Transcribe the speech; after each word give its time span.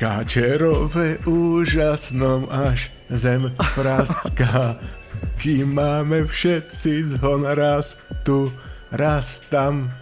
Káčerové 0.00 1.20
úžasnom 1.28 2.48
až 2.48 2.88
zem 3.12 3.52
praská, 3.76 4.80
kým 5.36 5.76
máme 5.76 6.24
všetci 6.24 7.04
zhon 7.04 7.44
raz 7.44 8.00
tu, 8.24 8.48
raz 8.88 9.44
tam. 9.52 9.92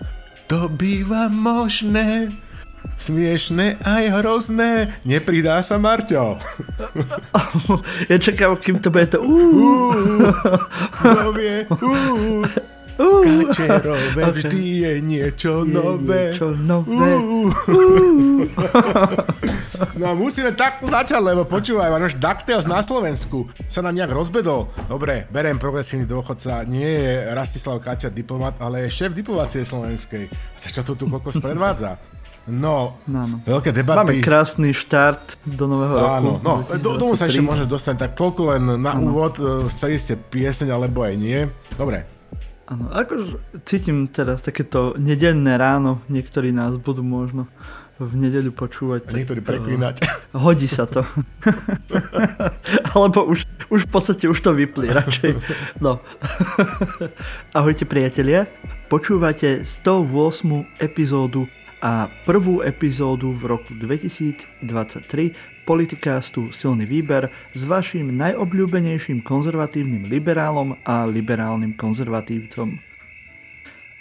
To 0.47 0.71
býva 0.71 1.27
možné, 1.27 2.31
smiešné 2.95 3.83
aj 3.83 4.23
hrozné. 4.23 5.03
Nepridá 5.03 5.67
sa 5.67 5.83
Marťo. 5.83 6.39
Ja 8.07 8.23
čakám, 8.23 8.55
kým 8.63 8.79
to 8.79 8.95
bude 8.95 9.11
to... 9.11 9.19
Uh, 9.19 10.31
kto 10.95 11.35
vie, 11.35 11.67
uh. 12.99 13.25
Kačerové 13.49 14.23
okay. 14.29 14.35
vždy 14.35 14.63
je 14.83 14.93
niečo 15.01 15.63
je 15.63 15.73
nové. 15.73 16.23
Niečo 16.35 16.49
nové. 16.59 17.11
Uh. 17.19 17.51
no 20.01 20.05
a 20.11 20.13
musíme 20.15 20.53
takto 20.55 20.91
začať, 20.91 21.23
lebo 21.23 21.47
počúvaj, 21.47 21.95
náš 21.99 22.19
DuckTales 22.19 22.67
na 22.67 22.83
Slovensku 22.83 23.47
sa 23.71 23.81
nám 23.83 23.95
nejak 23.95 24.13
rozbedol. 24.13 24.71
Dobre, 24.91 25.31
berem 25.31 25.57
progresívny 25.57 26.05
dôchodca, 26.05 26.67
nie 26.67 26.87
je 26.87 27.33
Rastislav 27.35 27.79
Kača 27.83 28.11
diplomat, 28.11 28.59
ale 28.59 28.87
je 28.87 28.95
šéf 29.03 29.15
diplomácie 29.15 29.63
slovenskej. 29.63 30.31
Čo 30.59 30.83
to 30.83 30.93
tu 30.99 31.05
kokos 31.07 31.39
predvádza? 31.39 31.99
No, 32.49 32.97
no, 33.05 33.29
no, 33.29 33.37
veľké 33.45 33.77
debaty. 33.77 34.09
Máme 34.09 34.25
krásny 34.25 34.73
štart 34.73 35.37
do 35.45 35.69
nového 35.69 36.01
Áno, 36.01 36.41
roku. 36.41 36.49
no, 36.49 36.53
do, 36.81 36.97
tomu 36.97 37.13
sa 37.13 37.29
ešte 37.29 37.45
môže 37.45 37.69
dostať, 37.69 38.09
tak 38.09 38.11
toľko 38.17 38.57
len 38.57 38.81
na 38.81 38.97
ano. 38.97 39.13
úvod, 39.13 39.37
chceli 39.69 40.01
ste 40.01 40.17
pieseň 40.17 40.73
alebo 40.73 41.05
aj 41.05 41.15
nie. 41.21 41.45
Dobre, 41.77 42.09
Áno, 42.69 42.93
akože 42.93 43.41
cítim 43.65 44.13
teraz 44.13 44.45
takéto 44.45 44.93
nedelné 45.01 45.57
ráno, 45.57 46.05
niektorí 46.13 46.53
nás 46.53 46.77
budú 46.77 47.01
možno 47.01 47.49
v 47.99 48.13
nedeľu 48.15 48.53
počúvať. 48.55 49.09
A 49.09 49.17
niektorí 49.17 49.41
preklínať. 49.43 50.05
Hodí 50.37 50.69
sa 50.71 50.85
to. 50.87 51.03
Alebo 52.95 53.27
už, 53.27 53.43
už 53.73 53.81
v 53.89 53.91
podstate 53.91 54.31
už 54.31 54.39
to 54.39 54.55
vyplí 54.55 54.93
radšej. 54.93 55.33
No. 55.83 55.99
Ahojte 57.59 57.89
priatelia. 57.89 58.47
Počúvate 58.93 59.67
108. 59.67 60.79
epizódu 60.79 61.49
a 61.83 62.11
prvú 62.27 62.63
epizódu 62.63 63.35
v 63.35 63.55
roku 63.55 63.71
2023 63.75 65.48
politikástu 65.69 66.49
Silný 66.49 66.89
výber 66.89 67.29
s 67.53 67.69
vašim 67.69 68.09
najobľúbenejším 68.17 69.21
konzervatívnym 69.21 70.09
liberálom 70.09 70.73
a 70.81 71.05
liberálnym 71.05 71.77
konzervatívcom. 71.77 72.81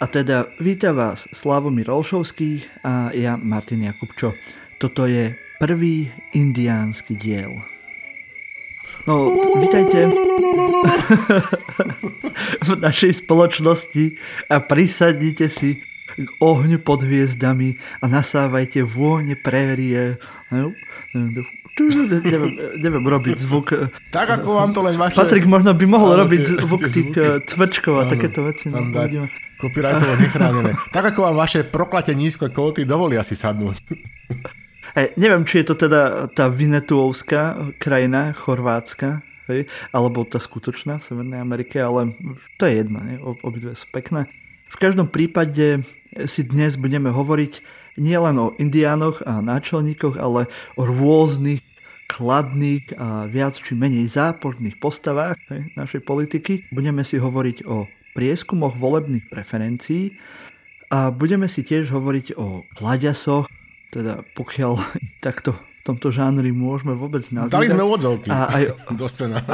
A 0.00 0.04
teda 0.08 0.48
víta 0.56 0.96
vás 0.96 1.28
Slavomír 1.28 1.92
Olšovský 1.92 2.64
a 2.80 3.12
ja 3.12 3.36
Martin 3.36 3.84
Jakubčo. 3.84 4.32
Toto 4.80 5.04
je 5.04 5.36
prvý 5.60 6.08
indiánsky 6.32 7.20
diel. 7.20 7.52
No, 9.04 9.28
vítajte 9.60 10.08
v 12.68 12.70
našej 12.80 13.28
spoločnosti 13.28 14.16
a 14.48 14.56
prisadnite 14.64 15.52
si 15.52 15.84
k 16.16 16.28
ohňu 16.40 16.80
pod 16.80 17.04
hviezdami 17.04 17.76
a 18.00 18.08
nasávajte 18.08 18.80
vône 18.82 19.36
prérie. 19.36 20.16
Neviem, 21.78 22.52
neviem 22.82 23.04
robiť 23.06 23.36
zvuk. 23.38 23.70
Tak 24.10 24.42
ako 24.42 24.58
vám 24.58 24.70
to 24.74 24.80
len 24.82 24.98
vaše... 24.98 25.18
Patrik 25.18 25.46
možno 25.46 25.72
by 25.74 25.86
mohol 25.86 26.14
áno, 26.14 26.26
robiť 26.26 26.40
tie, 26.42 26.56
zvuk 26.58 26.80
tie 26.82 26.90
tých 26.90 27.10
eh, 27.14 27.38
cvrčkov 27.46 27.94
a 27.94 28.02
áno, 28.06 28.10
takéto 28.10 28.40
veci. 28.42 28.66
No, 28.70 28.82
copyrightovo 29.58 30.14
nechránené. 30.18 30.72
tak 30.94 31.14
ako 31.14 31.30
vám 31.30 31.36
vaše 31.36 31.66
proklate 31.66 32.14
nízke 32.14 32.46
kóty 32.48 32.86
dovolia 32.86 33.26
si 33.26 33.34
sadnúť. 33.34 33.78
Hey, 34.96 35.12
neviem, 35.20 35.44
či 35.44 35.62
je 35.62 35.74
to 35.74 35.76
teda 35.76 36.32
tá 36.32 36.48
Vinetuovská 36.48 37.74
krajina, 37.76 38.32
Chorvátska, 38.32 39.20
hej, 39.50 39.68
alebo 39.92 40.24
tá 40.24 40.40
skutočná 40.40 40.98
v 40.98 41.06
Severnej 41.06 41.40
Amerike, 41.42 41.76
ale 41.82 42.16
to 42.56 42.64
je 42.64 42.82
jedno, 42.82 42.98
nie? 43.04 43.20
obidve 43.20 43.76
sú 43.76 43.84
pekné. 43.92 44.30
V 44.72 44.76
každom 44.80 45.06
prípade 45.10 45.84
si 46.24 46.42
dnes 46.42 46.80
budeme 46.80 47.12
hovoriť 47.12 47.60
nielen 48.00 48.36
o 48.38 48.54
indiánoch 48.56 49.26
a 49.26 49.42
náčelníkoch, 49.42 50.16
ale 50.16 50.46
o 50.78 50.82
rôznych 50.86 51.60
kladných 52.18 52.98
a 52.98 53.30
viac 53.30 53.54
či 53.54 53.78
menej 53.78 54.10
záporných 54.10 54.82
postavách 54.82 55.38
hej, 55.54 55.70
našej 55.78 56.02
politiky. 56.02 56.66
Budeme 56.74 57.06
si 57.06 57.22
hovoriť 57.22 57.70
o 57.70 57.86
prieskumoch 58.18 58.74
volebných 58.74 59.30
preferencií 59.30 60.18
a 60.90 61.14
budeme 61.14 61.46
si 61.46 61.62
tiež 61.62 61.94
hovoriť 61.94 62.34
o 62.34 62.66
klaďasoch, 62.74 63.46
teda 63.94 64.26
pokiaľ 64.34 64.82
takto 65.26 65.54
tomto 65.88 66.12
žánri 66.12 66.52
môžeme 66.52 66.92
vôbec 66.92 67.24
nazvať. 67.32 67.56
Dali 67.56 67.72
sme 67.72 67.84
odzovky 67.88 68.28
a 68.28 68.52
aj, 68.52 68.64
do 69.00 69.06
scéna. 69.08 69.40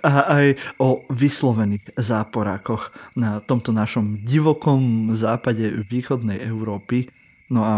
a 0.00 0.12
aj 0.40 0.46
o 0.80 1.04
vyslovených 1.12 2.00
záporákoch 2.00 2.88
na 3.20 3.44
tomto 3.44 3.76
našom 3.76 4.24
divokom 4.24 5.12
západe 5.12 5.68
východnej 5.84 6.40
Európy. 6.40 7.12
No 7.52 7.60
a 7.60 7.74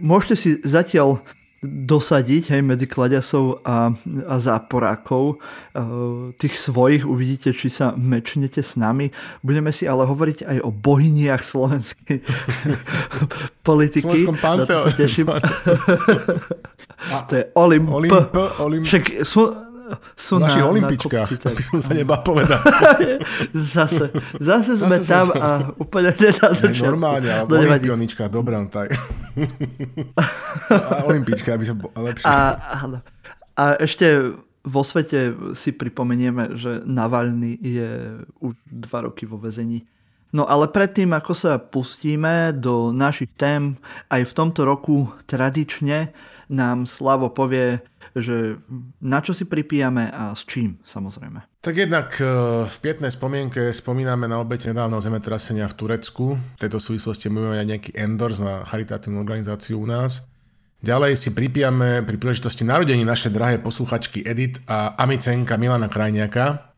môžete 0.00 0.34
si 0.40 0.50
zatiaľ 0.64 1.20
dosadiť 1.62 2.58
hej, 2.58 2.62
medzi 2.66 2.90
kladiasov 2.90 3.62
a, 3.62 3.94
a 4.26 4.36
záporákov. 4.42 5.38
E, 5.38 6.34
tých 6.34 6.58
svojich 6.58 7.06
uvidíte, 7.06 7.54
či 7.54 7.70
sa 7.70 7.94
mečnete 7.94 8.58
s 8.58 8.74
nami. 8.74 9.14
Budeme 9.46 9.70
si 9.70 9.86
ale 9.86 10.02
hovoriť 10.02 10.42
aj 10.42 10.58
o 10.66 10.74
bohyniach 10.74 11.38
slovenskej 11.46 12.18
politiky. 13.68 14.02
Slovenskom 14.02 14.38
panteóne. 14.42 14.82
sa 14.82 14.90
teším. 14.90 15.30
to 17.30 17.32
je 17.38 17.44
Olymp. 17.54 17.86
Olymp, 17.94 18.34
Olymp. 18.58 18.84
Však 18.90 19.22
sú, 19.22 19.54
sú 20.16 20.38
v 20.38 20.48
našich 20.48 20.64
na, 20.64 20.70
olimpičkách, 20.70 21.28
na 21.42 21.50
by 21.52 21.62
som 21.62 21.78
sa 21.82 21.92
nebá 21.92 22.20
povedať. 22.20 22.60
zase, 23.74 24.12
zase 24.40 24.72
sme 24.80 24.96
zase 25.00 25.08
tam 25.08 25.26
a 25.36 25.48
úplne 25.76 26.12
nenadočili. 26.16 26.84
Normálne, 26.84 27.28
ale 27.30 27.48
no, 27.48 27.56
olimpionička, 27.56 28.28
dobrá, 28.28 28.60
no 28.60 28.68
tak. 28.68 28.96
a 30.92 31.06
olimpička, 31.08 31.54
aby 31.54 31.64
som 31.64 31.76
bol 31.80 31.90
lepšie. 31.92 32.26
A, 32.28 32.36
áno. 32.84 32.98
a 33.56 33.64
ešte 33.80 34.36
vo 34.62 34.82
svete 34.86 35.34
si 35.58 35.74
pripomenieme, 35.74 36.54
že 36.54 36.86
Navalny 36.86 37.58
je 37.58 37.90
už 38.38 38.54
dva 38.66 39.10
roky 39.10 39.26
vo 39.26 39.38
vezení. 39.38 39.82
No 40.32 40.48
ale 40.48 40.70
predtým, 40.72 41.12
ako 41.12 41.36
sa 41.36 41.60
pustíme 41.60 42.56
do 42.56 42.88
našich 42.88 43.28
tém, 43.36 43.76
aj 44.08 44.32
v 44.32 44.36
tomto 44.36 44.64
roku 44.64 45.12
tradične 45.28 46.08
nám 46.48 46.88
Slavo 46.88 47.28
povie 47.28 47.84
že 48.12 48.60
na 49.00 49.24
čo 49.24 49.32
si 49.32 49.48
pripíjame 49.48 50.12
a 50.12 50.36
s 50.36 50.44
čím 50.44 50.76
samozrejme. 50.84 51.48
Tak 51.62 51.74
jednak 51.76 52.18
e, 52.20 52.24
v 52.68 52.76
pietnej 52.82 53.08
spomienke 53.08 53.72
spomíname 53.72 54.28
na 54.28 54.42
obete 54.42 54.68
nedávneho 54.68 55.00
zemetrasenia 55.00 55.70
v 55.70 55.76
Turecku. 55.78 56.26
V 56.36 56.60
tejto 56.60 56.82
súvislosti 56.82 57.32
budeme 57.32 57.62
aj 57.62 57.68
nejaký 57.68 57.90
endors 57.96 58.42
na 58.42 58.66
charitatívnu 58.68 59.22
organizáciu 59.22 59.80
u 59.80 59.86
nás. 59.88 60.26
Ďalej 60.82 61.14
si 61.14 61.30
pripijame 61.30 62.02
pri 62.02 62.16
príležitosti 62.18 62.66
narodení 62.66 63.06
naše 63.06 63.30
drahé 63.30 63.62
posluchačky 63.62 64.26
Edit 64.26 64.58
a 64.66 64.98
Amicenka 64.98 65.54
Milana 65.54 65.86
Krajniaka. 65.86 66.74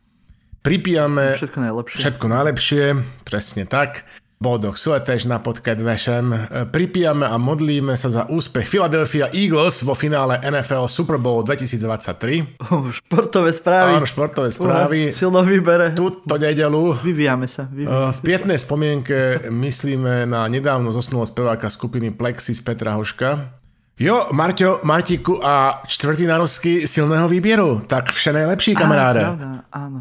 Pripijame 0.61 1.41
všetko 1.41 1.59
najlepšie. 1.61 1.97
Všetko 2.05 2.27
najlepšie, 2.29 2.83
presne 3.25 3.65
tak. 3.65 4.05
Boldog 4.45 4.77
születés 4.77 5.25
napot, 5.25 5.65
kedvesem! 5.65 6.29
Pripijame 6.69 7.25
a 7.25 7.41
modlíme 7.41 7.97
sa 7.97 8.13
za 8.13 8.23
úspech 8.29 8.69
Philadelphia 8.69 9.33
Eagles 9.33 9.81
vo 9.81 9.97
finále 9.97 10.37
NFL 10.37 10.85
Super 10.85 11.17
Bowl 11.17 11.41
2023. 11.41 12.61
Oh, 12.69 12.93
športové 12.93 13.57
správy. 13.57 13.97
Áno, 13.97 14.05
športové 14.05 14.53
správy. 14.53 15.09
Uh, 15.09 15.17
silno 15.17 15.41
výbere. 15.41 15.97
Tuto 15.97 16.37
nedelu. 16.37 16.93
Vyvíjame 17.01 17.49
sa. 17.49 17.65
Vyvíjame 17.73 18.13
v 18.13 18.21
pietnej 18.21 18.61
spomienke 18.61 19.49
myslíme 19.49 20.29
na 20.29 20.45
nedávno 20.53 20.93
zosnulého 20.93 21.25
speváka 21.25 21.73
skupiny 21.73 22.13
Plexis 22.13 22.61
Petra 22.61 23.01
Hoška. 23.01 23.57
Jo, 23.97 24.29
Marťo, 24.29 24.85
Martiku 24.85 25.41
a 25.41 25.81
čtvrtý 25.89 26.29
narozky 26.29 26.85
silného 26.85 27.31
výbieru. 27.33 27.89
Tak 27.89 28.13
vše 28.13 28.37
nejlepší, 28.37 28.77
kamaráde. 28.77 29.25
Áno, 29.25 29.39
pravda, 29.41 29.49
áno. 29.73 30.01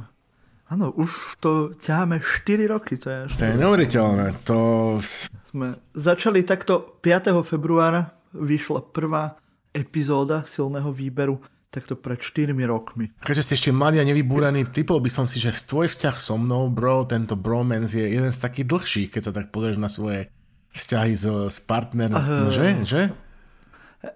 Áno, 0.74 0.90
už 0.90 1.38
to 1.38 1.70
ťaháme 1.78 2.18
4 2.18 2.66
roky. 2.66 2.98
To 2.98 3.08
je, 3.14 3.18
až 3.30 3.32
to 3.38 3.44
je 3.46 3.54
neuveriteľné. 3.62 4.26
To... 4.50 4.58
Sme 5.46 5.78
začali 5.94 6.42
takto 6.42 6.98
5. 6.98 7.46
februára, 7.46 8.18
vyšla 8.34 8.82
prvá 8.90 9.38
epizóda 9.70 10.42
silného 10.50 10.90
výberu 10.90 11.38
takto 11.70 11.94
pred 11.94 12.18
4 12.18 12.58
rokmi. 12.66 13.14
Keďže 13.22 13.46
ste 13.46 13.54
ešte 13.58 13.72
mladý 13.74 14.02
a 14.02 14.06
nevybúraný, 14.06 14.66
typol 14.74 14.98
by 14.98 15.14
som 15.14 15.26
si, 15.30 15.38
že 15.38 15.54
tvoj 15.54 15.94
vzťah 15.94 16.16
so 16.18 16.42
mnou, 16.42 16.74
bro, 16.74 17.06
tento 17.06 17.38
bromance 17.38 17.94
je 17.94 18.10
jeden 18.10 18.34
z 18.34 18.40
takých 18.42 18.70
dlhších, 18.70 19.10
keď 19.14 19.22
sa 19.30 19.34
tak 19.34 19.54
pozrieš 19.54 19.78
na 19.78 19.90
svoje 19.94 20.34
vzťahy 20.74 21.14
s, 21.14 21.26
s 21.54 21.58
partnerom. 21.62 22.18
Uh, 22.18 22.50
že? 22.50 22.68
že? 22.82 23.02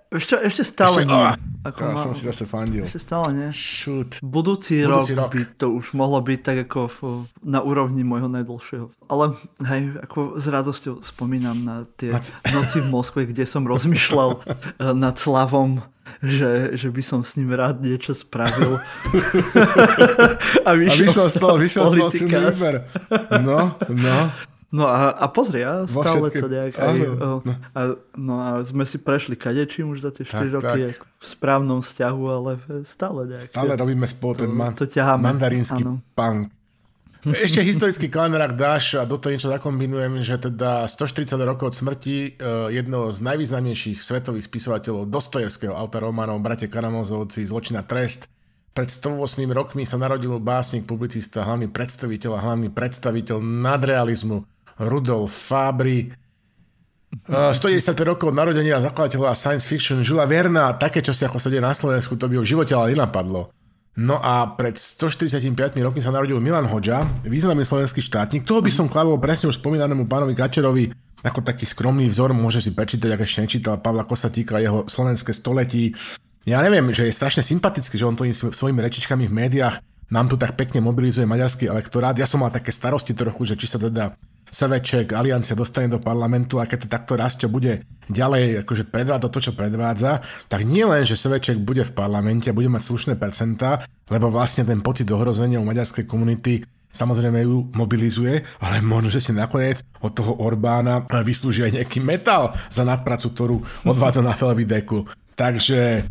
Ešte, 0.07 0.35
ešte 0.39 0.63
stále 0.63 1.03
Ešte- 1.03 1.11
nie. 1.11 1.15
ah, 1.15 1.35
Ako 1.63 1.79
Ja 1.83 1.87
ma- 1.91 1.99
som 1.99 2.11
si 2.11 2.23
zase 2.23 2.43
fandil. 2.43 2.83
Ešte 2.83 2.99
stále 2.99 3.27
nie. 3.31 3.49
Shoot. 3.51 4.19
Budúci, 4.19 4.83
Budúci 4.83 5.15
rok, 5.15 5.27
rok. 5.27 5.31
by 5.35 5.41
to 5.55 5.67
už 5.71 5.91
mohlo 5.91 6.19
byť 6.19 6.39
tak 6.39 6.57
ako 6.63 6.79
v, 6.87 6.97
na 7.43 7.59
úrovni 7.59 8.07
môjho 8.07 8.27
najdlhšieho. 8.27 8.87
Ale 9.07 9.35
hej, 9.67 9.99
ako 9.99 10.39
s 10.39 10.47
radosťou 10.47 11.03
spomínam 11.03 11.59
na 11.59 11.75
tie 11.99 12.15
noci 12.51 12.77
v 12.79 12.87
Moskve, 12.87 13.27
kde 13.27 13.43
som 13.43 13.63
rozmýšľal 13.63 14.29
eh, 14.43 14.91
nad 14.91 15.19
Slavom, 15.19 15.83
že, 16.19 16.75
že 16.75 16.87
by 16.87 17.03
som 17.03 17.19
s 17.23 17.35
ním 17.35 17.51
rád 17.51 17.83
niečo 17.83 18.15
spravil. 18.15 18.79
a 20.67 20.71
A 20.71 20.71
vyšiel 20.71 21.27
z 21.27 21.35
toho, 21.35 21.55
vyšiel 21.59 21.83
z 21.83 21.93
toho. 21.99 22.09
No, 23.43 23.75
no. 23.91 24.17
No 24.77 24.85
a, 24.85 25.09
a 25.09 25.25
pozri, 25.33 25.65
a 25.65 25.89
stále 25.89 26.29
všetkým- 26.29 26.43
to 26.45 26.47
nejak 26.53 26.73
aj, 26.77 26.85
áno, 26.85 27.09
no. 27.17 27.31
A, 27.73 27.79
no 28.13 28.33
a 28.37 28.49
sme 28.61 28.85
si 28.85 29.01
prešli 29.01 29.33
kadečím 29.33 29.89
už 29.89 30.05
za 30.05 30.11
tie 30.13 30.21
4 30.21 30.37
Tak, 30.37 30.49
roky 30.53 30.81
tak. 30.93 31.01
v 31.01 31.25
správnom 31.25 31.81
vzťahu, 31.81 32.23
ale 32.29 32.51
stále 32.85 33.25
nejak. 33.25 33.49
Stále 33.49 33.73
robíme 33.73 34.05
spolu 34.05 34.45
ten 34.45 34.51
man, 34.53 34.77
to 34.77 34.85
ťaháme, 34.85 35.33
mandarínsky 35.33 35.81
áno. 35.81 35.97
punk. 36.13 36.53
Ešte 37.25 37.65
historický 37.65 38.07
kalendár, 38.07 38.45
ak 38.45 38.53
dáš 38.55 38.95
a 38.95 39.03
do 39.03 39.17
toho 39.17 39.33
niečo 39.33 39.49
zakombinujem, 39.49 40.21
že 40.21 40.37
teda 40.37 40.85
140 40.85 41.33
rokov 41.41 41.73
od 41.73 41.75
smrti 41.75 42.15
eh, 42.15 42.77
jednoho 42.77 43.09
z 43.09 43.19
najvýznamnejších 43.25 43.97
svetových 43.97 44.45
spisovateľov 44.45 45.09
Dostojevského, 45.09 45.73
autora 45.73 46.07
románov 46.07 46.39
Brate 46.39 46.69
Karamozovci, 46.69 47.49
Zločina 47.49 47.81
trest. 47.81 48.29
Pred 48.77 48.93
108 48.93 49.41
rokmi 49.49 49.89
sa 49.89 49.97
narodil 49.97 50.37
básnik, 50.37 50.85
publicista, 50.85 51.41
hlavný 51.41 51.65
predstaviteľ 51.65 52.31
a 52.37 52.43
hlavný 52.45 52.69
predstaviteľ 52.69 53.41
nadrealizmu 53.41 54.56
Rudolf 54.81 55.33
Fabry. 55.33 56.11
Uh, 57.27 57.55
195 57.55 57.97
rokov 58.03 58.29
od 58.31 58.35
narodenia 58.35 58.83
zakladateľa 58.83 59.33
science 59.33 59.63
fiction 59.63 60.03
Žula 60.03 60.27
Verna, 60.27 60.75
také, 60.75 60.99
čo 60.99 61.15
si 61.15 61.23
ako 61.23 61.39
sa 61.39 61.47
deje 61.47 61.63
na 61.63 61.71
Slovensku, 61.71 62.19
to 62.19 62.27
by 62.27 62.37
ho 62.37 62.43
v 62.43 62.51
živote 62.51 62.75
ale 62.75 62.93
nenapadlo. 62.93 63.49
No 63.97 64.21
a 64.21 64.53
pred 64.53 64.77
145 64.77 65.49
rokmi 65.81 65.97
sa 66.03 66.13
narodil 66.13 66.37
Milan 66.37 66.69
Hoďa, 66.69 67.01
významný 67.25 67.65
slovenský 67.65 68.05
štátnik. 68.05 68.45
Toho 68.45 68.61
by 68.61 68.69
som 68.69 68.85
kladol 68.85 69.17
presne 69.17 69.49
už 69.49 69.57
spomínanému 69.57 70.05
pánovi 70.05 70.37
Kačerovi 70.37 70.93
ako 71.25 71.41
taký 71.41 71.65
skromný 71.65 72.05
vzor, 72.05 72.29
môže 72.37 72.61
si 72.61 72.77
prečítať, 72.77 73.09
ak 73.09 73.25
ešte 73.25 73.41
nečítal 73.41 73.81
Pavla 73.81 74.05
Kosatíka, 74.05 74.61
jeho 74.61 74.85
slovenské 74.85 75.33
století. 75.33 75.97
Ja 76.45 76.61
neviem, 76.61 76.93
že 76.93 77.09
je 77.09 77.17
strašne 77.17 77.41
sympatický, 77.41 77.97
že 77.97 78.05
on 78.05 78.13
to 78.13 78.29
sv- 78.29 78.53
svojimi 78.53 78.79
rečičkami 78.85 79.25
v 79.25 79.33
médiách 79.33 79.81
nám 80.07 80.31
tu 80.31 80.39
tak 80.39 80.55
pekne 80.55 80.79
mobilizuje 80.79 81.27
maďarský 81.27 81.67
elektorát. 81.67 82.15
Ja 82.15 82.23
som 82.23 82.39
mal 82.39 82.53
také 82.53 82.71
starosti 82.71 83.11
trochu, 83.11 83.43
že 83.43 83.59
či 83.59 83.67
sa 83.67 83.75
teda 83.75 84.15
Seveček, 84.47 85.11
Aliancia 85.13 85.55
dostane 85.55 85.91
do 85.91 85.99
parlamentu 85.99 86.57
a 86.57 86.65
keď 86.65 86.87
to 86.87 86.87
takto 86.87 87.13
rastie 87.19 87.47
bude 87.51 87.83
ďalej 88.07 88.63
akože 88.63 88.87
predvádza 88.87 89.27
to, 89.27 89.39
čo 89.43 89.51
predvádza, 89.51 90.23
tak 90.47 90.63
nie 90.63 90.87
len, 90.87 91.03
že 91.03 91.19
Seveček 91.19 91.59
bude 91.59 91.83
v 91.83 91.95
parlamente 91.95 92.47
a 92.47 92.57
bude 92.57 92.71
mať 92.71 92.83
slušné 92.87 93.13
percentá, 93.19 93.83
lebo 94.07 94.31
vlastne 94.31 94.63
ten 94.63 94.79
pocit 94.79 95.07
ohrozenia 95.11 95.59
u 95.59 95.67
maďarskej 95.67 96.07
komunity 96.07 96.63
samozrejme 96.97 97.43
ju 97.43 97.67
mobilizuje, 97.75 98.41
ale 98.63 98.81
možno, 98.81 99.13
že 99.13 99.21
si 99.21 99.31
nakoniec 99.35 99.83
od 100.01 100.11
toho 100.15 100.39
Orbána 100.39 101.05
vyslúži 101.21 101.67
aj 101.67 101.83
nejaký 101.83 101.99
metal 102.01 102.55
za 102.71 102.81
nadpracu, 102.87 103.27
ktorú 103.35 103.57
odvádza 103.85 104.25
na 104.25 104.33
Felvideku. 104.33 105.05
Takže 105.37 106.09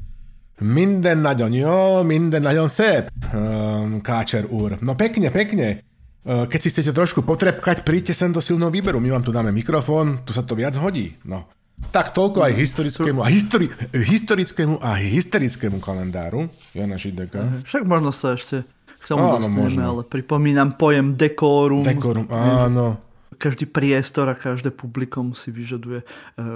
minden 0.61 1.19
nagyon 1.19 1.53
jó, 1.53 2.03
minden 2.03 2.43
nagyon 2.43 2.69
szép, 2.69 3.11
um, 3.35 4.01
Káčer 4.01 4.47
úr. 4.49 4.79
No 4.81 4.95
pekne, 4.95 5.31
pekne. 5.31 5.83
Uh, 6.27 6.43
Keď 6.51 6.59
si 6.59 6.69
chcete 6.75 6.91
trošku 6.91 7.23
potrepkať, 7.23 7.87
príďte 7.87 8.11
sem 8.11 8.35
do 8.35 8.43
silného 8.43 8.67
výberu. 8.67 8.99
My 8.99 9.15
vám 9.15 9.23
tu 9.23 9.31
dáme 9.31 9.55
mikrofón, 9.55 10.27
tu 10.27 10.35
sa 10.35 10.43
to 10.43 10.59
viac 10.59 10.75
hodí. 10.75 11.15
No. 11.23 11.47
Tak 11.95 12.11
toľko 12.11 12.43
aj 12.43 12.53
historickému 12.57 13.23
a, 13.23 13.29
histori- 13.31 13.71
historickému 13.95 14.83
a 14.83 14.99
hysterickému 14.99 15.79
kalendáru 15.79 16.51
Jana 16.75 16.99
Žideka. 16.99 17.63
Však 17.63 17.87
možno 17.87 18.11
sa 18.11 18.35
ešte 18.35 18.67
k 18.97 19.05
tomu 19.07 19.23
Áno, 19.23 19.39
dostaneme, 19.39 19.61
možno. 19.71 19.81
ale 19.87 20.03
pripomínam 20.03 20.75
pojem 20.75 21.15
dekórum. 21.15 21.87
Dekorum, 21.87 22.27
áno. 22.33 23.06
Každý 23.37 23.69
priestor 23.69 24.27
a 24.29 24.35
každé 24.35 24.73
publikum 24.73 25.37
si 25.37 25.53
vyžaduje 25.53 26.03
e, 26.03 26.07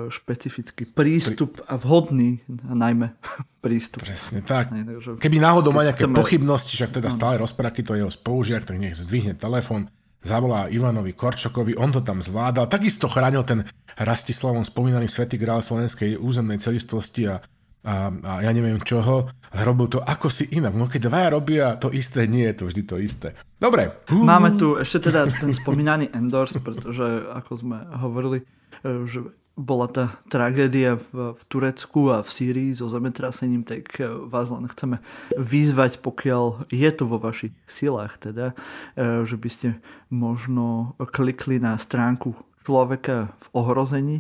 špecifický 0.09 0.89
prístup 0.89 1.61
a 1.69 1.77
vhodný 1.77 2.41
a 2.67 2.73
najmä 2.73 3.15
prístup. 3.65 4.05
Presne 4.05 4.41
tak. 4.41 4.73
Keby 5.21 5.37
náhodou 5.39 5.71
má 5.71 5.85
nejaké 5.85 6.09
pochybnosti, 6.09 6.75
však 6.75 7.01
teda 7.01 7.13
stále 7.13 7.39
rozpráky 7.39 7.85
to 7.85 7.95
jeho 7.95 8.11
spolužiak, 8.11 8.65
tak 8.65 8.81
nech 8.81 8.97
zdvihne 8.97 9.37
telefón, 9.37 9.93
zavolá 10.21 10.69
Ivanovi 10.69 11.17
Korčokovi, 11.17 11.77
on 11.77 11.93
to 11.93 12.01
tam 12.05 12.21
zvládal. 12.21 12.69
Takisto 12.69 13.09
chránil 13.09 13.45
ten 13.45 13.65
Rastislavom 13.97 14.65
spomínaný 14.65 15.09
Svetý 15.09 15.37
grál 15.37 15.65
slovenskej 15.65 16.17
územnej 16.17 16.61
celistvosti 16.61 17.29
a, 17.29 17.41
a, 17.81 18.13
a 18.13 18.33
ja 18.45 18.51
neviem 18.53 18.81
čoho, 18.85 19.29
ale 19.51 19.61
robil 19.65 19.89
to 19.89 20.05
ako 20.05 20.29
si 20.29 20.45
inak. 20.53 20.77
No 20.77 20.85
keď 20.85 21.09
dvaja 21.09 21.29
robia 21.33 21.65
to 21.81 21.89
isté, 21.89 22.29
nie 22.29 22.45
je 22.53 22.55
to 22.61 22.65
vždy 22.69 22.83
to 22.85 22.97
isté. 23.01 23.29
Dobre. 23.57 24.05
Máme 24.13 24.57
tu 24.61 24.77
ešte 24.77 25.09
teda 25.09 25.29
ten 25.29 25.53
spomínaný 25.53 26.13
Endors, 26.13 26.57
pretože 26.61 27.05
ako 27.33 27.53
sme 27.57 27.79
hovorili, 28.01 28.45
e, 28.85 29.09
že 29.09 29.21
bola 29.61 29.87
tá 29.93 30.17
tragédia 30.33 30.97
v, 31.13 31.37
v 31.37 31.43
Turecku 31.49 32.09
a 32.09 32.25
v 32.25 32.31
Sýrii 32.33 32.71
so 32.73 32.89
zemetrasením, 32.89 33.65
tak 33.67 34.01
e, 34.01 34.09
vás 34.09 34.49
len 34.49 34.65
chceme 34.71 35.05
vyzvať, 35.37 36.01
pokiaľ 36.01 36.73
je 36.73 36.91
to 36.97 37.05
vo 37.05 37.21
vašich 37.21 37.53
silách, 37.69 38.17
teda, 38.17 38.57
e, 38.97 39.25
že 39.29 39.37
by 39.37 39.49
ste 39.53 39.69
možno 40.09 40.97
klikli 41.13 41.61
na 41.61 41.77
stránku 41.77 42.33
človeka 42.65 43.33
v 43.41 43.47
ohrození. 43.53 44.19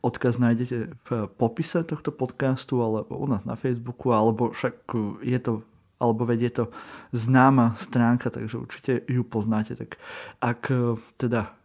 Odkaz 0.00 0.38
nájdete 0.38 0.76
v 1.06 1.10
popise 1.36 1.82
tohto 1.84 2.12
podcastu 2.12 2.82
alebo 2.82 3.16
u 3.16 3.26
nás 3.26 3.44
na 3.44 3.54
Facebooku, 3.54 4.12
alebo 4.12 4.50
však 4.52 4.74
je 5.22 5.38
to 5.38 5.62
alebo 5.96 6.28
veď 6.28 6.40
je 6.40 6.52
to 6.52 6.64
známa 7.16 7.72
stránka, 7.80 8.28
takže 8.28 8.60
určite 8.60 8.92
ju 9.08 9.24
poznáte. 9.24 9.80
Tak 9.80 9.96
ak 10.44 10.60
e, 10.68 11.00
teda 11.16 11.56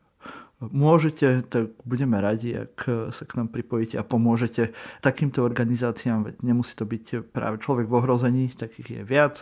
môžete, 0.61 1.43
tak 1.51 1.75
budeme 1.83 2.21
radi, 2.21 2.53
ak 2.53 3.11
sa 3.11 3.23
k 3.25 3.35
nám 3.35 3.49
pripojíte 3.49 3.97
a 3.97 4.05
pomôžete 4.05 4.71
takýmto 5.01 5.41
organizáciám, 5.41 6.31
veď 6.31 6.35
nemusí 6.45 6.77
to 6.77 6.85
byť 6.85 7.33
práve 7.33 7.59
človek 7.59 7.89
v 7.89 7.97
ohrození, 7.97 8.45
takých 8.53 9.01
je 9.01 9.03
viac, 9.03 9.35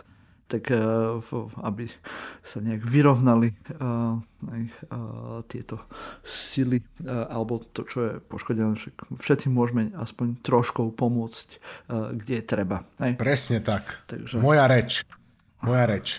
tak 0.50 0.66
e, 0.66 0.82
v- 1.16 1.46
aby 1.62 1.86
sa 2.42 2.58
nejak 2.58 2.82
vyrovnali 2.82 3.48
e, 3.48 3.56
aj, 4.44 4.62
e, 4.66 4.72
tieto 5.46 5.78
sily 6.20 6.82
alebo 7.06 7.62
to, 7.64 7.86
čo 7.86 7.98
je 8.02 8.12
poškodené. 8.20 8.74
Všetci 9.14 9.46
môžeme 9.46 9.94
aspoň 9.94 10.42
troškou 10.42 10.90
pomôcť, 10.90 11.48
kde 11.88 12.34
je 12.34 12.44
treba. 12.44 12.82
Hej? 12.98 13.14
Presne 13.14 13.62
tak. 13.62 14.02
Takže- 14.04 14.36
Moja 14.36 14.66
reč. 14.66 15.06
Moja 15.62 15.86
reč. 15.86 16.18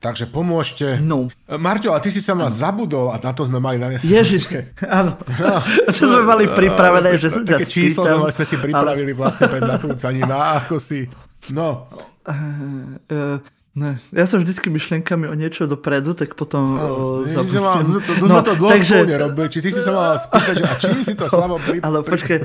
Takže 0.00 0.24
pomôžte. 0.26 0.96
No. 0.96 1.28
Marťo, 1.44 1.92
a 1.92 2.00
ty 2.00 2.08
si 2.08 2.24
sa 2.24 2.32
ma 2.32 2.48
zabudol 2.48 3.12
a 3.12 3.20
na 3.20 3.36
to 3.36 3.44
sme 3.44 3.60
mali 3.60 3.76
na 3.76 3.92
Ježiš, 3.92 4.48
áno. 4.88 5.12
To 5.92 6.02
sme 6.08 6.24
mali 6.24 6.48
pripravené, 6.48 7.20
že 7.20 7.28
sa 7.28 7.44
Také 7.44 7.68
číslo 7.68 8.08
spýtam. 8.08 8.32
sme, 8.32 8.44
si 8.48 8.56
pripravili 8.56 9.12
vlastne 9.12 9.46
pred 9.46 9.60
nakrúcaním 9.60 10.24
a 10.26 10.64
ako 10.64 10.80
si... 10.80 11.04
No, 11.52 11.84
Uh, 12.20 13.40
ne, 13.70 14.02
ja 14.10 14.26
som 14.26 14.42
vždycky 14.42 14.66
myšlienkami 14.66 15.30
o 15.30 15.34
niečo 15.38 15.70
dopredu, 15.70 16.18
tak 16.18 16.34
potom 16.34 16.74
ty 17.22 17.30
si 17.30 17.54
sa 17.54 17.60
mal, 17.62 17.74
no, 17.86 18.02
to, 18.02 18.12
to 18.18 18.24
sme 18.26 18.42
to 18.42 18.54
dlho 18.58 18.76
spolu 18.82 19.06
nerobili, 19.06 19.46
či 19.46 19.58
ty 19.62 19.70
si 19.70 19.80
sa 19.80 19.92
mal 19.94 20.18
spýtať, 20.18 20.54
že 20.58 20.64
a 20.66 20.74
čím 20.74 20.98
si 21.06 21.14
to 21.14 21.30
Slavo 21.30 21.62
pri... 21.62 21.78
Ale 21.86 22.02
počkaj, 22.02 22.38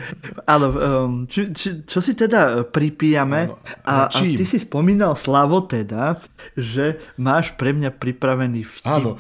áno, 0.46 0.68
um, 0.70 1.12
či, 1.26 1.50
či, 1.52 1.82
čo 1.82 1.98
si 1.98 2.14
teda 2.14 2.42
e, 2.42 2.70
pripíjame? 2.70 3.50
Áno, 3.50 3.58
A, 3.90 4.06
a 4.06 4.14
čím? 4.14 4.38
ty 4.38 4.46
si 4.46 4.62
spomínal, 4.62 5.18
Slavo, 5.18 5.66
teda, 5.66 6.22
že 6.54 7.02
máš 7.18 7.58
pre 7.58 7.74
mňa 7.74 7.90
pripravený 7.90 8.62
vtip. 8.62 8.86
Áno. 8.86 9.18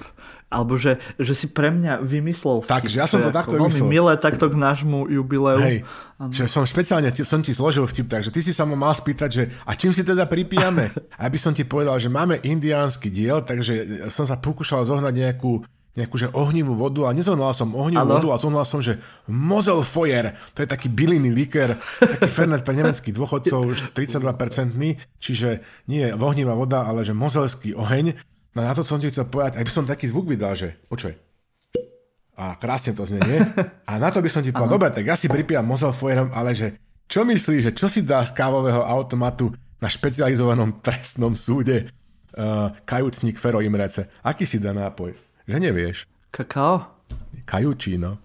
Alebo 0.55 0.79
že, 0.79 1.03
že 1.19 1.35
si 1.35 1.51
pre 1.51 1.67
mňa 1.67 1.99
vymyslel 1.99 2.63
vtip. 2.63 2.71
Takže 2.71 2.95
ja 2.95 3.05
som 3.05 3.19
je 3.19 3.27
to 3.27 3.35
takto 3.35 3.59
vymyslel. 3.59 3.91
milé 3.91 4.13
takto 4.15 4.47
k 4.47 4.55
nášmu 4.55 5.11
jubileu. 5.11 5.59
Hej, 5.59 5.83
že 6.31 6.47
som 6.47 6.63
špeciálne 6.63 7.11
som 7.11 7.43
ti 7.43 7.51
zložil 7.51 7.83
vtip, 7.83 8.07
takže 8.07 8.31
ty 8.31 8.39
si 8.39 8.55
sa 8.55 8.63
ma 8.63 8.79
mal 8.79 8.95
spýtať, 8.95 9.29
že 9.29 9.43
a 9.67 9.75
čím 9.75 9.91
si 9.91 10.07
teda 10.07 10.23
pripijame? 10.31 10.95
Aby 11.25 11.35
som 11.35 11.51
ti 11.51 11.67
povedal, 11.67 11.99
že 11.99 12.07
máme 12.07 12.39
indiánsky 12.39 13.11
diel, 13.11 13.43
takže 13.43 14.07
som 14.07 14.23
sa 14.23 14.39
pokúšal 14.39 14.87
zohnať 14.87 15.11
nejakú 15.11 15.67
nejakú 15.95 16.15
že 16.19 16.27
ohnivú 16.35 16.75
vodu 16.75 17.07
a 17.07 17.15
nezohnal 17.15 17.55
som 17.55 17.71
ohnivú 17.71 18.03
Áno. 18.03 18.19
vodu 18.19 18.27
a 18.35 18.37
zohnal 18.37 18.67
som, 18.67 18.83
že 18.83 18.99
Moselfeuer, 19.31 20.35
to 20.51 20.59
je 20.61 20.67
taký 20.67 20.91
bylinný 20.91 21.31
liker, 21.31 21.79
taký 22.03 22.27
fernet 22.27 22.67
pre 22.67 22.75
nemeckých 22.75 23.15
dôchodcov, 23.15 23.79
32%, 23.95 24.75
čiže 25.23 25.63
nie 25.87 26.03
je 26.03 26.11
ohnivá 26.11 26.51
voda, 26.51 26.83
ale 26.83 27.07
že 27.07 27.15
mozelský 27.15 27.79
oheň. 27.79 28.34
No 28.55 28.63
na 28.63 28.71
to 28.71 28.87
som 28.87 28.97
ti 28.97 29.11
chcel 29.11 29.27
povedať, 29.27 29.59
aby 29.59 29.67
som 29.67 29.83
taký 29.83 30.07
zvuk 30.07 30.31
vydal, 30.31 30.55
že 30.55 30.79
počuj, 30.87 31.11
a 32.35 32.55
krásne 32.59 32.91
to 32.95 33.07
znie, 33.07 33.23
nie? 33.23 33.39
A 33.89 33.95
na 33.95 34.11
to 34.11 34.19
by 34.19 34.27
som 34.31 34.43
ti 34.43 34.51
povedal, 34.51 34.75
dobre, 34.75 34.89
tak 34.91 35.07
ja 35.07 35.15
si 35.15 35.31
pripijam 35.31 35.63
Moselfeuerom, 35.67 36.35
ale 36.35 36.51
že 36.51 36.75
čo 37.07 37.23
myslíš, 37.23 37.71
že 37.71 37.75
čo 37.75 37.87
si 37.87 38.03
dá 38.03 38.23
z 38.27 38.35
kávového 38.35 38.83
automatu 38.83 39.55
na 39.79 39.87
špecializovanom 39.87 40.83
trestnom 40.83 41.31
súde 41.31 41.87
uh, 42.35 42.75
kajúcník 42.83 43.39
Fero 43.39 43.63
Imrece? 43.63 44.11
Aký 44.19 44.43
si 44.43 44.59
dá 44.59 44.75
nápoj? 44.75 45.15
Že 45.47 45.57
nevieš. 45.59 45.97
Kakao? 46.31 46.91
Kajúčino. 47.47 48.19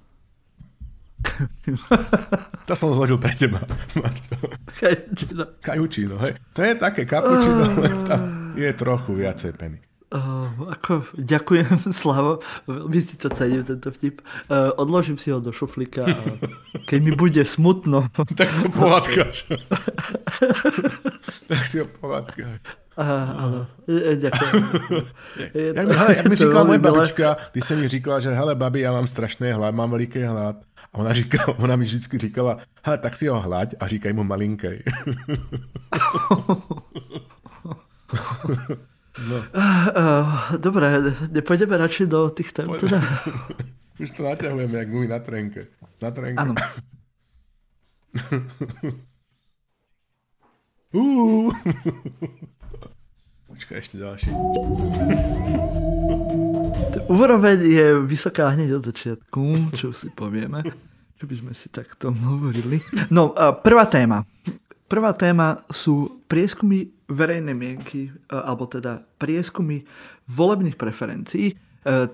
to 2.67 2.73
som 2.73 2.97
zložil 2.97 3.21
pre 3.21 3.37
teba, 3.37 3.61
Marto. 3.99 4.35
Kajučino. 4.81 5.45
Kajučino, 5.61 6.17
hej. 6.25 6.33
To 6.57 6.61
je 6.65 6.73
také 6.75 7.05
kapučino, 7.05 7.63
len 7.79 7.97
tam 8.09 8.21
je 8.57 8.71
trochu 8.73 9.11
viacej 9.21 9.53
peny. 9.55 9.90
Uh, 10.11 10.75
ako, 10.75 11.07
ďakujem, 11.15 11.87
Slavo, 12.03 12.43
veľmi 12.67 12.99
si 12.99 13.15
to 13.15 13.31
cením, 13.31 13.63
tento 13.63 13.95
vtip. 13.95 14.19
Uh, 14.51 14.75
odložím 14.75 15.23
si 15.23 15.31
ho 15.31 15.39
do 15.39 15.55
šuflíka 15.55 16.03
a 16.03 16.19
keď 16.91 16.99
mi 16.99 17.13
bude 17.15 17.39
smutno... 17.47 18.11
tak 18.41 18.51
si 18.51 18.67
ho 18.67 18.71
pohádkaš. 18.75 19.47
tak 21.47 21.63
si 21.63 21.79
ho 21.79 21.87
pohádkaš. 21.87 22.59
Áno, 22.99 23.71
e, 23.87 24.19
ďakujem. 24.19 24.55
Je, 25.55 25.73
jak, 25.79 25.87
mi, 25.89 25.95
hele, 25.95 26.17
jak 26.17 26.29
mi 26.29 26.37
říkala 26.37 26.65
moje 26.65 26.79
babička, 26.79 27.37
když 27.53 27.65
se 27.65 27.77
mi 27.77 27.89
říkala, 27.89 28.21
že 28.21 28.31
hele 28.31 28.55
babi, 28.55 28.81
já 28.81 28.93
mám 28.93 29.07
strašný 29.07 29.53
hlad, 29.53 29.75
mám 29.75 29.91
veliký 29.91 30.23
hlad. 30.23 30.57
A 30.93 30.99
ona, 30.99 31.13
říkala, 31.13 31.59
ona 31.59 31.77
mi 31.77 31.85
vždycky 31.85 32.19
říkala, 32.19 32.59
hele, 32.83 32.99
tak 32.99 33.17
si 33.17 33.27
ho 33.27 33.41
hlaď 33.41 33.75
a 33.81 33.89
říkaj 33.89 34.13
mu 34.13 34.25
malinkej. 34.25 34.83
No. 39.19 39.43
Uh, 39.51 40.55
dobre, 40.63 40.87
nepôjdeme 41.35 41.75
radšej 41.75 42.07
do 42.07 42.31
tých 42.31 42.55
tém 42.55 42.71
teda? 42.79 43.03
Už 44.03 44.11
to 44.17 44.23
naťahujeme, 44.23 44.79
jak 44.79 44.89
my 44.89 45.09
na 45.11 45.19
trenke. 45.19 45.67
Na 45.99 46.15
trenke. 46.15 46.39
Áno. 46.39 46.55
uh. 50.95 51.51
Počkaj, 53.51 53.77
ešte 53.83 53.99
ďalší. 53.99 54.31
Úroveň 57.11 57.59
je 57.67 57.99
vysoká 57.99 58.55
hneď 58.55 58.79
od 58.79 58.87
začiatku, 58.89 59.75
čo 59.75 59.91
si 59.91 60.07
povieme. 60.15 60.63
Čo 61.19 61.27
by 61.29 61.35
sme 61.37 61.53
si 61.53 61.69
takto 61.69 62.09
hovorili. 62.15 62.81
No, 63.13 63.37
prvá 63.61 63.85
téma. 63.91 64.25
Prvá 64.89 65.13
téma 65.13 65.61
sú 65.69 66.25
prieskumy 66.25 66.89
verejnej 67.11 67.53
mienky, 67.53 68.09
e, 68.09 68.11
alebo 68.31 68.71
teda 68.71 69.03
prieskumy 69.19 69.83
volebných 70.31 70.79
preferencií. 70.79 71.53
E, 71.53 71.55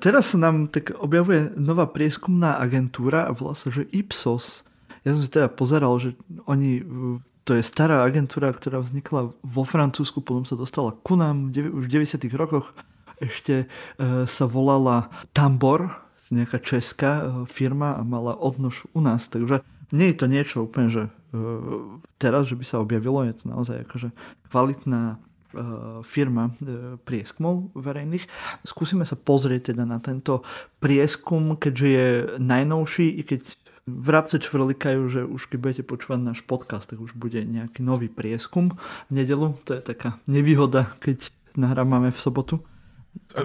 teraz 0.01 0.33
sa 0.33 0.39
nám 0.41 0.73
tak 0.73 0.97
objavuje 0.97 1.53
nová 1.61 1.87
prieskumná 1.87 2.57
agentúra 2.57 3.29
a 3.29 3.37
volá 3.37 3.53
sa, 3.53 3.69
že 3.69 3.85
Ipsos. 3.93 4.65
Ja 5.05 5.15
som 5.15 5.23
si 5.23 5.31
teda 5.31 5.53
pozeral, 5.53 5.95
že 6.01 6.19
oni, 6.49 6.83
to 7.47 7.55
je 7.55 7.63
stará 7.63 8.03
agentúra, 8.03 8.51
ktorá 8.51 8.83
vznikla 8.83 9.31
vo 9.31 9.63
Francúzsku, 9.63 10.25
potom 10.25 10.43
sa 10.43 10.59
dostala 10.59 10.91
ku 10.91 11.15
nám 11.15 11.55
už 11.55 11.87
v 11.87 12.03
90. 12.03 12.27
rokoch. 12.35 12.75
Ešte 13.17 13.65
e, 13.65 13.67
sa 14.27 14.45
volala 14.45 15.13
Tambor, 15.31 16.05
nejaká 16.27 16.59
česká 16.59 17.23
firma 17.47 17.95
a 17.95 18.03
mala 18.03 18.35
odnož 18.35 18.91
u 18.91 18.99
nás, 18.99 19.31
takže 19.31 19.63
nie 19.93 20.11
je 20.11 20.17
to 20.17 20.27
niečo 20.27 20.57
úplne, 20.67 20.89
že 20.91 21.03
uh, 21.07 22.01
teraz, 22.19 22.51
že 22.51 22.59
by 22.59 22.65
sa 22.67 22.83
objavilo, 22.83 23.23
je 23.27 23.35
to 23.37 23.45
naozaj 23.51 23.77
akože 23.87 24.09
kvalitná 24.51 25.17
uh, 25.17 26.01
firma 26.03 26.51
uh, 26.51 26.99
prieskumov 27.03 27.71
verejných. 27.77 28.27
Skúsime 28.67 29.07
sa 29.07 29.15
pozrieť 29.15 29.75
teda 29.75 29.85
na 29.87 30.03
tento 30.03 30.43
prieskum, 30.83 31.55
keďže 31.55 31.87
je 31.87 32.09
najnovší, 32.43 33.07
i 33.19 33.23
keď 33.23 33.41
vrabce 33.87 34.43
čvrlikajú, 34.43 35.01
že 35.07 35.21
už 35.23 35.47
keď 35.47 35.59
budete 35.63 35.85
počúvať 35.87 36.21
náš 36.21 36.41
podcast, 36.43 36.91
tak 36.91 36.99
už 36.99 37.15
bude 37.15 37.39
nejaký 37.47 37.87
nový 37.87 38.11
prieskum 38.11 38.75
v 39.07 39.13
nedelu. 39.23 39.55
To 39.71 39.79
je 39.79 39.83
taká 39.83 40.19
nevýhoda, 40.27 40.99
keď 40.99 41.31
nahrávame 41.55 42.11
v 42.11 42.19
sobotu. 42.19 42.55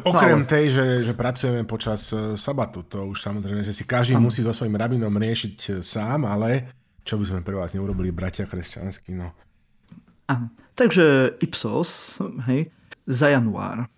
Okrem 0.08 0.48
tej, 0.48 0.72
že, 0.72 0.86
že 1.04 1.14
pracujeme 1.16 1.68
počas 1.68 2.16
e, 2.16 2.40
sabatu, 2.40 2.88
to 2.88 3.12
už 3.12 3.20
samozrejme, 3.20 3.60
že 3.64 3.76
si 3.76 3.84
každý 3.84 4.16
ano. 4.16 4.32
musí 4.32 4.40
so 4.40 4.56
svojím 4.56 4.80
rabinom 4.80 5.12
riešiť 5.12 5.58
e, 5.68 5.70
sám, 5.84 6.24
ale 6.24 6.72
čo 7.04 7.20
by 7.20 7.26
sme 7.28 7.42
pre 7.44 7.60
vás 7.60 7.76
neurobili, 7.76 8.16
bratia 8.16 8.48
kresťanskí, 8.48 9.12
no. 9.12 9.36
Áno. 10.32 10.48
Takže 10.72 11.36
Ipsos, 11.44 12.24
hej, 12.48 12.72
za 13.04 13.28
január. 13.28 13.92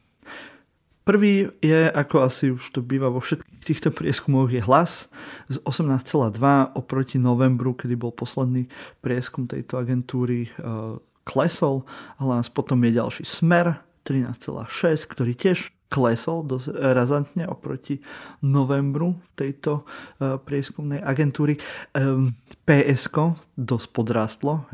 Prvý 1.03 1.51
je, 1.59 1.91
ako 1.91 2.15
asi 2.25 2.49
už 2.49 2.63
to 2.73 2.79
býva 2.79 3.11
vo 3.11 3.19
všetkých 3.19 3.61
týchto 3.61 3.89
prieskumoch, 3.91 4.49
je 4.49 4.63
hlas 4.63 5.11
z 5.51 5.59
18,2 5.67 6.39
oproti 6.79 7.19
novembru, 7.19 7.75
kedy 7.75 7.99
bol 7.99 8.15
posledný 8.15 8.71
prieskum 9.03 9.45
tejto 9.45 9.77
agentúry, 9.83 10.47
uh, 10.63 10.95
klesol. 11.27 11.83
Hlas 12.23 12.47
potom 12.47 12.79
je 12.87 12.95
ďalší 12.95 13.27
smer 13.27 13.83
13,6, 14.03 15.11
ktorý 15.11 15.33
tiež 15.33 15.71
klesol 15.93 16.41
dosť 16.49 16.73
razantne 16.73 17.45
oproti 17.45 18.01
novembru 18.41 19.21
tejto 19.37 19.85
uh, 19.85 20.41
prieskumnej 20.41 20.97
agentúry. 20.97 21.61
Um, 21.93 22.33
PSK 22.65 23.37
dosť 23.53 23.87
podrástlo, 23.93 24.65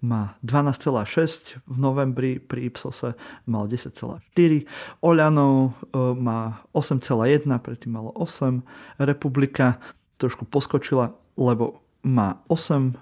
má 0.00 0.38
12,6, 0.46 1.66
v 1.66 1.76
novembri 1.76 2.38
pri 2.38 2.70
Ipsose 2.70 3.18
mal 3.50 3.66
10,4, 3.66 4.22
Oľano 5.02 5.74
uh, 5.92 6.14
má 6.14 6.64
8,1, 6.72 7.44
predtým 7.60 7.92
malo 7.92 8.14
8, 8.16 8.64
Republika 9.02 9.82
trošku 10.16 10.46
poskočila, 10.46 11.12
lebo 11.34 11.84
má 12.04 12.44
8%, 12.52 12.96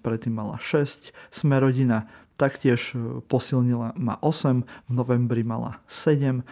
predtým 0.00 0.34
mala 0.34 0.56
6, 0.56 1.12
Smerodina 1.28 2.08
taktiež 2.42 2.98
e, 2.98 3.22
posilnila, 3.30 3.94
má 3.94 4.18
8, 4.18 4.66
v 4.66 4.90
novembri 4.90 5.46
mala 5.46 5.78
7, 5.86 6.42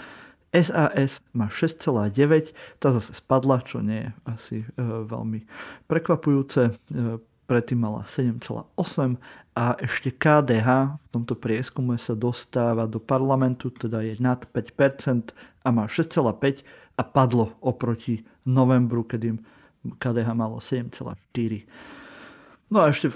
SAS 0.54 1.23
má 1.30 1.47
6,9, 1.50 2.54
tá 2.78 2.94
zase 2.94 3.14
spadla, 3.14 3.62
čo 3.66 3.82
nie 3.82 4.06
je 4.06 4.11
asi 4.26 4.56
e, 4.62 4.66
veľmi 4.82 5.47
prekvapujúce, 5.90 6.62
e, 6.70 6.73
predtým 7.50 7.82
mala 7.82 8.06
7,8 8.06 9.18
a 9.59 9.75
ešte 9.82 10.14
KDH 10.14 10.68
v 10.94 11.09
tomto 11.11 11.35
prieskume 11.35 11.99
sa 11.99 12.14
dostáva 12.14 12.87
do 12.87 13.02
parlamentu, 13.02 13.75
teda 13.75 14.06
je 14.06 14.14
nad 14.23 14.38
5% 14.47 15.35
a 15.66 15.68
má 15.75 15.90
6,5 15.90 16.62
a 16.94 17.02
padlo 17.02 17.59
oproti 17.59 18.23
novembru, 18.47 19.02
kedy 19.02 19.35
KDH 19.99 20.28
malo 20.38 20.62
7,4. 20.62 22.00
No 22.70 22.86
a 22.86 22.94
ešte, 22.94 23.10
e, 23.10 23.14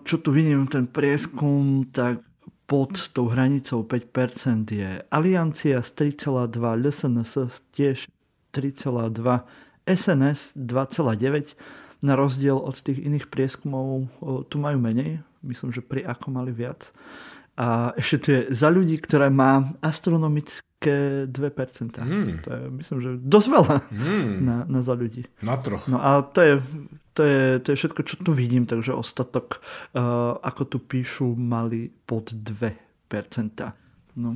čo 0.00 0.16
tu 0.16 0.32
vidím, 0.32 0.64
ten 0.64 0.88
prieskum, 0.88 1.84
tak 1.92 2.24
pod 2.64 3.12
tou 3.12 3.28
hranicou 3.28 3.84
5% 3.84 4.72
je 4.72 5.04
Aliancia 5.12 5.84
z 5.84 6.16
3,2, 6.16 6.56
LSNS 6.80 7.60
tiež 7.76 8.08
3,2, 8.56 9.44
SNS 9.84 10.56
2,9. 10.56 11.52
Na 12.00 12.16
rozdiel 12.16 12.56
od 12.56 12.76
tých 12.80 13.04
iných 13.04 13.28
prieskumov 13.28 14.08
tu 14.48 14.56
majú 14.56 14.80
menej. 14.80 15.20
Myslím, 15.44 15.72
že 15.72 15.84
pri 15.84 16.04
ako 16.08 16.32
mali 16.32 16.52
viac. 16.52 16.92
A 17.56 17.92
ešte 18.00 18.16
tu 18.20 18.28
je 18.32 18.40
za 18.52 18.72
ľudí, 18.72 18.96
ktoré 18.96 19.28
má 19.28 19.76
astronomické 19.84 20.64
2%. 20.90 21.32
Mm. 22.02 22.44
To 22.44 22.48
je, 22.50 22.62
myslím, 22.80 22.98
že 23.00 23.10
dosť 23.22 23.48
veľa 23.48 23.76
mm. 23.88 24.32
na, 24.48 24.56
na 24.68 24.80
za 24.84 24.92
ľudí. 24.92 25.24
Na 25.40 25.56
troch. 25.56 25.88
No 25.88 26.02
a 26.02 26.20
to 26.24 26.40
je 26.42 26.54
to 27.14 27.22
je, 27.22 27.62
to 27.62 27.66
je 27.72 27.76
všetko, 27.78 28.00
čo 28.02 28.14
tu 28.26 28.34
vidím, 28.34 28.66
takže 28.66 28.90
ostatok, 28.90 29.62
uh, 29.94 30.34
ako 30.42 30.62
tu 30.66 30.78
píšu, 30.82 31.38
mali 31.38 31.86
pod 31.86 32.34
2%. 32.34 32.74
No. 34.18 34.34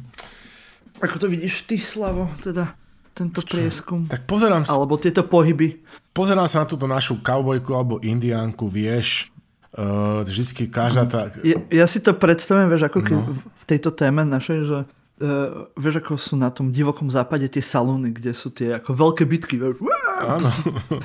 Ako 1.03 1.17
to 1.19 1.27
vidíš 1.27 1.67
ty, 1.67 1.83
Slavo, 1.83 2.31
teda 2.39 2.79
tento 3.19 3.43
čo? 3.43 3.59
prieskum? 3.59 4.07
Tak 4.07 4.31
pozerám 4.31 4.63
sa... 4.63 4.79
Alebo 4.79 4.95
tieto 4.95 5.27
pohyby. 5.27 5.83
Pozerám 6.15 6.47
sa 6.47 6.63
na 6.63 6.67
túto 6.71 6.87
našu 6.87 7.19
kaubojku 7.19 7.75
alebo 7.75 7.99
indiánku, 7.99 8.71
vieš, 8.71 9.35
uh, 9.75 10.23
vždycky 10.23 10.71
každá 10.71 11.11
tá... 11.11 11.35
Ja, 11.43 11.59
ja 11.83 11.87
si 11.91 11.99
to 11.99 12.15
predstavím, 12.15 12.71
vieš, 12.71 12.87
ako 12.87 12.99
no. 13.11 13.35
v 13.43 13.65
tejto 13.67 13.91
téme 13.91 14.23
našej, 14.23 14.59
že 14.71 14.79
uh, 15.21 15.71
vieš, 15.75 16.03
ako 16.03 16.13
sú 16.19 16.35
na 16.39 16.51
tom 16.51 16.71
divokom 16.71 17.11
západe 17.11 17.47
tie 17.51 17.63
salóny, 17.63 18.15
kde 18.15 18.33
sú 18.35 18.51
tie 18.51 18.79
ako 18.79 18.95
veľké 18.95 19.25
bitky, 19.27 19.59
vieš, 19.59 19.83
Áno. 20.19 20.51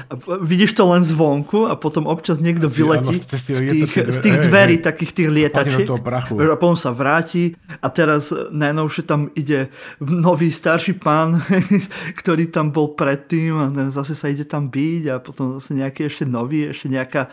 A 0.10 0.14
vidíš 0.42 0.74
to 0.74 0.90
len 0.90 1.06
zvonku 1.06 1.70
a 1.70 1.78
potom 1.78 2.10
občas 2.10 2.42
niekto 2.42 2.66
vyletí 2.66 3.14
z 3.14 3.26
tých, 3.30 4.10
z 4.10 4.18
tých 4.20 4.38
dverí, 4.50 4.82
hej, 4.82 4.86
takých 4.86 5.12
tých 5.14 5.30
lietačiek. 5.30 5.86
A 5.86 6.58
potom 6.58 6.74
sa 6.74 6.90
vráti 6.90 7.54
a 7.78 7.88
teraz 7.94 8.34
najnovšie 8.34 9.04
tam 9.06 9.30
ide 9.38 9.70
nový 10.02 10.50
starší 10.50 10.98
pán, 10.98 11.46
ktorý 12.20 12.50
tam 12.50 12.74
bol 12.74 12.98
predtým 12.98 13.54
a 13.54 13.66
zase 13.94 14.18
sa 14.18 14.34
ide 14.34 14.50
tam 14.50 14.74
byť 14.74 15.04
a 15.14 15.16
potom 15.22 15.62
zase 15.62 15.78
nejaký 15.78 16.10
ešte 16.10 16.26
nový, 16.26 16.74
ešte 16.74 16.90
nejaká 16.90 17.30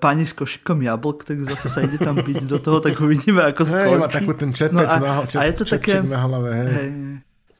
pani 0.00 0.24
s 0.24 0.32
košikom 0.32 0.80
jablk, 0.80 1.28
tak 1.28 1.44
zase 1.44 1.68
sa 1.68 1.84
ide 1.84 2.00
tam 2.00 2.16
byť 2.16 2.48
do 2.48 2.56
toho, 2.56 2.80
tak 2.80 2.96
uvidíme, 2.96 3.44
ako 3.52 3.68
skončí. 3.68 3.92
Hej, 3.92 4.00
má 4.00 4.08
takú 4.08 4.32
ten 4.32 4.50
čepec 4.56 4.72
no 4.72 4.80
a, 4.88 4.96
na, 4.96 5.12
čep, 5.28 5.38
a 5.38 5.42
je 5.44 5.54
to 5.60 5.64
také, 5.68 6.00
na 6.00 6.24
hlave. 6.24 6.48
Hej. 6.56 6.68
Hej. 6.72 6.90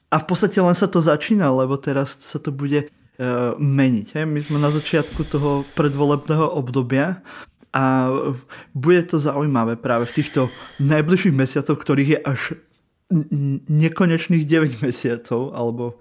A 0.08 0.16
v 0.16 0.24
podstate 0.24 0.56
len 0.56 0.72
sa 0.72 0.88
to 0.88 1.04
začína, 1.04 1.52
lebo 1.52 1.76
teraz 1.76 2.16
sa 2.16 2.40
to 2.40 2.48
bude 2.48 2.88
uh, 2.88 3.52
meniť. 3.60 4.16
Hej. 4.16 4.24
My 4.24 4.40
sme 4.40 4.58
na 4.64 4.72
začiatku 4.72 5.20
toho 5.28 5.68
predvolebného 5.76 6.48
obdobia 6.48 7.20
a 7.76 8.08
bude 8.72 9.04
to 9.04 9.20
zaujímavé 9.20 9.76
práve 9.76 10.08
v 10.08 10.16
týchto 10.24 10.40
najbližších 10.80 11.36
mesiacoch, 11.36 11.76
ktorých 11.76 12.10
je 12.16 12.20
až 12.24 12.40
nekonečných 13.68 14.44
9 14.44 14.84
mesiacov, 14.84 15.52
alebo 15.56 16.00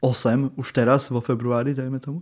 8 0.00 0.56
už 0.56 0.68
teraz 0.72 1.12
vo 1.12 1.20
februári, 1.20 1.76
dajme 1.76 2.00
tomu. 2.00 2.20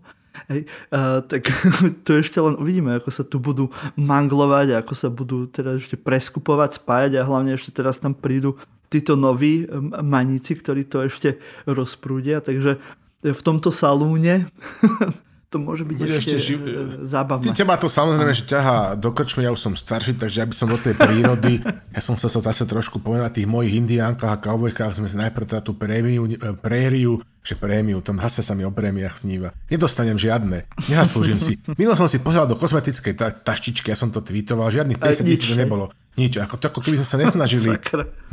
Hej, 0.49 0.69
uh, 0.93 1.21
tak 1.25 1.49
to 2.07 2.21
ešte 2.21 2.38
len 2.38 2.57
uvidíme, 2.57 2.97
ako 2.97 3.11
sa 3.11 3.25
tu 3.25 3.40
budú 3.40 3.73
manglovať, 3.97 4.78
ako 4.78 4.93
sa 4.93 5.09
budú 5.09 5.49
teda 5.49 5.81
ešte 5.81 5.97
preskupovať, 5.99 6.81
spájať 6.81 7.12
a 7.19 7.26
hlavne 7.26 7.57
ešte 7.57 7.75
teraz 7.75 7.99
tam 7.99 8.12
prídu 8.12 8.61
títo 8.87 9.19
noví 9.19 9.66
maníci, 10.02 10.55
ktorí 10.55 10.87
to 10.87 11.02
ešte 11.02 11.43
rozprúdia, 11.66 12.38
takže 12.38 12.78
v 13.26 13.40
tomto 13.43 13.75
salúne 13.75 14.47
to 15.47 15.62
môže 15.62 15.87
byť 15.87 15.97
ešte, 15.97 16.17
ešte 16.19 16.37
ži- 16.43 16.59
e, 16.59 17.07
zábavné. 17.07 17.47
Ty, 17.47 17.50
teba 17.55 17.79
to 17.79 17.87
samozrejme, 17.87 18.35
že 18.35 18.45
ťahá 18.45 18.99
do 18.99 19.15
krčmy, 19.15 19.47
ja 19.47 19.55
už 19.55 19.62
som 19.62 19.73
starší, 19.73 20.19
takže 20.19 20.43
ja 20.43 20.47
by 20.47 20.55
som 20.55 20.67
do 20.67 20.75
tej 20.75 20.99
prírody, 20.99 21.62
ja 21.97 22.00
som 22.03 22.19
sa 22.19 22.26
zase 22.26 22.67
trošku 22.67 22.99
povedal 22.99 23.31
tých 23.31 23.47
mojich 23.47 23.79
indiánkach 23.79 24.33
a 24.35 24.43
kaubojkách, 24.43 24.99
sme 24.99 25.07
si 25.07 25.15
najprv 25.15 25.47
teda 25.47 25.62
tú 25.62 25.79
prémiu, 25.79 26.26
e, 26.26 26.35
prériu, 26.59 27.23
že 27.47 27.55
prémiu, 27.55 28.03
tam 28.03 28.19
zase 28.19 28.43
sa 28.43 28.59
mi 28.59 28.67
o 28.67 28.75
prémiách 28.75 29.23
sníva. 29.23 29.55
Nedostanem 29.71 30.19
žiadne, 30.19 30.67
nezaslúžim 30.91 31.38
si. 31.38 31.62
Milo 31.79 31.95
som 31.95 32.11
si 32.11 32.19
pozrel 32.19 32.50
do 32.50 32.59
kozmetickej 32.59 33.15
ta- 33.15 33.31
taštičky, 33.31 33.95
ja 33.95 33.97
som 33.97 34.11
to 34.11 34.19
tweetoval, 34.19 34.67
žiadnych 34.67 34.99
50 34.99 35.23
tisíc 35.23 35.47
to 35.47 35.55
nebolo. 35.55 35.95
Nič, 36.19 36.43
ako, 36.43 36.59
ako 36.59 36.81
keby 36.83 36.99
sme 36.99 37.07
sa 37.07 37.17
nesnažili. 37.23 37.76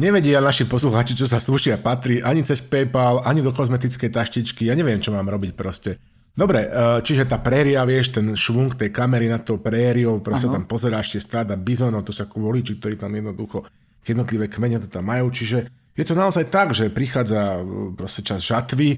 Nevedia 0.01 0.41
naši 0.41 0.65
poslucháči, 0.65 1.13
čo 1.13 1.29
sa 1.29 1.38
slúšia 1.38 1.77
patrí, 1.77 2.25
ani 2.25 2.41
cez 2.41 2.63
PayPal, 2.63 3.22
ani 3.22 3.46
do 3.46 3.53
kozmetickej 3.53 4.10
taštičky, 4.10 4.65
ja 4.65 4.74
neviem, 4.74 4.98
čo 4.98 5.13
mám 5.13 5.29
robiť 5.29 5.51
proste. 5.53 6.01
Dobre, 6.34 6.66
e, 6.66 6.70
čiže 7.06 7.30
tá 7.30 7.38
préria, 7.38 7.86
vieš, 7.86 8.18
ten 8.18 8.34
švung 8.34 8.74
tej 8.74 8.90
kamery 8.90 9.30
nad 9.30 9.46
tou 9.46 9.62
prériou, 9.62 10.18
proste 10.18 10.50
tam 10.50 10.66
pozeráš 10.66 11.13
tie 11.13 11.22
stáda 11.22 11.54
bizonov, 11.54 12.10
to 12.10 12.13
sa 12.13 12.25
voliči, 12.25 12.82
ktorí 12.82 12.98
tam 12.98 13.13
jednoducho 13.13 13.70
jednotlivé 14.04 14.50
kmene 14.50 14.82
to 14.82 14.90
tam 14.90 15.08
majú, 15.08 15.32
čiže 15.32 15.70
je 15.94 16.04
to 16.04 16.18
naozaj 16.18 16.50
tak, 16.50 16.74
že 16.74 16.90
prichádza 16.90 17.62
e, 17.62 17.94
proste 17.94 18.25
čas 18.25 18.42
žatvy, 18.42 18.98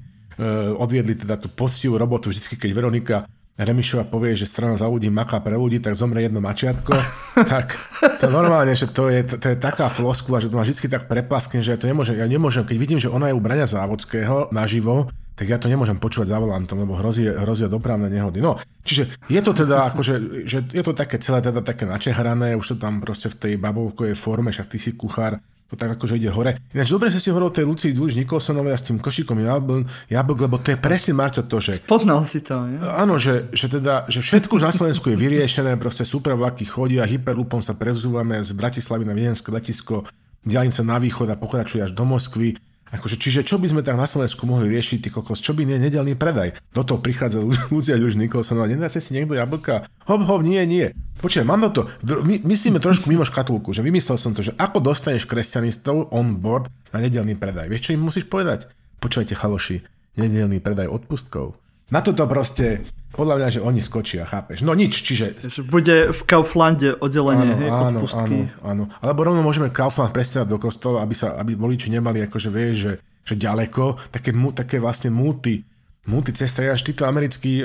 odviedli 0.80 1.12
teda 1.12 1.36
tú 1.36 1.52
postivú 1.52 2.00
robotu, 2.00 2.32
vždy 2.32 2.56
keď 2.56 2.70
Veronika 2.72 3.16
Remišova 3.56 4.04
povie, 4.04 4.36
že 4.36 4.44
strana 4.44 4.76
za 4.76 4.84
ľudí 4.84 5.08
maká 5.08 5.40
pre 5.40 5.56
ľudí, 5.56 5.80
tak 5.80 5.96
zomre 5.96 6.20
jedno 6.20 6.44
mačiatko, 6.44 6.92
tak 7.52 7.80
to 8.20 8.28
normálne, 8.28 8.76
že 8.76 8.92
to 8.92 9.08
je, 9.08 9.24
to, 9.24 9.40
to 9.40 9.46
je 9.52 9.56
taká 9.56 9.88
floskula, 9.88 10.44
že 10.44 10.52
to 10.52 10.60
má 10.60 10.62
vždy 10.68 10.92
tak 10.92 11.08
prepaskne, 11.08 11.64
že 11.64 11.72
ja 11.72 11.80
to 11.80 11.88
nemôžem, 11.88 12.20
ja 12.20 12.28
nemôžem, 12.28 12.68
keď 12.68 12.76
vidím, 12.76 13.00
že 13.00 13.08
ona 13.08 13.32
je 13.32 13.36
u 13.36 13.40
Braňa 13.40 13.64
Závodského 13.64 14.52
naživo, 14.52 15.08
tak 15.36 15.48
ja 15.48 15.56
to 15.56 15.72
nemôžem 15.72 15.96
počúvať 15.96 16.32
za 16.32 16.38
volantom, 16.40 16.84
lebo 16.84 17.00
hrozí, 17.00 17.28
hrozia 17.28 17.68
dopravné 17.68 18.12
nehody. 18.12 18.44
No, 18.44 18.60
čiže 18.84 19.16
je 19.28 19.40
to 19.40 19.52
teda 19.56 19.92
akože, 19.92 20.44
že 20.44 20.64
je 20.68 20.82
to 20.84 20.92
také 20.92 21.16
celé 21.16 21.40
teda 21.40 21.64
také 21.64 21.88
načehrané, 21.88 22.56
už 22.56 22.76
to 22.76 22.76
tam 22.76 23.00
proste 23.00 23.32
v 23.32 23.36
tej 23.40 23.52
babovkovej 23.56 24.16
forme, 24.16 24.52
však 24.52 24.68
ty 24.68 24.76
si 24.76 24.92
kuchár, 24.96 25.40
to 25.66 25.74
tak 25.74 25.98
akože 25.98 26.14
ide 26.14 26.30
hore. 26.30 26.62
Ináč 26.70 26.94
dobre 26.94 27.10
si 27.10 27.18
si 27.18 27.28
hovoril 27.34 27.50
o 27.50 27.56
tej 27.56 27.66
Lucii 27.66 27.90
Dúž 27.90 28.14
Nikolsonovej 28.14 28.74
a 28.74 28.78
s 28.78 28.86
tým 28.86 29.02
košikom 29.02 29.42
jablk, 29.42 29.86
jablk, 30.06 30.38
lebo 30.46 30.56
to 30.62 30.70
je 30.74 30.78
presne 30.78 31.18
Marťo 31.18 31.42
to, 31.50 31.58
že... 31.58 31.82
Poznal 31.82 32.22
si 32.22 32.38
to, 32.38 32.54
nie? 32.70 32.78
Áno, 32.78 33.18
že, 33.18 33.50
že, 33.50 33.66
teda, 33.66 34.06
že 34.06 34.22
všetko 34.22 34.62
už 34.62 34.66
na 34.66 34.72
Slovensku 34.74 35.10
je 35.10 35.18
vyriešené, 35.18 35.74
proste 35.82 36.06
super 36.06 36.38
vlaky 36.38 36.62
chodia, 36.62 37.02
hyperlupom 37.02 37.58
sa 37.58 37.74
prezúvame 37.74 38.38
z 38.46 38.54
Bratislavy 38.54 39.02
na 39.02 39.14
Viedenské 39.14 39.50
letisko, 39.50 40.06
diálnica 40.46 40.86
na 40.86 41.02
východ 41.02 41.26
a 41.26 41.36
pokračuje 41.36 41.82
až 41.82 41.90
do 41.90 42.06
Moskvy. 42.06 42.54
Akože, 42.86 43.18
čiže 43.18 43.42
čo 43.42 43.58
by 43.58 43.66
sme 43.66 43.82
tak 43.82 43.98
na 43.98 44.06
Slovensku 44.06 44.46
mohli 44.46 44.70
riešiť, 44.70 44.98
ty 45.02 45.08
kokos, 45.10 45.42
čo 45.42 45.58
by 45.58 45.66
nie 45.66 45.82
nedelný 45.82 46.14
predaj? 46.14 46.54
Do 46.70 46.86
toho 46.86 47.02
prichádza 47.02 47.42
Lucia 47.74 47.98
Juž 47.98 48.14
Nikolson 48.14 48.62
a 48.62 48.70
nedáte 48.70 49.02
si 49.02 49.10
niekto 49.10 49.34
jablka? 49.34 49.90
Hop, 50.06 50.22
hop, 50.22 50.46
nie, 50.46 50.62
nie. 50.62 50.94
Počkaj, 51.18 51.42
mám 51.42 51.66
to, 51.74 51.90
my, 52.04 52.46
myslíme 52.46 52.78
trošku 52.78 53.10
mimo 53.10 53.26
škatulku, 53.26 53.74
že 53.74 53.82
vymyslel 53.82 54.20
som 54.20 54.36
to, 54.36 54.46
že 54.46 54.54
ako 54.54 54.78
dostaneš 54.78 55.26
kresťanistov 55.26 56.14
on 56.14 56.38
board 56.38 56.70
na 56.94 57.02
nedelný 57.02 57.34
predaj. 57.34 57.66
Vieš, 57.66 57.90
čo 57.90 57.94
im 57.98 58.06
musíš 58.06 58.30
povedať? 58.30 58.70
Počujte, 59.02 59.34
chaloši, 59.34 59.82
nedelný 60.14 60.62
predaj 60.62 60.86
odpustkov. 60.86 61.58
Na 61.90 62.02
toto 62.02 62.26
proste, 62.26 62.82
podľa 63.16 63.34
mňa, 63.40 63.48
že 63.56 63.60
oni 63.64 63.80
skočia, 63.80 64.28
chápeš? 64.28 64.60
No 64.60 64.76
nič, 64.76 65.00
čiže... 65.00 65.40
Bude 65.66 66.12
v 66.12 66.20
Kauflande 66.28 66.92
oddelenie, 67.00 67.56
áno, 67.56 67.60
hej, 67.64 67.70
áno. 67.72 67.98
Áno, 68.04 68.36
áno. 68.60 68.84
Alebo 69.00 69.24
rovno 69.24 69.40
môžeme 69.40 69.72
Kaufland 69.72 70.12
presťať 70.12 70.44
do 70.44 70.60
kostola, 70.60 71.00
aby, 71.00 71.16
sa, 71.16 71.34
aby 71.40 71.56
voliči 71.56 71.88
nemali, 71.88 72.20
akože 72.28 72.52
vieš, 72.52 72.76
že, 72.76 72.92
že 73.24 73.34
ďaleko, 73.40 74.12
také, 74.12 74.36
také 74.52 74.76
vlastne 74.76 75.08
multi, 75.08 75.64
multicestre, 76.06 76.70
až 76.70 76.86
títo 76.86 77.08
americkí 77.08 77.58
e, 77.58 77.64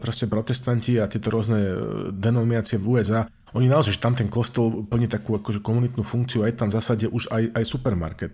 proste 0.00 0.30
protestanti 0.30 0.96
a 0.96 1.10
tieto 1.10 1.28
rôzne 1.28 1.60
e, 1.60 1.74
denominácie 2.14 2.80
v 2.80 2.96
USA, 2.96 3.28
oni 3.52 3.68
naozaj, 3.68 4.00
že 4.00 4.00
tam 4.00 4.16
ten 4.16 4.32
kostol 4.32 4.88
plní 4.88 5.12
takú 5.12 5.36
akože 5.36 5.60
komunitnú 5.60 6.00
funkciu 6.00 6.40
a 6.40 6.48
je 6.48 6.56
tam 6.56 6.72
v 6.72 6.76
zásade 6.80 7.04
už 7.04 7.28
aj, 7.28 7.52
aj 7.52 7.64
supermarket. 7.68 8.32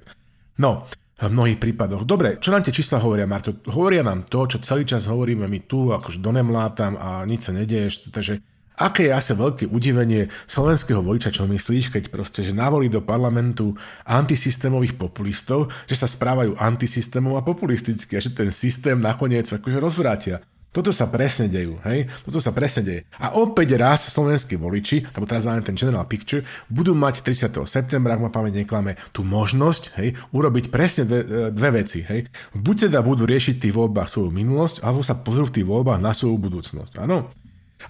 No, 0.63 0.87
v 1.19 1.33
mnohých 1.35 1.59
prípadoch. 1.59 2.07
Dobre, 2.07 2.39
čo 2.39 2.55
nám 2.55 2.63
tie 2.63 2.71
čísla 2.71 3.03
hovoria, 3.03 3.27
Marto? 3.27 3.59
Hovoria 3.67 4.07
nám 4.07 4.31
to, 4.31 4.47
čo 4.47 4.63
celý 4.63 4.87
čas 4.87 5.11
hovoríme 5.11 5.51
my 5.51 5.61
tu, 5.67 5.91
akože 5.91 6.23
donemlátam 6.23 6.95
a 6.95 7.27
nič 7.27 7.51
sa 7.51 7.53
nedeješ, 7.53 8.15
takže 8.15 8.39
aké 8.79 9.11
je 9.11 9.13
asi 9.13 9.35
veľké 9.35 9.65
udivenie 9.67 10.31
slovenského 10.47 11.03
voliča, 11.03 11.35
čo 11.35 11.51
myslíš, 11.51 11.91
keď 11.91 12.15
proste, 12.15 12.47
že 12.47 12.55
navolí 12.55 12.87
do 12.87 13.03
parlamentu 13.03 13.75
antisystémových 14.07 14.95
populistov, 14.95 15.75
že 15.91 15.99
sa 15.99 16.07
správajú 16.07 16.55
antisystémov 16.55 17.35
a 17.35 17.43
populisticky 17.43 18.15
a 18.15 18.23
že 18.23 18.31
ten 18.31 18.55
systém 18.55 18.95
nakoniec 18.95 19.51
akože 19.51 19.83
rozvrátia. 19.83 20.39
Toto 20.79 20.95
sa 20.95 21.11
presne 21.11 21.51
dejú, 21.51 21.83
hej? 21.91 22.07
Toto 22.23 22.39
sa 22.39 22.55
presne 22.55 22.87
deje. 22.87 23.01
A 23.19 23.35
opäť 23.35 23.75
raz 23.75 24.07
slovenskí 24.15 24.55
voliči, 24.55 25.11
alebo 25.11 25.27
teraz 25.27 25.43
máme 25.43 25.67
ten 25.67 25.75
general 25.75 26.07
picture, 26.07 26.47
budú 26.71 26.95
mať 26.95 27.27
30. 27.27 27.51
septembra, 27.67 28.15
ak 28.15 28.23
ma 28.23 28.31
pamäť 28.31 28.63
neklame, 28.63 28.95
tú 29.11 29.27
možnosť, 29.27 29.99
hej, 29.99 30.15
urobiť 30.31 30.71
presne 30.71 31.03
dve, 31.03 31.21
e, 31.27 31.51
dve 31.51 31.83
veci, 31.83 32.07
hej. 32.07 32.31
Buď 32.55 32.87
teda 32.87 33.03
budú 33.03 33.27
riešiť 33.27 33.59
v 33.59 33.63
tých 33.67 33.75
voľbách 33.75 34.07
svoju 34.07 34.31
minulosť, 34.31 34.87
alebo 34.87 35.03
sa 35.03 35.19
pozrú 35.19 35.51
v 35.51 35.59
tých 35.59 35.67
voľbách 35.67 35.99
na 35.99 36.15
svoju 36.15 36.39
budúcnosť, 36.39 37.03
áno? 37.03 37.27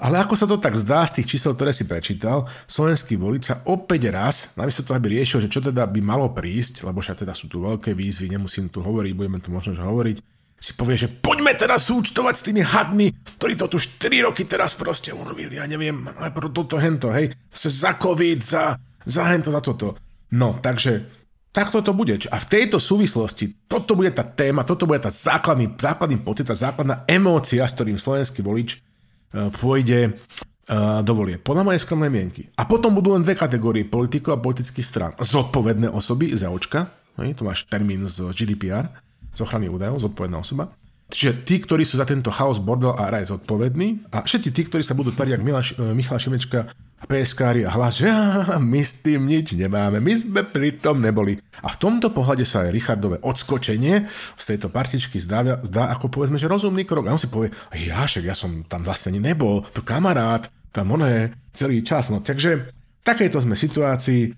Ale 0.01 0.25
ako 0.25 0.33
sa 0.33 0.49
to 0.49 0.57
tak 0.57 0.73
zdá 0.81 1.05
z 1.05 1.21
tých 1.21 1.37
čísel, 1.37 1.53
ktoré 1.53 1.77
si 1.77 1.85
prečítal, 1.85 2.49
slovenský 2.65 3.21
volič 3.21 3.53
sa 3.53 3.61
opäť 3.69 4.09
raz, 4.09 4.57
namiesto 4.57 4.81
toho, 4.81 4.97
aby 4.97 5.21
riešil, 5.21 5.45
že 5.45 5.53
čo 5.53 5.61
teda 5.61 5.85
by 5.85 6.01
malo 6.01 6.33
prísť, 6.33 6.89
lebo 6.89 7.05
však 7.05 7.29
teda 7.29 7.37
sú 7.37 7.53
tu 7.53 7.61
veľké 7.61 7.93
výzvy, 7.93 8.33
nemusím 8.33 8.73
tu 8.73 8.81
hovoriť, 8.81 9.13
budeme 9.13 9.45
tu 9.45 9.53
možno 9.53 9.77
hovoriť, 9.77 10.38
si 10.59 10.75
povie, 10.75 10.99
že 10.99 11.09
poďme 11.09 11.55
teraz 11.55 11.87
súčtovať 11.87 12.35
s 12.35 12.43
tými 12.43 12.63
hadmi, 12.67 13.15
ktorí 13.39 13.55
to 13.55 13.71
tu 13.71 13.79
4 13.79 14.27
roky 14.27 14.43
teraz 14.43 14.75
proste 14.75 15.15
urobili, 15.15 15.55
ja 15.55 15.71
neviem, 15.71 16.11
pro 16.35 16.51
toto 16.51 16.75
hento, 16.83 17.15
hej, 17.15 17.31
za 17.55 17.95
COVID, 17.95 18.43
za, 18.43 18.75
za 19.07 19.23
hento, 19.31 19.55
za 19.55 19.63
toto. 19.63 19.95
No, 20.35 20.59
takže 20.59 21.07
takto 21.55 21.79
to 21.81 21.95
bude. 21.95 22.19
A 22.29 22.37
v 22.43 22.51
tejto 22.51 22.83
súvislosti, 22.83 23.71
toto 23.71 23.95
bude 23.95 24.11
tá 24.11 24.27
téma, 24.27 24.67
toto 24.67 24.85
bude 24.85 24.99
tá 24.99 25.15
základný, 25.15 25.79
základný 25.79 26.19
pocit, 26.27 26.51
tá 26.51 26.59
základná 26.59 27.07
emócia, 27.07 27.63
s 27.63 27.79
ktorým 27.79 27.97
slovenský 27.97 28.43
volič 28.43 28.79
uh, 28.79 29.55
pôjde 29.55 30.19
uh, 30.19 31.01
do 31.07 31.13
volie. 31.15 31.39
Podľa 31.39 31.65
mojej 31.65 31.81
skromnej 31.87 32.11
mienky. 32.11 32.51
A 32.59 32.67
potom 32.67 32.93
budú 32.93 33.15
len 33.15 33.23
dve 33.23 33.39
kategórie 33.39 33.87
politikov 33.87 34.37
a 34.37 34.43
politických 34.43 34.87
strán. 34.87 35.13
Zodpovedné 35.17 35.87
osoby 35.89 36.35
za 36.35 36.51
očka, 36.51 36.99
to 37.19 37.43
máš 37.43 37.67
termín 37.67 38.07
z 38.07 38.31
GDPR, 38.31 39.08
z 39.39 39.47
ochrany 39.47 39.71
údajov, 39.71 40.03
zodpovedná 40.03 40.43
osoba. 40.43 40.75
Čiže 41.09 41.41
tí, 41.49 41.57
ktorí 41.57 41.89
sú 41.89 41.97
za 41.97 42.05
tento 42.05 42.29
chaos, 42.29 42.61
bordel 42.61 42.93
a 42.93 43.09
raj 43.09 43.33
zodpovední 43.33 44.13
a 44.13 44.21
všetci 44.21 44.53
tí, 44.53 44.63
ktorí 44.69 44.85
sa 44.85 44.93
budú 44.93 45.17
tvariť 45.17 45.41
ako 45.41 45.45
e, 45.49 45.53
Michal 45.97 46.21
Šimečka 46.21 46.69
a 46.69 47.05
PSK 47.09 47.65
a 47.65 47.71
hlas, 47.73 47.97
že 47.97 48.13
my 48.73 48.81
s 48.85 49.01
tým 49.01 49.25
nič 49.25 49.57
nemáme, 49.57 50.05
my 50.05 50.13
sme 50.21 50.43
pri 50.45 50.77
tom 50.77 51.01
neboli. 51.01 51.41
A 51.65 51.73
v 51.73 51.81
tomto 51.81 52.13
pohľade 52.13 52.45
sa 52.45 52.69
aj 52.69 52.75
Richardové 52.77 53.17
odskočenie 53.25 54.05
z 54.37 54.45
tejto 54.45 54.69
partičky 54.69 55.17
zdá, 55.17 55.65
zdá 55.65 55.89
ako 55.97 56.13
povedzme, 56.13 56.37
že 56.37 56.45
rozumný 56.45 56.85
krok. 56.85 57.09
A 57.09 57.17
on 57.17 57.23
si 57.23 57.33
povie, 57.33 57.57
ja 57.73 58.05
však 58.05 58.29
ja 58.29 58.37
som 58.37 58.69
tam 58.69 58.85
vlastne 58.85 59.17
ani 59.17 59.33
nebol, 59.33 59.65
tu 59.73 59.81
kamarát, 59.81 60.45
tam 60.77 60.93
on 60.93 61.09
je 61.09 61.33
celý 61.57 61.81
čas. 61.81 62.13
No 62.13 62.21
takže 62.21 62.69
v 62.69 63.03
takejto 63.07 63.49
sme 63.49 63.57
situácii. 63.57 64.37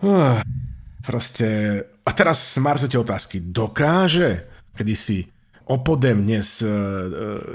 Uh, 0.00 0.40
proste 1.04 1.82
a 2.10 2.16
teraz 2.18 2.58
Marto 2.58 2.90
tie 2.90 2.98
otázky. 2.98 3.38
Dokáže 3.38 4.50
kedy 4.74 4.94
si 4.96 5.18
opodem 5.70 6.24
dnes 6.24 6.64
uh, 6.64 6.72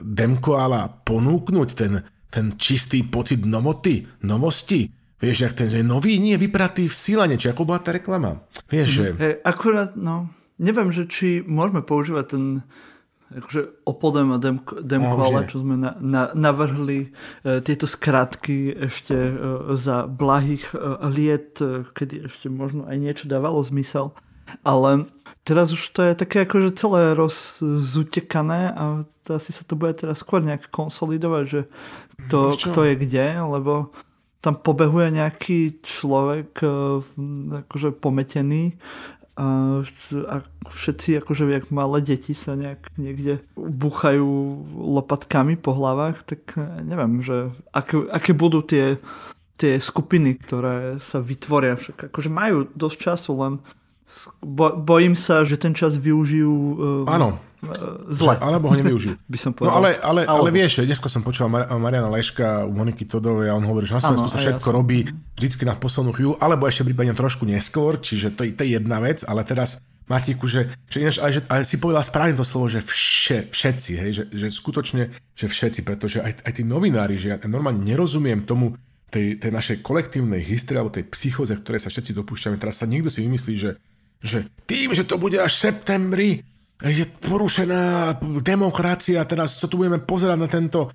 Demkoala 0.06 0.88
ponúknuť 1.04 1.70
ten, 1.74 2.06
ten 2.30 2.54
čistý 2.56 3.02
pocit 3.02 3.44
novoty, 3.44 4.06
novosti? 4.24 4.88
Vieš, 5.18 5.38
jak 5.41 5.54
ten, 5.58 5.72
že 5.72 5.82
nový 5.82 6.20
nie 6.22 6.38
vypratý 6.38 6.86
v 6.86 6.96
sílane, 6.96 7.36
či 7.39 7.50
ako 7.50 7.65
bola 7.65 7.82
tá 7.82 7.96
reklama? 7.96 8.46
Vieš, 8.68 8.88
že... 8.91 9.06
Hey, 9.18 9.34
akurát, 9.41 9.96
no, 9.98 10.30
neviem, 10.60 10.91
že 10.91 11.08
či 11.08 11.41
môžeme 11.41 11.82
používať 11.82 12.26
ten 12.36 12.44
akože 13.26 13.89
opodem 13.89 14.30
a 14.32 14.38
demko, 14.38 14.86
demkoala, 14.86 15.50
čo 15.50 15.65
sme 15.65 15.82
na, 15.82 15.98
na, 15.98 16.30
navrhli 16.38 17.10
e, 17.10 17.58
tieto 17.65 17.89
skratky 17.89 18.70
ešte 18.70 19.18
e, 19.18 19.34
za 19.74 20.06
blahých 20.06 20.72
e, 20.72 20.78
liet, 21.10 21.58
e, 21.58 21.84
kedy 21.89 22.30
ešte 22.30 22.54
možno 22.54 22.86
aj 22.86 22.96
niečo 23.02 23.26
dávalo 23.26 23.65
zmysel. 23.65 24.13
Ale 24.62 25.10
teraz 25.45 25.71
už 25.71 25.81
to 25.93 26.01
je 26.01 26.13
také 26.17 26.43
akože 26.43 26.73
celé 26.73 27.13
rozutekané 27.13 28.73
a 28.73 29.05
asi 29.29 29.53
sa 29.53 29.63
to 29.63 29.77
bude 29.77 29.93
teraz 29.97 30.25
skôr 30.25 30.41
nejak 30.41 30.73
konsolidovať, 30.73 31.43
že 31.45 31.62
kto, 32.25 32.58
kto 32.58 32.79
je 32.89 32.93
kde, 32.97 33.25
lebo 33.45 33.93
tam 34.41 34.62
pobehuje 34.62 35.10
nejaký 35.10 35.81
človek 35.81 36.62
e, 36.62 36.69
akože 37.65 37.97
pometený 37.97 38.77
a, 39.36 39.81
a 40.31 40.36
všetci 40.71 41.19
akože 41.19 41.43
jak 41.51 41.67
malé 41.67 41.99
deti 41.99 42.31
sa 42.31 42.55
nejak 42.55 42.88
niekde 42.95 43.43
buchajú 43.60 44.29
lopatkami 44.71 45.60
po 45.60 45.75
hlavách, 45.75 46.23
tak 46.23 46.55
neviem, 46.88 47.19
že 47.19 47.51
aké, 47.75 47.99
aké 48.15 48.31
budú 48.31 48.63
tie, 48.63 48.95
tie 49.60 49.75
skupiny, 49.75 50.39
ktoré 50.39 51.03
sa 51.03 51.19
vytvoria. 51.19 51.75
Však 51.75 52.08
akože 52.13 52.31
majú 52.31 52.71
dosť 52.71 52.97
času, 53.01 53.31
len 53.36 53.53
bo, 54.41 54.78
bojím 54.78 55.18
sa, 55.18 55.41
že 55.41 55.58
ten 55.58 55.74
čas 55.74 55.98
využijú 55.98 56.54
um, 56.54 57.10
Áno. 57.10 57.41
zle. 58.10 58.38
Alebo 58.38 58.70
ho 58.70 58.76
nevyužijú. 58.78 59.18
by 59.34 59.38
som 59.41 59.52
povedal. 59.58 59.74
No 59.74 59.78
ale, 59.82 59.89
ale, 59.98 60.22
ale 60.30 60.50
vieš, 60.54 60.86
dneska 60.86 61.10
som 61.10 61.26
počul 61.26 61.50
Mar- 61.50 61.68
Mariana 61.76 62.10
Leška 62.13 62.70
u 62.70 62.74
Moniky 62.74 63.10
Todovej 63.10 63.50
a 63.50 63.58
on 63.58 63.65
hovorí, 63.65 63.89
že 63.89 63.98
na 63.98 64.04
Slovensku 64.06 64.30
sa 64.30 64.39
všetko 64.39 64.70
ja 64.70 64.76
robí 64.76 65.10
vždy 65.36 65.65
na 65.65 65.76
poslednú 65.76 66.13
chvíľu, 66.13 66.34
alebo 66.38 66.70
ešte 66.70 66.86
prípadne 66.86 67.18
trošku 67.18 67.44
neskôr, 67.50 67.98
čiže 67.98 68.38
to, 68.38 68.46
to 68.54 68.62
je 68.62 68.78
jedna 68.78 69.02
vec, 69.02 69.26
ale 69.26 69.41
teraz 69.41 69.82
Martiku, 70.06 70.46
že, 70.46 70.70
že, 70.86 71.02
ináč, 71.02 71.18
ale, 71.18 71.32
že 71.34 71.41
ale 71.50 71.65
si 71.65 71.82
povedal 71.82 72.06
správne 72.06 72.38
to 72.38 72.46
slovo, 72.46 72.70
že 72.70 72.78
vše, 72.78 73.50
všetci, 73.50 73.91
hej, 73.98 74.12
že, 74.13 74.24
že 74.30 74.48
skutočne, 74.54 75.10
že 75.34 75.50
všetci, 75.50 75.82
pretože 75.82 76.22
aj, 76.22 76.46
aj 76.46 76.52
tí 76.54 76.62
novinári, 76.62 77.18
že 77.18 77.34
ja 77.34 77.38
normálne 77.50 77.82
nerozumiem 77.82 78.46
tomu, 78.46 78.78
tej, 79.15 79.39
tej 79.39 79.52
našej 79.54 79.78
kolektívnej 79.80 80.44
histórie 80.44 80.84
alebo 80.84 80.91
tej 80.91 81.08
psychoze, 81.08 81.56
ktoré 81.56 81.80
sa 81.80 81.88
všetci 81.88 82.12
dopúšťame. 82.20 82.60
Teraz 82.60 82.84
sa 82.84 82.89
niekto 82.89 83.08
si 83.08 83.24
vymyslí, 83.24 83.54
že, 83.56 83.80
že 84.25 84.49
tým, 84.65 84.97
že 84.97 85.05
to 85.05 85.21
bude 85.21 85.38
až 85.38 85.53
v 85.53 85.63
septembri, 85.69 86.29
je 86.83 87.05
porušená 87.07 88.17
demokracia, 88.43 89.23
teraz 89.23 89.55
sa 89.55 89.69
tu 89.69 89.79
budeme 89.79 90.01
pozerať 90.03 90.38
na 90.38 90.49
tento 90.51 90.91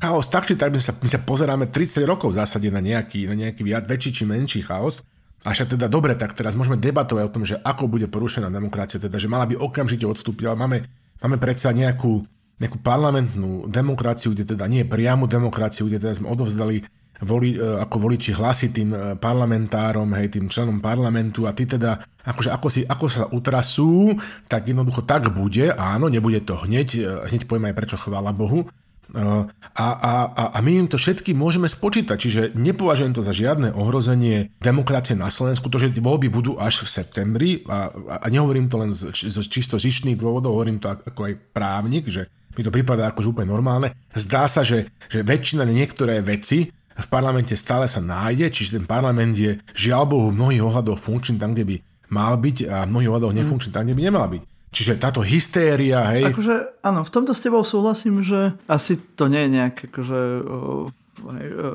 chaos, 0.00 0.26
tak 0.30 0.48
či 0.48 0.54
tak 0.56 0.72
my 0.72 0.80
sa, 0.80 0.94
my 0.96 1.08
sa 1.10 1.20
pozeráme 1.20 1.68
30 1.68 2.06
rokov 2.08 2.32
v 2.32 2.38
zásade 2.40 2.68
na 2.72 2.80
nejaký, 2.80 3.28
na 3.28 3.36
nejaký 3.36 3.60
viac, 3.66 3.84
väčší 3.84 4.10
či 4.14 4.22
menší 4.24 4.60
chaos. 4.64 5.04
A 5.46 5.54
však 5.54 5.78
teda 5.78 5.86
dobre, 5.86 6.18
tak 6.18 6.34
teraz 6.34 6.58
môžeme 6.58 6.80
debatovať 6.80 7.22
o 7.28 7.34
tom, 7.34 7.44
že 7.46 7.60
ako 7.62 7.86
bude 7.86 8.10
porušená 8.10 8.50
demokracia, 8.50 8.98
teda 8.98 9.22
že 9.22 9.30
mala 9.30 9.46
by 9.46 9.54
okamžite 9.54 10.02
odstúpiť, 10.02 10.50
ale 10.50 10.58
máme, 10.58 10.78
máme 11.22 11.36
predsa 11.38 11.70
nejakú, 11.70 12.26
nejakú 12.58 12.78
parlamentnú 12.82 13.70
demokraciu, 13.70 14.34
kde 14.34 14.56
teda 14.56 14.66
nie 14.66 14.82
priamu 14.82 15.30
demokraciu, 15.30 15.86
kde 15.86 16.02
teda 16.02 16.18
sme 16.18 16.26
odovzdali 16.26 16.82
voli, 17.22 17.54
e, 17.54 17.60
ako 17.60 17.96
voliči 18.08 18.34
hlasy 18.36 18.70
tým 18.70 18.90
e, 18.94 18.98
parlamentárom, 19.18 20.10
hej, 20.14 20.30
tým 20.30 20.46
členom 20.46 20.78
parlamentu 20.78 21.48
a 21.48 21.54
ty 21.54 21.66
teda, 21.66 21.98
akože 22.22 22.50
ako, 22.50 22.68
si, 22.70 22.80
ako 22.86 23.06
sa 23.10 23.24
utrasú, 23.30 24.14
tak 24.46 24.70
jednoducho 24.70 25.02
tak 25.02 25.30
bude, 25.34 25.74
áno, 25.74 26.06
nebude 26.06 26.42
to 26.44 26.58
hneď, 26.62 26.88
e, 26.94 27.02
hneď 27.30 27.50
poviem 27.50 27.70
aj 27.70 27.76
prečo, 27.76 27.96
chvála 27.98 28.30
Bohu, 28.30 28.68
a, 29.08 29.48
a, 29.72 29.86
a, 30.28 30.42
a 30.52 30.58
my 30.60 30.84
im 30.84 30.88
to 30.88 31.00
všetky 31.00 31.32
môžeme 31.32 31.64
spočítať, 31.64 32.16
čiže 32.20 32.42
nepovažujem 32.52 33.16
to 33.16 33.24
za 33.24 33.32
žiadne 33.32 33.72
ohrozenie 33.72 34.52
demokracie 34.60 35.16
na 35.16 35.32
Slovensku, 35.32 35.72
to, 35.72 35.80
že 35.80 35.96
tie 35.96 36.04
voľby 36.04 36.28
budú 36.28 36.60
až 36.60 36.84
v 36.84 36.92
septembri 36.92 37.50
a, 37.64 37.88
a 38.20 38.26
nehovorím 38.28 38.68
to 38.68 38.76
len 38.76 38.92
z, 38.92 39.08
z 39.16 39.40
čisto 39.48 39.80
zišných 39.80 40.20
dôvodov, 40.20 40.60
hovorím 40.60 40.76
to 40.76 40.92
ako 40.92 41.24
aj 41.24 41.34
právnik, 41.56 42.04
že 42.12 42.28
mi 42.52 42.60
to 42.60 42.74
prípada 42.74 43.08
akože 43.08 43.32
úplne 43.32 43.48
normálne. 43.48 43.88
Zdá 44.12 44.44
sa, 44.44 44.60
že, 44.60 44.92
že 45.08 45.24
väčšina 45.24 45.64
niektoré 45.64 46.20
veci 46.20 46.68
v 46.98 47.08
parlamente 47.08 47.54
stále 47.54 47.86
sa 47.86 48.02
nájde, 48.02 48.50
čiže 48.50 48.82
ten 48.82 48.84
parlament 48.84 49.34
je 49.38 49.56
žiaľ 49.72 50.04
Bohu 50.10 50.26
v 50.34 50.38
mnohých 50.38 50.62
ohľadoch 50.66 50.98
funkčný 50.98 51.38
tam, 51.38 51.54
kde 51.54 51.64
by 51.64 51.76
mal 52.10 52.34
byť 52.34 52.56
a 52.66 52.76
v 52.84 52.90
mnohých 52.90 53.10
ohľadoch 53.14 53.36
nefunkčný 53.38 53.70
tam, 53.70 53.86
kde 53.86 53.96
by 53.96 54.02
nemal 54.02 54.26
byť. 54.26 54.42
Čiže 54.68 55.00
táto 55.00 55.24
hystéria, 55.24 56.04
hej... 56.12 56.28
Akože, 56.28 56.84
áno, 56.84 57.00
v 57.00 57.10
tomto 57.14 57.32
s 57.32 57.40
tebou 57.40 57.64
súhlasím, 57.64 58.20
že 58.20 58.52
asi 58.68 59.00
to 59.16 59.32
nie 59.32 59.48
je 59.48 59.50
nejaké 59.56 59.82
akože, 59.88 60.20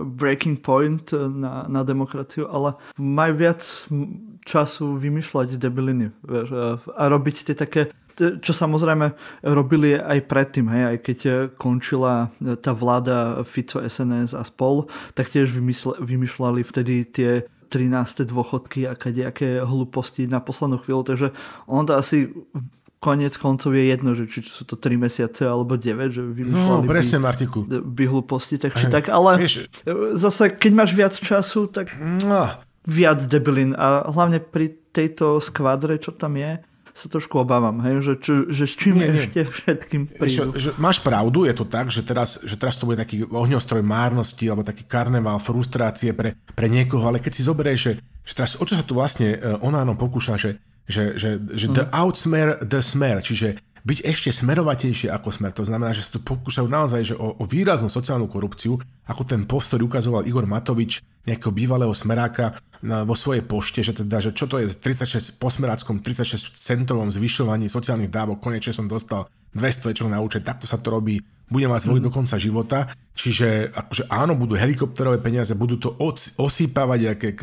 breaking 0.05 0.61
point 0.61 1.11
na, 1.11 1.67
na 1.67 1.81
demokraciu, 1.83 2.47
ale 2.47 2.79
majú 2.95 3.33
viac 3.35 3.61
času 4.43 4.95
vymýšľať 4.99 5.55
debiliny 5.55 6.11
vieš, 6.23 6.79
a 6.87 7.03
robiť 7.07 7.35
tie 7.51 7.55
také 7.55 7.81
čo 8.17 8.53
samozrejme 8.53 9.13
robili 9.47 9.97
aj 9.97 10.19
predtým, 10.29 10.69
hej, 10.69 10.83
aj 10.85 10.97
keď 11.01 11.19
končila 11.57 12.29
tá 12.61 12.71
vláda 12.71 13.41
Fico, 13.41 13.81
SNS 13.81 14.37
a 14.37 14.45
spol, 14.45 14.85
tak 15.17 15.29
tiež 15.29 15.53
vymýšľali 15.97 16.61
vtedy 16.61 17.09
tie 17.09 17.31
13. 17.73 18.29
dôchodky 18.29 18.85
a 18.85 18.93
kadejaké 18.93 19.65
hlúposti 19.65 20.29
na 20.29 20.37
poslednú 20.37 20.77
chvíľu, 20.77 21.01
takže 21.09 21.27
on 21.65 21.89
to 21.89 21.97
asi 21.97 22.29
konec 23.03 23.35
koncov 23.35 23.75
je 23.75 23.83
jedno, 23.91 24.15
že 24.15 24.31
či 24.31 24.39
sú 24.45 24.63
to 24.63 24.79
3 24.79 24.95
mesiace 24.95 25.43
alebo 25.43 25.75
9, 25.75 26.07
že 26.13 26.21
vymýšľali 26.23 26.83
no, 26.85 26.87
presne, 26.87 27.19
by, 27.19 27.23
Martiku. 27.27 27.59
by 27.67 28.03
hlúposti, 28.07 28.55
tak 28.55 28.77
či 28.79 28.87
tak, 28.87 29.11
ale 29.11 29.43
Vieš, 29.43 29.83
zase 30.15 30.55
keď 30.55 30.71
máš 30.71 30.95
viac 30.95 31.11
času, 31.11 31.67
tak 31.67 31.91
no. 31.99 32.47
viac 32.87 33.19
debilín 33.27 33.75
a 33.75 34.07
hlavne 34.07 34.39
pri 34.39 34.71
tejto 34.95 35.43
skvadre, 35.43 35.99
čo 35.99 36.15
tam 36.15 36.39
je, 36.39 36.63
sa 36.93 37.09
trošku 37.09 37.41
obávam, 37.41 37.81
hej, 37.81 38.05
že, 38.05 38.13
či, 38.21 38.33
že 38.53 38.63
s 38.69 38.73
čím 38.77 39.01
nie, 39.01 39.09
ešte 39.17 39.41
nie. 39.41 39.49
všetkým 39.49 40.01
prídu. 40.13 40.53
Že, 40.53 40.61
že 40.61 40.69
máš 40.77 41.01
pravdu, 41.01 41.49
je 41.49 41.57
to 41.57 41.65
tak, 41.65 41.89
že 41.89 42.05
teraz, 42.05 42.37
že 42.45 42.53
teraz 42.53 42.77
to 42.77 42.85
bude 42.85 43.01
taký 43.01 43.25
ohňostroj 43.25 43.81
márnosti 43.81 44.45
alebo 44.45 44.61
taký 44.61 44.85
karneval 44.85 45.41
frustrácie 45.41 46.13
pre, 46.13 46.37
pre 46.53 46.69
niekoho, 46.69 47.01
ale 47.09 47.17
keď 47.17 47.33
si 47.33 47.41
zoberieš, 47.41 47.79
že, 47.81 47.93
že 48.21 48.33
teraz 48.37 48.61
o 48.61 48.63
čo 48.63 48.77
sa 48.77 48.85
tu 48.85 48.93
vlastne 48.93 49.33
uh, 49.41 49.65
Onáno 49.65 49.97
pokúša, 49.97 50.37
že 50.37 50.61
že, 50.83 51.15
že, 51.15 51.39
že 51.55 51.71
mm. 51.71 51.75
the 51.79 51.85
outsmer 51.95 52.59
the 52.59 52.83
smer, 52.83 53.23
čiže 53.23 53.55
byť 53.83 53.99
ešte 54.07 54.31
smerovatejšie 54.31 55.11
ako 55.11 55.29
smer. 55.29 55.51
To 55.59 55.67
znamená, 55.67 55.91
že 55.91 56.07
sa 56.07 56.15
tu 56.15 56.23
pokúšajú 56.23 56.67
naozaj 56.71 57.01
že 57.13 57.15
o, 57.19 57.35
o 57.35 57.43
výraznú 57.43 57.91
sociálnu 57.91 58.31
korupciu, 58.31 58.79
ako 59.03 59.21
ten 59.27 59.43
post, 59.43 59.75
ktorý 59.75 59.91
ukazoval 59.91 60.23
Igor 60.23 60.47
Matovič, 60.47 61.03
nejakého 61.27 61.51
bývalého 61.51 61.91
smeráka 61.91 62.59
na, 62.79 63.03
vo 63.03 63.15
svojej 63.15 63.43
pošte, 63.43 63.83
že 63.83 63.95
teda, 64.03 64.23
že 64.23 64.31
čo 64.31 64.47
to 64.47 64.59
je 64.59 64.71
36 64.71 65.39
po 65.39 65.51
smeráckom 65.51 65.99
36 65.99 66.55
centovom 66.55 67.11
zvyšovaní 67.11 67.67
sociálnych 67.67 68.11
dávok, 68.11 68.43
konečne 68.43 68.75
som 68.75 68.87
dostal 68.87 69.27
200 69.55 69.91
večer 69.91 70.07
na 70.07 70.19
účet, 70.19 70.43
takto 70.43 70.67
sa 70.67 70.79
to 70.79 70.91
robí, 70.91 71.23
budem 71.47 71.71
vás 71.71 71.87
voliť 71.87 72.01
mm. 72.03 72.07
do 72.07 72.15
konca 72.15 72.35
života, 72.35 72.79
čiže 73.15 73.71
akože 73.71 74.03
áno, 74.11 74.35
budú 74.35 74.59
helikopterové 74.59 75.19
peniaze, 75.23 75.55
budú 75.55 75.79
to 75.79 75.95
osýpavať 76.39 76.99
aké 77.15 77.29
k, 77.35 77.41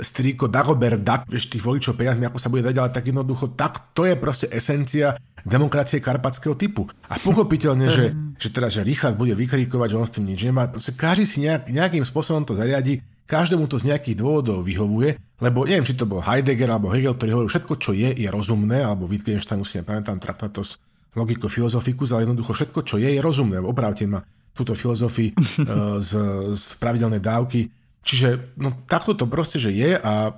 striko 0.00 0.48
Dagobert 0.48 1.04
Duck, 1.04 1.28
vieš, 1.28 1.52
tých 1.52 1.64
voličov 1.64 1.98
peniazmi, 1.98 2.24
ako 2.28 2.38
sa 2.40 2.48
bude 2.48 2.64
dať, 2.64 2.76
ale 2.80 2.90
tak 2.94 3.04
jednoducho, 3.08 3.52
tak 3.52 3.92
to 3.92 4.08
je 4.08 4.14
proste 4.16 4.46
esencia 4.48 5.18
demokracie 5.42 5.98
karpatského 6.00 6.56
typu. 6.56 6.88
A 7.10 7.18
pochopiteľne, 7.18 7.90
že, 7.90 8.14
že 8.38 8.48
teraz, 8.48 8.78
že 8.78 8.86
Richard 8.86 9.18
bude 9.18 9.34
vykrikovať, 9.34 9.88
že 9.90 9.98
on 9.98 10.06
s 10.08 10.14
tým 10.14 10.26
nič 10.30 10.40
nemá, 10.48 10.70
proste 10.70 10.94
každý 10.94 11.24
si 11.26 11.38
nejak, 11.44 11.68
nejakým 11.68 12.04
spôsobom 12.06 12.46
to 12.46 12.54
zariadi, 12.54 13.02
každému 13.26 13.66
to 13.66 13.80
z 13.80 13.92
nejakých 13.92 14.20
dôvodov 14.20 14.64
vyhovuje, 14.64 15.18
lebo 15.40 15.64
neviem, 15.64 15.86
či 15.88 15.96
to 15.96 16.04
bol 16.04 16.20
Heidegger 16.22 16.68
alebo 16.68 16.92
Hegel, 16.92 17.16
ktorý 17.16 17.30
hovoril, 17.32 17.50
všetko, 17.50 17.74
čo 17.80 17.90
je, 17.96 18.10
je 18.12 18.28
rozumné, 18.28 18.84
alebo 18.84 19.08
Wittgenstein, 19.08 19.62
si 19.64 19.80
nepamätám, 19.80 20.20
traktatos 20.20 20.78
logiko 21.12 21.48
filozofikus, 21.48 22.12
ale 22.12 22.24
jednoducho 22.24 22.52
všetko, 22.56 22.80
čo 22.84 22.96
je, 22.96 23.08
je 23.08 23.20
rozumné. 23.20 23.60
Opravte 23.60 24.08
ma 24.08 24.20
túto 24.52 24.76
filozofii 24.76 25.32
uh, 25.32 25.96
z, 26.08 26.10
z 26.52 26.64
pravidelnej 26.76 27.20
dávky 27.20 27.81
Čiže 28.02 28.58
no, 28.58 28.74
takto 28.90 29.14
to 29.14 29.30
proste, 29.30 29.62
že 29.62 29.70
je 29.70 29.94
a 29.94 30.34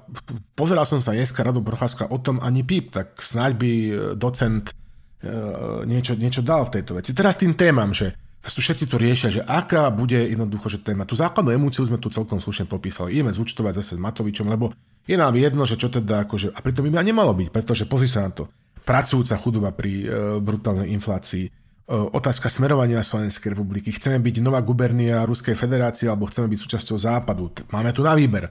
pozeral 0.53 0.85
som 0.85 1.01
sa 1.01 1.17
dneska 1.17 1.41
Rado 1.41 1.65
Procházka 1.65 2.13
o 2.13 2.21
tom 2.21 2.37
ani 2.45 2.61
píp, 2.61 2.93
tak 2.93 3.17
snáď 3.25 3.53
by 3.57 3.71
e, 3.73 3.93
docent 4.21 4.69
e, 4.69 4.73
niečo, 5.89 6.13
niečo 6.13 6.45
dal 6.45 6.69
v 6.69 6.81
tejto 6.81 7.01
veci. 7.01 7.17
Teraz 7.17 7.41
tým 7.41 7.57
témam, 7.57 7.97
že 7.97 8.13
tu 8.45 8.61
všetci 8.61 8.85
tu 8.85 9.01
riešia, 9.01 9.29
že 9.33 9.41
aká 9.41 9.89
bude 9.89 10.21
jednoducho, 10.29 10.69
že 10.69 10.85
téma. 10.85 11.09
Tú 11.09 11.17
základnú 11.17 11.57
emóciu 11.57 11.89
sme 11.89 11.97
tu 11.97 12.13
celkom 12.13 12.37
slušne 12.37 12.69
popísali. 12.69 13.17
Ideme 13.17 13.33
zúčtovať 13.33 13.81
zase 13.81 13.97
s 13.97 14.01
Matovičom, 14.01 14.45
lebo 14.53 14.77
je 15.09 15.17
nám 15.17 15.33
jedno, 15.33 15.65
že 15.65 15.81
čo 15.81 15.89
teda 15.89 16.29
akože, 16.29 16.53
a 16.53 16.59
pritom 16.61 16.85
by 16.85 17.01
ma 17.01 17.01
nemalo 17.01 17.33
byť, 17.33 17.49
pretože 17.49 17.89
pozri 17.89 18.13
sa 18.13 18.29
na 18.29 18.37
to. 18.37 18.45
Pracujúca 18.85 19.41
chudoba 19.41 19.73
pri 19.73 20.05
e, 20.05 20.07
brutálnej 20.45 20.93
inflácii, 20.93 21.64
otázka 21.89 22.49
smerovania 22.49 23.05
Slovenskej 23.05 23.53
republiky. 23.53 23.93
Chceme 23.93 24.17
byť 24.21 24.41
nová 24.41 24.65
gubernia 24.65 25.25
Ruskej 25.29 25.53
federácie 25.53 26.09
alebo 26.09 26.25
chceme 26.29 26.49
byť 26.49 26.59
súčasťou 26.61 26.97
západu. 26.97 27.53
Máme 27.73 27.93
tu 27.93 28.01
na 28.01 28.17
výber 28.17 28.49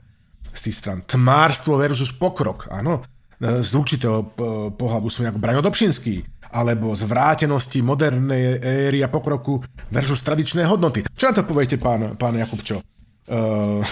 z 0.54 0.60
tých 0.70 0.76
stran. 0.78 1.02
Tmárstvo 1.02 1.74
versus 1.74 2.14
pokrok, 2.14 2.70
áno. 2.70 3.02
Z 3.42 3.74
určitého 3.74 4.30
pohľadu 4.78 5.10
sú 5.10 5.26
ako 5.26 5.42
Braňo 5.42 5.60
Dobšinský 5.66 6.46
alebo 6.54 6.94
zvrátenosti 6.94 7.82
modernej 7.82 8.62
éry 8.62 9.02
a 9.02 9.10
pokroku 9.10 9.58
versus 9.90 10.22
tradičné 10.22 10.62
hodnoty. 10.70 11.02
Čo 11.10 11.34
na 11.34 11.42
to 11.42 11.42
poviete, 11.42 11.74
pán, 11.82 12.14
pán 12.14 12.38
Jakubčo? 12.38 12.78
Uh... 13.26 13.82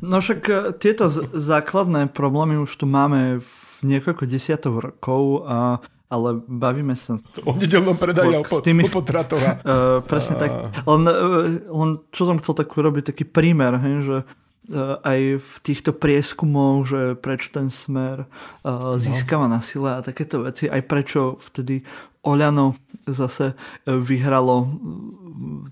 No 0.00 0.24
však 0.24 0.40
e, 0.48 0.54
tieto 0.80 1.12
základné 1.36 2.08
problémy 2.14 2.56
už 2.56 2.72
tu 2.80 2.86
máme 2.88 3.44
v 3.44 3.52
niekoľko 3.84 4.24
desiatok 4.24 4.74
rokov 4.80 5.44
a 5.44 5.82
ale 6.10 6.42
bavíme 6.42 6.98
sa... 6.98 7.22
O 7.46 7.54
nedelnom 7.54 7.94
predaji 7.94 8.34
a 8.34 8.42
po, 8.42 8.58
tými, 8.58 8.90
po 8.90 9.00
potratoch. 9.00 9.38
Uh, 9.60 10.02
presne 10.02 10.34
tak. 10.40 10.50
Len, 10.82 11.02
uh, 11.06 11.46
len 11.62 11.90
čo 12.10 12.26
som 12.26 12.40
chcel 12.42 12.64
tak 12.64 12.72
urobiť, 12.74 13.12
taký 13.14 13.24
prímer, 13.28 13.76
hej, 13.78 13.96
že 14.02 14.16
uh, 14.24 14.98
aj 15.06 15.38
v 15.38 15.52
týchto 15.62 15.94
prieskumoch, 15.94 16.88
že 16.88 17.14
prečo 17.14 17.54
ten 17.54 17.70
smer 17.70 18.26
uh, 18.26 18.98
získava 18.98 19.46
no. 19.46 19.54
na 19.54 19.60
sile 19.62 20.00
a 20.00 20.02
takéto 20.02 20.42
veci, 20.42 20.66
aj 20.66 20.82
prečo 20.90 21.38
vtedy 21.38 21.86
Oľano 22.26 22.76
zase 23.08 23.56
vyhralo 23.88 24.76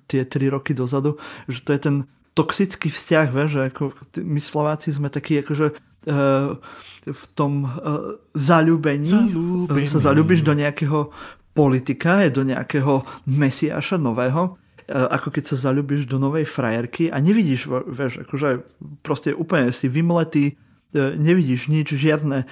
tie 0.09 0.25
tri 0.25 0.49
roky 0.49 0.73
dozadu, 0.73 1.21
že 1.45 1.61
to 1.61 1.71
je 1.77 1.81
ten 1.81 1.97
toxický 2.39 2.89
vzťah, 2.89 3.27
vieš, 3.35 3.51
že 3.51 3.63
ako 3.75 3.83
my 4.23 4.41
Slováci 4.41 4.95
sme 4.95 5.11
takí 5.11 5.43
akože 5.43 5.75
v 7.09 7.25
tom 7.35 7.67
zalúbení, 8.37 9.11
zalúbení. 9.11 9.87
sa 9.89 9.99
zalúbiš 9.99 10.47
do 10.47 10.55
nejakého 10.55 11.11
politika, 11.57 12.23
do 12.31 12.47
nejakého 12.47 13.03
mesiáša 13.27 13.99
nového, 13.99 14.55
ako 14.89 15.29
keď 15.35 15.45
sa 15.53 15.69
zalúbiš 15.69 16.09
do 16.09 16.17
novej 16.17 16.49
frajerky 16.49 17.13
a 17.13 17.21
nevidíš, 17.21 17.69
vieš, 17.93 18.25
akože 18.25 18.65
proste 19.05 19.37
úplne 19.37 19.69
si 19.75 19.91
vymletý, 19.91 20.57
nevidíš 20.97 21.69
nič, 21.69 21.93
žiadne 21.93 22.49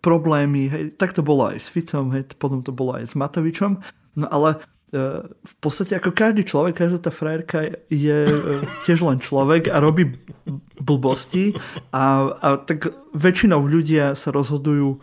problémy. 0.00 0.62
Hej. 0.72 0.82
Tak 0.96 1.12
to 1.12 1.20
bolo 1.20 1.52
aj 1.52 1.60
s 1.60 1.68
Ficom, 1.68 2.16
hej, 2.16 2.24
potom 2.40 2.64
to 2.64 2.72
bolo 2.72 2.96
aj 2.96 3.12
s 3.12 3.14
Matovičom. 3.18 3.82
No 4.16 4.26
ale 4.32 4.62
v 4.88 5.54
podstate 5.60 5.92
ako 6.00 6.16
každý 6.16 6.48
človek, 6.48 6.80
každá 6.80 6.98
tá 6.98 7.12
frajerka 7.12 7.76
je 7.92 8.18
uh, 8.24 8.64
tiež 8.88 9.04
len 9.04 9.20
človek 9.20 9.68
a 9.68 9.84
robí 9.84 10.16
blbosti 10.80 11.52
a, 11.92 12.32
a 12.32 12.48
tak 12.56 12.88
väčšinou 13.12 13.68
ľudia 13.68 14.16
sa 14.16 14.32
rozhodujú 14.32 14.96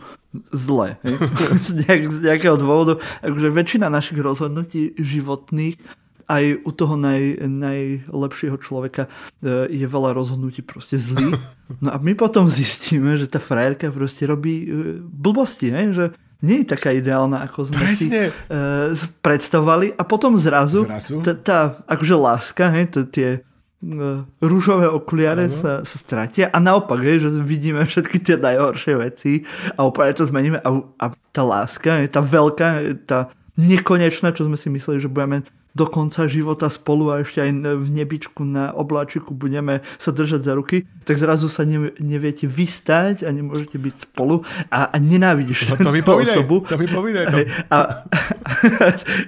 zle. 0.50 0.98
Z, 1.64 1.86
nejak, 1.86 2.02
z 2.10 2.18
nejakého 2.28 2.56
dôvodu. 2.58 2.98
Akože 3.22 3.48
väčšina 3.54 3.86
našich 3.86 4.18
rozhodnutí 4.20 4.98
životných 4.98 5.78
aj 6.26 6.44
u 6.66 6.70
toho 6.74 6.98
naj, 6.98 7.38
najlepšieho 7.46 8.58
človeka 8.58 9.06
e, 9.06 9.70
je 9.70 9.86
veľa 9.86 10.10
rozhodnutí 10.10 10.66
proste 10.66 10.98
zlý. 10.98 11.38
No 11.78 11.94
a 11.94 12.02
my 12.02 12.18
potom 12.18 12.50
zistíme, 12.50 13.14
že 13.14 13.30
tá 13.30 13.38
frajerka 13.38 13.94
proste 13.94 14.26
robí 14.26 14.66
e, 14.66 14.98
blbosti, 14.98 15.70
ne? 15.70 15.94
že 15.94 16.04
nie 16.44 16.62
je 16.62 16.66
taká 16.76 16.92
ideálna, 16.92 17.44
ako 17.48 17.72
sme 17.72 17.80
Presne. 17.80 17.96
si 17.96 18.08
uh, 18.28 18.92
predstavovali 19.24 19.96
a 19.96 20.02
potom 20.04 20.36
zrazu, 20.36 20.84
zrazu? 20.84 21.24
Tá, 21.24 21.32
tá 21.32 21.58
akože 21.88 22.16
láska, 22.16 22.68
hej, 22.76 22.92
tie 23.08 23.40
uh, 23.40 24.20
rúžové 24.44 24.84
okuliare 24.84 25.48
sa, 25.48 25.80
sa 25.80 25.96
stratia 25.96 26.52
a 26.52 26.58
naopak, 26.60 27.00
hej, 27.00 27.24
že 27.24 27.40
vidíme 27.40 27.88
všetky 27.88 28.20
tie 28.20 28.36
najhoršie 28.36 28.94
veci 29.00 29.32
a 29.76 29.88
úplne 29.88 30.12
to 30.12 30.28
zmeníme 30.28 30.60
a, 30.60 30.68
a 31.00 31.06
tá 31.32 31.42
láska, 31.42 32.04
hej, 32.04 32.12
tá 32.12 32.20
veľká, 32.20 32.68
tá 33.08 33.32
nekonečná, 33.56 34.36
čo 34.36 34.44
sme 34.44 34.60
si 34.60 34.68
mysleli, 34.68 35.00
že 35.00 35.08
budeme 35.08 35.40
do 35.76 35.84
konca 35.84 36.24
života 36.24 36.72
spolu 36.72 37.12
a 37.12 37.20
ešte 37.20 37.44
aj 37.44 37.52
v 37.76 37.88
nebičku 37.92 38.40
na 38.48 38.72
obláčiku 38.72 39.36
budeme 39.36 39.84
sa 40.00 40.08
držať 40.08 40.40
za 40.40 40.52
ruky, 40.56 40.88
tak 41.04 41.20
zrazu 41.20 41.52
sa 41.52 41.68
ne, 41.68 41.92
neviete 42.00 42.48
vystať 42.48 43.28
a 43.28 43.30
nemôžete 43.30 43.76
byť 43.76 43.94
spolu 44.08 44.40
a, 44.72 44.88
a 44.88 44.96
nenávidíš 44.96 45.76
no, 45.76 45.84
to 45.84 45.92
mi 45.92 46.00
povídaj, 46.00 46.40
osobu. 46.40 46.64
To 46.64 46.80
mi 46.80 46.88
povídaj. 46.88 47.24
To. 47.28 47.36
A, 47.68 47.76
a, 47.76 47.78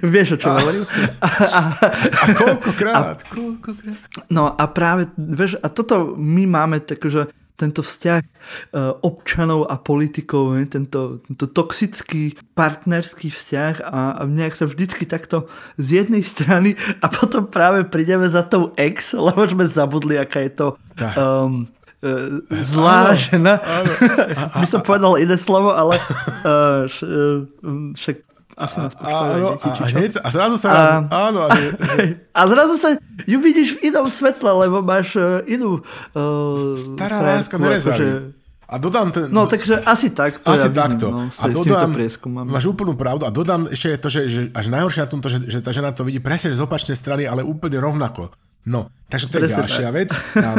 vieš, 0.13 0.35
o 0.35 0.37
čo 0.41 0.49
hovorím? 0.49 0.89
A, 1.21 1.27
a, 1.59 1.61
a 2.09 2.25
koľkokrát? 2.33 3.21
A, 3.21 3.29
koľkokrát? 3.29 3.97
No 4.33 4.49
a 4.49 4.63
práve, 4.73 5.13
vieš, 5.13 5.61
a 5.61 5.69
toto 5.69 6.17
my 6.17 6.49
máme 6.49 6.81
také, 6.81 7.13
že 7.13 7.21
tento 7.59 7.83
vzťah 7.83 8.23
e, 8.23 8.27
občanov 9.03 9.67
a 9.67 9.75
politikov, 9.75 10.55
tento, 10.71 11.19
tento 11.27 11.45
toxický 11.51 12.39
partnerský 12.55 13.27
vzťah 13.27 13.83
a, 13.83 13.99
a 14.15 14.21
nejak 14.23 14.55
sa 14.55 14.63
vždycky 14.63 15.03
takto 15.03 15.51
z 15.75 16.03
jednej 16.03 16.23
strany 16.23 16.79
a 17.03 17.11
potom 17.11 17.51
práve 17.51 17.83
prídeme 17.83 18.31
za 18.31 18.47
tou 18.47 18.71
ex, 18.79 19.11
lebo 19.11 19.43
sme 19.43 19.67
zabudli, 19.67 20.15
aká 20.15 20.47
je 20.47 20.51
to 20.55 20.67
um, 21.19 21.67
uh, 21.99 22.39
zlá 22.63 23.11
áno, 23.11 23.19
žena. 23.19 23.53
Áno. 23.59 23.91
By 24.63 24.67
som 24.67 24.81
povedal 24.81 25.19
iné 25.19 25.35
slovo, 25.35 25.75
ale 25.75 25.99
uh, 26.47 26.87
však 27.99 28.28
asi 28.59 28.75
nás 28.83 28.93
áno, 28.99 29.55
deti, 29.55 29.69
a, 29.71 29.87
hneď, 29.87 30.11
a 30.19 30.27
zrazu 30.35 30.55
sa... 30.59 30.69
A, 30.69 30.83
áno. 31.31 31.47
A, 31.47 31.55
a 32.39 32.41
zrazu 32.43 32.75
sa 32.75 32.99
ju 33.23 33.37
vidíš 33.39 33.79
v 33.79 33.87
inom 33.87 34.03
svetle, 34.11 34.51
lebo 34.51 34.83
máš 34.83 35.15
uh, 35.15 35.39
inú... 35.47 35.79
Uh, 36.11 36.75
Stará 36.75 37.23
láska 37.23 37.55
nerezaví. 37.55 38.35
A 38.69 38.77
dodám 38.77 39.09
ten... 39.09 39.33
No, 39.33 39.49
takže 39.49 39.81
asi 39.81 40.13
tak. 40.13 40.45
To 40.45 40.53
asi 40.53 40.69
ja 40.69 40.85
takto. 40.85 41.09
No, 41.09 41.25
a 41.25 41.45
dodám, 41.49 41.89
máš 42.45 42.69
úplnú 42.69 42.93
pravdu. 42.93 43.25
A 43.25 43.33
dodám 43.33 43.65
ešte 43.65 43.97
to, 43.97 44.13
že, 44.13 44.21
že 44.29 44.41
až 44.53 44.69
najhoršie 44.69 45.01
na 45.01 45.09
tom 45.09 45.25
to, 45.25 45.29
že, 45.31 45.49
že 45.49 45.59
tá 45.65 45.73
žena 45.73 45.89
to 45.89 46.05
vidí 46.05 46.21
presne 46.21 46.53
z 46.53 46.61
opačnej 46.61 46.93
strany, 46.93 47.25
ale 47.25 47.41
úplne 47.41 47.81
rovnako. 47.81 48.29
No, 48.69 48.93
takže 49.09 49.33
to 49.33 49.41
presne 49.41 49.49
je 49.49 49.57
ďalšia 49.57 49.89
tak. 49.89 49.95
vec. 49.97 50.09
A, 50.45 50.49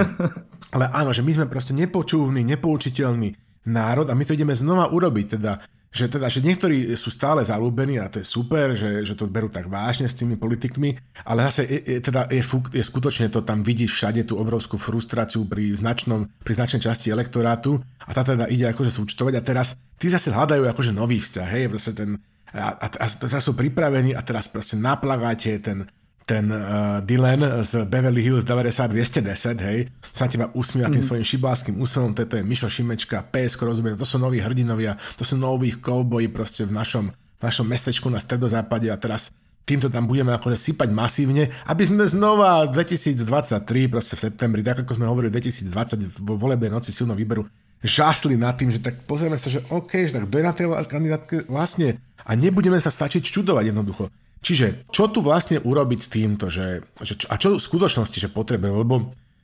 ale 0.75 0.85
áno, 0.91 1.15
že 1.15 1.23
my 1.23 1.33
sme 1.39 1.47
proste 1.47 1.71
nepočúvni, 1.71 2.43
nepoučiteľný 2.47 3.35
národ 3.71 4.07
a 4.11 4.15
my 4.19 4.23
to 4.27 4.35
ideme 4.35 4.59
znova 4.59 4.91
urobiť. 4.91 5.27
Teda 5.39 5.63
že, 5.91 6.07
teda, 6.07 6.31
že 6.31 6.39
niektorí 6.39 6.95
sú 6.95 7.11
stále 7.11 7.43
zalúbení 7.43 7.99
a 7.99 8.07
to 8.07 8.23
je 8.23 8.27
super, 8.27 8.79
že, 8.79 9.03
že 9.03 9.19
to 9.19 9.27
berú 9.27 9.51
tak 9.51 9.67
vážne 9.67 10.07
s 10.07 10.15
tými 10.15 10.39
politikmi, 10.39 10.95
ale 11.27 11.43
zase 11.51 11.67
je, 11.67 11.79
je, 11.83 11.99
teda 11.99 12.31
je, 12.31 12.43
je 12.79 12.83
skutočne 12.87 13.27
to 13.27 13.43
tam 13.43 13.67
vidíš 13.67 13.99
všade 13.99 14.23
tú 14.31 14.39
obrovskú 14.39 14.79
frustráciu 14.79 15.51
pri, 15.51 15.75
značnom, 15.75 16.31
pri 16.47 16.53
značnej 16.55 16.87
časti 16.87 17.11
elektorátu 17.11 17.83
a 18.07 18.11
tá 18.15 18.23
teda 18.23 18.47
ide 18.47 18.71
akože 18.71 18.95
súčtovať 18.95 19.35
a 19.35 19.43
teraz 19.43 19.75
tí 19.99 20.07
zase 20.07 20.31
hľadajú 20.31 20.71
akože 20.71 20.95
nový 20.95 21.19
vzťah, 21.19 21.49
hej, 21.59 21.65
proste 21.67 21.93
ten 21.93 22.23
a, 22.51 22.75
a, 22.75 22.87
a, 22.87 23.07
a 23.07 23.39
sú 23.39 23.55
pripravení 23.55 24.11
a 24.11 24.27
teraz 24.27 24.51
proste 24.51 24.75
naplagáte 24.75 25.55
ten, 25.63 25.87
ten 26.31 26.47
uh, 26.47 27.03
Dylan 27.03 27.67
z 27.67 27.91
Beverly 27.91 28.23
Hills 28.23 28.47
90210, 28.47 29.67
hej, 29.67 29.91
sa 30.15 30.31
teba 30.31 30.47
usmieva 30.55 30.87
tým 30.87 31.03
mm. 31.03 31.09
svojim 31.11 31.27
šibáským 31.27 31.75
úsmevom, 31.83 32.15
toto 32.15 32.39
je 32.39 32.47
Mišo 32.47 32.71
Šimečka, 32.71 33.27
PSK 33.35 33.67
rozumie, 33.67 33.99
to 33.99 34.07
sú 34.07 34.23
noví 34.23 34.39
hrdinovia, 34.39 34.95
to 35.19 35.27
sú 35.27 35.35
noví 35.35 35.75
cowboyi 35.75 36.31
proste 36.31 36.63
v 36.63 36.71
našom, 36.71 37.11
v 37.11 37.43
našom 37.43 37.67
mestečku 37.67 38.07
na 38.07 38.23
stredozápade 38.23 38.87
a 38.87 38.95
teraz 38.95 39.35
týmto 39.67 39.91
tam 39.91 40.07
budeme 40.07 40.31
akože 40.31 40.71
sypať 40.71 40.95
masívne, 40.95 41.51
aby 41.67 41.83
sme 41.83 42.07
znova 42.07 42.71
2023, 42.71 43.91
proste 43.91 44.15
v 44.15 44.31
septembri, 44.31 44.63
tak 44.63 44.87
ako 44.87 45.03
sme 45.03 45.11
hovorili 45.11 45.35
2020 45.35 46.07
vo 46.23 46.39
volebnej 46.39 46.71
noci 46.71 46.95
silno 46.95 47.19
výberu, 47.19 47.43
žasli 47.83 48.39
nad 48.39 48.55
tým, 48.55 48.71
že 48.71 48.79
tak 48.79 48.95
pozrieme 49.03 49.35
sa, 49.35 49.51
že 49.51 49.67
OK, 49.67 50.07
že 50.07 50.15
tak 50.15 50.31
kto 50.31 50.37
je 50.39 50.47
na 50.47 50.55
tej 50.55 50.67
kandidátke 50.87 51.35
vlastne 51.51 51.99
a 52.23 52.31
nebudeme 52.39 52.79
sa 52.79 52.95
stačiť 52.95 53.19
čudovať 53.19 53.75
jednoducho. 53.75 54.07
Čiže 54.41 54.89
čo 54.89 55.13
tu 55.13 55.21
vlastne 55.21 55.61
urobiť 55.61 56.01
s 56.01 56.09
týmto, 56.09 56.49
že, 56.49 56.81
že 57.05 57.29
a 57.29 57.37
čo 57.37 57.61
v 57.61 57.61
skutočnosti, 57.61 58.17
že 58.17 58.33
potrebujem, 58.33 58.73
lebo, 58.73 58.97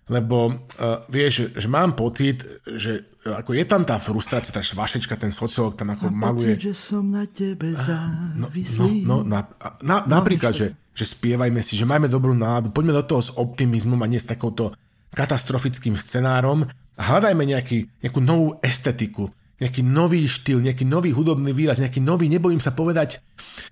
lebo 0.08 0.38
uh, 0.48 1.04
vieš, 1.12 1.52
že, 1.52 1.68
mám 1.68 1.92
pocit, 1.92 2.40
že 2.64 3.04
ako 3.20 3.52
je 3.52 3.64
tam 3.68 3.84
tá 3.84 4.00
frustrácia, 4.00 4.56
tá 4.56 4.64
švašečka, 4.64 5.20
ten 5.20 5.36
sociológ 5.36 5.76
tam 5.76 5.92
ako 5.92 6.08
mám 6.08 6.32
maluje. 6.32 6.56
Pocit, 6.56 6.72
že 6.72 6.74
som 6.74 7.04
na 7.12 7.28
tebe 7.28 7.76
závislý. 7.76 9.04
No, 9.04 9.20
no, 9.20 9.28
no, 9.28 9.28
na, 9.28 9.40
na, 9.84 9.96
napríklad, 10.08 10.56
že, 10.56 10.72
že 10.96 11.04
spievajme 11.04 11.60
si, 11.60 11.76
že 11.76 11.84
máme 11.84 12.08
dobrú 12.08 12.32
náladu, 12.32 12.72
poďme 12.72 12.96
do 12.96 13.04
toho 13.04 13.20
s 13.20 13.30
optimizmom 13.36 14.00
a 14.00 14.08
nie 14.08 14.16
s 14.16 14.24
takouto 14.24 14.72
katastrofickým 15.12 15.96
scenárom 16.00 16.64
a 16.96 17.02
hľadajme 17.04 17.44
nejaký, 17.44 18.00
nejakú 18.00 18.20
novú 18.24 18.56
estetiku, 18.64 19.28
nejaký 19.56 19.80
nový 19.80 20.28
štýl, 20.28 20.60
nejaký 20.60 20.84
nový 20.84 21.12
hudobný 21.16 21.52
výraz, 21.56 21.80
nejaký 21.80 22.00
nový, 22.04 22.28
nebojím 22.28 22.60
sa 22.60 22.76
povedať, 22.76 23.24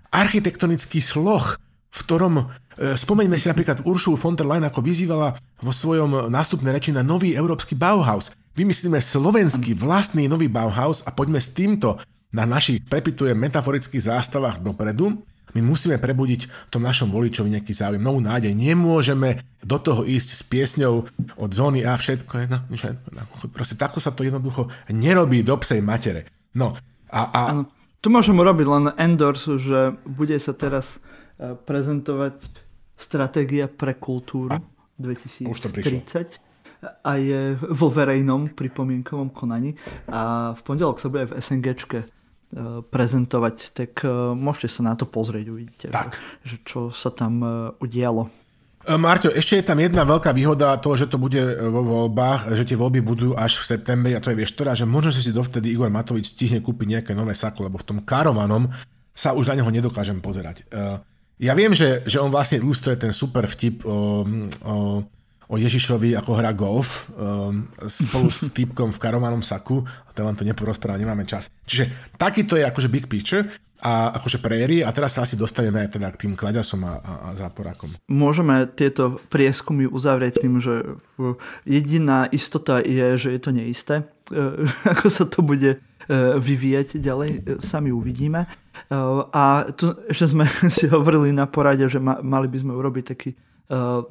architektonický 0.08 1.00
sloh, 1.00 1.60
v 1.94 1.98
ktorom, 2.08 2.34
e, 2.40 2.44
spomeňme 2.96 3.36
si 3.36 3.46
napríklad 3.46 3.84
Uršulu 3.84 4.16
von 4.16 4.34
der 4.34 4.48
Leyen, 4.48 4.66
ako 4.66 4.80
vyzývala 4.80 5.36
vo 5.60 5.72
svojom 5.72 6.32
nástupnej 6.32 6.72
reči 6.74 6.90
na 6.90 7.04
nový 7.04 7.36
európsky 7.36 7.76
Bauhaus. 7.76 8.32
Vymyslíme 8.54 9.02
slovenský 9.02 9.74
vlastný 9.76 10.30
nový 10.30 10.48
Bauhaus 10.48 11.02
a 11.04 11.10
poďme 11.12 11.42
s 11.42 11.52
týmto 11.52 12.00
na 12.34 12.48
našich, 12.48 12.82
prepitujem, 12.86 13.38
metaforických 13.38 14.10
zástavách 14.10 14.58
dopredu 14.58 15.22
my 15.54 15.60
musíme 15.62 15.96
prebudiť 16.02 16.40
v 16.46 16.70
tom 16.70 16.82
našom 16.82 17.14
voličovi 17.14 17.54
nejaký 17.54 17.70
záujem, 17.70 18.02
novú 18.02 18.18
nádej. 18.18 18.52
Nemôžeme 18.52 19.42
do 19.62 19.78
toho 19.78 20.02
ísť 20.02 20.28
s 20.34 20.42
piesňou 20.42 21.06
od 21.38 21.50
zóny 21.54 21.86
a 21.86 21.94
všetko 21.94 22.32
je, 22.42 22.44
no, 22.50 22.58
všetko, 22.68 23.06
no, 23.14 23.22
proste 23.54 23.78
takto 23.78 24.02
sa 24.02 24.10
to 24.10 24.26
jednoducho 24.26 24.66
nerobí 24.90 25.46
do 25.46 25.54
psej 25.56 25.80
matere. 25.80 26.26
No, 26.58 26.74
a, 27.08 27.20
a... 27.30 27.40
Ano. 27.54 27.64
Tu 28.04 28.12
môžem 28.12 28.36
urobiť 28.36 28.66
len 28.68 28.84
endorse, 29.00 29.56
že 29.56 29.96
bude 30.04 30.36
sa 30.36 30.52
teraz 30.52 31.00
e, 31.40 31.56
prezentovať 31.56 32.36
stratégia 33.00 33.64
pre 33.64 33.96
kultúru 33.96 34.52
a, 34.52 34.60
2030 35.00 36.36
a 37.00 37.12
je 37.16 37.56
vo 37.56 37.88
verejnom 37.88 38.52
pripomienkovom 38.52 39.32
konaní 39.32 39.72
a 40.04 40.52
v 40.52 40.60
pondelok 40.60 41.00
sa 41.00 41.08
bude 41.08 41.32
v 41.32 41.40
SNGčke 41.40 42.04
prezentovať, 42.86 43.56
tak 43.74 44.06
eh, 44.06 44.10
môžete 44.32 44.68
sa 44.70 44.80
na 44.86 44.94
to 44.94 45.04
pozrieť, 45.10 45.46
uvidíte, 45.50 45.86
tak. 45.90 46.18
Že, 46.46 46.46
že 46.46 46.56
čo 46.62 46.80
sa 46.94 47.10
tam 47.10 47.42
eh, 47.42 47.52
udialo. 47.82 48.30
Marťo, 48.84 49.32
ešte 49.32 49.56
je 49.56 49.64
tam 49.64 49.80
jedna 49.80 50.04
veľká 50.04 50.36
výhoda 50.36 50.76
toho, 50.76 50.92
že 50.92 51.08
to 51.08 51.16
bude 51.16 51.40
vo 51.72 52.04
voľbách, 52.04 52.52
že 52.52 52.68
tie 52.68 52.76
voľby 52.76 53.00
budú 53.00 53.32
až 53.32 53.56
v 53.56 53.72
septembri 53.72 54.12
a 54.12 54.20
to 54.20 54.28
je 54.28 54.36
vieš 54.36 54.60
teda, 54.60 54.76
že 54.76 54.84
možno, 54.84 55.08
že 55.08 55.24
si 55.24 55.32
dovtedy 55.32 55.72
Igor 55.72 55.88
Matovič 55.88 56.36
stihne 56.36 56.60
kúpiť 56.60 57.00
nejaké 57.00 57.12
nové 57.16 57.32
sako, 57.32 57.64
lebo 57.64 57.80
v 57.80 57.88
tom 57.88 57.98
karovanom 58.04 58.68
sa 59.16 59.32
už 59.32 59.48
na 59.48 59.56
neho 59.56 59.72
nedokážem 59.72 60.20
pozerať. 60.20 60.68
Ja 61.40 61.56
viem, 61.56 61.72
že, 61.72 62.04
že 62.04 62.20
on 62.20 62.28
vlastne 62.28 62.60
ilustruje 62.60 63.00
ten 63.00 63.12
super 63.16 63.48
vtip 63.48 63.88
o, 63.88 63.88
o, 63.88 65.00
o 65.48 65.60
Ježišovi, 65.60 66.16
ako 66.16 66.30
hrá 66.40 66.50
golf 66.56 67.08
um, 67.12 67.68
spolu 67.84 68.32
s 68.32 68.48
týpkom 68.48 68.92
v 68.94 69.02
karovanom 69.02 69.44
saku 69.44 69.84
a 69.84 70.10
ten 70.16 70.24
vám 70.24 70.36
to 70.36 70.46
neporozpráva, 70.46 71.00
nemáme 71.00 71.28
čas. 71.28 71.52
Čiže 71.68 72.16
takýto 72.16 72.56
je 72.56 72.64
akože 72.64 72.88
big 72.88 73.06
picture 73.10 73.44
a 73.84 74.16
akože 74.16 74.40
préry 74.40 74.80
a 74.80 74.88
teraz 74.96 75.12
sa 75.12 75.28
asi 75.28 75.36
dostaneme 75.36 75.84
teda 75.92 76.08
k 76.16 76.24
tým 76.24 76.32
kladiasom 76.32 76.80
a, 76.88 76.96
a, 77.04 77.12
a 77.28 77.28
záporákom. 77.36 77.92
Môžeme 78.08 78.64
tieto 78.72 79.20
prieskumy 79.28 79.84
uzavrieť 79.84 80.40
tým, 80.40 80.56
že 80.56 80.96
jediná 81.68 82.24
istota 82.32 82.80
je, 82.80 83.20
že 83.20 83.36
je 83.36 83.40
to 83.44 83.50
neisté. 83.52 84.08
E, 84.32 84.64
ako 84.96 85.06
sa 85.12 85.28
to 85.28 85.44
bude 85.44 85.76
e, 85.76 85.78
vyvíjať 86.40 86.96
ďalej, 86.96 87.30
e, 87.30 87.40
sami 87.60 87.92
uvidíme. 87.92 88.48
A 89.30 89.70
tu 89.76 89.92
ešte 90.08 90.32
sme 90.32 90.48
si 90.76 90.88
hovorili 90.88 91.36
na 91.36 91.44
porade, 91.44 91.84
že 91.84 92.00
mali 92.00 92.48
by 92.48 92.56
sme 92.64 92.72
urobiť 92.72 93.04
taký 93.04 93.36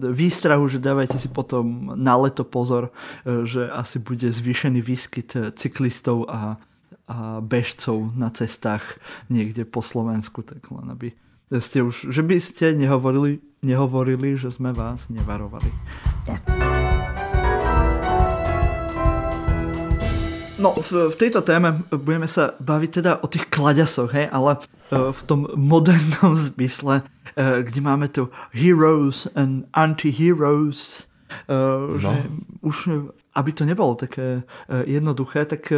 výstrahu, 0.02 0.66
že 0.66 0.82
dávajte 0.82 1.22
si 1.22 1.30
potom 1.30 1.94
na 1.94 2.18
leto 2.18 2.42
pozor, 2.42 2.90
že 3.26 3.70
asi 3.70 4.02
bude 4.02 4.34
zvýšený 4.34 4.82
výskyt 4.82 5.54
cyklistov 5.54 6.26
a, 6.26 6.58
a 7.06 7.38
bežcov 7.38 8.18
na 8.18 8.34
cestách 8.34 8.98
niekde 9.30 9.62
po 9.70 9.86
Slovensku, 9.86 10.42
tak 10.42 10.66
len 10.74 10.90
aby 10.90 11.14
ste 11.62 11.86
už, 11.86 12.10
že 12.10 12.26
by 12.26 12.38
ste 12.42 12.74
nehovorili, 12.74 13.46
nehovorili, 13.62 14.34
že 14.34 14.50
sme 14.50 14.74
vás 14.74 15.06
nevarovali. 15.14 15.70
Tak. 16.26 16.42
No, 20.64 20.72
v, 20.80 21.12
v 21.12 21.16
tejto 21.20 21.44
téme 21.44 21.84
budeme 21.92 22.24
sa 22.30 22.56
baviť 22.56 22.90
teda 23.04 23.12
o 23.20 23.28
tých 23.28 23.52
klaďasoch, 23.52 24.16
hej, 24.16 24.32
ale 24.32 24.64
v 24.94 25.22
tom 25.28 25.52
modernom 25.60 26.32
zmysle, 26.56 27.04
eh, 27.04 27.13
kde 27.38 27.80
máme 27.82 28.08
tu 28.08 28.30
heroes 28.54 29.28
and 29.36 29.66
anti-heroes, 29.74 31.08
eh, 31.50 31.54
no. 31.54 31.98
že 31.98 32.12
už 32.62 32.76
aby 33.34 33.50
to 33.50 33.66
nebolo 33.66 33.98
také 33.98 34.46
eh, 34.46 34.84
jednoduché, 34.86 35.46
tak 35.46 35.74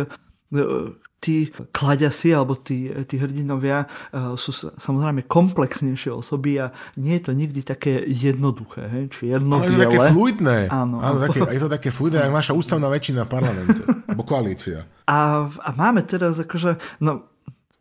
tí 1.19 1.49
kladiasi 1.73 2.29
alebo 2.31 2.55
tí, 2.55 2.87
tí 3.09 3.17
hrdinovia 3.17 3.89
sú 4.37 4.53
samozrejme 4.77 5.25
komplexnejšie 5.25 6.13
osoby 6.13 6.61
a 6.61 6.69
nie 7.01 7.17
je 7.17 7.23
to 7.27 7.31
nikdy 7.33 7.65
také 7.65 8.05
jednoduché. 8.05 8.85
Hej? 8.87 9.03
Či 9.09 9.21
jedno 9.33 9.57
Ale 9.57 9.65
je 9.65 9.71
to 9.73 9.83
také 9.89 9.99
fluidné. 10.13 10.57
Áno. 10.69 11.01
Áno 11.01 11.17
také, 11.25 11.39
je 11.49 11.61
to 11.65 11.71
také 11.71 11.89
fluidné, 11.89 12.29
ako 12.29 12.35
naša 12.37 12.53
ústavná 12.53 12.87
väčšina 12.93 13.25
v 13.25 13.29
parlamente. 13.29 13.81
alebo 14.15 14.23
koalícia. 14.23 14.85
A, 15.09 15.49
a 15.49 15.69
máme 15.73 16.05
teraz 16.05 16.37
akože, 16.37 16.77
no 17.01 17.25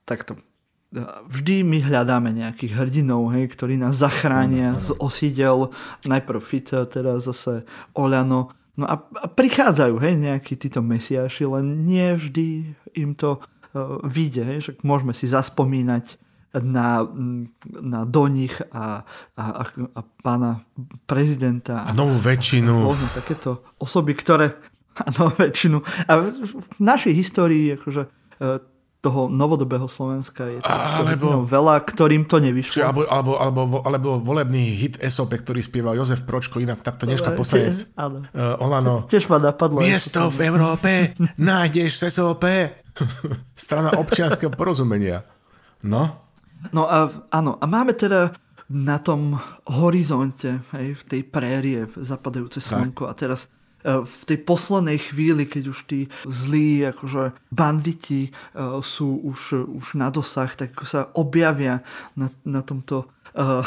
takto, 0.09 0.41
vždy 1.27 1.67
my 1.67 1.79
hľadáme 1.83 2.31
nejakých 2.31 2.79
hrdinov, 2.79 3.35
hej, 3.35 3.51
ktorí 3.51 3.75
nás 3.75 3.99
zachránia 3.99 4.79
z 4.79 4.95
osídel, 5.03 5.75
najprv 6.07 6.39
Fico, 6.39 6.87
teraz 6.87 7.27
zase 7.27 7.67
Oľano. 7.99 8.55
No 8.75 8.85
a, 8.87 8.99
a 8.99 9.27
prichádzajú 9.31 9.99
hej, 10.03 10.15
nejakí 10.19 10.55
títo 10.59 10.83
mesiaši, 10.83 11.47
len 11.47 11.87
nie 11.87 12.15
vždy 12.15 12.75
im 12.95 13.15
to 13.15 13.39
uh, 13.39 14.03
vyjde. 14.07 14.43
Hej, 14.47 14.59
že 14.67 14.71
môžeme 14.83 15.15
si 15.15 15.27
zaspomínať 15.31 16.19
na, 16.63 17.03
na 17.83 18.07
do 18.07 18.31
nich 18.31 18.55
a, 18.71 19.03
a, 19.35 19.45
a, 19.45 19.63
a 19.75 20.01
pána 20.23 20.63
prezidenta. 21.07 21.83
A 21.83 21.91
novú 21.91 22.19
väčšinu. 22.19 22.95
A 22.95 23.11
takéto 23.11 23.67
osoby, 23.83 24.15
ktoré... 24.15 24.55
A 24.95 25.11
novú 25.11 25.35
väčšinu. 25.43 25.83
A 26.07 26.13
v, 26.23 26.47
v 26.47 26.79
našej 26.79 27.15
histórii 27.19 27.75
akože, 27.75 28.07
uh, 28.07 28.63
toho 29.05 29.29
novodobého 29.29 29.85
Slovenska 29.85 30.49
je 30.49 30.65
to 30.65 30.73
alebo, 30.73 31.45
veľa, 31.45 31.85
ktorým 31.85 32.25
to 32.25 32.41
nevyšlo. 32.41 32.81
Alebo, 32.81 33.05
alebo, 33.05 33.33
alebo, 33.37 33.61
alebo 33.85 34.09
volebný 34.17 34.73
hit 34.81 34.97
SOP, 35.05 35.37
ktorý 35.37 35.61
spieval 35.61 35.93
Jozef 35.93 36.25
Pročko, 36.25 36.65
inak 36.65 36.81
takto 36.81 37.05
dneška 37.05 37.37
poslanec 37.37 37.77
uh, 38.01 38.57
Olano. 38.65 39.05
Tiež 39.13 39.29
ma 39.29 39.37
napadlo. 39.37 39.85
Miesto 39.85 40.33
v 40.33 40.49
Európe 40.49 41.13
nájdeš 41.37 42.09
SOP. 42.09 42.49
Strana 43.53 43.93
občianského 44.01 44.49
porozumenia. 44.49 45.29
No? 45.85 46.33
No 46.73 46.89
a 46.89 47.13
áno, 47.29 47.61
a 47.61 47.65
máme 47.69 47.93
teda 47.93 48.33
na 48.73 48.97
tom 48.97 49.37
horizonte, 49.69 50.65
hej, 50.73 50.97
v 50.97 51.03
tej 51.05 51.21
prérie 51.29 51.85
zapadajúce 52.01 52.65
slnko 52.65 53.05
a 53.05 53.13
teraz 53.13 53.53
v 53.85 54.23
tej 54.25 54.39
poslednej 54.49 54.97
chvíli, 54.97 55.45
keď 55.45 55.63
už 55.69 55.79
tí 55.85 56.01
zlí 56.25 56.89
akože 56.89 57.37
banditi 57.53 58.33
eh, 58.33 58.81
sú 58.81 59.21
už, 59.21 59.69
už 59.69 59.87
na 60.01 60.09
dosah, 60.09 60.49
tak 60.57 60.73
sa 60.89 61.13
objavia 61.13 61.85
na, 62.17 62.33
na 62.49 62.65
tomto 62.65 63.14
uh, 63.35 63.67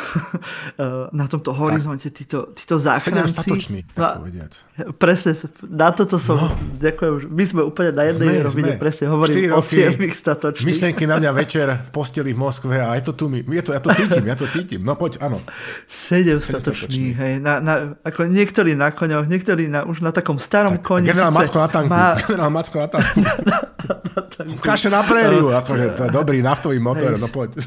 na 1.19 1.25
tomto 1.27 1.51
horizonte 1.51 2.09
títo, 2.09 2.55
títo 2.55 2.79
záchranci. 2.79 3.35
statoční, 3.35 3.83
tak 3.91 4.23
povediac. 4.23 4.53
Presne, 4.95 5.35
na 5.67 5.91
toto 5.91 6.15
som, 6.15 6.39
no. 6.39 6.47
ďakujem, 6.79 7.27
my 7.27 7.43
sme 7.43 7.61
úplne 7.67 7.91
na 7.91 8.03
jednej 8.07 8.39
sme, 8.39 8.47
rovine, 8.47 8.73
sme. 8.75 8.81
presne 8.81 9.05
hovorím 9.11 9.51
o 9.53 9.61
siedmých 9.61 10.15
statočných. 10.15 10.67
Myšlenky 10.67 11.03
na 11.03 11.19
mňa 11.19 11.31
večer 11.35 11.67
v 11.67 11.89
posteli 11.91 12.31
v 12.31 12.39
Moskve 12.39 12.79
a 12.79 12.95
je 12.95 13.03
to 13.03 13.13
tu, 13.13 13.25
mi, 13.27 13.43
je 13.43 13.63
to, 13.63 13.71
ja 13.75 13.81
to 13.83 13.91
cítim, 13.91 14.23
ja 14.23 14.35
to 14.39 14.47
cítim, 14.47 14.81
no 14.81 14.95
poď, 14.95 15.19
áno. 15.19 15.43
Sedem 15.85 16.39
statočných, 16.39 17.15
hej, 17.19 17.33
na, 17.43 17.59
na, 17.59 17.73
ako 18.07 18.31
niektorí 18.31 18.73
na 18.73 18.95
koňoch, 18.95 19.27
niektorí 19.27 19.67
na, 19.67 19.83
už 19.83 19.99
na 19.99 20.15
takom 20.15 20.39
starom 20.39 20.79
tak, 20.79 20.87
koni. 20.87 21.11
Generál 21.11 21.35
Macko 21.35 21.59
na 21.59 21.69
tanku, 21.69 21.91
má... 21.91 22.15
generál 22.23 22.51
Macko 22.55 22.77
na 22.79 22.87
tanku. 22.87 23.19
na, 23.27 23.33
na, 23.43 23.95
na 24.15 24.21
tanku. 24.23 24.59
Kaše 24.63 24.87
na 24.87 25.03
prériu, 25.03 25.51
akože 25.51 25.85
to 25.99 26.01
je 26.07 26.11
dobrý 26.15 26.39
naftový 26.39 26.79
motor, 26.79 27.17
hej. 27.17 27.19
no 27.19 27.27
poď. 27.27 27.59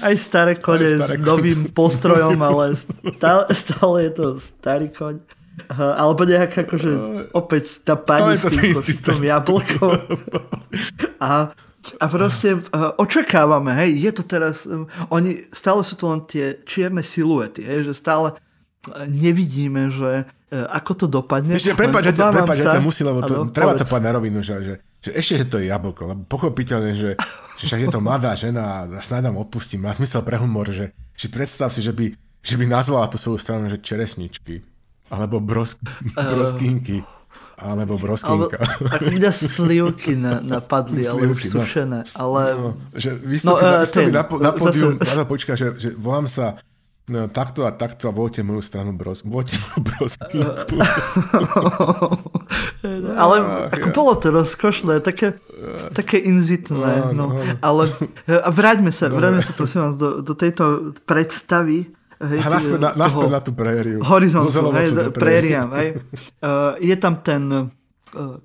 Aj 0.00 0.14
staré 0.16 0.56
kone 0.56 0.86
Aj 0.86 0.96
staré 1.04 1.20
s 1.20 1.24
novým 1.24 1.60
postrojom, 1.78 2.38
ale 2.40 2.76
stále, 2.76 3.44
stále 3.52 3.96
je 4.08 4.12
to 4.16 4.26
starý 4.38 4.88
koň. 4.88 5.16
Alebo 5.76 6.24
nejak 6.24 6.56
akože 6.56 6.90
opäť 7.36 7.84
tá 7.84 7.92
pani 7.92 8.40
s 8.40 8.48
tým, 8.48 8.72
s 8.72 9.00
tým 9.04 9.20
jablkom. 9.28 9.92
A, 11.20 11.52
a 12.00 12.04
proste 12.08 12.64
uh, 12.64 12.96
očakávame, 12.96 13.76
hej, 13.84 14.08
je 14.08 14.10
to 14.16 14.22
teraz, 14.24 14.64
um, 14.64 14.88
oni, 15.12 15.44
stále 15.52 15.84
sú 15.84 16.00
to 16.00 16.08
len 16.08 16.24
tie 16.24 16.64
čierne 16.64 17.04
siluety, 17.04 17.60
hej, 17.60 17.92
že 17.92 17.92
stále 17.92 18.32
uh, 18.32 19.04
nevidíme, 19.04 19.92
že 19.92 20.24
uh, 20.24 20.66
ako 20.72 20.92
to 20.96 21.06
dopadne. 21.12 21.60
Ešte, 21.60 21.76
prepáč, 21.76 22.08
ja 22.08 22.80
ťa 22.80 22.80
musím, 22.80 23.12
lebo 23.12 23.20
to, 23.20 23.44
ano, 23.44 23.52
treba 23.52 23.76
povedz. 23.76 23.84
to 23.84 23.90
povedať 23.92 24.06
na 24.08 24.12
rovinu, 24.16 24.38
že, 24.40 24.54
že 24.64 24.74
že 25.00 25.16
ešte, 25.16 25.34
že 25.40 25.46
to 25.48 25.56
je 25.58 25.72
jablko, 25.72 26.02
lebo 26.12 26.22
pochopiteľne, 26.28 26.92
že, 26.92 27.10
že 27.60 27.68
však 27.68 27.80
je 27.84 27.88
to 27.92 28.00
mladá 28.00 28.32
žena 28.32 28.88
a 28.88 29.04
snáď 29.04 29.28
nám 29.28 29.44
odpustím. 29.44 29.84
Má 29.84 29.92
smysel 29.92 30.24
pre 30.24 30.40
humor, 30.40 30.72
že, 30.72 30.96
že 31.12 31.28
predstav 31.28 31.68
si, 31.68 31.84
že 31.84 31.92
by, 31.92 32.16
že 32.40 32.56
by 32.56 32.64
nazvala 32.64 33.12
tú 33.12 33.20
svoju 33.20 33.36
stranu, 33.36 33.68
že 33.68 33.76
čeresničky. 33.76 34.64
Alebo 35.12 35.44
bros, 35.44 35.76
broskínky. 36.16 37.04
Alebo 37.60 38.00
broskinka. 38.00 38.56
Alebo, 38.56 38.88
ako 38.88 39.08
mňa 39.12 39.30
slivky 39.36 40.16
na, 40.16 40.40
napadli, 40.40 41.04
ale 41.04 41.28
už 41.28 41.52
no. 41.52 41.60
sušené. 41.60 42.00
Ale... 42.16 42.42
No, 42.56 42.68
že 42.96 43.12
vystúpi, 43.20 43.60
no, 43.60 43.84
uh, 43.84 43.84
ten, 43.84 44.08
na, 44.08 44.24
na 44.24 44.50
pódium, 44.56 44.96
zase... 44.96 45.28
počka, 45.28 45.52
že, 45.60 45.76
že 45.76 45.92
volám 45.92 46.24
sa 46.24 46.56
No, 47.10 47.26
takto 47.26 47.66
a 47.66 47.74
takto 47.74 48.06
a 48.06 48.14
voľte 48.14 48.46
moju 48.46 48.62
stranu 48.62 48.94
bros, 48.94 49.26
voľte 49.26 49.58
moju 49.58 49.78
broskinku. 49.82 50.78
ale 53.22 53.34
ako 53.74 53.86
bolo 53.90 54.14
to 54.14 54.30
rozkošné, 54.30 55.02
také, 55.02 55.42
také 55.90 56.22
inzitné. 56.22 57.10
No, 57.10 57.34
no. 57.34 57.42
Ale 57.58 57.90
a 58.30 58.50
vráťme 58.54 58.94
sa, 58.94 59.10
vráťme 59.10 59.42
sa 59.42 59.52
prosím 59.58 59.90
vás 59.90 59.98
do, 59.98 60.22
do 60.22 60.38
tejto 60.38 60.94
predstavy. 61.02 61.90
Hej, 62.22 62.38
naspäť, 62.46 62.78
na, 62.78 62.90
naspäť 62.94 63.30
na 63.32 63.40
tú 63.42 63.52
prériu. 63.58 63.98
Horizontu, 64.06 64.70
hej, 64.78 65.10
préria. 65.10 65.66
Hej. 65.66 65.98
Uh, 66.38 66.78
je 66.94 66.94
tam 66.94 67.26
ten 67.26 67.74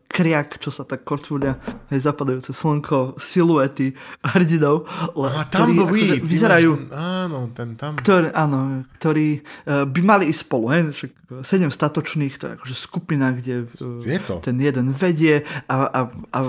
kriak, 0.06 0.62
čo 0.62 0.69
sa 0.69 0.86
tak 0.86 1.04
kortúľa, 1.04 1.58
aj 1.89 1.99
zapadajúce 1.99 2.51
slnko, 2.54 3.19
siluety 3.19 3.97
hrdinov, 4.21 4.86
a 4.88 5.43
tam 5.49 5.73
ktorí 5.73 5.73
akože 5.82 6.15
vyzerajú, 6.23 6.71
ten, 6.75 6.93
áno, 6.95 7.39
ten 7.51 7.69
tam. 7.75 7.97
Ktorý, 7.97 8.32
áno, 8.32 8.86
ktorí 8.95 9.41
uh, 9.41 9.84
by 9.89 10.01
mali 10.06 10.23
ísť 10.32 10.41
spolu, 10.45 10.65
hej, 10.71 11.12
sedem 11.41 11.73
statočných, 11.73 12.38
to 12.38 12.43
je 12.47 12.51
akože 12.56 12.75
skupina, 12.78 13.34
kde 13.34 13.65
uh, 13.65 14.06
je 14.06 14.19
to. 14.21 14.39
ten 14.39 14.56
jeden 14.62 14.93
vedie 14.93 15.43
a, 15.65 15.75
a, 15.89 15.99
a 16.32 16.39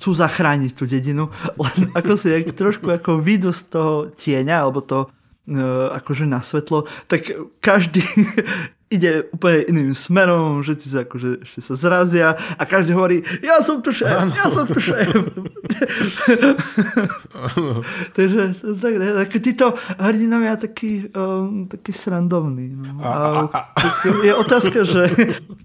chcú 0.00 0.10
zachrániť 0.16 0.72
tú 0.72 0.88
dedinu, 0.88 1.28
len 1.64 1.92
ako 1.92 2.12
si 2.16 2.32
jak, 2.32 2.50
trošku 2.56 2.88
ako 2.88 3.20
výjdu 3.20 3.52
z 3.52 3.62
toho 3.68 3.94
tieňa, 4.10 4.56
alebo 4.64 4.80
to 4.82 5.12
akože 5.94 6.26
na 6.26 6.42
svetlo, 6.42 6.90
tak 7.06 7.30
každý 7.62 8.02
ide 8.86 9.26
úplne 9.34 9.66
iným 9.66 9.92
smerom, 9.98 10.62
že 10.62 10.78
sa 10.78 11.02
akože 11.02 11.42
ešte 11.42 11.58
sa 11.58 11.74
zrazia 11.74 12.38
a 12.54 12.62
každý 12.62 12.94
hovorí, 12.94 13.18
ja 13.42 13.58
som 13.58 13.82
tu 13.82 13.90
šéf, 13.90 14.30
ja 14.30 14.46
som 14.46 14.62
tu 14.62 14.78
šéf. 14.78 15.10
Takže 18.16 18.54
tak, 18.78 18.92
tak, 18.94 19.28
títo 19.42 19.74
hrdinovia 19.98 20.54
taký, 20.54 21.10
um, 21.10 21.66
taký 21.66 21.90
srandovný. 21.90 22.78
No. 22.78 23.02
A, 23.02 23.10
a, 23.50 23.58
a, 23.74 23.80
je 24.22 24.30
otázka, 24.30 24.86
že 24.86 25.10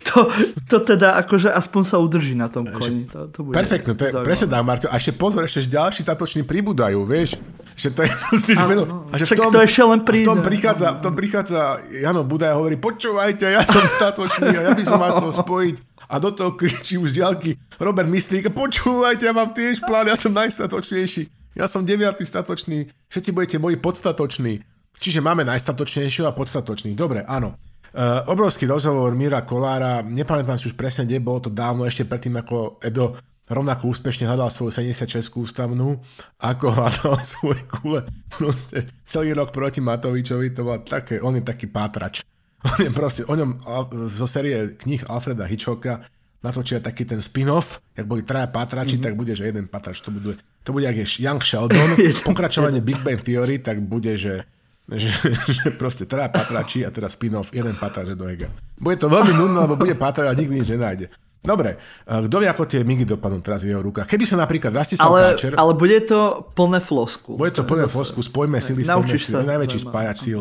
to, 0.01 0.25
to 0.65 0.77
teda 0.81 1.21
akože 1.21 1.53
aspoň 1.53 1.81
sa 1.85 2.01
udrží 2.01 2.33
na 2.33 2.49
tom 2.49 2.65
koni. 2.65 3.05
To, 3.13 3.29
to 3.29 3.45
bude 3.45 3.53
Perfektne, 3.53 3.93
to 3.93 4.09
je 4.09 4.13
presne 4.25 4.49
tak, 4.49 4.65
Marto. 4.65 4.89
A 4.89 4.97
ešte 4.97 5.13
pozor, 5.13 5.45
ešte 5.45 5.69
ďalší 5.69 6.01
statoční 6.01 6.41
pribúdajú, 6.41 7.05
vieš. 7.05 7.37
Že 7.81 7.89
to 7.89 8.05
je, 8.05 8.09
musíš 8.37 8.61
a, 8.61 8.65
no, 8.69 9.09
a 9.09 9.17
že 9.17 9.25
v 9.25 9.33
tom, 9.33 9.49
to 9.49 9.65
ešte 9.65 9.81
len 9.81 10.01
príde. 10.05 10.29
V 10.29 10.37
tom 10.37 10.41
prichádza, 10.45 10.87
v 10.93 11.01
tom 11.01 11.13
prichádza 11.17 11.81
Jano 11.89 12.21
Buda 12.21 12.53
a 12.53 12.57
hovorí, 12.61 12.77
počúvajte, 12.77 13.49
ja 13.49 13.65
som 13.65 13.81
statočný 13.89 14.53
a 14.53 14.61
ja 14.69 14.71
by 14.77 14.83
som 14.85 15.01
mal 15.01 15.17
to 15.17 15.33
spojiť. 15.33 15.75
A 16.11 16.19
do 16.19 16.29
toho 16.29 16.53
kričí 16.53 16.99
už 16.99 17.15
ďalky 17.15 17.57
Robert 17.81 18.05
Mistrík, 18.05 18.53
počúvajte, 18.53 19.25
ja 19.25 19.33
mám 19.33 19.49
tiež 19.55 19.81
plán, 19.81 20.05
ja 20.05 20.13
som 20.19 20.29
najstatočnejší. 20.37 21.55
Ja 21.57 21.65
som 21.65 21.83
deviatý 21.83 22.23
statočný, 22.23 22.91
všetci 23.09 23.29
budete 23.33 23.57
moji 23.57 23.75
podstatoční. 23.81 24.61
Čiže 25.01 25.23
máme 25.23 25.41
najstatočnejšieho 25.47 26.29
a 26.29 26.35
podstatočný. 26.37 26.93
Dobre, 26.93 27.25
áno. 27.25 27.57
Uh, 27.91 28.23
obrovský 28.31 28.71
rozhovor 28.71 29.11
Mira 29.17 29.43
Kolára, 29.43 29.99
nepamätám 29.99 30.55
si 30.55 30.71
už 30.71 30.79
presne, 30.79 31.03
kde 31.03 31.19
bolo 31.19 31.43
to 31.43 31.51
dávno, 31.51 31.83
ešte 31.83 32.07
predtým, 32.07 32.39
ako 32.39 32.79
Edo 32.79 33.19
rovnako 33.51 33.91
úspešne 33.91 34.25
hľadal 34.25 34.47
svoju 34.47 34.71
76 34.95 35.27
ústavnú, 35.35 35.99
ako 36.39 36.65
hľadal 36.71 37.19
svoje 37.35 37.61
kule 37.67 38.07
proste 38.31 38.87
celý 39.03 39.35
rok 39.35 39.51
proti 39.51 39.83
Matovičovi, 39.83 40.55
to 40.55 40.63
bolo 40.63 40.79
také, 40.81 41.19
on 41.19 41.35
je 41.35 41.43
taký 41.43 41.67
pátrač. 41.67 42.23
On 42.61 42.77
je 42.77 42.93
proste, 42.93 43.25
o 43.25 43.33
ňom 43.33 43.65
zo 44.05 44.29
série 44.29 44.77
knih 44.77 45.09
Alfreda 45.09 45.49
Hitchcocka 45.49 46.05
natočia 46.45 46.77
taký 46.77 47.09
ten 47.09 47.17
spin-off, 47.17 47.81
jak 47.97 48.05
boli 48.05 48.21
traja 48.21 48.49
pátrači, 48.53 48.97
mm-hmm. 48.97 49.05
tak 49.09 49.17
bude, 49.17 49.33
že 49.33 49.49
jeden 49.49 49.65
pátrač, 49.65 50.01
to 50.01 50.13
bude, 50.13 50.37
to 50.61 50.69
bude 50.69 50.85
jak 50.85 50.93
je 50.93 51.25
Young 51.25 51.41
Sheldon, 51.41 51.97
pokračovanie 52.29 52.81
Big 52.81 53.01
Bang 53.01 53.17
Theory, 53.17 53.57
tak 53.61 53.81
bude, 53.81 54.13
že 54.13 54.45
že, 54.91 55.13
že 55.47 55.71
proste 55.71 56.03
teda 56.03 56.27
patračí 56.27 56.83
a 56.83 56.91
teraz 56.91 57.15
spin-off, 57.15 57.55
jeden 57.55 57.77
patrač 57.79 58.11
do 58.11 58.27
Ega. 58.27 58.51
Bude 58.75 58.99
to 58.99 59.07
veľmi 59.07 59.31
nudné, 59.31 59.57
lebo 59.63 59.79
bude 59.79 59.95
patrať 59.95 60.27
a 60.27 60.35
nikdy 60.35 60.53
nič 60.59 60.69
nenájde. 60.75 61.05
Dobre, 61.41 61.81
kto 62.05 62.37
vie, 62.37 62.45
ako 62.45 62.69
tie 62.69 62.85
migy 62.85 63.01
dopadnú 63.01 63.41
teraz 63.41 63.65
v 63.65 63.73
jeho 63.73 63.81
rukách? 63.81 64.05
Keby 64.05 64.29
sa 64.29 64.37
napríklad 64.37 64.77
Rastislav 64.77 65.09
ale, 65.09 65.19
Káčer... 65.33 65.57
Ale 65.57 65.73
bude 65.73 65.97
to 66.05 66.45
plné 66.53 66.77
flosku. 66.77 67.33
Bude 67.33 67.49
to 67.49 67.65
plné 67.65 67.89
flosku, 67.89 68.21
spojme 68.21 68.61
sily, 68.61 68.85
spojme 68.85 69.17
sily. 69.17 69.49
Najväčší 69.49 69.79
spájač 69.81 70.17
síl 70.29 70.37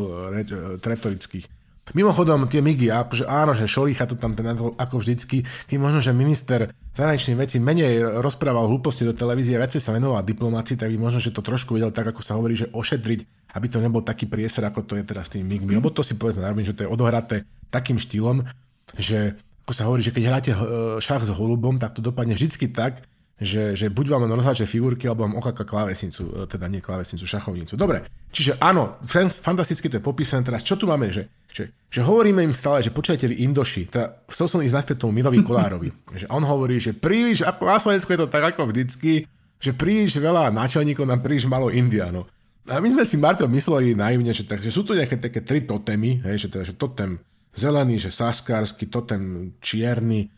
retorických. 0.84 1.48
Mimochodom, 1.90 2.46
tie 2.46 2.62
migy, 2.62 2.86
akože 2.86 3.26
áno, 3.26 3.50
že 3.50 3.66
Šolícha 3.66 4.06
to 4.06 4.14
tam 4.14 4.38
ten, 4.38 4.46
ako 4.54 5.02
vždycky, 5.02 5.42
keď 5.66 5.76
možno, 5.80 5.98
že 5.98 6.14
minister 6.14 6.70
zahraničných 6.94 7.34
vecí 7.34 7.58
menej 7.58 8.22
rozprával 8.22 8.70
hlúposti 8.70 9.02
do 9.02 9.10
televízie, 9.10 9.58
veci 9.58 9.82
sa 9.82 9.90
venoval 9.90 10.22
diplomácii, 10.22 10.78
tak 10.78 10.86
by 10.86 11.00
možno, 11.00 11.18
že 11.18 11.34
to 11.34 11.42
trošku 11.42 11.74
vedel 11.74 11.90
tak, 11.90 12.06
ako 12.14 12.22
sa 12.22 12.38
hovorí, 12.38 12.54
že 12.54 12.70
ošetriť, 12.70 13.50
aby 13.58 13.66
to 13.66 13.82
nebol 13.82 14.06
taký 14.06 14.30
priestor, 14.30 14.70
ako 14.70 14.86
to 14.86 14.94
je 15.00 15.04
teraz 15.08 15.26
s 15.26 15.34
tými 15.34 15.58
migmi. 15.58 15.82
Lebo 15.82 15.90
to 15.90 16.06
si 16.06 16.14
povedzme 16.14 16.46
že 16.62 16.78
to 16.78 16.86
je 16.86 16.92
odohraté 16.92 17.42
takým 17.74 17.98
štýlom, 17.98 18.46
že 18.94 19.34
ako 19.64 19.72
sa 19.76 19.86
hovorí, 19.88 20.02
že 20.04 20.12
keď 20.14 20.22
hráte 20.26 20.50
eh, 20.52 20.60
šach 21.00 21.24
s 21.24 21.32
holubom, 21.32 21.76
tak 21.80 21.96
to 21.96 22.00
dopadne 22.00 22.34
vždycky 22.36 22.68
tak, 22.68 23.04
že, 23.40 23.72
že 23.72 23.88
buď 23.88 24.06
vám 24.12 24.28
rozháče 24.28 24.68
figurky, 24.68 25.08
alebo 25.08 25.24
vám 25.24 25.40
okaka 25.40 25.64
klávesnicu, 25.64 26.28
e, 26.28 26.44
teda 26.44 26.68
nie 26.68 26.84
klávesnicu, 26.84 27.24
šachovnicu. 27.24 27.72
Dobre, 27.72 28.04
čiže 28.28 28.60
áno, 28.60 29.00
fantasticky 29.08 29.88
to 29.88 29.96
je 29.96 30.04
popísané. 30.04 30.44
Teraz 30.44 30.60
čo 30.60 30.76
tu 30.76 30.84
máme, 30.84 31.08
že, 31.08 31.32
že, 31.48 31.72
že 31.88 32.00
hovoríme 32.04 32.44
im 32.44 32.52
stále, 32.52 32.84
že 32.84 32.92
počujete 32.92 33.24
vy 33.32 33.48
Indoši, 33.48 33.88
teda 33.88 34.28
chcel 34.28 34.46
som 34.46 34.60
ísť 34.60 34.76
naspäť 34.76 34.96
tomu 35.00 35.16
Mirovi 35.16 35.40
Kolárovi, 35.40 35.88
že 36.20 36.28
on 36.28 36.44
hovorí, 36.44 36.76
že 36.76 36.92
príliš, 36.92 37.40
ako 37.40 37.64
na 37.64 37.80
Slovensku 37.80 38.12
je 38.12 38.20
to 38.20 38.28
tak 38.28 38.44
ako 38.52 38.68
vždycky, 38.68 39.24
že 39.56 39.72
príliš 39.72 40.20
veľa 40.20 40.52
náčelníkov 40.52 41.08
nám 41.08 41.24
príliš 41.24 41.48
malo 41.48 41.72
Indiánov. 41.72 42.28
A 42.68 42.76
my 42.76 42.92
sme 42.92 43.04
si 43.08 43.16
Marto 43.16 43.48
mysleli 43.48 43.96
naivne, 43.96 44.36
že, 44.36 44.44
takže 44.44 44.68
sú 44.68 44.84
tu 44.84 44.92
nejaké 44.92 45.16
také 45.16 45.40
tri 45.40 45.64
totémy, 45.64 46.20
hej, 46.28 46.44
že, 46.44 46.48
teda, 46.52 46.64
že 46.68 46.76
totem 46.76 47.16
zelený, 47.54 47.98
že 47.98 48.10
saskársky, 48.14 48.86
totem 48.86 49.54
čierny, 49.60 50.30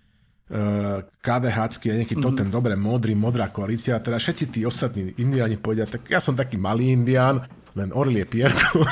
KDH 1.22 1.58
a 1.58 1.66
nejaký 1.96 2.12
mm-hmm. 2.12 2.20
totem, 2.20 2.48
dobre, 2.52 2.76
modrý, 2.76 3.16
modrá 3.16 3.48
koalícia, 3.48 3.96
teda 4.04 4.20
všetci 4.20 4.44
tí 4.52 4.60
ostatní 4.68 5.16
indiáni 5.16 5.56
povedia, 5.56 5.88
tak 5.88 6.04
ja 6.12 6.20
som 6.20 6.36
taký 6.36 6.60
malý 6.60 6.92
indián, 6.92 7.48
len 7.72 7.88
orlie 7.96 8.28
pierko. 8.28 8.84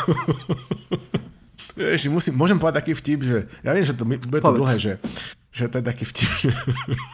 Ešte 1.80 2.08
musím, 2.08 2.32
môžem 2.36 2.56
povedať 2.56 2.80
taký 2.80 2.92
vtip, 2.96 3.20
že 3.24 3.36
ja 3.60 3.76
viem, 3.76 3.84
že 3.84 3.92
to 3.92 4.08
bude 4.08 4.40
to 4.40 4.56
dlhé, 4.56 4.76
že, 4.80 4.92
že 5.52 5.68
to 5.68 5.80
je 5.80 5.84
taký 5.84 6.04
vtip, 6.08 6.30
že, 6.48 6.50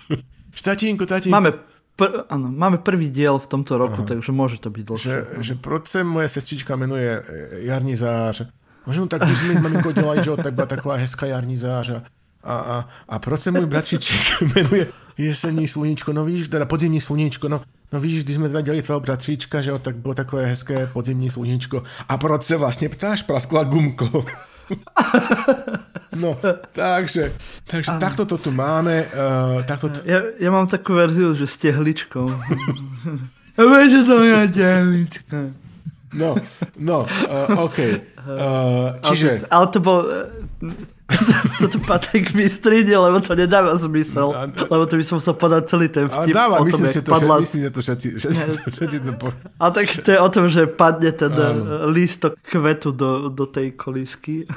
tatínku, 0.66 1.04
tatínku. 1.10 1.34
Máme, 1.34 1.58
pr- 1.98 2.26
áno, 2.30 2.46
máme 2.46 2.78
prvý 2.78 3.10
diel 3.10 3.42
v 3.42 3.50
tomto 3.50 3.78
roku, 3.78 4.06
Aha. 4.06 4.08
takže 4.14 4.30
môže 4.30 4.62
to 4.62 4.70
byť 4.70 4.84
dlhšie. 4.86 5.10
Že, 5.10 5.18
že 5.42 5.54
proč 5.58 5.90
se 5.90 6.06
moje 6.06 6.30
sestrička 6.30 6.78
menuje 6.78 7.22
Jarnizář, 7.66 8.46
možno 8.86 9.06
tak, 9.06 9.22
když 9.22 9.42
mi 9.42 9.54
maminko 9.54 9.92
dělají, 9.92 10.24
že 10.24 10.30
tak 10.42 10.54
byla 10.54 10.66
taková 10.66 10.96
hezká 10.96 11.26
Jarnizář 11.26 11.90
a 11.90 12.02
a, 12.46 12.54
a, 12.56 12.88
a 13.08 13.18
proč 13.18 13.40
se 13.40 13.50
můj 13.50 13.66
bratříček 13.66 14.40
jmenuje 14.54 14.86
Jesenní 15.18 15.68
sluníčko, 15.68 16.12
no 16.12 16.24
víš, 16.24 16.48
teda 16.48 16.64
podzimní 16.64 17.00
sluníčko, 17.00 17.48
no, 17.48 17.60
no 17.92 18.00
víš, 18.00 18.24
když 18.24 18.36
jsme 18.36 18.48
teda 18.48 18.60
dělali 18.60 18.82
tvého 18.82 19.00
bratříčka, 19.00 19.62
že 19.62 19.70
jo, 19.70 19.78
tak 19.78 19.96
bylo 19.96 20.14
takové 20.14 20.46
hezké 20.46 20.86
podzimní 20.86 21.30
sluníčko. 21.30 21.82
A 22.08 22.18
proč 22.18 22.42
se 22.42 22.56
vlastně 22.56 22.88
ptáš, 22.88 23.22
praskla 23.22 23.64
gumko? 23.64 24.24
No, 26.16 26.38
takže, 26.72 27.32
takže 27.66 27.92
um, 27.92 27.98
takto 28.00 28.24
to 28.26 28.38
tu 28.38 28.50
máme. 28.50 29.04
Uh, 29.04 29.62
takto 29.62 29.88
to... 29.88 30.00
Ja, 30.04 30.22
ja 30.40 30.48
mám 30.48 30.64
takú 30.64 30.96
verziu, 30.96 31.36
že 31.36 31.44
s 31.44 31.60
tehličkou. 31.60 32.24
Vieš, 33.60 33.90
že 33.92 34.02
to 34.08 34.16
je 34.24 34.48
tehlička. 34.48 35.36
No, 36.16 36.34
no, 36.80 37.04
uh, 37.04 37.68
OK. 37.68 37.78
Uh, 38.24 38.96
čiže... 39.04 39.44
Okay, 39.44 39.52
ale 39.52 39.66
to 39.68 39.78
bol... 39.84 40.00
Toto 41.62 41.78
Patrik 41.86 42.34
vystríde, 42.34 42.90
lebo 42.90 43.22
to 43.22 43.38
nedáva 43.38 43.78
zmysel. 43.78 44.34
Lebo 44.50 44.84
to 44.90 44.98
by 44.98 45.04
som 45.06 45.22
musel 45.22 45.38
podať 45.38 45.62
celý 45.70 45.86
ten 45.86 46.10
vtip. 46.10 46.34
A 46.34 46.36
dáva, 46.36 46.56
myslím, 46.66 46.90
si 46.90 47.00
to, 47.00 47.14
padla... 47.14 47.38
myslím, 47.38 47.62
že 47.62 47.70
to 47.70 47.80
všetci, 47.80 48.08
všetci, 48.18 48.40
všetci 48.74 48.96
to 49.06 49.12
po... 49.14 49.30
A 49.62 49.70
tak 49.70 49.86
to 49.86 50.08
je 50.10 50.18
o 50.18 50.28
tom, 50.28 50.50
že 50.50 50.66
padne 50.66 51.14
ten 51.14 51.30
ano. 51.30 51.86
lístok 51.94 52.34
kvetu 52.42 52.90
do, 52.90 53.30
do 53.30 53.46
tej 53.46 53.78
kolísky. 53.78 54.50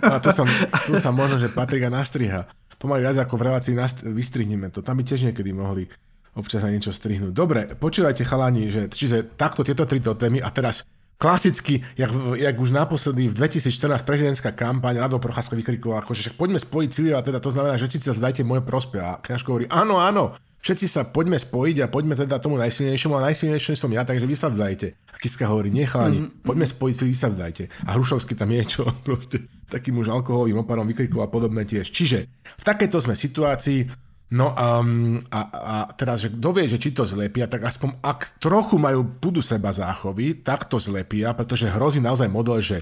A 0.00 0.18
tu 0.18 0.32
sa, 0.32 0.48
tu 0.88 0.96
sa 0.96 1.12
možno, 1.12 1.36
že 1.36 1.52
Patrika 1.52 1.92
nastriha. 1.92 2.48
Pomaly 2.80 3.04
viac 3.04 3.20
ako 3.20 3.36
v 3.36 3.42
relácii 3.52 3.74
nast- 3.76 4.00
vystrihneme 4.00 4.72
to. 4.72 4.80
Tam 4.80 4.96
by 4.96 5.04
tiež 5.04 5.28
niekedy 5.28 5.52
mohli 5.52 5.84
občas 6.32 6.64
aj 6.64 6.72
niečo 6.72 6.92
strihnúť. 6.96 7.32
Dobre, 7.36 7.68
počúvajte 7.76 8.24
chalani, 8.24 8.72
že 8.72 8.88
čiže 8.88 9.36
takto 9.36 9.60
tieto 9.60 9.84
tri 9.84 10.00
témy 10.00 10.40
a 10.40 10.48
teraz 10.48 10.88
klasicky, 11.20 11.84
jak, 12.00 12.10
jak 12.40 12.56
už 12.56 12.72
naposledy 12.72 13.28
v 13.28 13.36
2014 13.36 14.08
prezidentská 14.08 14.56
kampaň, 14.56 15.04
Rado 15.04 15.20
Procházka 15.20 15.52
vykrikoval, 15.52 16.00
akože 16.00 16.20
však 16.24 16.36
poďme 16.40 16.56
spojiť 16.56 16.88
síly 16.88 17.10
a 17.12 17.20
teda 17.20 17.44
to 17.44 17.52
znamená, 17.52 17.76
že 17.76 17.84
všetci 17.84 18.08
sa 18.08 18.16
zdajte 18.16 18.40
moje 18.40 18.64
prospech. 18.64 19.04
A 19.04 19.20
Kňažko 19.20 19.48
hovorí, 19.52 19.66
áno, 19.68 20.00
áno, 20.00 20.32
všetci 20.64 20.86
sa 20.88 21.04
poďme 21.04 21.36
spojiť 21.36 21.84
a 21.84 21.92
poďme 21.92 22.16
teda 22.16 22.40
tomu 22.40 22.56
najsilnejšiemu 22.56 23.20
a 23.20 23.26
najsilnejším 23.28 23.76
som 23.76 23.92
ja, 23.92 24.08
takže 24.08 24.24
vy 24.24 24.32
sa 24.32 24.48
vzdajte. 24.48 24.96
A 25.12 25.16
Kiska 25.20 25.44
hovorí, 25.44 25.68
necháni, 25.68 26.24
mm-hmm. 26.24 26.40
poďme 26.40 26.64
spojiť 26.64 26.94
síly, 26.96 27.12
vy 27.12 27.18
sa 27.20 27.28
vzdajte. 27.28 27.62
A 27.84 27.88
Hrušovský 28.00 28.32
tam 28.32 28.48
je 28.56 28.64
čo, 28.64 28.88
proste 29.06 29.44
takým 29.68 30.00
už 30.00 30.08
alkoholovým 30.08 30.64
oparom 30.64 30.88
vykrikoval 30.88 31.28
podobné 31.28 31.68
tiež. 31.68 31.92
Čiže 31.92 32.32
v 32.32 32.64
takejto 32.64 32.96
sme 32.96 33.12
situácii, 33.12 34.08
No 34.30 34.54
um, 34.54 35.18
a, 35.34 35.40
a 35.50 35.76
teraz, 35.90 36.22
že 36.22 36.30
kto 36.30 36.54
vie, 36.54 36.70
že 36.70 36.78
či 36.78 36.94
to 36.94 37.02
zlepia, 37.02 37.50
tak 37.50 37.66
aspoň 37.66 37.98
ak 37.98 38.38
trochu 38.38 38.78
majú, 38.78 39.02
budú 39.02 39.42
seba 39.42 39.74
záchovy, 39.74 40.46
tak 40.46 40.70
to 40.70 40.78
zlepia, 40.78 41.34
pretože 41.34 41.66
hrozí 41.66 41.98
naozaj 41.98 42.30
model, 42.30 42.62
že 42.62 42.78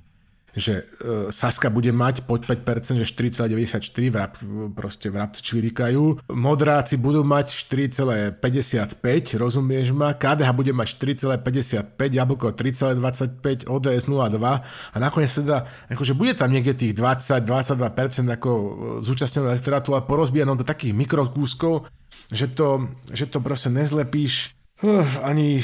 že 0.58 0.82
uh, 0.82 1.30
Saska 1.30 1.70
bude 1.70 1.94
mať 1.94 2.26
pod 2.26 2.42
5%, 2.42 2.98
že 2.98 3.06
4,94 3.06 3.78
vrab, 4.10 4.34
proste 4.74 5.06
vrabci 5.08 5.40
čvirikajú. 5.40 6.26
Modráci 6.34 6.98
budú 6.98 7.22
mať 7.22 7.54
4,55, 7.70 9.38
rozumieš 9.38 9.94
ma? 9.94 10.18
KDH 10.18 10.50
bude 10.50 10.74
mať 10.74 10.88
4,55, 10.98 11.86
Jablko 11.94 12.52
3,25, 12.58 13.70
ODS 13.70 14.04
0,2 14.10 14.66
a 14.66 14.96
nakoniec 14.98 15.30
teda, 15.30 15.70
akože 15.86 16.18
bude 16.18 16.34
tam 16.34 16.50
niekde 16.50 16.74
tých 16.74 16.92
20-22% 16.98 18.26
ako 18.34 18.50
e, 18.50 18.68
zúčastneného 19.06 19.54
elektorátu 19.54 19.94
a 19.94 20.02
porozbíjano 20.02 20.58
do 20.58 20.66
takých 20.66 20.92
mikrokúskov, 20.98 21.86
že 22.34 22.50
to, 22.50 22.90
že 23.14 23.30
to 23.30 23.38
proste 23.38 23.70
nezlepíš 23.70 24.52
uh, 24.82 25.06
ani, 25.22 25.62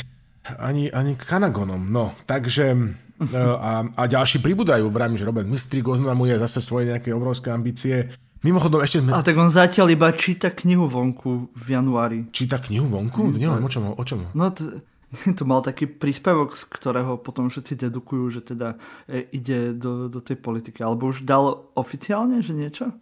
ani, 0.57 0.89
ani 0.95 1.13
kanagonom. 1.19 1.83
No, 1.91 2.15
takže 2.25 2.97
a, 3.23 3.87
a 3.95 4.03
ďalší 4.11 4.43
pribúdajú, 4.43 4.91
vrajím, 4.91 5.17
že 5.19 5.29
Robert 5.29 5.47
Mistrik 5.47 5.87
oznamuje 5.87 6.35
zase 6.39 6.59
svoje 6.59 6.91
nejaké 6.91 7.15
obrovské 7.15 7.55
ambície. 7.55 8.11
Mimochodom, 8.45 8.85
ešte 8.85 9.01
sme... 9.01 9.17
A 9.17 9.25
tak 9.25 9.41
on 9.41 9.49
zatiaľ 9.49 9.95
iba 9.95 10.13
číta 10.13 10.53
knihu 10.53 10.85
vonku 10.85 11.55
v 11.55 11.67
januári. 11.71 12.29
Číta 12.29 12.61
knihu 12.61 12.91
vonku? 12.91 13.33
Mm, 13.33 13.41
Neviem, 13.41 13.65
o 13.65 13.71
čom? 13.73 13.83
O 13.97 14.05
čom? 14.05 14.29
No, 14.37 14.53
t- 14.53 14.85
to 15.39 15.43
mal 15.49 15.65
taký 15.65 15.89
príspevok, 15.89 16.53
z 16.53 16.69
ktorého 16.69 17.17
potom 17.17 17.49
všetci 17.49 17.89
dedukujú, 17.89 18.25
že 18.29 18.41
teda 18.45 18.77
e, 19.09 19.25
ide 19.33 19.73
do, 19.73 20.13
do 20.13 20.21
tej 20.21 20.37
politiky. 20.43 20.85
Alebo 20.85 21.09
už 21.09 21.25
dal 21.25 21.73
oficiálne, 21.73 22.45
že 22.45 22.53
niečo 22.53 22.93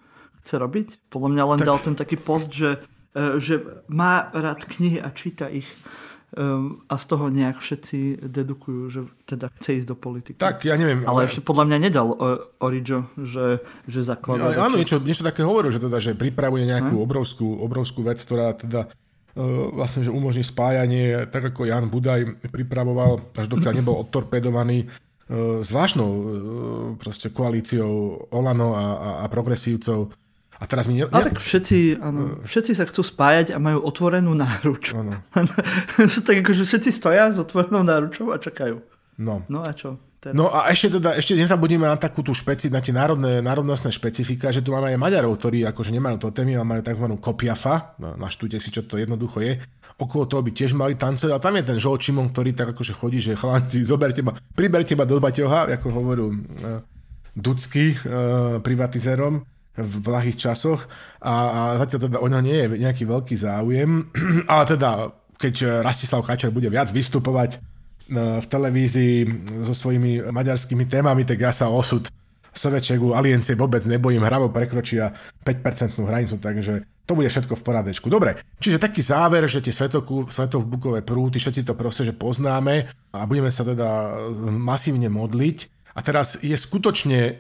chce 0.42 0.54
robiť? 0.58 1.10
Podľa 1.10 1.28
mňa 1.34 1.44
len 1.56 1.58
tak... 1.62 1.68
dal 1.68 1.78
ten 1.82 1.94
taký 1.98 2.16
post, 2.22 2.54
že, 2.54 2.78
e, 3.16 3.42
že 3.42 3.62
má 3.90 4.30
rád 4.30 4.62
knihy 4.66 5.02
a 5.02 5.10
číta 5.10 5.50
ich. 5.50 5.66
Um, 6.33 6.80
a 6.89 6.97
z 6.97 7.05
toho 7.12 7.28
nejak 7.28 7.61
všetci 7.61 8.24
dedukujú, 8.24 8.83
že 8.89 9.01
teda 9.28 9.53
chce 9.61 9.85
ísť 9.85 9.89
do 9.93 9.97
politiky. 10.01 10.41
Tak, 10.41 10.64
ja 10.64 10.80
neviem. 10.80 11.05
Ale, 11.05 11.24
ale... 11.24 11.28
ešte 11.28 11.45
podľa 11.45 11.68
mňa 11.68 11.78
nedal 11.78 12.09
Orijo, 12.57 13.12
že, 13.20 13.61
že 13.85 14.01
zakladá. 14.01 14.49
Ja, 14.57 14.64
áno, 14.64 14.80
niečo, 14.80 14.97
niečo 14.97 15.28
také 15.28 15.45
hovoril, 15.45 15.68
že, 15.68 15.85
teda, 15.85 16.01
že 16.01 16.16
pripravuje 16.16 16.64
nejakú 16.64 16.97
hm? 16.97 17.05
obrovskú, 17.05 17.61
obrovskú 17.61 18.01
vec, 18.01 18.16
ktorá 18.24 18.57
teda 18.57 18.89
vlastne, 19.72 20.05
že 20.05 20.12
umožní 20.12 20.45
spájanie, 20.45 21.28
tak 21.33 21.53
ako 21.53 21.64
Jan 21.64 21.89
Budaj 21.89 22.49
pripravoval, 22.53 23.33
až 23.33 23.49
dokiaľ 23.49 23.72
nebol 23.80 23.97
odtorpedovaný 24.05 24.89
zvláštnou 25.64 26.11
proste 27.01 27.33
koalíciou 27.33 28.28
Olano 28.28 28.76
a, 28.76 28.85
a, 28.85 29.11
a 29.24 29.26
progresívcov 29.33 30.12
a 30.62 30.64
teraz 30.70 30.86
mi... 30.86 31.02
Ne... 31.02 31.10
Ale 31.10 31.34
tak 31.34 31.42
všetci, 31.42 31.98
áno, 31.98 32.38
všetci 32.46 32.78
sa 32.78 32.86
chcú 32.86 33.02
spájať 33.02 33.50
a 33.50 33.58
majú 33.58 33.82
otvorenú 33.82 34.30
náruč. 34.30 34.94
Áno. 34.94 35.18
Sú 36.12 36.22
tak 36.22 36.46
že 36.46 36.62
všetci 36.62 36.94
stoja 36.94 37.34
s 37.34 37.42
otvorenou 37.42 37.82
náručou 37.82 38.30
a 38.30 38.38
čakajú. 38.38 38.78
No. 39.18 39.42
No 39.50 39.66
a 39.66 39.74
čo? 39.74 39.98
Teraz. 40.22 40.38
No 40.38 40.54
a 40.54 40.70
ešte 40.70 41.02
teda, 41.02 41.18
ešte 41.18 41.34
nezabudíme 41.34 41.82
na 41.82 41.98
takú 41.98 42.22
tú 42.22 42.30
špeci, 42.30 42.70
na 42.70 42.78
tie 42.78 42.94
národné, 42.94 43.42
národnostné 43.42 43.90
špecifika, 43.90 44.54
že 44.54 44.62
tu 44.62 44.70
máme 44.70 44.94
aj 44.94 45.02
Maďarov, 45.02 45.34
ktorí 45.34 45.66
akože 45.66 45.90
nemajú 45.90 46.22
to 46.22 46.30
témy, 46.30 46.54
ale 46.54 46.62
majú 46.62 46.82
tzv. 46.86 47.06
kopiafa, 47.18 47.98
no, 47.98 48.14
naštujte 48.14 48.62
si, 48.62 48.70
čo 48.70 48.86
to 48.86 49.02
jednoducho 49.02 49.42
je. 49.42 49.58
Okolo 49.98 50.30
toho 50.30 50.46
by 50.46 50.54
tiež 50.54 50.78
mali 50.78 50.94
tancovať 50.94 51.34
a 51.34 51.42
tam 51.42 51.58
je 51.58 51.66
ten 51.66 51.78
Žol 51.82 51.98
Čimon, 51.98 52.30
ktorý 52.30 52.54
tak 52.54 52.70
akože 52.70 52.94
chodí, 52.94 53.18
že 53.18 53.34
chalánci, 53.34 53.82
zoberte 53.90 54.22
ma, 54.22 54.38
priberte 54.54 54.94
ma 54.94 55.02
do 55.02 55.18
Baťoha, 55.18 55.74
ako 55.74 55.90
hovorú 55.90 56.30
uh, 56.30 56.78
Ducky 57.34 57.98
uh, 57.98 58.62
privatizérom 58.62 59.42
v 59.72 59.94
blahých 60.04 60.36
časoch 60.36 60.84
a, 61.24 61.32
a 61.32 61.60
zatiaľ 61.80 62.00
teda 62.08 62.18
o 62.20 62.28
ňa 62.28 62.40
nie 62.44 62.56
je 62.56 62.66
nejaký 62.76 63.08
veľký 63.08 63.36
záujem, 63.40 64.12
ale 64.52 64.64
teda 64.68 64.90
keď 65.40 65.82
Rastislav 65.82 66.22
Kačer 66.22 66.54
bude 66.54 66.70
viac 66.70 66.92
vystupovať 66.92 67.56
e, 67.56 67.58
v 68.38 68.46
televízii 68.46 69.14
so 69.66 69.74
svojimi 69.74 70.30
maďarskými 70.30 70.86
témami, 70.86 71.26
tak 71.26 71.40
ja 71.40 71.50
sa 71.50 71.72
osud 71.72 72.06
Sovečegu 72.52 73.16
aliencie 73.16 73.56
vôbec 73.56 73.80
nebojím, 73.88 74.28
hravo 74.28 74.52
prekročia 74.52 75.08
5% 75.40 75.96
hranicu, 76.04 76.36
takže 76.36 76.84
to 77.08 77.16
bude 77.16 77.32
všetko 77.32 77.56
v 77.56 77.64
poradečku. 77.64 78.06
Dobre, 78.12 78.44
čiže 78.60 78.76
taký 78.76 79.00
záver, 79.00 79.48
že 79.48 79.64
tie 79.64 79.72
svetoku, 79.72 80.28
svetovbukové 80.28 81.00
prúty, 81.00 81.40
všetci 81.40 81.64
to 81.64 81.72
proste, 81.72 82.06
že 82.06 82.14
poznáme 82.14 82.92
a 83.16 83.18
budeme 83.24 83.48
sa 83.48 83.64
teda 83.64 84.14
masívne 84.52 85.08
modliť 85.08 85.82
a 85.93 86.01
teraz 86.01 86.40
je 86.40 86.57
skutočne 86.57 87.20
e, 87.20 87.32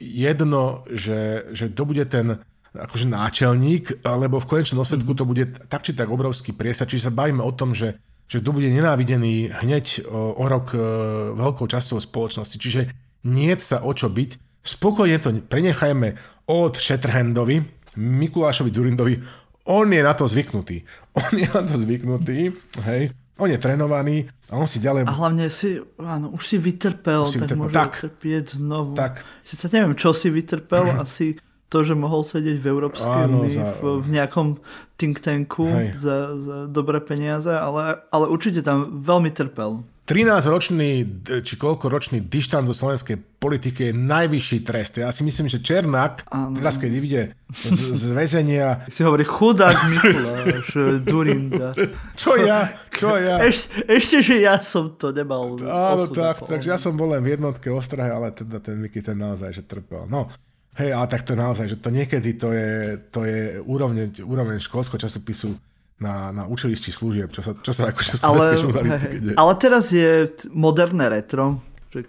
jedno, 0.00 0.84
že, 0.92 1.48
že 1.56 1.72
to 1.72 1.88
bude 1.88 2.04
ten 2.12 2.44
akože 2.74 3.06
náčelník, 3.06 4.02
lebo 4.02 4.42
v 4.42 4.48
konečnom 4.50 4.82
dôsledku 4.82 5.14
to 5.14 5.24
bude 5.24 5.46
tak 5.70 5.86
či 5.86 5.94
tak 5.94 6.10
obrovský 6.10 6.52
priesad. 6.52 6.90
Čiže 6.90 7.08
sa 7.08 7.16
bavíme 7.16 7.40
o 7.40 7.54
tom, 7.54 7.70
že, 7.70 8.02
že 8.26 8.42
kto 8.42 8.50
bude 8.50 8.66
nenávidený 8.68 9.54
hneď 9.62 10.04
o, 10.10 10.34
o 10.36 10.44
rok 10.50 10.74
e, 10.74 10.78
veľkou 11.38 11.64
časťou 11.70 12.02
spoločnosti. 12.02 12.56
Čiže 12.58 12.90
nie 13.30 13.54
sa 13.62 13.86
o 13.86 13.94
čo 13.94 14.10
byť. 14.10 14.60
Spokojne 14.64 15.16
to 15.22 15.30
prenechajme 15.44 16.18
od 16.50 16.76
Shetterhandovi, 16.76 17.62
Mikulášovi 17.94 18.70
Zurindovi. 18.74 19.14
On 19.64 19.88
je 19.88 20.02
na 20.02 20.12
to 20.12 20.28
zvyknutý. 20.28 20.84
On 21.16 21.32
je 21.32 21.48
na 21.48 21.62
to 21.64 21.78
zvyknutý, 21.80 22.52
hej. 22.84 23.14
On 23.34 23.50
je 23.50 23.58
trénovaný 23.58 24.30
a 24.46 24.54
on 24.54 24.68
si 24.70 24.78
ďalej... 24.78 25.10
A 25.10 25.12
hlavne 25.18 25.50
si, 25.50 25.82
áno, 25.98 26.30
už 26.30 26.42
si 26.46 26.56
vytrpel, 26.58 27.26
už 27.26 27.34
si 27.34 27.38
tak 27.42 27.50
vytrpel. 27.50 27.58
môže 27.58 27.74
tak, 27.74 27.92
trpieť 27.98 28.46
znovu. 28.62 28.94
Tak. 28.94 29.26
Sice 29.42 29.66
neviem, 29.74 29.98
čo 29.98 30.14
si 30.14 30.30
vytrpel, 30.30 30.94
asi 31.02 31.34
to, 31.66 31.82
že 31.82 31.98
mohol 31.98 32.22
sedieť 32.22 32.62
v 32.62 32.66
Európskej 32.70 33.26
únii 33.26 33.58
za... 33.58 33.74
v, 33.82 34.06
v 34.06 34.08
nejakom 34.14 34.62
think 34.94 35.18
tanku 35.18 35.66
za, 35.98 36.38
za 36.38 36.56
dobré 36.70 37.02
peniaze, 37.02 37.50
ale, 37.50 38.06
ale 38.14 38.30
určite 38.30 38.62
tam 38.62 39.02
veľmi 39.02 39.34
trpel. 39.34 39.82
13-ročný, 40.04 40.90
či 41.40 41.54
koľko 41.56 41.88
ročný 41.88 42.20
dištant 42.20 42.68
do 42.68 42.76
slovenskej 42.76 43.16
politiky 43.40 43.88
je 43.88 43.92
najvyšší 43.96 44.58
trest. 44.60 45.00
Ja 45.00 45.08
si 45.08 45.24
myslím, 45.24 45.48
že 45.48 45.64
Černák, 45.64 46.28
ano. 46.28 46.60
teraz 46.60 46.76
keď 46.76 46.90
vyjde 46.92 47.22
z, 47.64 47.80
z 47.96 48.04
väzenia... 48.12 48.84
Si 48.94 49.00
hovorí 49.00 49.24
chudák 49.24 49.88
Mikuláš, 49.88 50.68
Durinda. 51.08 51.72
Čo 52.20 52.36
ja? 52.36 52.76
Čo 52.92 53.16
ja? 53.16 53.40
Eš, 53.48 53.72
ešte, 53.88 54.20
že 54.20 54.44
ja 54.44 54.60
som 54.60 54.92
to 54.92 55.08
nemal. 55.08 55.56
Áno, 55.64 56.04
tak, 56.12 56.44
takže 56.44 56.76
ja 56.76 56.78
som 56.78 56.92
bol 57.00 57.16
len 57.16 57.24
v 57.24 57.40
jednotke 57.40 57.72
ostrahe, 57.72 58.12
ale 58.12 58.28
teda 58.36 58.60
ten 58.60 58.76
Miky 58.76 59.00
ten 59.00 59.16
naozaj, 59.16 59.56
že 59.56 59.64
trpel. 59.64 60.04
No, 60.04 60.28
hej, 60.76 60.92
ale 60.92 61.08
tak 61.08 61.24
to 61.24 61.32
naozaj, 61.32 61.64
že 61.64 61.80
to 61.80 61.88
niekedy 61.88 62.36
to 62.36 62.52
je, 62.52 63.00
to 63.08 63.24
je 63.24 63.56
úrovne, 63.64 64.12
úroveň 64.20 64.60
školského 64.60 65.00
časopisu 65.00 65.56
na, 66.00 66.34
na 66.34 66.44
učilišti 66.50 66.90
služieb, 66.90 67.30
čo 67.30 67.42
sa, 67.42 67.54
čo 67.54 67.70
sa 67.70 67.94
akože 67.94 68.18
ale, 68.26 68.58
hej, 68.58 69.38
ale 69.38 69.52
teraz 69.56 69.94
je 69.94 70.30
moderné 70.50 71.06
retro. 71.06 71.62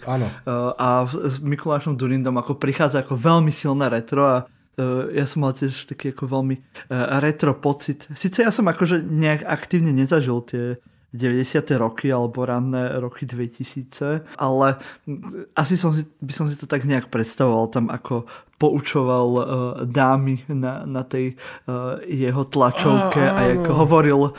Áno. 0.10 0.26
Uh, 0.50 0.74
a 0.82 1.06
s 1.06 1.38
Mikulášom 1.38 1.94
Durindom 1.94 2.34
ako 2.42 2.58
prichádza 2.58 3.06
ako 3.06 3.22
veľmi 3.22 3.54
silné 3.54 3.86
retro 3.86 4.26
a 4.26 4.36
uh, 4.42 5.14
ja 5.14 5.30
som 5.30 5.46
mal 5.46 5.54
tiež 5.54 5.86
taký 5.86 6.10
ako 6.10 6.26
veľmi 6.26 6.56
uh, 6.58 7.22
retro 7.22 7.54
pocit. 7.54 8.10
Sice 8.18 8.42
ja 8.42 8.50
som 8.50 8.66
akože 8.66 9.06
nejak 9.06 9.46
aktívne 9.46 9.94
nezažil 9.94 10.42
tie 10.42 10.82
90. 11.16 11.64
roky 11.80 12.12
alebo 12.12 12.44
ranné 12.44 13.00
roky 13.00 13.24
2000, 13.24 14.36
ale 14.36 14.68
asi 15.56 15.80
som 15.80 15.96
si, 15.96 16.04
by 16.20 16.34
som 16.36 16.46
si 16.52 16.60
to 16.60 16.68
tak 16.68 16.84
nejak 16.84 17.08
predstavoval 17.08 17.72
tam, 17.72 17.88
ako 17.88 18.28
poučoval 18.58 19.28
uh, 19.28 19.44
dámy 19.84 20.48
na, 20.48 20.88
na 20.88 21.04
tej 21.04 21.36
uh, 21.36 22.00
jeho 22.08 22.48
tlačovke 22.48 23.20
a, 23.20 23.36
a 23.36 23.42
ako 23.60 23.72
hovoril 23.86 24.20
uh, 24.24 24.34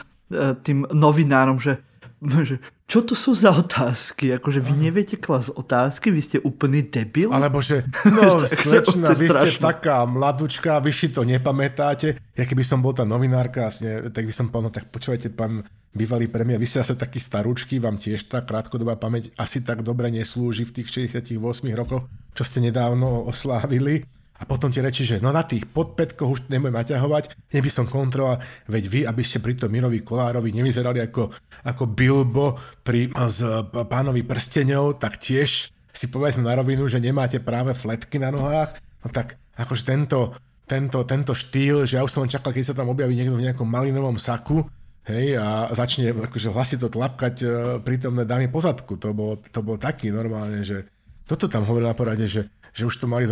tým 0.64 0.88
novinárom, 0.88 1.60
že 1.60 1.84
že 2.48 2.56
čo 2.86 3.02
to 3.02 3.12
sú 3.18 3.34
za 3.34 3.52
otázky? 3.52 4.32
Akože 4.38 4.62
vy 4.62 4.88
neviete 4.88 5.18
klas 5.18 5.52
otázky, 5.52 6.08
vy 6.14 6.22
ste 6.22 6.38
úplný 6.40 6.86
debil? 6.86 7.28
Alebo 7.34 7.60
že, 7.60 7.84
no 8.08 8.40
slečna, 8.40 9.12
vy 9.12 9.26
ste 9.26 9.50
taká 9.60 10.06
mladučka, 10.08 10.80
vy 10.80 10.92
si 10.94 11.12
to 11.12 11.26
nepamätáte. 11.26 12.16
Ja 12.32 12.44
keby 12.46 12.62
som 12.64 12.80
bol 12.80 12.96
tá 12.96 13.04
novinárka, 13.04 13.68
vlastne, 13.68 14.08
tak 14.14 14.24
by 14.24 14.32
som 14.32 14.48
povedal, 14.48 14.70
no 14.70 14.70
tak 14.72 14.86
počúvajte, 14.88 15.34
pán 15.34 15.66
bývalý 15.96 16.28
premiér, 16.28 16.60
vy 16.60 16.68
ste 16.68 16.84
asi 16.84 16.92
takí 16.92 17.16
starúčky, 17.16 17.80
vám 17.80 17.96
tiež 17.96 18.28
tá 18.28 18.44
krátkodobá 18.44 19.00
pamäť 19.00 19.32
asi 19.40 19.64
tak 19.64 19.80
dobre 19.80 20.12
neslúži 20.12 20.68
v 20.68 20.82
tých 20.82 21.08
68 21.12 21.40
rokoch, 21.72 22.04
čo 22.36 22.42
ste 22.44 22.60
nedávno 22.60 23.24
oslávili. 23.24 24.04
A 24.36 24.44
potom 24.44 24.68
ti 24.68 24.84
reči, 24.84 25.08
že 25.08 25.16
no 25.18 25.32
na 25.32 25.42
tých 25.48 25.64
podpätkoch 25.64 26.28
už 26.28 26.40
nebudem 26.52 26.76
naťahovať, 26.76 27.32
neby 27.56 27.68
som 27.72 27.88
kontrola, 27.88 28.36
veď 28.68 28.84
vy, 28.84 29.00
aby 29.08 29.22
ste 29.24 29.40
pri 29.40 29.56
tom 29.56 29.72
Mirovi 29.72 30.04
Kolárovi 30.04 30.52
nevyzerali 30.52 31.00
ako, 31.00 31.32
ako 31.64 31.84
Bilbo 31.88 32.60
pri 32.84 33.08
z 33.16 33.38
pánovi 33.72 34.22
prstenov, 34.28 35.00
tak 35.00 35.16
tiež 35.16 35.72
si 35.72 36.06
povedzme 36.12 36.44
na 36.44 36.52
rovinu, 36.52 36.84
že 36.84 37.00
nemáte 37.00 37.40
práve 37.40 37.72
fletky 37.72 38.20
na 38.20 38.28
nohách, 38.28 38.76
no 39.00 39.08
tak 39.08 39.40
akože 39.56 39.88
tento, 39.88 40.36
tento, 40.68 41.08
tento 41.08 41.32
štýl, 41.32 41.88
že 41.88 41.96
ja 41.96 42.04
už 42.04 42.12
som 42.12 42.28
čakal, 42.28 42.52
keď 42.52 42.64
sa 42.72 42.76
tam 42.76 42.92
objaví 42.92 43.16
niekto 43.16 43.40
v 43.40 43.48
nejakom 43.48 43.64
malinovom 43.64 44.20
saku, 44.20 44.68
hej, 45.08 45.38
a 45.40 45.70
začne 45.72 46.12
akože 46.12 46.52
hlasito 46.52 46.92
tlapkať 46.92 47.34
uh, 47.40 47.50
prítomné 47.80 48.26
dámy 48.28 48.52
pozadku. 48.52 48.98
To 49.00 49.14
bol, 49.14 49.40
to 49.48 49.62
bol 49.62 49.78
taký 49.78 50.10
normálne, 50.10 50.66
že 50.66 50.84
toto 51.26 51.50
tam 51.50 51.66
hovoril 51.66 51.90
na 51.90 51.98
porade, 51.98 52.26
že, 52.30 52.46
že 52.76 52.84
už 52.84 52.94
to 53.00 53.06
mali, 53.08 53.24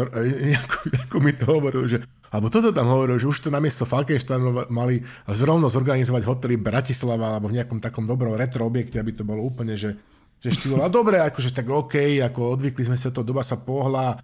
ako, 0.65 0.77
ako 1.05 1.17
mi 1.21 1.33
to 1.37 1.45
hovoril, 1.45 1.85
že 1.85 2.01
alebo 2.35 2.51
toto 2.51 2.75
tam 2.75 2.91
hovoril, 2.91 3.15
že 3.21 3.31
už 3.31 3.47
to 3.47 3.49
namiesto 3.55 3.87
Falkensteinu 3.87 4.67
mali 4.67 5.07
zrovna 5.31 5.71
zorganizovať 5.71 6.27
hotely 6.27 6.59
Bratislava 6.59 7.39
alebo 7.39 7.47
v 7.47 7.63
nejakom 7.63 7.79
takom 7.79 8.11
dobrom 8.11 8.35
retro 8.35 8.67
objekte, 8.67 8.99
aby 8.99 9.15
to 9.15 9.23
bolo 9.23 9.47
úplne, 9.47 9.79
že, 9.79 9.95
že 10.43 10.51
štýlo. 10.51 10.83
A 10.83 10.91
dobre, 10.91 11.23
akože 11.23 11.55
tak 11.55 11.71
OK, 11.71 12.19
ako 12.19 12.59
odvykli 12.59 12.91
sme 12.91 12.99
sa 12.99 13.15
to, 13.15 13.23
doba 13.23 13.47
sa 13.47 13.55
pohla, 13.55 14.19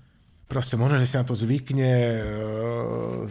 proste 0.50 0.74
možno, 0.74 0.98
že 0.98 1.06
si 1.06 1.14
na 1.14 1.22
to 1.22 1.38
zvykne, 1.38 1.92
uh, 2.18 3.30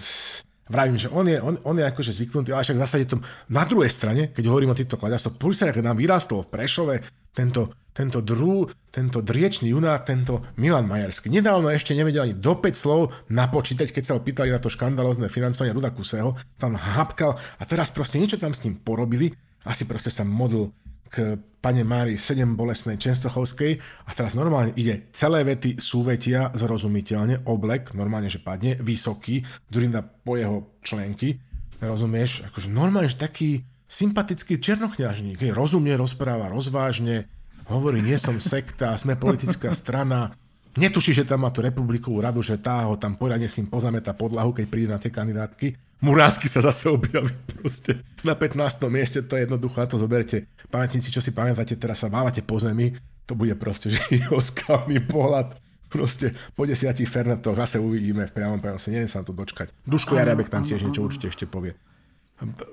Vravím, 0.70 1.02
že 1.02 1.10
on 1.10 1.26
je, 1.26 1.42
on, 1.42 1.58
on 1.66 1.76
je 1.82 1.86
akože 1.86 2.14
zvyknutý, 2.14 2.54
ale 2.54 2.62
však 2.62 2.78
v 2.78 2.84
zásade 2.86 3.06
tom 3.10 3.26
na 3.50 3.66
druhej 3.66 3.90
strane, 3.90 4.30
keď 4.30 4.54
hovorím 4.54 4.72
o 4.72 4.78
týchto 4.78 5.02
kladiastoch, 5.02 5.34
keď 5.36 5.82
nám 5.82 5.98
vyrastol 5.98 6.46
v 6.46 6.52
Prešove 6.54 6.96
tento, 7.34 7.74
tento 7.90 8.22
drú, 8.22 8.70
tento 8.94 9.26
driečný 9.26 9.74
junák, 9.74 10.06
tento 10.06 10.46
Milan 10.62 10.86
Majerský. 10.86 11.34
Nedávno 11.34 11.74
ešte 11.74 11.98
nevedel 11.98 12.30
ani 12.30 12.36
do 12.38 12.54
5 12.54 12.70
slov 12.78 13.14
napočítať, 13.34 13.90
keď 13.90 14.04
sa 14.06 14.14
ho 14.14 14.22
pýtali 14.22 14.54
na 14.54 14.62
to 14.62 14.70
škandalozne 14.70 15.26
financovanie 15.26 15.74
Ruda 15.74 15.90
Kuseho, 15.90 16.38
tam 16.62 16.78
hapkal 16.78 17.38
a 17.38 17.64
teraz 17.66 17.90
proste 17.90 18.22
niečo 18.22 18.38
tam 18.38 18.54
s 18.54 18.62
ním 18.62 18.78
porobili, 18.78 19.34
asi 19.66 19.90
proste 19.90 20.14
sa 20.14 20.22
modl 20.22 20.70
k 21.10 21.42
pane 21.60 21.84
Mári 21.84 22.16
7 22.16 22.56
bolesnej 22.56 22.96
Čenstochovskej 22.96 23.72
a 24.08 24.12
teraz 24.16 24.38
normálne 24.38 24.72
ide 24.80 25.12
celé 25.12 25.44
vety 25.44 25.76
súvetia 25.76 26.56
zrozumiteľne, 26.56 27.44
oblek, 27.52 27.92
normálne, 27.92 28.32
že 28.32 28.40
padne, 28.40 28.80
vysoký, 28.80 29.44
Durinda 29.68 30.00
po 30.00 30.40
jeho 30.40 30.80
členky, 30.80 31.36
rozumieš, 31.84 32.48
akože 32.48 32.72
normálne, 32.72 33.12
že 33.12 33.20
taký 33.20 33.50
sympatický 33.90 34.62
černokňažník, 34.62 35.42
hej, 35.44 35.52
rozumne 35.52 35.98
rozpráva, 36.00 36.48
rozvážne, 36.48 37.28
hovorí, 37.68 38.00
nie 38.00 38.16
som 38.16 38.40
sekta, 38.40 38.96
sme 38.96 39.20
politická 39.20 39.76
strana, 39.76 40.38
netuší, 40.80 41.12
že 41.12 41.28
tam 41.28 41.44
má 41.44 41.52
tú 41.52 41.60
republikovú 41.60 42.24
radu, 42.24 42.40
že 42.40 42.56
tá 42.56 42.88
ho 42.88 42.96
tam 42.96 43.20
poriadne 43.20 43.52
s 43.52 43.60
ním 43.60 43.68
pozameta 43.68 44.16
podlahu, 44.16 44.56
keď 44.56 44.66
príde 44.72 44.90
na 44.90 44.98
tie 44.98 45.12
kandidátky 45.12 45.90
Muránsky 46.00 46.48
sa 46.48 46.64
zase 46.64 46.88
objaví 46.88 47.36
proste 47.60 48.00
na 48.24 48.32
15. 48.32 48.88
mieste, 48.88 49.20
to 49.20 49.36
je 49.36 49.44
jednoducho, 49.44 49.84
na 49.84 49.88
to 49.88 50.00
zoberte. 50.00 50.48
Pamätníci, 50.72 51.12
čo 51.12 51.20
si 51.20 51.36
pamätáte, 51.36 51.76
teraz 51.76 52.00
sa 52.00 52.08
válate 52.08 52.40
po 52.40 52.56
zemi, 52.56 52.96
to 53.28 53.36
bude 53.36 53.52
proste, 53.60 53.92
že 53.92 54.00
jeho 54.24 54.40
skalný 54.40 55.04
pohľad. 55.04 55.60
Proste 55.90 56.38
po 56.54 56.70
desiatich 56.70 57.10
Fernetoch 57.10 57.58
zase 57.58 57.82
uvidíme 57.82 58.30
v 58.30 58.32
priamom 58.32 58.62
prenose, 58.62 58.94
neviem 58.94 59.12
sa 59.12 59.26
na 59.26 59.28
to 59.28 59.34
dočkať. 59.36 59.74
Duško 59.90 60.16
Jarabek 60.16 60.48
tam 60.48 60.64
tiež 60.64 60.86
niečo 60.86 61.04
určite 61.04 61.34
ešte 61.34 61.50
povie. 61.50 61.76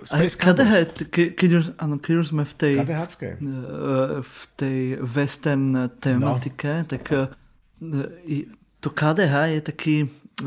Space 0.06 0.38
KDH, 0.38 0.72
ke, 1.10 1.34
keď, 1.34 1.50
už, 1.58 1.64
áno, 1.82 1.98
keď 1.98 2.14
už 2.22 2.26
sme 2.30 2.46
v 2.46 2.54
tej, 2.54 2.74
KDH-cké. 2.86 3.28
v 4.22 4.40
tej 4.54 4.80
western 5.02 5.90
tematike, 5.98 6.86
no. 6.86 6.86
tak 6.86 7.04
to 8.80 8.88
KDH 8.90 9.34
je 9.52 9.60
taký, 9.60 9.96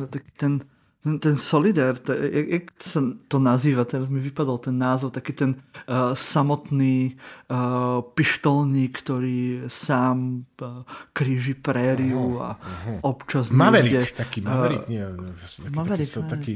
taký 0.09 0.31
ten 0.37 0.53
ten, 0.99 1.15
ten 1.19 1.35
solidár, 1.39 1.95
to, 1.95 2.11
jak, 2.11 2.47
jak 2.47 2.65
sa 2.75 2.99
to 3.31 3.39
nazýva, 3.39 3.87
teraz 3.87 4.11
mi 4.11 4.19
vypadol 4.19 4.59
ten 4.59 4.75
názov, 4.75 5.15
taký 5.15 5.31
ten 5.31 5.51
uh, 5.87 6.11
samotný 6.11 7.15
uh, 7.47 8.03
pištolník, 8.03 8.99
ktorý 8.99 9.71
sám 9.71 10.43
uh, 10.59 10.83
kríži 11.15 11.55
prériu 11.55 12.43
a 12.43 12.59
uh-huh. 12.59 12.99
občas 13.07 13.47
Maverick, 13.47 14.11
niekde, 14.11 14.19
taký 14.19 14.39
Maverick, 14.43 14.85
uh, 14.85 14.91
nie, 14.91 15.03
taký, 15.47 15.71
Maverick, 15.71 16.11
taký, 16.11 16.27
taký, 16.27 16.53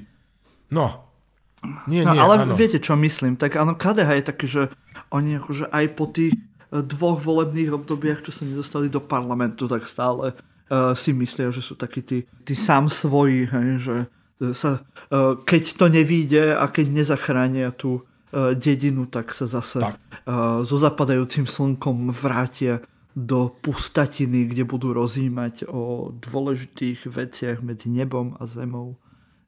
no, 0.76 1.07
nie, 1.88 2.03
no, 2.03 2.11
nie, 2.11 2.19
ale 2.19 2.43
áno. 2.43 2.59
viete, 2.59 2.84
čo 2.84 2.99
myslím, 2.99 3.39
tak 3.39 3.55
áno, 3.55 3.80
KDH 3.80 4.09
je 4.19 4.24
taký, 4.28 4.45
že 4.51 4.61
oni 5.07 5.39
akože 5.39 5.71
aj 5.71 5.86
po 5.95 6.11
tých 6.11 6.36
dvoch 6.74 7.15
volebných 7.21 7.71
obdobiach, 7.71 8.26
čo 8.28 8.36
sa 8.36 8.43
nedostali 8.43 8.91
do 8.91 8.99
parlamentu, 8.99 9.71
tak 9.71 9.88
stále 9.88 10.36
si 10.72 11.11
myslia, 11.14 11.53
že 11.53 11.61
sú 11.61 11.78
takí 11.78 12.01
tí, 12.01 12.26
tí 12.47 12.55
sám 12.57 12.89
svoji, 12.89 13.45
hej, 13.45 13.70
že 13.78 13.95
sa, 14.51 14.84
e, 15.07 15.39
keď 15.39 15.64
to 15.80 15.86
nevíde 15.88 16.51
a 16.51 16.68
keď 16.68 16.91
nezachránia 16.91 17.72
tú 17.72 18.03
e, 18.36 18.57
dedinu, 18.59 19.07
tak 19.07 19.32
sa 19.32 19.47
zase 19.47 19.80
tak. 19.80 19.95
E, 19.95 20.28
so 20.68 20.76
zapadajúcim 20.76 21.47
slnkom 21.47 22.11
vrátia 22.11 22.84
do 23.16 23.53
pustatiny, 23.61 24.49
kde 24.49 24.68
budú 24.68 24.91
rozímať 24.91 25.70
o 25.70 26.11
dôležitých 26.11 27.07
veciach 27.07 27.64
medzi 27.64 27.88
nebom 27.88 28.36
a 28.41 28.49
zemou. 28.49 28.99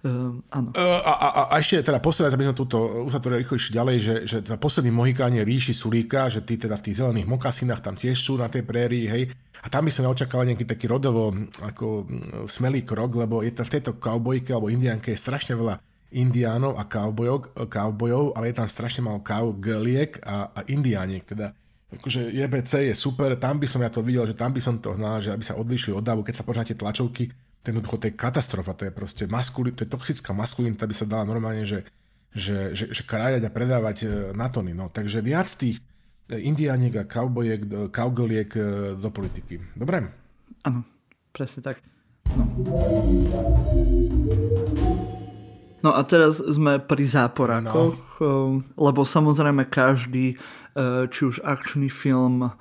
Uh, 0.04 0.44
áno. 0.54 0.70
Uh, 0.76 1.02
a, 1.02 1.14
a, 1.16 1.28
a 1.50 1.56
ešte 1.58 1.82
teda 1.82 2.04
posledná, 2.04 2.34
aby 2.34 2.46
sme 2.46 2.58
túto 2.58 2.78
uzatvorili 3.08 3.42
rýchlejšie 3.42 3.72
ďalej, 3.74 3.98
že, 3.98 4.16
že 4.28 4.38
teda 4.44 4.58
posledný 4.60 4.92
Mohikán 4.94 5.34
je 5.34 5.44
ríši 5.48 5.74
Sulíka, 5.74 6.30
že 6.30 6.46
tí 6.46 6.60
teda 6.60 6.78
v 6.78 6.92
tých 6.92 7.00
zelených 7.02 7.30
mokasinách 7.30 7.82
tam 7.82 7.96
tiež 7.98 8.14
sú 8.14 8.38
na 8.38 8.52
tej 8.52 8.68
prérii, 8.68 9.08
hej. 9.10 9.24
A 9.66 9.68
tam 9.72 9.88
by 9.88 9.92
som 9.94 10.06
neočakával 10.06 10.46
nejaký 10.46 10.70
taký 10.70 10.86
rodovo 10.86 11.34
ako 11.66 12.06
smelý 12.46 12.86
krok, 12.86 13.18
lebo 13.18 13.42
je 13.42 13.50
to 13.50 13.66
v 13.66 13.74
tejto 13.74 13.92
kaubojke 13.98 14.54
alebo 14.54 14.70
indianke 14.70 15.10
je 15.10 15.18
strašne 15.18 15.58
veľa 15.58 15.82
indiánov 16.14 16.78
a 16.78 16.86
kaubojov, 17.66 18.38
ale 18.38 18.54
je 18.54 18.56
tam 18.62 18.70
strašne 18.70 19.02
malo 19.02 19.26
kaugeliek 19.26 20.22
a, 20.22 20.54
a 20.54 20.60
indiániek, 20.70 21.26
teda 21.26 21.58
akože 21.98 22.30
JBC 22.30 22.92
je 22.92 22.96
super, 22.96 23.34
tam 23.40 23.58
by 23.58 23.68
som 23.68 23.82
ja 23.82 23.90
to 23.90 24.06
videl, 24.06 24.28
že 24.28 24.36
tam 24.36 24.52
by 24.52 24.62
som 24.62 24.78
to 24.78 24.94
hnal, 24.94 25.24
že 25.24 25.32
aby 25.32 25.44
sa 25.44 25.56
odlišili 25.56 25.96
od 25.96 26.04
davu, 26.04 26.22
keď 26.22 26.42
sa 26.42 26.48
poznáte 26.48 26.74
tlačovky, 26.76 27.32
to 27.66 27.74
jednoducho 27.74 27.98
to 27.98 28.14
je 28.14 28.14
katastrofa, 28.14 28.78
to 28.78 28.86
je 28.86 28.94
proste 28.94 29.26
maskuli, 29.26 29.74
to 29.74 29.82
je 29.82 29.90
toxická 29.90 30.38
maskulinita, 30.38 30.86
by 30.86 30.94
sa 30.94 31.10
dala 31.10 31.26
normálne, 31.26 31.66
že, 31.66 31.82
že, 32.30 32.78
že, 32.78 32.94
že 32.94 33.02
krájať 33.02 33.42
a 33.42 33.50
predávať 33.50 33.98
e, 34.06 34.08
na 34.38 34.54
tony. 34.54 34.78
No. 34.78 34.94
Takže 34.94 35.26
viac 35.26 35.50
tých 35.50 35.82
e, 36.30 36.38
indianiek 36.46 36.94
a 37.02 37.10
kaubojek, 37.10 37.90
kaugoliek 37.90 38.50
e, 38.54 38.62
do 39.02 39.10
politiky. 39.10 39.58
Dobre? 39.74 40.06
Áno, 40.62 40.86
presne 41.34 41.66
tak. 41.66 41.82
No. 42.38 42.46
no 45.82 45.90
a 45.90 46.02
teraz 46.06 46.38
sme 46.38 46.78
pri 46.78 47.06
záporákoch, 47.10 47.98
no. 48.22 48.62
lebo 48.78 49.02
samozrejme 49.02 49.66
každý 49.66 50.38
či 51.08 51.22
už 51.24 51.40
akčný 51.40 51.88
film, 51.88 52.44
eh, 52.44 52.52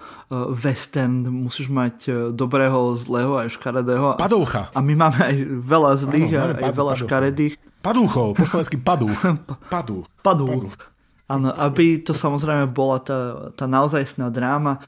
western, 0.54 1.26
musíš 1.26 1.66
mať 1.66 1.96
eh, 2.06 2.14
dobrého, 2.30 2.94
zlého 2.94 3.34
aj 3.42 3.58
škaredého. 3.58 4.14
Padoucha. 4.14 4.70
A 4.70 4.78
my 4.78 4.94
máme 4.94 5.18
aj 5.18 5.36
veľa 5.66 5.92
zlých 5.98 6.30
ano, 6.38 6.54
a 6.54 6.70
aj 6.70 6.74
veľa 6.78 6.94
padúcha. 6.94 7.04
škaredých. 7.10 7.54
Padúchov, 7.82 8.38
po 8.38 8.46
slovensky 8.46 8.78
padúch. 8.78 9.18
Padúch. 9.74 10.06
Padúch. 10.22 10.78
Áno, 11.26 11.52
aby 11.52 12.00
to 12.00 12.14
samozrejme 12.14 12.70
bola 12.70 13.02
tá, 13.02 13.20
tá 13.52 13.64
naozajstná 13.68 14.28
dráma, 14.28 14.80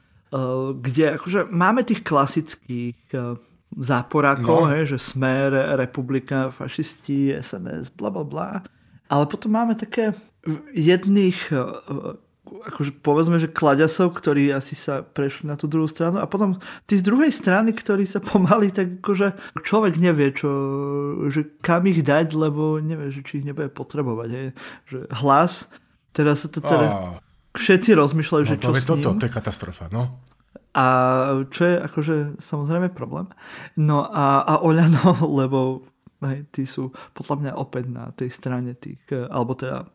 kde 0.77 1.17
akože 1.17 1.49
máme 1.49 1.81
tých 1.81 2.05
klasických 2.05 2.97
záporákov, 3.73 4.65
no. 4.65 4.69
hej, 4.69 4.93
že 4.93 4.97
Smer, 5.01 5.53
Republika, 5.77 6.53
fašisti, 6.53 7.37
SNS, 7.37 7.93
bla 7.93 8.09
bla 8.09 8.25
bla. 8.25 8.49
Ale 9.09 9.29
potom 9.29 9.53
máme 9.53 9.77
také 9.77 10.13
jedných 10.73 11.53
akože 12.47 13.03
povedzme, 13.03 13.37
že 13.37 13.51
klaďasov, 13.51 14.15
ktorí 14.15 14.49
asi 14.51 14.73
sa 14.73 15.03
prešli 15.03 15.47
na 15.47 15.55
tú 15.59 15.69
druhú 15.69 15.85
stranu 15.85 16.19
a 16.19 16.25
potom 16.25 16.57
tí 16.89 16.97
z 16.97 17.03
druhej 17.03 17.31
strany, 17.31 17.75
ktorí 17.75 18.07
sa 18.07 18.23
pomaly, 18.23 18.71
tak 18.71 19.03
akože 19.03 19.59
človek 19.61 19.99
nevie, 19.99 20.33
čo, 20.33 20.49
že 21.29 21.59
kam 21.59 21.85
ich 21.87 22.01
dať, 22.01 22.33
lebo 22.33 22.79
nevie, 22.79 23.11
že 23.11 23.21
či 23.21 23.43
ich 23.43 23.47
nebude 23.47 23.69
potrebovať. 23.71 24.29
Hej. 24.31 24.47
Že 24.87 24.99
hlas, 25.21 25.71
teraz 26.15 26.45
sa 26.45 26.49
to 26.49 26.59
teda 26.63 26.87
oh. 26.87 26.97
všetci 27.55 27.89
rozmýšľajú, 27.93 28.43
no, 28.43 28.49
že 28.49 28.57
čo 28.57 28.71
s 28.73 28.83
ním. 28.83 29.03
Toto, 29.03 29.09
to 29.19 29.25
je 29.27 29.33
katastrofa, 29.33 29.85
no. 29.93 30.23
A 30.77 30.85
čo 31.49 31.61
je 31.65 31.75
akože 31.81 32.15
samozrejme 32.37 32.93
problém. 32.93 33.25
No 33.81 34.05
a, 34.05 34.45
a 34.45 34.53
Oľano, 34.61 35.25
lebo 35.41 35.85
hej, 36.25 36.49
tí 36.49 36.65
sú 36.65 36.89
podľa 37.13 37.35
mňa 37.37 37.51
opäť 37.57 37.85
na 37.89 38.09
tej 38.13 38.29
strane 38.33 38.73
tých, 38.73 39.01
alebo 39.29 39.53
teda 39.53 39.85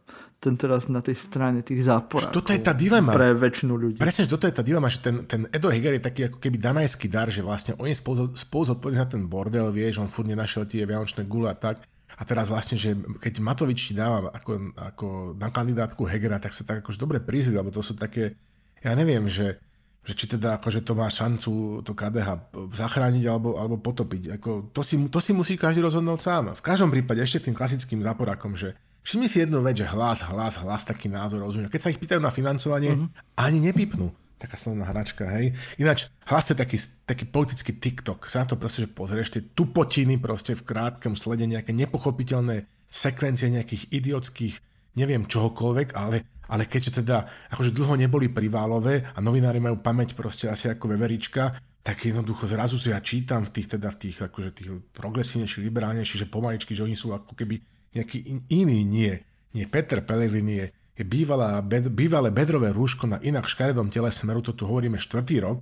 ten 0.42 0.58
teraz 0.58 0.90
na 0.90 0.98
tej 0.98 1.14
strane 1.14 1.62
tých 1.62 1.86
záporov. 1.86 2.34
Toto 2.34 2.50
je 2.50 2.58
tá 2.58 2.74
dilema. 2.74 3.14
Pre 3.14 3.30
väčšinu 3.38 3.78
ľudí. 3.78 3.98
Presne, 4.02 4.26
že 4.26 4.34
toto 4.34 4.50
je 4.50 4.54
tá 4.58 4.66
dilema, 4.66 4.90
že 4.90 4.98
ten, 4.98 5.22
ten 5.22 5.46
Edo 5.54 5.70
Heger 5.70 5.94
je 5.94 6.02
taký 6.02 6.20
ako 6.26 6.42
keby 6.42 6.58
danajský 6.58 7.06
dar, 7.06 7.30
že 7.30 7.46
vlastne 7.46 7.78
on 7.78 7.86
je 7.86 7.94
spolu, 7.94 8.34
spolu 8.34 8.74
zodpovedný 8.74 8.98
za 8.98 9.06
ten 9.06 9.22
bordel, 9.30 9.70
vieš, 9.70 10.02
on 10.02 10.10
furt 10.10 10.26
nenašiel 10.26 10.66
tie 10.66 10.82
vianočné 10.82 11.30
gule 11.30 11.46
a 11.46 11.54
tak. 11.54 11.86
A 12.18 12.22
teraz 12.26 12.50
vlastne, 12.50 12.74
že 12.74 12.98
keď 13.22 13.38
Matovič 13.38 13.88
ti 13.88 13.94
dáva 13.94 14.34
ako, 14.34 14.74
ako 14.74 15.06
na 15.38 15.48
kandidátku 15.48 16.02
Hegera, 16.10 16.42
tak 16.42 16.52
sa 16.52 16.66
tak 16.66 16.82
akože 16.82 16.98
dobre 16.98 17.22
prizli, 17.22 17.54
lebo 17.54 17.70
to 17.70 17.80
sú 17.80 17.94
také, 17.94 18.34
ja 18.82 18.92
neviem, 18.98 19.30
že, 19.30 19.62
že 20.02 20.12
či 20.18 20.26
teda 20.26 20.58
akože 20.58 20.82
to 20.82 20.92
má 20.98 21.06
šancu 21.06 21.80
to 21.86 21.92
KDH 21.94 22.52
zachrániť 22.74 23.24
alebo, 23.30 23.56
alebo 23.56 23.78
potopiť. 23.78 24.42
Ako, 24.42 24.74
to, 24.74 24.82
si, 24.82 24.98
to 25.06 25.18
si 25.22 25.32
musí 25.32 25.54
každý 25.54 25.86
rozhodnúť 25.86 26.20
sám. 26.20 26.44
V 26.58 26.62
každom 26.62 26.90
prípade 26.92 27.22
ešte 27.22 27.48
tým 27.48 27.56
klasickým 27.56 28.04
záporákom, 28.04 28.58
že 28.58 28.76
Všimni 29.02 29.26
si 29.26 29.42
jednu 29.42 29.58
vec, 29.66 29.82
že 29.82 29.86
hlas, 29.90 30.22
hlas, 30.30 30.62
hlas, 30.62 30.82
taký 30.86 31.10
názor, 31.10 31.42
rozumiem. 31.42 31.66
Keď 31.66 31.80
sa 31.82 31.90
ich 31.90 31.98
pýtajú 31.98 32.22
na 32.22 32.30
financovanie, 32.30 32.94
uh-huh. 32.94 33.10
ani 33.34 33.58
nepipnú. 33.58 34.14
Taká 34.38 34.58
slovná 34.58 34.86
hračka, 34.90 35.26
hej. 35.38 35.54
Ináč, 35.78 36.10
hlas 36.26 36.50
je 36.50 36.58
taký, 36.58 36.78
taký 37.06 37.24
politický 37.26 37.78
TikTok. 37.78 38.26
Sa 38.26 38.42
na 38.42 38.50
to 38.50 38.58
proste, 38.58 38.86
že 38.86 38.90
pozrieš 38.90 39.38
tie 39.38 39.42
tupotiny 39.42 40.18
proste 40.18 40.54
v 40.54 40.66
krátkom 40.66 41.14
slede, 41.14 41.46
nejaké 41.46 41.74
nepochopiteľné 41.74 42.66
sekvencie 42.90 43.50
nejakých 43.50 43.90
idiotských, 43.90 44.54
neviem 44.98 45.26
čohokoľvek, 45.26 45.94
ale, 45.94 46.26
ale 46.50 46.62
keďže 46.66 47.02
teda 47.02 47.26
akože 47.54 47.70
dlho 47.70 47.94
neboli 47.94 48.30
priválové 48.30 49.06
a 49.14 49.18
novinári 49.22 49.62
majú 49.62 49.78
pamäť 49.78 50.18
proste 50.18 50.50
asi 50.50 50.70
ako 50.70 50.94
veverička, 50.94 51.58
tak 51.82 51.98
jednoducho 52.06 52.46
zrazu 52.46 52.78
si 52.78 52.94
ja 52.94 53.02
čítam 53.02 53.42
v 53.42 53.58
tých, 53.58 53.78
teda 53.78 53.90
v 53.90 53.98
tých, 53.98 54.16
akože 54.22 54.50
tých 54.54 54.70
progresívnejších, 54.94 55.66
liberálnejších, 55.66 56.20
že 56.26 56.30
pomaličky, 56.30 56.78
že 56.78 56.86
oni 56.86 56.94
sú 56.94 57.10
ako 57.10 57.34
keby 57.34 57.58
nejaký 57.92 58.18
in, 58.24 58.40
iný 58.48 58.84
nie. 58.84 59.14
Nie 59.52 59.68
Peter 59.68 60.00
Pellegrini 60.00 60.54
je, 60.56 60.66
je 60.96 61.04
bývalá, 61.04 61.60
bed, 61.60 61.92
bývalé 61.92 62.32
bedrové 62.32 62.72
rúško 62.72 63.08
na 63.08 63.18
inak 63.20 63.48
škaredom 63.48 63.92
tele 63.92 64.08
smeru, 64.08 64.40
to 64.40 64.56
tu 64.56 64.64
hovoríme 64.64 64.96
štvrtý 64.96 65.44
rok. 65.44 65.60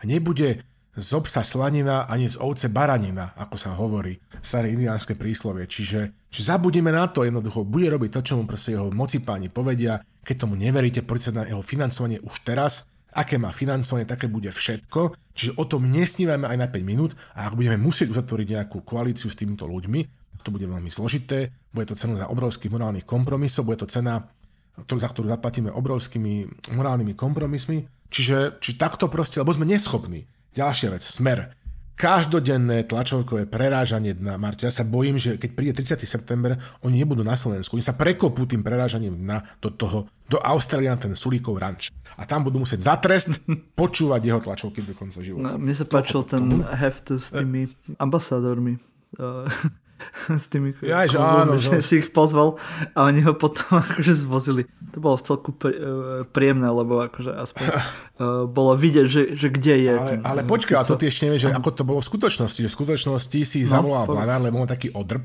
A 0.00 0.02
nebude 0.08 0.64
z 0.96 1.08
obsa 1.14 1.46
slanina 1.46 2.10
ani 2.10 2.26
z 2.26 2.40
ovce 2.40 2.66
baranina, 2.66 3.36
ako 3.38 3.56
sa 3.56 3.76
hovorí 3.78 4.18
staré 4.42 4.74
indiánske 4.74 5.14
príslovie. 5.14 5.70
Čiže, 5.70 6.28
čiže 6.32 6.44
zabudíme 6.50 6.90
na 6.90 7.06
to 7.06 7.22
jednoducho, 7.22 7.62
bude 7.62 7.86
robiť 7.86 8.10
to, 8.18 8.20
čo 8.24 8.34
mu 8.40 8.48
proste 8.48 8.74
jeho 8.74 8.90
moci 8.90 9.22
páni 9.22 9.52
povedia. 9.52 10.02
Keď 10.24 10.36
tomu 10.36 10.58
neveríte, 10.58 11.06
poďte 11.06 11.30
na 11.30 11.42
jeho 11.46 11.62
financovanie 11.62 12.18
už 12.20 12.42
teraz. 12.42 12.90
Aké 13.10 13.38
má 13.38 13.50
financovanie, 13.50 14.06
také 14.06 14.26
bude 14.26 14.50
všetko. 14.50 15.14
Čiže 15.34 15.52
o 15.58 15.64
tom 15.66 15.90
nesnívame 15.90 16.46
aj 16.46 16.58
na 16.58 16.66
5 16.70 16.82
minút 16.82 17.12
a 17.34 17.50
ak 17.50 17.58
budeme 17.58 17.78
musieť 17.78 18.10
uzatvoriť 18.10 18.46
nejakú 18.58 18.82
koalíciu 18.82 19.30
s 19.30 19.38
týmito 19.38 19.66
ľuďmi, 19.66 20.19
to 20.42 20.50
bude 20.52 20.64
veľmi 20.64 20.88
zložité, 20.88 21.52
bude 21.70 21.86
to 21.86 21.98
cena 21.98 22.16
za 22.16 22.26
obrovských 22.28 22.72
morálnych 22.72 23.06
kompromisov, 23.06 23.68
bude 23.68 23.80
to 23.84 23.88
cena, 23.88 24.26
za 24.76 25.08
ktorú 25.08 25.28
zaplatíme 25.28 25.68
obrovskými 25.70 26.48
morálnymi 26.72 27.12
kompromismi. 27.14 27.86
Čiže 28.10 28.58
či 28.58 28.74
takto 28.74 29.06
proste, 29.06 29.38
lebo 29.38 29.54
sme 29.54 29.68
neschopní. 29.68 30.26
Ďalšia 30.50 30.88
vec, 30.90 31.02
smer. 31.06 31.54
Každodenné 31.94 32.88
tlačovkové 32.88 33.44
prerážanie 33.44 34.16
dna. 34.16 34.40
Marto, 34.40 34.64
ja 34.64 34.72
sa 34.72 34.88
bojím, 34.88 35.20
že 35.20 35.36
keď 35.36 35.50
príde 35.52 35.72
30. 35.76 36.00
september, 36.08 36.56
oni 36.80 37.04
nebudú 37.04 37.20
na 37.20 37.36
Slovensku. 37.36 37.76
Oni 37.76 37.84
sa 37.84 37.92
prekopú 37.92 38.48
tým 38.48 38.64
prerážaním 38.64 39.20
dna 39.20 39.60
do 39.60 39.68
toho, 39.68 40.08
do 40.24 40.40
Austrálie 40.40 40.88
na 40.88 40.96
ten 40.96 41.12
Sulíkov 41.12 41.60
ranč. 41.60 41.92
A 42.16 42.24
tam 42.24 42.40
budú 42.40 42.64
musieť 42.64 42.88
za 42.88 42.96
trest 42.96 43.36
počúvať 43.80 44.20
jeho 44.26 44.40
tlačovky 44.40 44.80
do 44.80 44.96
konca 44.96 45.20
života. 45.20 45.54
No, 45.54 45.60
mne 45.60 45.76
sa 45.76 45.84
páčil 45.84 46.24
ten 46.24 46.64
heft 46.72 47.12
s 47.12 47.36
tými 47.36 47.68
ambasádormi 48.04 48.80
s 50.42 50.46
tými 50.50 50.74
ja, 50.82 51.06
že, 51.06 51.18
áno, 51.20 51.56
že 51.56 51.78
no. 51.78 51.84
si 51.84 52.02
ich 52.02 52.08
pozval 52.10 52.56
a 52.96 53.08
oni 53.08 53.22
ho 53.24 53.32
potom 53.36 53.78
akože 53.84 54.12
zvozili. 54.14 54.62
To 54.90 54.98
bolo 54.98 55.16
v 55.20 55.24
celku 55.24 55.50
e, 55.64 55.70
príjemné, 56.30 56.66
lebo 56.66 56.98
akože 57.06 57.30
aspoň 57.30 57.66
uh, 57.70 58.44
bolo 58.58 58.74
vidieť, 58.74 59.06
že, 59.06 59.22
že 59.38 59.48
kde 59.48 59.74
je. 59.86 59.94
Ale, 59.94 60.08
ten, 60.08 60.20
ale 60.26 60.40
počkaj, 60.42 60.76
a 60.80 60.82
to 60.82 60.98
ty 60.98 61.06
ešte 61.08 61.30
nevieš, 61.30 61.46
že 61.46 61.52
ako 61.54 61.70
to 61.70 61.82
bolo 61.86 62.00
v 62.02 62.06
skutočnosti. 62.10 62.60
Že 62.66 62.70
v 62.70 62.76
skutočnosti 62.76 63.40
si 63.46 63.58
no, 63.64 63.70
zavolal 63.70 64.04
Blanár, 64.10 64.40
lebo 64.42 64.58
on 64.58 64.68
taký 64.68 64.90
odrb, 64.90 65.22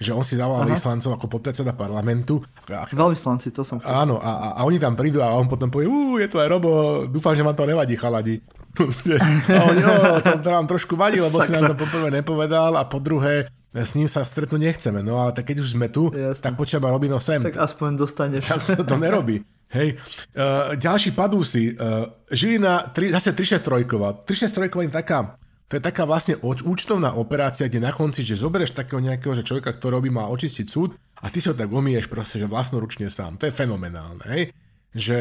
že 0.00 0.16
on 0.16 0.24
si 0.24 0.32
zavolal 0.32 0.64
vyslancov 0.64 1.12
ako 1.12 1.26
podpredseda 1.28 1.76
parlamentu. 1.76 2.40
Veľvyslanci, 2.70 3.52
to 3.52 3.60
som 3.60 3.84
chcel. 3.84 3.92
Áno, 3.92 4.16
a, 4.16 4.30
a, 4.32 4.48
a 4.56 4.60
oni 4.64 4.80
tam 4.80 4.96
prídu 4.96 5.20
a 5.20 5.36
on 5.36 5.44
potom 5.44 5.68
povie, 5.68 5.84
ú, 5.84 6.16
je 6.16 6.24
to 6.24 6.40
aj 6.40 6.48
Robo, 6.48 7.04
dúfam, 7.04 7.36
že 7.36 7.44
vám 7.44 7.52
to 7.52 7.68
nevadí, 7.68 8.00
chaladi. 8.00 8.40
a 8.80 9.60
on, 9.60 9.76
jo, 9.76 9.92
to, 10.40 10.48
nám 10.48 10.64
trošku 10.64 10.96
vadí, 10.96 11.20
lebo 11.20 11.36
si 11.44 11.52
nám 11.52 11.74
to 11.74 11.76
poprvé 11.76 12.08
nepovedal 12.08 12.80
a 12.80 12.88
po 12.88 12.96
druhé, 12.96 13.44
s 13.70 13.94
ním 13.94 14.10
sa 14.10 14.26
stretnúť 14.26 14.60
nechceme. 14.60 15.00
No 15.00 15.22
ale 15.22 15.30
tak 15.30 15.46
keď 15.46 15.62
už 15.62 15.78
sme 15.78 15.86
tu, 15.86 16.10
Jasne. 16.10 16.42
tak 16.42 16.58
počúva 16.58 16.90
Robino 16.90 17.22
sem. 17.22 17.38
Tak 17.38 17.54
aspoň 17.54 17.90
dostaneš. 18.02 18.42
Tak 18.50 18.66
to, 18.66 18.82
to 18.82 18.96
nerobí. 18.98 19.46
Hej. 19.70 20.02
Uh, 20.34 20.74
ďalší 20.74 21.14
padúsi. 21.14 21.78
Uh, 21.78 22.10
Žilina, 22.26 22.90
tri, 22.90 23.14
zase 23.14 23.30
363. 23.30 24.26
363 24.26 24.90
je 24.90 24.90
taká, 24.90 25.38
to 25.70 25.78
je 25.78 25.82
taká 25.86 26.02
vlastne 26.02 26.34
účtovná 26.42 27.14
operácia, 27.14 27.70
kde 27.70 27.78
na 27.78 27.94
konci, 27.94 28.26
že 28.26 28.34
zoberieš 28.34 28.74
takého 28.74 28.98
nejakého 28.98 29.38
že 29.38 29.46
človeka, 29.46 29.78
ktorý 29.78 30.02
robí 30.02 30.10
má 30.10 30.26
očistiť 30.26 30.66
súd 30.66 30.98
a 31.22 31.30
ty 31.30 31.38
si 31.38 31.46
ho 31.46 31.54
tak 31.54 31.70
omieš 31.70 32.10
proste, 32.10 32.42
že 32.42 32.50
vlastnoručne 32.50 33.06
sám. 33.06 33.38
To 33.38 33.46
je 33.46 33.54
fenomenálne. 33.54 34.26
Hej. 34.26 34.50
Že, 34.90 35.18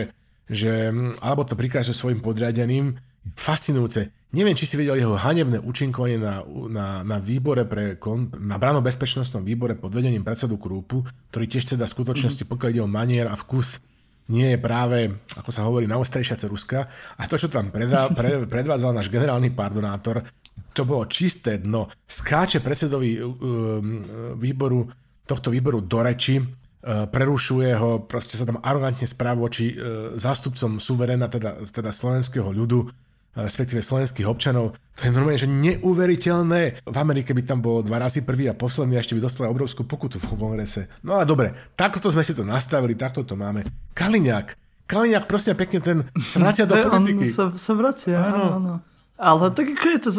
že, 0.49 0.89
alebo 1.21 1.45
to 1.45 1.53
prikáže 1.53 1.93
svojim 1.93 2.25
podriadeným. 2.25 2.97
Fascinujúce. 3.37 4.09
Neviem, 4.30 4.53
či 4.53 4.69
si 4.69 4.77
videl 4.77 5.01
jeho 5.01 5.17
hanebné 5.17 5.57
účinkovanie 5.57 6.21
na, 6.21 6.45
na, 6.69 7.01
na 7.01 7.17
výbore 7.17 7.65
pre, 7.65 7.97
na 8.38 8.57
bezpečnostnom 8.61 9.41
výbore 9.41 9.73
pod 9.73 9.89
vedením 9.89 10.21
predsedu 10.21 10.61
Krúpu, 10.61 11.01
ktorý 11.34 11.45
tiež 11.49 11.73
teda 11.73 11.89
v 11.89 11.95
skutočnosti, 11.97 12.45
mm-hmm. 12.45 12.53
pokiaľ 12.53 12.69
ide 12.69 12.86
o 12.86 12.89
manier 12.89 13.25
a 13.25 13.34
vkus, 13.34 13.82
nie 14.30 14.53
je 14.53 14.59
práve, 14.61 15.25
ako 15.34 15.49
sa 15.49 15.65
hovorí, 15.65 15.89
naostrejšia 15.89 16.38
ceruska. 16.38 16.86
A 17.17 17.25
to, 17.25 17.41
čo 17.41 17.49
tam 17.49 17.73
predá, 17.73 18.05
pre, 18.13 18.43
predvádzal 18.53 18.93
náš 18.93 19.09
generálny 19.09 19.49
pardonátor, 19.49 20.21
to 20.77 20.86
bolo 20.86 21.09
čisté 21.09 21.57
dno. 21.57 21.89
Skáče 22.05 22.61
predsedovi 22.61 23.17
uh, 23.17 23.34
výboru, 24.38 24.86
tohto 25.25 25.49
výboru 25.49 25.82
do 25.82 26.05
reči, 26.05 26.38
uh, 26.38 27.09
prerušuje 27.09 27.73
ho, 27.82 28.05
proste 28.05 28.38
sa 28.38 28.45
tam 28.45 28.61
arogantne 28.61 29.09
správa 29.09 29.41
voči 29.41 29.73
zástupcom 30.21 30.77
suverena, 30.77 31.25
teda, 31.25 31.65
teda 31.65 31.89
slovenského 31.89 32.53
ľudu, 32.53 33.09
respektíve 33.38 33.86
slovenských 33.86 34.25
občanov. 34.25 34.73
To 34.97 35.01
je 35.05 35.13
normálne, 35.13 35.39
že 35.39 35.47
neuveriteľné. 35.47 36.84
V 36.84 36.97
Amerike 36.97 37.32
by 37.32 37.43
tam 37.45 37.59
bolo 37.61 37.86
dva 37.86 38.01
razy 38.01 38.25
prvý 38.25 38.49
a 38.49 38.57
posledný 38.57 38.97
a 38.97 39.03
ešte 39.03 39.15
by 39.15 39.21
dostali 39.21 39.47
obrovskú 39.47 39.86
pokutu 39.86 40.17
v 40.17 40.25
kongrese. 40.34 40.89
No 41.05 41.21
ale 41.21 41.30
dobre, 41.30 41.53
takto 41.77 42.09
sme 42.09 42.25
si 42.25 42.34
to 42.34 42.43
nastavili, 42.43 42.97
takto 42.97 43.23
to 43.23 43.38
máme. 43.38 43.63
Kaliňák. 43.93 44.57
Kaliňák, 44.89 45.30
prosím 45.30 45.53
pekne, 45.53 45.80
ten 45.80 45.97
sa 46.25 46.41
vracia 46.41 46.65
do 46.65 46.73
politiky. 46.89 47.30
On 47.30 47.36
sa, 47.36 47.45
sa 47.53 47.73
vracia, 47.77 48.17
áno. 48.17 48.45
áno. 48.57 48.73
Ale 49.19 49.53
tak 49.53 49.77
ako 49.77 49.88
je 49.93 49.99
to, 50.01 50.09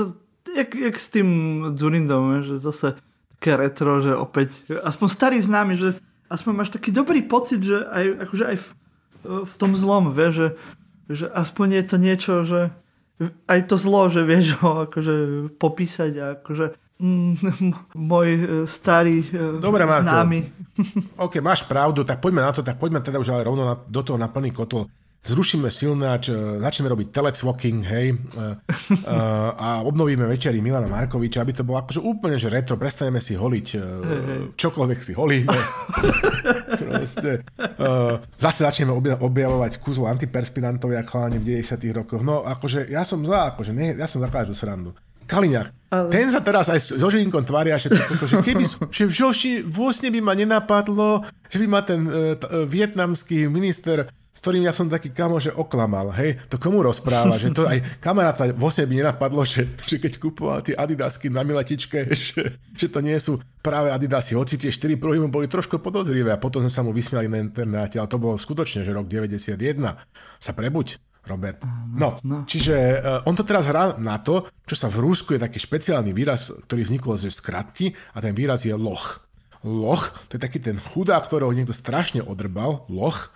jak, 0.54 0.70
jak 0.70 0.96
s 0.96 1.08
tým 1.10 1.28
Zurindom, 1.74 2.46
že 2.46 2.62
zase 2.62 2.94
také 3.40 3.56
retro, 3.56 4.04
že 4.04 4.12
opäť, 4.14 4.62
aspoň 4.84 5.08
starý 5.10 5.38
známy, 5.40 5.74
že 5.74 5.88
aspoň 6.30 6.52
máš 6.54 6.70
taký 6.70 6.94
dobrý 6.94 7.24
pocit, 7.24 7.64
že 7.64 7.82
aj, 7.88 8.28
akože 8.28 8.44
aj 8.46 8.56
v, 8.60 8.68
v 9.48 9.54
tom 9.58 9.72
zlom, 9.74 10.12
vie, 10.14 10.28
že, 10.30 10.48
že 11.10 11.26
aspoň 11.26 11.80
je 11.80 11.84
to 11.88 11.96
niečo, 11.96 12.32
že 12.46 12.60
aj 13.48 13.60
to 13.68 13.76
zlo, 13.76 14.08
že 14.08 14.24
vieš 14.24 14.56
ho 14.64 14.88
akože 14.88 15.14
popísať 15.60 16.12
a 16.16 16.24
akože 16.40 16.66
mm, 17.00 17.32
môj 18.10 18.28
e, 18.32 18.44
starý 18.64 19.24
e, 19.28 19.60
Dobre, 19.60 19.84
Marto. 19.84 20.08
známy. 20.08 20.40
OK, 21.20 21.44
máš 21.44 21.68
pravdu, 21.68 22.04
tak 22.04 22.20
poďme 22.24 22.40
na 22.40 22.52
to, 22.52 22.64
tak 22.64 22.80
poďme 22.80 23.04
teda 23.04 23.20
už 23.20 23.36
ale 23.36 23.44
rovno 23.44 23.68
na, 23.68 23.76
do 23.76 24.00
toho 24.00 24.16
na 24.16 24.32
plný 24.32 24.52
kotol 24.52 24.88
zrušíme 25.20 25.68
silnáč, 25.68 26.32
e, 26.32 26.60
začneme 26.64 26.88
robiť 26.90 27.08
telecwalking, 27.12 27.80
hej, 27.84 28.16
a 29.56 29.84
obnovíme 29.84 30.24
večery 30.24 30.64
Milana 30.64 30.88
Markoviča, 30.88 31.44
aby 31.44 31.52
to 31.52 31.66
bolo 31.66 31.80
akože 31.84 32.00
úplne, 32.00 32.36
že 32.40 32.48
retro, 32.48 32.80
prestaneme 32.80 33.20
si 33.20 33.36
holiť, 33.36 33.66
čokoľvek 34.56 34.98
si 35.04 35.12
holíme. 35.12 35.58
Proste, 36.80 37.44
zase 38.40 38.60
začneme 38.64 38.92
objavovať 39.20 39.80
kúzlo 39.80 40.08
antiperspirantov, 40.08 40.92
jak 40.92 41.06
chalani 41.06 41.38
v 41.38 41.62
90 41.62 41.98
rokoch. 42.00 42.22
No, 42.24 42.42
akože 42.44 42.88
ja 42.88 43.04
som 43.04 43.20
za, 43.24 43.54
akože 43.54 43.72
nie, 43.76 43.92
ja 43.94 44.08
som 44.08 44.24
za 44.24 44.32
každú 44.32 44.56
srandu. 44.56 44.96
Kaliňák, 45.30 45.94
ale... 45.94 46.08
ten 46.10 46.26
sa 46.26 46.42
teraz 46.42 46.66
aj 46.66 46.98
so 46.98 47.06
Žilinkom 47.06 47.46
tvária, 47.46 47.78
že, 47.78 47.94
to, 47.94 48.02
že 48.26 48.42
keby, 48.42 48.66
že 48.90 49.06
v 49.06 49.12
Žoši 49.14 49.52
vlastne 49.62 50.10
by 50.10 50.18
ma 50.18 50.34
nenapadlo, 50.34 51.22
že 51.46 51.62
by 51.62 51.66
ma 51.70 51.86
ten 51.86 52.02
uh, 52.02 52.34
vietnamský 52.66 53.46
minister 53.46 54.10
s 54.30 54.38
ktorým 54.38 54.62
ja 54.62 54.70
som 54.70 54.86
taký 54.86 55.10
kamo, 55.10 55.42
že 55.42 55.50
oklamal, 55.50 56.14
hej, 56.14 56.38
to 56.46 56.56
komu 56.56 56.86
rozpráva, 56.86 57.34
že 57.36 57.50
to 57.50 57.66
aj 57.66 57.98
kamaráta 57.98 58.54
vlastne 58.54 58.86
by 58.86 59.02
nenapadlo, 59.02 59.42
že, 59.42 59.66
že 59.84 59.98
keď 59.98 60.12
kupoval 60.22 60.62
tie 60.62 60.78
adidasky 60.78 61.26
na 61.28 61.42
miletičke, 61.42 62.06
že, 62.14 62.54
že 62.54 62.86
to 62.86 63.02
nie 63.02 63.18
sú 63.18 63.42
práve 63.60 63.90
adidasy, 63.90 64.38
hoci 64.38 64.56
tie 64.56 64.70
4 64.70 64.96
prvý 64.96 65.18
boli 65.26 65.50
trošku 65.50 65.82
podozrivé 65.82 66.30
a 66.30 66.38
potom 66.38 66.62
sme 66.62 66.72
sa 66.72 66.86
mu 66.86 66.94
vysmiali 66.94 67.26
na 67.26 67.42
internáte, 67.42 67.98
ale 67.98 68.08
to 68.08 68.22
bolo 68.22 68.38
skutočne, 68.38 68.86
že 68.86 68.94
rok 68.94 69.10
91. 69.10 69.58
Sa 70.40 70.52
prebuď, 70.54 70.96
Robert. 71.26 71.60
No, 71.92 72.16
no. 72.24 72.48
čiže 72.48 72.76
uh, 72.96 73.28
on 73.28 73.36
to 73.36 73.44
teraz 73.44 73.68
hrá 73.68 73.98
na 74.00 74.16
to, 74.22 74.48
čo 74.64 74.74
sa 74.78 74.88
v 74.88 75.04
Rúsku 75.04 75.36
je 75.36 75.44
taký 75.44 75.60
špeciálny 75.60 76.16
výraz, 76.16 76.48
ktorý 76.64 76.86
vznikol 76.86 77.20
ze 77.20 77.28
skratky 77.28 77.92
a 78.16 78.24
ten 78.24 78.32
výraz 78.32 78.64
je 78.64 78.72
loch. 78.72 79.20
Loch, 79.60 80.16
to 80.32 80.40
je 80.40 80.40
taký 80.40 80.56
ten 80.56 80.80
chudák, 80.80 81.28
ktorého 81.28 81.52
niekto 81.52 81.76
strašne 81.76 82.24
odrbal, 82.24 82.88
loch, 82.88 83.28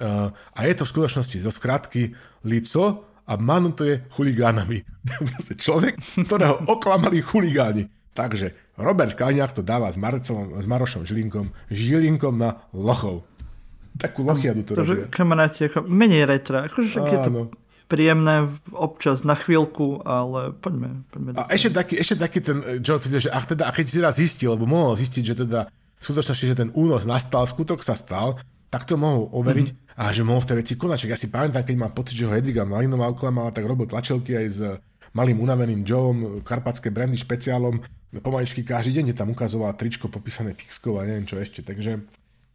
a 0.00 0.58
je 0.66 0.74
to 0.74 0.84
v 0.86 0.92
skutočnosti 0.92 1.38
zo 1.44 1.50
skratky 1.54 2.10
lico 2.46 3.06
a 3.24 3.32
manutuje 3.38 4.04
chuligánami. 4.12 4.84
Človek, 5.64 6.24
ktorého 6.26 6.66
oklamali 6.68 7.24
chuligáni. 7.24 7.88
Takže 8.14 8.78
Robert 8.78 9.14
Kaliňák 9.14 9.54
to 9.54 9.62
dáva 9.62 9.90
s, 9.90 9.98
Marcom, 9.98 10.58
s 10.58 10.66
Marošom 10.66 11.02
Žilinkom, 11.02 11.50
Žilinkom 11.70 12.34
na 12.38 12.62
lochov. 12.70 13.26
Takú 13.94 14.26
lochiadu 14.26 14.66
to, 14.66 14.74
to 14.74 14.82
robia. 14.82 15.06
Kamaráti, 15.10 15.70
ako 15.70 15.86
menej 15.86 16.26
retra. 16.26 16.66
Akože 16.66 16.98
je 16.98 17.18
to 17.22 17.30
príjemné 17.86 18.50
občas 18.74 19.22
na 19.22 19.38
chvíľku, 19.38 20.02
ale 20.02 20.56
poďme. 20.56 21.04
poďme 21.12 21.36
a 21.36 21.52
ešte 21.52 21.70
taký, 21.70 21.94
ešte 22.00 22.16
taký 22.16 22.38
ten 22.40 22.58
Joe, 22.80 22.98
teda, 22.98 23.18
že 23.20 23.30
ach, 23.30 23.46
teda, 23.46 23.68
a 23.68 23.70
keď 23.70 23.84
si 23.86 23.94
teda 24.00 24.10
zistil, 24.10 24.56
lebo 24.56 24.64
mohol 24.64 24.96
zistiť, 24.96 25.22
že 25.22 25.34
teda 25.46 25.68
v 25.70 26.02
skutočnosti, 26.02 26.44
že 26.48 26.56
ten 26.58 26.70
únos 26.74 27.06
nastal, 27.06 27.44
skutok 27.46 27.84
sa 27.84 27.94
stal, 27.94 28.40
tak 28.74 28.90
to 28.90 28.98
mohol 28.98 29.30
overiť 29.30 29.68
mm-hmm. 29.70 30.02
a 30.02 30.10
že 30.10 30.26
mohol 30.26 30.42
v 30.42 30.48
tej 30.50 30.56
veci 30.58 30.74
konať. 30.74 31.06
Ja 31.06 31.14
si 31.14 31.30
pamätám, 31.30 31.62
keď 31.62 31.76
mám 31.78 31.94
pocit, 31.94 32.18
že 32.18 32.26
ho 32.26 32.34
Edviga 32.34 32.66
Malinová 32.66 33.06
oklamala, 33.06 33.54
tak 33.54 33.70
robil 33.70 33.86
tlačelky 33.86 34.34
aj 34.34 34.46
s 34.50 34.60
malým 35.14 35.38
unaveným 35.38 35.86
Joeom, 35.86 36.42
karpatské 36.42 36.90
brandy 36.90 37.14
špeciálom, 37.14 37.78
pomaličky 38.18 38.66
každý 38.66 38.98
deň 38.98 39.14
tam 39.14 39.30
ukazoval 39.30 39.78
tričko 39.78 40.10
popísané 40.10 40.58
fixkou 40.58 40.98
a 40.98 41.06
neviem 41.06 41.22
čo 41.22 41.38
ešte. 41.38 41.62
Takže 41.62 42.02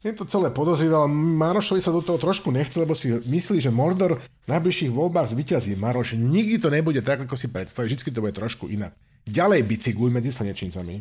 je 0.04 0.12
to 0.12 0.28
celé 0.28 0.52
podozrivé, 0.52 0.92
ale 0.92 1.08
Marošovi 1.08 1.80
sa 1.80 1.96
do 1.96 2.04
toho 2.04 2.20
trošku 2.20 2.52
nechce, 2.52 2.76
lebo 2.76 2.92
si 2.92 3.16
myslí, 3.16 3.64
že 3.64 3.72
Mordor 3.72 4.20
v 4.20 4.48
najbližších 4.52 4.92
voľbách 4.92 5.32
zvyťazí. 5.32 5.80
Maroš, 5.80 6.20
nikdy 6.20 6.60
to 6.60 6.68
nebude 6.68 7.00
tak, 7.00 7.24
ako 7.24 7.40
si 7.40 7.48
predstaví, 7.48 7.88
vždy 7.88 8.12
to 8.12 8.20
bude 8.20 8.36
trošku 8.36 8.68
inak. 8.68 8.92
Ďalej 9.24 9.64
bicykluj 9.64 10.12
medzi 10.12 10.36
slnečnicami. 10.36 11.00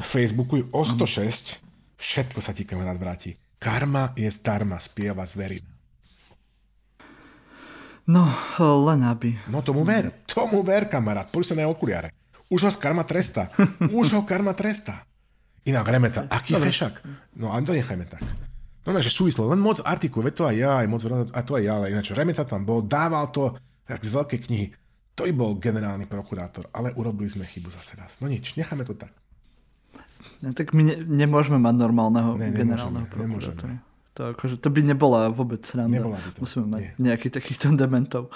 Facebooku 0.00 0.56
o 0.72 0.80
106, 0.80 1.60
všetko 2.00 2.40
sa 2.40 2.56
ti 2.56 2.64
kamarát 2.64 2.96
vráti. 2.96 3.41
Karma 3.62 4.10
je 4.18 4.26
zdarma, 4.26 4.82
spieva 4.82 5.22
zverina. 5.22 5.70
No, 8.10 8.26
len 8.58 9.06
aby. 9.06 9.38
No 9.46 9.62
tomu 9.62 9.86
ver, 9.86 10.10
tomu 10.26 10.66
ver, 10.66 10.90
kamarát. 10.90 11.30
Na 11.30 11.70
okuliare. 11.70 12.10
Už 12.50 12.66
ho 12.66 12.70
karma 12.74 13.06
tresta. 13.06 13.54
Už 13.94 14.18
ho 14.18 14.26
karma 14.26 14.50
tresta. 14.52 15.06
Inak 15.62 15.86
Remeta, 15.86 16.26
aký 16.26 16.58
Dobre. 16.58 16.74
fešak. 16.74 17.06
No 17.38 17.54
ale 17.54 17.62
to 17.62 17.70
nechajme 17.70 18.02
tak. 18.10 18.26
No 18.82 18.98
že 18.98 19.14
súvislo, 19.14 19.46
len 19.46 19.62
moc 19.62 19.78
artikul, 19.86 20.26
veď 20.26 20.34
to 20.34 20.44
aj 20.50 20.56
ja, 20.58 20.72
aj 20.82 20.86
moc, 20.90 21.02
a 21.06 21.40
to 21.46 21.54
aj 21.54 21.62
ja, 21.62 21.72
ale 21.78 21.94
ináč 21.94 22.10
Remeta 22.10 22.42
tam 22.42 22.66
bol, 22.66 22.82
dával 22.82 23.30
to 23.30 23.54
tak 23.86 24.02
z 24.02 24.10
veľkej 24.10 24.40
knihy. 24.50 24.66
To 25.14 25.22
i 25.22 25.30
bol 25.30 25.54
generálny 25.54 26.10
prokurátor, 26.10 26.66
ale 26.74 26.90
urobili 26.98 27.30
sme 27.30 27.46
chybu 27.46 27.70
zase 27.70 27.94
raz. 27.94 28.18
No 28.18 28.26
nič, 28.26 28.58
necháme 28.58 28.82
to 28.82 28.98
tak. 28.98 29.14
No, 30.42 30.50
tak 30.58 30.74
my 30.74 30.82
ne, 30.82 30.96
nemôžeme 30.98 31.54
mať 31.54 31.74
normálneho 31.78 32.34
ne, 32.34 32.50
generálneho 32.50 33.06
prokurátora. 33.06 33.78
To, 34.12 34.36
akože, 34.36 34.60
to 34.60 34.68
by 34.68 34.84
nebola 34.84 35.32
vôbec 35.32 35.64
sranda. 35.64 36.02
Nebola 36.02 36.20
by 36.20 36.30
to. 36.36 36.38
Musíme 36.44 36.66
mať 36.68 36.82
Nie. 36.82 37.14
nejakých 37.14 37.32
takýchto 37.38 37.72
dementov. 37.78 38.28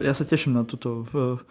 Ja 0.00 0.16
sa 0.16 0.24
teším 0.24 0.56
na 0.56 0.64
túto 0.64 1.04
uh, 1.10 1.42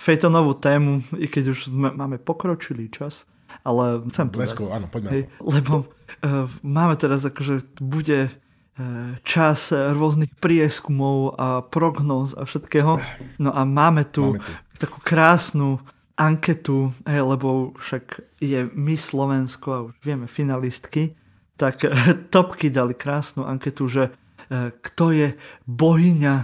fejtonovú 0.00 0.56
tému, 0.56 1.04
i 1.18 1.26
keď 1.28 1.52
už 1.52 1.68
máme 1.74 2.16
pokročilý 2.22 2.88
čas, 2.88 3.28
ale 3.66 4.00
chcem 4.08 4.32
to 4.32 4.40
Lesko, 4.40 4.72
áno, 4.72 4.88
poďme. 4.88 5.10
Hej, 5.12 5.22
lebo 5.44 5.90
uh, 5.90 6.48
máme 6.64 6.96
teraz 6.96 7.20
akože 7.26 7.66
bude 7.82 8.32
uh, 8.32 9.18
čas 9.28 9.74
rôznych 9.74 10.32
prieskumov 10.40 11.36
a 11.36 11.60
prognóz 11.66 12.32
a 12.32 12.48
všetkého. 12.48 12.96
No 13.36 13.50
a 13.52 13.66
máme 13.68 14.08
tu, 14.08 14.38
máme 14.38 14.40
tu. 14.40 14.52
takú 14.80 15.04
krásnu 15.04 15.84
anketu, 16.16 16.92
lebo 17.06 17.72
však 17.78 18.20
je 18.40 18.68
my 18.74 18.96
Slovensko 18.96 19.68
a 19.72 19.84
už 19.88 19.94
vieme 20.04 20.26
finalistky, 20.26 21.16
tak 21.56 21.84
topky 22.34 22.70
dali 22.70 22.94
krásnu 22.94 23.46
anketu, 23.46 23.88
že 23.88 24.02
e, 24.08 24.12
kto 24.72 25.04
je 25.12 25.28
bohyňa 25.66 26.34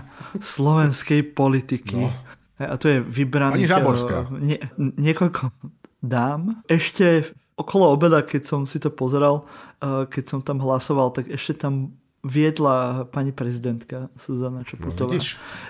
slovenskej 0.41 1.23
politiky. 1.35 2.09
No. 2.09 2.13
A 2.59 2.75
to 2.75 2.91
je 2.91 2.99
vybrané. 2.99 3.55
Ani 3.55 3.71
Záborská. 3.71 4.35
Nie, 4.43 4.59
niekoľko 4.79 5.55
dám. 6.03 6.67
Ešte 6.67 7.31
okolo 7.55 7.95
obeda, 7.95 8.23
keď 8.23 8.43
som 8.47 8.61
si 8.67 8.83
to 8.83 8.91
pozeral, 8.91 9.47
keď 9.83 10.25
som 10.27 10.41
tam 10.43 10.59
hlasoval, 10.63 11.15
tak 11.15 11.31
ešte 11.31 11.55
tam 11.55 11.95
viedla 12.27 13.07
pani 13.15 13.31
prezidentka 13.31 14.11
Zuzana 14.19 14.67
Čaputová. 14.67 15.15
No, 15.15 15.23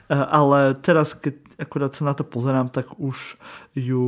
ale 0.09 0.77
teraz, 0.81 1.13
keď 1.13 1.48
akurát 1.59 1.91
sa 1.91 2.07
na 2.07 2.15
to 2.15 2.23
pozerám, 2.23 2.71
tak 2.71 2.95
už 2.97 3.35
ju 3.75 4.07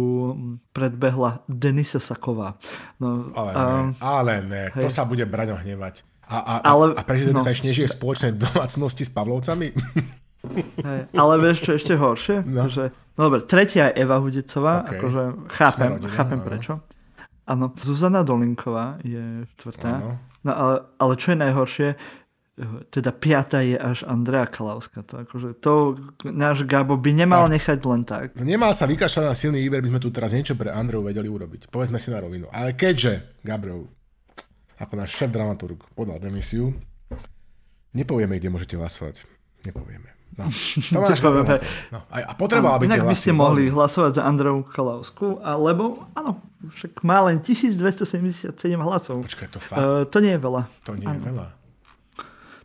predbehla 0.71 1.43
Denisa 1.51 1.99
Saková. 1.99 2.55
No, 3.03 3.35
ale, 3.35 3.51
a, 3.53 3.63
ne, 3.67 3.75
ale 3.99 4.33
ne, 4.47 4.65
hej. 4.71 4.87
to 4.87 4.89
sa 4.89 5.03
bude 5.03 5.27
Braňo 5.27 5.59
hnevať. 5.59 6.07
A, 6.31 6.39
a, 6.39 6.55
ale, 6.63 6.95
a 6.95 7.03
prezidentka 7.03 7.51
no, 7.51 7.53
ešte 7.53 7.67
nežije 7.67 7.91
v 7.91 7.97
spoločnej 7.99 8.33
domácnosti 8.39 9.03
s 9.03 9.11
Pavlovcami? 9.11 9.75
Hej, 10.87 11.01
ale 11.13 11.33
vieš 11.43 11.67
čo 11.67 11.71
ešte 11.75 11.99
horšie? 11.99 12.47
No. 12.47 12.71
Že, 12.71 12.95
no 13.19 13.21
dobre, 13.29 13.43
tretia 13.45 13.91
je 13.91 13.99
Eva 14.07 14.23
Hudecová, 14.23 14.87
okay. 14.87 14.97
akože 14.97 15.23
chápem, 15.51 15.91
rodina, 15.99 16.15
chápem 16.15 16.39
no. 16.41 16.47
prečo. 16.47 16.73
Áno, 17.51 17.75
Zuzana 17.75 18.23
Dolinková 18.23 19.03
je 19.03 19.43
štvrtá. 19.59 20.23
No 20.47 20.51
ale, 20.55 20.75
ale 21.03 21.13
čo 21.19 21.35
je 21.35 21.39
najhoršie, 21.43 21.89
teda 22.93 23.11
piata 23.17 23.65
je 23.65 23.77
až 23.77 24.05
Andrea 24.05 24.45
Kalauska. 24.45 25.01
To, 25.09 25.25
akože, 25.25 25.57
to 25.61 25.97
náš 26.29 26.69
Gabo 26.69 27.01
by 27.01 27.11
nemal 27.17 27.49
tak. 27.49 27.53
nechať 27.57 27.79
len 27.89 28.03
tak. 28.05 28.27
Nemal 28.37 28.77
sa 28.77 28.85
vykašľať 28.85 29.25
na 29.25 29.37
silný 29.37 29.59
výber, 29.65 29.81
by 29.81 29.91
sme 29.97 30.01
tu 30.03 30.13
teraz 30.13 30.37
niečo 30.37 30.57
pre 30.57 30.69
Andreu 30.69 31.01
vedeli 31.01 31.29
urobiť. 31.29 31.73
Povedzme 31.73 31.97
si 31.97 32.13
na 32.13 32.21
rovinu. 32.21 32.53
Ale 32.53 32.77
keďže 32.77 33.41
Gabriel, 33.41 33.89
ako 34.77 34.93
náš 34.97 35.17
šéf 35.17 35.33
dramaturg, 35.33 35.81
podal 35.97 36.21
demisiu, 36.21 36.77
nepovieme, 37.97 38.37
kde 38.37 38.53
môžete 38.53 38.77
hlasovať. 38.77 39.25
Nepovieme. 39.65 40.21
No, 40.39 40.47
Tomáš 40.95 41.21
no, 41.91 42.07
a, 42.07 42.17
a 42.23 42.33
potreboval 42.39 42.79
by 42.79 42.87
Inak 42.87 43.03
by 43.03 43.17
ste 43.19 43.35
mohli 43.35 43.67
hlasovať 43.67 44.21
za 44.21 44.23
Andreu 44.23 44.63
Kalausku, 44.63 45.43
lebo 45.43 46.07
áno, 46.15 46.39
však 46.71 47.03
má 47.03 47.27
len 47.27 47.43
1277 47.43 48.55
hlasov. 48.79 49.27
Počkaj, 49.27 49.49
to 49.51 49.59
fakt? 49.59 49.83
Uh, 49.83 50.07
to 50.07 50.23
nie 50.23 50.39
je 50.39 50.41
veľa. 50.41 50.63
To 50.87 50.95
nie 50.95 51.09
je 51.09 51.21
veľa. 51.21 51.60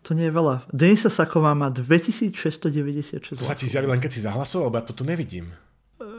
To 0.06 0.14
nie 0.14 0.30
je 0.30 0.34
veľa. 0.38 0.70
Denisa 0.70 1.10
Saková 1.10 1.58
má 1.58 1.74
2696 1.74 3.42
To 3.42 3.42
sa 3.42 3.58
ti 3.58 3.66
zjaví 3.66 3.90
len 3.90 3.98
keď 3.98 4.12
si 4.14 4.22
zahlasoval, 4.22 4.70
lebo 4.70 4.78
ja 4.78 4.86
to 4.86 4.94
tu 4.94 5.02
nevidím. 5.02 5.50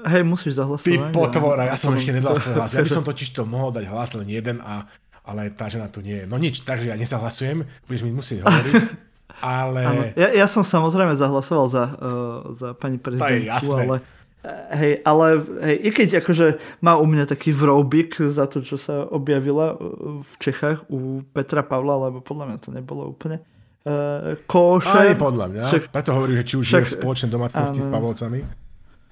Hej, 0.07 0.26
musíš 0.26 0.59
zahlasovať. 0.59 1.11
Ty 1.11 1.14
potvora, 1.14 1.62
ja 1.70 1.78
som 1.78 1.95
ešte 1.95 2.18
nedal 2.18 2.34
svoj 2.34 2.59
hlas. 2.59 2.74
Ja 2.74 2.82
by 2.82 2.91
som 2.91 3.07
totiž 3.11 3.30
to 3.30 3.47
mohol 3.47 3.70
dať 3.70 3.87
hlas 3.87 4.11
len 4.18 4.26
jeden, 4.26 4.59
a, 4.59 4.91
ale 5.22 5.55
tá 5.55 5.70
žena 5.70 5.87
tu 5.87 6.03
nie 6.03 6.22
je. 6.22 6.26
No 6.26 6.34
nič, 6.34 6.66
takže 6.66 6.91
ja 6.91 6.99
nezahlasujem, 6.99 7.62
budeš 7.87 8.03
mi 8.03 8.11
musieť 8.11 8.43
hovoriť. 8.43 8.74
Ale... 9.37 10.16
Ja, 10.16 10.32
ja 10.32 10.47
som 10.49 10.64
samozrejme 10.64 11.12
zahlasoval 11.12 11.66
za, 11.68 11.84
uh, 11.93 12.57
za 12.57 12.72
pani 12.72 12.97
prezidentku, 12.97 13.68
ale 13.68 14.01
Hej, 14.47 15.03
ale 15.03 15.43
hej, 15.59 15.76
i 15.82 15.91
keď 15.91 16.22
akože 16.22 16.47
má 16.78 16.95
u 16.95 17.05
mňa 17.05 17.26
taký 17.26 17.51
vroubik 17.51 18.14
za 18.30 18.47
to, 18.47 18.62
čo 18.62 18.78
sa 18.78 19.03
objavila 19.03 19.74
v 20.22 20.32
Čechách 20.39 20.87
u 20.87 21.26
Petra 21.34 21.66
Pavla, 21.66 22.09
lebo 22.09 22.22
podľa 22.22 22.55
mňa 22.55 22.59
to 22.62 22.70
nebolo 22.70 23.11
úplne 23.11 23.43
uh, 23.87 24.34
koše. 24.45 24.91
Aj 24.91 25.14
podľa 25.14 25.47
mňa. 25.55 25.62
Však, 25.62 25.82
Preto 25.95 26.11
hovorí, 26.12 26.32
že 26.37 26.45
či 26.45 26.55
už 26.59 26.66
však, 26.66 26.82
je 26.82 26.87
v 26.91 26.95
spoločnej 27.01 27.30
domácnosti 27.30 27.80
áno. 27.80 27.87
s 27.87 27.89
Pavlovcami. 27.89 28.41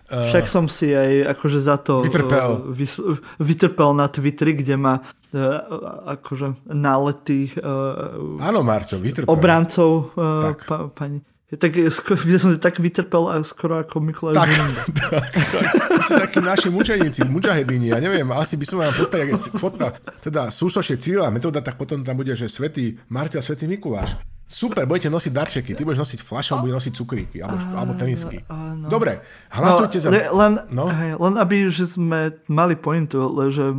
Uh, 0.04 0.28
Však 0.28 0.44
som 0.52 0.68
si 0.68 0.92
aj 0.92 1.32
akože 1.32 1.58
za 1.64 1.80
to 1.80 2.04
vytrpel, 2.04 2.50
uh, 2.60 2.76
vys, 2.76 3.00
vytrpel 3.40 3.96
na 3.96 4.10
Twitteri, 4.12 4.52
kde 4.52 4.76
má 4.76 5.00
uh, 5.00 6.12
akože 6.18 6.68
nálety 6.68 7.48
uh, 7.56 8.36
Áno, 8.44 8.60
Marčo, 8.60 9.00
vytrpel. 9.00 9.30
obrancov 9.32 10.12
uh, 10.12 10.52
tak. 10.52 10.58
Pa, 10.68 10.76
pani 10.92 11.24
tak, 11.54 11.76
ja 11.78 12.38
som 12.40 12.50
si 12.50 12.58
tak 12.58 12.82
vytrpel 12.82 13.30
a 13.30 13.34
skoro 13.46 13.78
ako 13.78 14.02
Mikulaj 14.02 14.34
tak, 14.40 14.50
tak, 14.50 15.24
tak. 15.52 15.64
Sú 16.08 16.12
takí 16.18 16.38
naši 16.42 16.68
mučeníci, 16.72 17.20
mučahedini, 17.30 17.94
ja 17.94 17.98
neviem, 18.02 18.26
asi 18.34 18.58
by 18.58 18.64
som 18.66 18.82
vám 18.82 18.94
postavil, 18.96 19.36
fotka, 19.36 19.94
teda 20.24 20.50
súštošie 20.50 20.98
cíla, 20.98 21.30
metóda, 21.30 21.62
tak 21.62 21.78
potom 21.78 22.02
tam 22.02 22.18
bude, 22.18 22.34
že 22.34 22.50
svetý 22.50 22.98
a 23.12 23.42
svetý 23.42 23.70
Mikuláš. 23.70 24.18
Super, 24.44 24.84
budete 24.84 25.08
nosiť 25.08 25.32
darčeky. 25.32 25.72
Ty 25.72 25.82
budeš 25.88 26.04
nosiť 26.04 26.20
fľašu, 26.20 26.60
bude 26.60 26.76
nosiť 26.76 26.92
cukríky 26.92 27.40
alebo, 27.40 27.64
a, 27.64 27.80
alebo 27.80 27.92
tenisky. 27.96 28.44
Áno. 28.46 28.86
Dobre, 28.92 29.24
hlasujte 29.48 29.98
no, 29.98 30.02
za... 30.04 30.08
Len, 30.12 30.52
no? 30.68 30.84
hej, 30.92 31.16
len 31.16 31.34
aby 31.40 31.72
že 31.72 31.88
sme 31.88 32.36
mali 32.46 32.76
pointu, 32.76 33.24
že, 33.48 33.72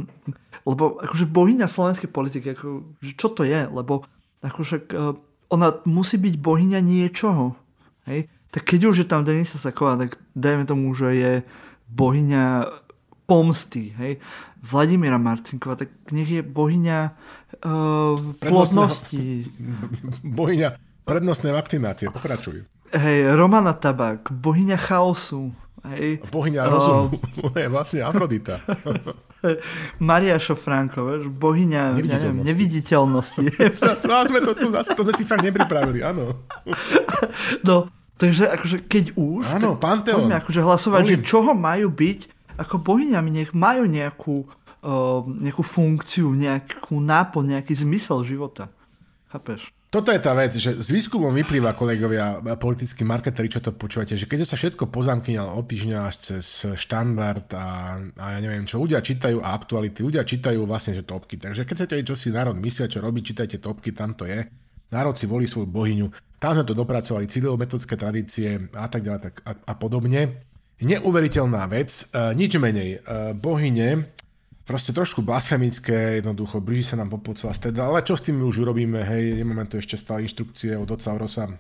lebo 0.66 0.98
akože 1.06 1.30
bohyňa 1.30 1.70
slovenskej 1.70 2.10
politiky, 2.10 2.58
ako, 2.58 2.98
že 2.98 3.14
čo 3.14 3.30
to 3.30 3.46
je? 3.46 3.70
Lebo 3.70 4.10
akože 4.42 4.90
ona 5.54 5.68
musí 5.86 6.18
byť 6.18 6.36
bohyňa 6.42 6.80
niečoho. 6.82 7.54
Hej? 8.10 8.26
Tak 8.50 8.66
keď 8.66 8.82
už 8.90 8.96
je 9.06 9.08
tam 9.08 9.22
Denisa 9.22 9.62
Saková, 9.62 10.02
tak 10.02 10.18
dajme 10.34 10.66
tomu, 10.66 10.90
že 10.98 11.14
je 11.14 11.34
bohyňa 11.94 12.74
pomsty. 13.30 13.94
Hej? 14.02 14.18
Vladimíra 14.66 15.22
Marcinková, 15.22 15.78
tak 15.78 15.94
nech 16.10 16.30
je 16.30 16.42
bohyňa 16.42 17.14
uh, 17.64 18.16
plodnosti. 18.42 19.48
Bohyňa 20.40 20.76
prednostnej 21.06 21.54
vakcinácie, 21.54 22.10
pokračuj. 22.10 22.66
Hej, 22.96 23.36
Romana 23.38 23.78
Tabak, 23.78 24.32
bohyňa 24.34 24.78
chaosu. 24.80 25.54
Hej. 25.86 26.26
Bohyňa 26.34 26.62
uh, 26.66 26.70
rozumu. 26.72 27.08
je 27.62 27.70
vlastne 27.70 28.02
Afrodita. 28.02 28.62
Maria 30.02 30.42
Šofránko, 30.42 31.30
bohyňa 31.30 31.94
neviditeľnosti. 31.94 32.42
Ja 32.42 32.50
neviditeľnosti. 32.50 33.44
to, 34.02 34.14
sme 34.26 34.40
to, 34.42 34.52
to, 34.58 34.68
to 34.74 35.02
sme 35.06 35.14
si 35.14 35.22
fakt 35.22 35.46
nepripravili, 35.46 36.02
áno. 36.02 36.42
no, 37.62 37.94
takže 38.18 38.50
akože 38.50 38.90
keď 38.90 39.14
už, 39.14 39.46
áno, 39.54 39.78
Panteón. 39.78 40.26
poďme 40.26 40.42
akože 40.42 40.62
hlasovať, 40.66 41.02
Olin. 41.06 41.12
že 41.14 41.18
čoho 41.22 41.54
majú 41.54 41.94
byť 41.94 42.20
ako 42.58 42.76
bohyňami, 42.82 43.30
nech 43.30 43.52
majú 43.54 43.86
nejakú, 43.86 44.50
nejakú 45.26 45.66
funkciu, 45.66 46.38
nejakú 46.38 47.02
náplň, 47.02 47.58
nejaký 47.58 47.74
zmysel 47.74 48.22
života. 48.22 48.70
Chápeš? 49.34 49.74
Toto 49.96 50.12
je 50.12 50.20
tá 50.20 50.36
vec, 50.36 50.52
že 50.52 50.76
z 50.76 50.90
výskumom 50.92 51.32
vyplýva, 51.32 51.72
kolegovia, 51.72 52.44
politickí 52.60 53.08
marketeri, 53.08 53.48
čo 53.48 53.64
to 53.64 53.72
počúvate, 53.72 54.20
že 54.20 54.28
keď 54.28 54.44
sa 54.44 54.60
všetko 54.60 54.92
pozamkňa 54.92 55.56
od 55.56 55.64
týždňa 55.64 55.98
až 56.04 56.16
cez 56.20 56.68
štandard 56.76 57.48
a, 57.56 57.96
a 58.20 58.26
ja 58.36 58.40
neviem 58.44 58.68
čo, 58.68 58.84
ľudia 58.84 59.00
čítajú 59.00 59.40
a 59.40 59.56
aktuality, 59.56 60.04
ľudia 60.04 60.28
čítajú 60.28 60.68
vlastne, 60.68 61.00
že 61.00 61.08
topky. 61.08 61.40
Takže 61.40 61.64
keď 61.64 61.76
chcete 61.80 62.12
čo 62.12 62.16
si 62.20 62.36
národ 62.36 62.60
myslia, 62.60 62.92
čo 62.92 63.00
robí, 63.00 63.24
čítajte 63.24 63.64
topky, 63.64 63.96
tam 63.96 64.20
to 64.20 64.28
je. 64.28 64.44
Národ 64.92 65.16
si 65.16 65.32
volí 65.32 65.48
svoju 65.48 65.72
bohyňu. 65.72 66.12
Tam 66.44 66.60
sme 66.60 66.68
to 66.68 66.76
dopracovali, 66.76 67.32
metodické 67.56 67.96
tradície 67.96 68.68
a 68.76 68.92
tak 68.92 69.00
ďalej 69.00 69.22
tak 69.32 69.36
a, 69.48 69.52
a 69.56 69.74
podobne. 69.80 70.44
Neuveriteľná 70.76 71.72
vec, 71.72 72.12
e, 72.12 72.36
nič 72.36 72.60
menej. 72.60 73.00
E, 73.00 73.32
bohyne, 73.32 74.12
proste 74.66 74.92
trošku 74.92 75.22
blasfemické, 75.22 76.20
jednoducho, 76.20 76.60
blíži 76.60 76.94
sa 76.94 77.00
nám 77.00 77.14
popolcová 77.14 77.54
steda, 77.54 77.86
ale 77.86 78.02
čo 78.02 78.18
s 78.18 78.26
tým 78.26 78.42
už 78.42 78.66
urobíme, 78.66 79.06
hej, 79.06 79.40
nemáme 79.40 79.70
tu 79.70 79.78
ešte 79.78 79.96
stále 79.96 80.26
inštrukcie 80.26 80.74
od 80.74 80.90
oca 80.90 81.14
Rosa, 81.16 81.46
e, 81.48 81.54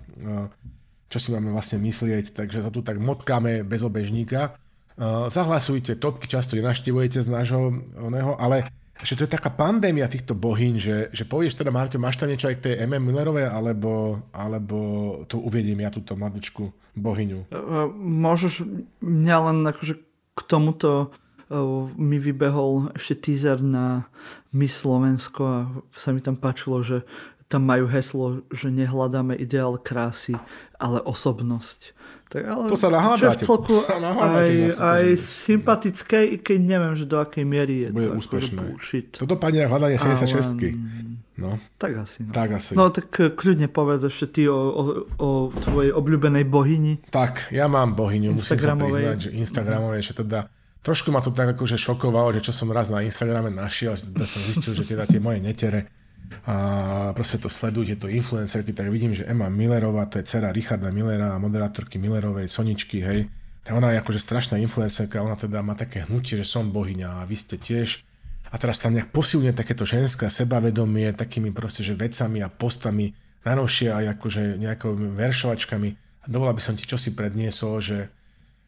čo 1.08 1.18
si 1.22 1.30
máme 1.30 1.54
vlastne 1.54 1.78
myslieť, 1.80 2.34
takže 2.34 2.66
sa 2.66 2.74
tu 2.74 2.82
tak 2.82 2.98
motkáme 2.98 3.62
bez 3.62 3.86
obežníka. 3.86 4.58
Zahlasujte, 5.30 6.00
topky 6.00 6.24
často 6.24 6.56
nenaštevujete 6.56 7.20
z 7.20 7.28
nášho 7.28 7.84
oného, 8.00 8.40
ale 8.40 8.64
že 9.04 9.20
to 9.20 9.28
je 9.28 9.36
taká 9.36 9.52
pandémia 9.52 10.08
týchto 10.08 10.32
bohyň, 10.40 10.74
že, 10.80 10.96
že 11.12 11.28
povieš 11.28 11.60
teda, 11.60 11.68
Marťo, 11.68 12.00
máš 12.00 12.16
tam 12.16 12.32
niečo 12.32 12.48
aj 12.48 12.56
k 12.60 12.64
tej 12.64 12.74
MM 12.88 13.04
Millerovej, 13.12 13.52
alebo, 13.52 14.24
alebo 14.32 14.78
tu 15.28 15.44
uvedím 15.44 15.84
ja 15.84 15.92
túto 15.92 16.16
mladúčku 16.16 16.72
bohyňu? 16.96 17.52
E, 17.52 17.58
e, 17.60 17.82
môžeš, 17.92 18.64
mňa 19.04 19.38
len 19.52 19.58
akože 19.68 20.00
k 20.32 20.40
tomuto 20.48 21.12
e, 21.12 21.25
mi 21.96 22.18
vybehol 22.18 22.96
ešte 22.98 23.30
teaser 23.30 23.62
na 23.62 24.10
Miss 24.50 24.82
Slovensko 24.82 25.42
a 25.46 25.60
sa 25.94 26.10
mi 26.10 26.22
tam 26.22 26.40
páčilo, 26.40 26.82
že 26.82 27.06
tam 27.46 27.70
majú 27.70 27.86
heslo, 27.86 28.42
že 28.50 28.74
nehľadáme 28.74 29.38
ideál 29.38 29.78
krásy, 29.78 30.34
ale 30.82 30.98
osobnosť. 31.06 31.94
Tak, 32.26 32.42
ale 32.42 32.64
to 32.74 32.76
sa 32.76 32.90
nahľadáte. 32.90 33.46
Celku 33.46 33.86
sa 33.86 34.02
aj, 34.02 34.50
aj 34.82 35.06
sympatické, 35.22 36.26
i 36.26 36.36
keď 36.42 36.58
neviem, 36.58 36.94
že 36.98 37.06
do 37.06 37.22
akej 37.22 37.46
miery 37.46 37.86
je 37.86 37.88
Bude 37.94 38.10
to 38.10 38.18
úspešné. 38.18 38.82
Toto 39.14 39.38
padne 39.38 39.70
hľadanie 39.70 40.02
76 40.02 40.58
No. 41.36 41.60
Tak 41.76 41.92
asi. 42.00 42.24
No. 42.24 42.32
Tak 42.32 42.50
asi. 42.56 42.72
No 42.80 42.88
tak 42.96 43.12
eh, 43.20 43.28
kľudne 43.28 43.68
povedz 43.68 44.08
ešte 44.08 44.40
ty 44.40 44.42
o, 44.48 44.56
o, 44.56 44.84
o 45.20 45.30
tvojej 45.52 45.92
obľúbenej 45.92 46.48
bohyni. 46.48 47.04
Tak, 47.12 47.52
ja 47.52 47.68
mám 47.68 47.92
bohyňu, 47.92 48.40
musím 48.40 48.56
sa 48.56 48.72
priznať, 48.72 49.18
že 49.20 49.30
Instagramovej, 49.36 50.02
že 50.02 50.14
teda 50.16 50.48
trošku 50.86 51.10
ma 51.10 51.20
to 51.20 51.34
tak 51.34 51.58
akože 51.58 51.82
šokovalo, 51.82 52.38
že 52.38 52.46
čo 52.46 52.54
som 52.54 52.70
raz 52.70 52.94
na 52.94 53.02
Instagrame 53.02 53.50
našiel, 53.50 53.98
že 53.98 54.14
teda 54.14 54.26
som 54.30 54.42
zistil, 54.46 54.78
že 54.78 54.86
teda 54.86 55.10
tie 55.10 55.18
moje 55.18 55.42
netere 55.42 55.90
a 56.46 56.56
proste 57.14 57.38
to 57.38 57.50
sledujete, 57.50 58.06
to 58.06 58.08
influencerky, 58.10 58.74
tak 58.74 58.90
vidím, 58.90 59.14
že 59.14 59.26
Emma 59.26 59.50
Millerová, 59.50 60.10
to 60.10 60.22
je 60.22 60.26
dcera 60.26 60.50
Richarda 60.50 60.90
Millera 60.90 61.38
moderátorky 61.38 62.02
Millerovej, 62.02 62.50
Soničky, 62.50 63.02
hej, 63.02 63.30
tak 63.66 63.74
ona 63.74 63.94
je 63.94 64.02
akože 64.02 64.22
strašná 64.22 64.62
influencerka, 64.62 65.22
ona 65.26 65.38
teda 65.38 65.62
má 65.66 65.74
také 65.74 66.06
hnutie, 66.06 66.38
že 66.38 66.46
som 66.46 66.70
bohyňa 66.70 67.22
a 67.22 67.26
vy 67.26 67.38
ste 67.38 67.58
tiež. 67.58 68.06
A 68.54 68.62
teraz 68.62 68.78
tam 68.78 68.94
nejak 68.94 69.10
posilňuje 69.10 69.58
takéto 69.58 69.84
ženské 69.90 70.30
sebavedomie 70.30 71.12
takými 71.18 71.50
proste, 71.50 71.82
že 71.82 71.98
vecami 71.98 72.46
a 72.46 72.50
postami, 72.50 73.18
najnovšie 73.42 73.90
aj 73.90 74.06
akože 74.16 74.42
nejakými 74.62 75.18
veršovačkami. 75.18 75.90
A 75.98 76.26
dovolila 76.30 76.54
by 76.54 76.62
som 76.62 76.78
ti 76.78 76.86
čosi 76.86 77.18
predniesol, 77.18 77.82
že 77.82 77.98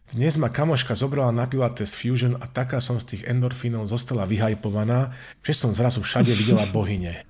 Dnes 0.07 0.39
ma 0.39 0.47
kamoška 0.47 0.95
zobrala 0.95 1.35
na 1.35 1.51
Pilates 1.51 1.91
Fusion 1.91 2.39
a 2.39 2.47
taká 2.47 2.79
som 2.79 2.95
z 2.95 3.11
tých 3.11 3.23
endorfínov 3.27 3.91
zostala 3.91 4.23
vyhajpovaná, 4.23 5.11
že 5.43 5.51
som 5.51 5.75
zrazu 5.75 5.99
všade 5.99 6.31
videla 6.31 6.63
bohyne. 6.75 7.27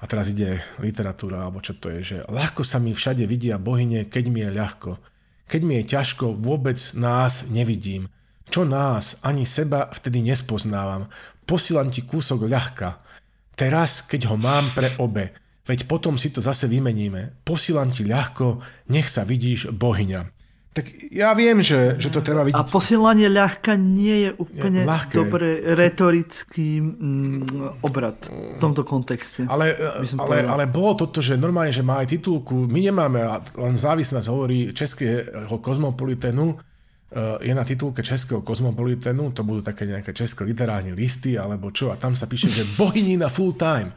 A 0.00 0.04
teraz 0.08 0.32
ide 0.32 0.64
literatúra, 0.80 1.44
alebo 1.44 1.60
čo 1.60 1.76
to 1.76 1.92
je, 1.92 2.00
že 2.00 2.16
ľahko 2.32 2.64
sa 2.64 2.80
mi 2.80 2.96
všade 2.96 3.20
vidia 3.28 3.60
bohyne, 3.60 4.08
keď 4.08 4.24
mi 4.32 4.40
je 4.40 4.48
ľahko. 4.48 4.96
Keď 5.44 5.60
mi 5.60 5.76
je 5.80 5.92
ťažko, 5.92 6.32
vôbec 6.40 6.80
nás 6.96 7.52
nevidím. 7.52 8.08
Čo 8.48 8.64
nás, 8.64 9.20
ani 9.20 9.44
seba 9.44 9.92
vtedy 9.92 10.24
nespoznávam. 10.24 11.12
Posílam 11.44 11.92
ti 11.92 12.00
kúsok 12.00 12.48
ľahka. 12.48 12.96
Teraz, 13.52 14.00
keď 14.00 14.32
ho 14.32 14.40
mám 14.40 14.72
pre 14.72 14.96
obe, 14.96 15.36
veď 15.68 15.84
potom 15.84 16.16
si 16.16 16.32
to 16.32 16.40
zase 16.40 16.64
vymeníme. 16.64 17.44
Posílam 17.44 17.92
ti 17.92 18.08
ľahko, 18.08 18.64
nech 18.88 19.08
sa 19.12 19.28
vidíš 19.28 19.68
bohyňa. 19.76 20.35
Tak 20.76 21.08
ja 21.08 21.32
viem, 21.32 21.64
že, 21.64 21.96
že 21.96 22.12
to 22.12 22.20
treba 22.20 22.44
vidieť. 22.44 22.60
A 22.60 22.68
posielanie 22.68 23.32
ľahka 23.32 23.80
nie 23.80 24.28
je 24.28 24.30
úplne 24.36 24.84
je 24.84 25.08
dobre 25.08 25.64
retorický 25.72 26.84
mm, 26.84 27.80
obrad 27.80 28.28
v 28.28 28.60
tomto 28.60 28.84
kontexte. 28.84 29.48
Ale, 29.48 29.72
ale, 30.20 30.44
ale 30.44 30.64
bolo 30.68 30.92
toto, 31.00 31.24
že 31.24 31.40
normálne, 31.40 31.72
že 31.72 31.80
má 31.80 32.04
aj 32.04 32.20
titulku, 32.20 32.68
my 32.68 32.92
nemáme, 32.92 33.24
len 33.56 33.74
závis 33.80 34.12
nás 34.12 34.28
hovorí 34.28 34.76
českého 34.76 35.56
kozmopolitenu, 35.64 36.52
e, 36.52 37.48
je 37.48 37.56
na 37.56 37.64
titulke 37.64 38.04
Českého 38.04 38.44
kozmopolitenu, 38.44 39.32
to 39.32 39.48
budú 39.48 39.64
také 39.64 39.88
nejaké 39.88 40.12
české 40.12 40.44
literárne 40.44 40.92
listy, 40.92 41.40
alebo 41.40 41.72
čo, 41.72 41.88
a 41.88 41.96
tam 41.96 42.12
sa 42.12 42.28
píše, 42.28 42.52
že 42.52 42.68
bohynina 42.76 43.32
full 43.32 43.56
time. 43.56 43.96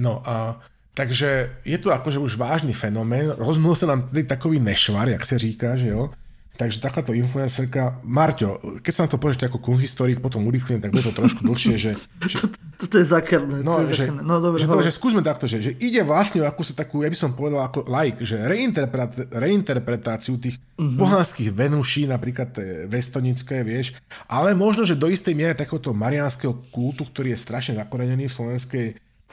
No 0.00 0.24
a 0.24 0.56
takže 0.94 1.60
je 1.66 1.78
to 1.78 1.90
akože 1.90 2.22
už 2.22 2.38
vážny 2.38 2.72
fenomén, 2.72 3.34
rozmohol 3.34 3.74
sa 3.74 3.90
nám 3.90 4.08
tady 4.08 4.24
takový 4.24 4.62
nešvar, 4.62 5.10
jak 5.10 5.26
sa 5.26 5.36
říká, 5.38 5.76
že 5.76 5.90
jo. 5.90 6.14
Takže 6.54 6.78
takáto 6.78 7.10
influencerka, 7.10 7.98
Marťo, 8.06 8.78
keď 8.78 8.92
sa 8.94 9.02
na 9.02 9.10
to 9.10 9.18
povieš 9.18 9.50
ako 9.50 9.58
kunhistorik, 9.58 10.22
potom 10.22 10.46
urýchlim, 10.46 10.78
tak 10.78 10.94
bude 10.94 11.02
to 11.02 11.10
trošku 11.10 11.42
dlhšie, 11.42 11.74
že... 11.74 11.98
že 12.30 12.46
Toto 12.78 13.02
je 13.02 13.06
zakerné. 13.10 13.66
No, 13.66 13.82
to 13.82 13.90
je 13.90 13.98
že, 13.98 14.06
zakerné. 14.06 14.22
no 14.22 14.38
dobre, 14.38 14.62
že, 14.62 14.70
to, 14.70 14.86
že 14.86 14.94
skúsme 14.94 15.18
takto, 15.18 15.50
že, 15.50 15.58
že 15.58 15.74
ide 15.82 16.06
vlastne 16.06 16.42
o 16.42 16.46
akúsi 16.46 16.70
takú, 16.70 17.02
ja 17.02 17.10
by 17.10 17.18
som 17.18 17.34
povedal 17.34 17.58
ako 17.66 17.90
like, 17.90 18.22
že 18.22 18.38
reinterpret, 18.38 19.34
reinterpretáciu 19.34 20.38
tých 20.38 20.62
uh-huh. 20.78 20.94
pohanských 20.94 21.50
venuší, 21.50 22.06
napríklad 22.06 22.54
vestonické, 22.86 23.66
vieš, 23.66 23.98
ale 24.30 24.54
možno, 24.54 24.86
že 24.86 24.94
do 24.94 25.10
istej 25.10 25.34
miery 25.34 25.58
takéhoto 25.58 25.90
mariánskeho 25.90 26.70
kultu, 26.70 27.02
ktorý 27.02 27.34
je 27.34 27.42
strašne 27.42 27.74
zakorenený 27.82 28.30
v 28.30 28.36
slovenskej 28.38 28.86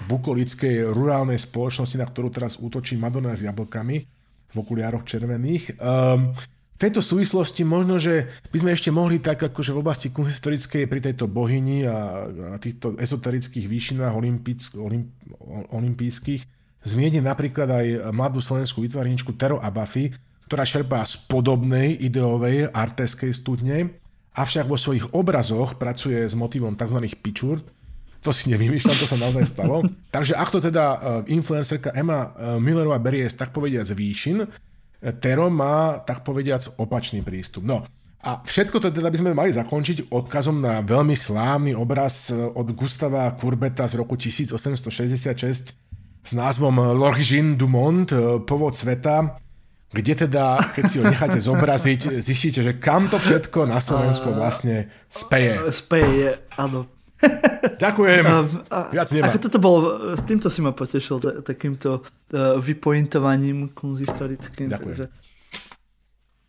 bukolickej 0.08 0.90
rurálnej 0.94 1.38
spoločnosti, 1.38 1.98
na 1.98 2.08
ktorú 2.08 2.34
teraz 2.34 2.58
útočí 2.58 2.98
Madonna 2.98 3.38
s 3.38 3.46
jablkami 3.46 3.98
v 4.52 4.56
okuliároch 4.56 5.08
červených. 5.08 5.78
Um, 5.80 6.34
v 6.36 6.90
tejto 6.90 7.06
súvislosti 7.06 7.62
možno, 7.62 8.02
že 8.02 8.26
by 8.50 8.58
sme 8.58 8.72
ešte 8.74 8.90
mohli 8.90 9.22
tak 9.22 9.38
akože 9.38 9.70
v 9.70 9.82
oblasti 9.86 10.10
kunsthistorickej 10.10 10.90
pri 10.90 11.00
tejto 11.00 11.30
bohyni 11.30 11.86
a, 11.86 12.26
a 12.26 12.58
týchto 12.58 12.98
ezoterických 12.98 13.70
výšinách 13.70 14.14
olimp, 14.18 14.42
olimpijských 15.70 16.42
zmieniť 16.82 17.22
napríklad 17.22 17.70
aj 17.70 17.88
mladú 18.10 18.42
slovenskú 18.42 18.82
vytvarničku 18.82 19.38
Tero 19.38 19.62
Abafi, 19.62 20.10
ktorá 20.50 20.66
čerpá 20.66 21.06
z 21.06 21.22
podobnej 21.30 21.96
ideovej 22.02 22.74
arteskej 22.74 23.32
studne, 23.32 24.02
avšak 24.34 24.66
vo 24.66 24.76
svojich 24.76 25.14
obrazoch 25.14 25.78
pracuje 25.78 26.26
s 26.26 26.34
motivom 26.34 26.74
tzv. 26.74 26.98
pičurt, 27.22 27.64
to 28.22 28.30
si 28.30 28.54
nevymýšľam, 28.54 28.98
to 29.02 29.10
sa 29.10 29.18
naozaj 29.18 29.46
stalo. 29.50 29.82
Takže 30.16 30.38
ak 30.38 30.50
to 30.54 30.60
teda 30.62 30.86
uh, 30.86 31.00
influencerka 31.26 31.92
Emma 31.98 32.30
uh, 32.30 32.62
Millerová 32.62 33.02
berie 33.02 33.26
tak 33.34 33.50
povediať 33.50 33.92
z 33.92 33.94
výšin, 33.98 34.38
uh, 34.46 34.50
Tero 35.18 35.50
má 35.50 35.98
tak 36.06 36.22
povediac 36.22 36.78
opačný 36.78 37.26
prístup. 37.26 37.66
No 37.66 37.82
a 38.22 38.38
všetko 38.38 38.78
to 38.78 38.94
teda 38.94 39.10
by 39.10 39.18
sme 39.18 39.34
mali 39.34 39.50
zakončiť 39.50 40.14
odkazom 40.14 40.62
na 40.62 40.86
veľmi 40.86 41.18
slávny 41.18 41.74
obraz 41.74 42.30
od 42.30 42.70
Gustava 42.78 43.26
Kurbeta 43.34 43.90
z 43.90 43.98
roku 43.98 44.14
1866 44.14 45.74
s 46.22 46.32
názvom 46.38 46.94
L'Origine 46.94 47.58
du 47.58 47.66
Monde, 47.66 48.46
Povod 48.46 48.78
sveta, 48.78 49.42
kde 49.90 50.14
teda, 50.14 50.72
keď 50.72 50.84
si 50.86 51.02
ho 51.02 51.04
necháte 51.10 51.42
zobraziť, 51.50 52.22
zistíte, 52.22 52.62
že 52.62 52.78
kam 52.78 53.10
to 53.10 53.18
všetko 53.18 53.66
na 53.66 53.82
Slovensku 53.82 54.30
vlastne 54.32 54.94
speje. 55.10 55.58
Speje, 55.74 56.46
áno. 56.62 56.86
Ďakujem. 57.78 58.24
A, 58.26 58.38
a, 58.70 58.80
Viac 58.90 59.10
nemá. 59.14 59.30
Ako 59.30 59.38
toto 59.42 59.58
bolo, 59.62 59.78
s 60.18 60.22
týmto 60.26 60.50
si 60.50 60.62
ma 60.66 60.74
potešil, 60.74 61.18
t- 61.22 61.38
takýmto 61.46 62.02
uh, 62.02 62.58
vypointovaním 62.58 63.74
konzistorickým. 63.74 64.70
Ďakujem. 64.70 64.98
Takže 64.98 65.06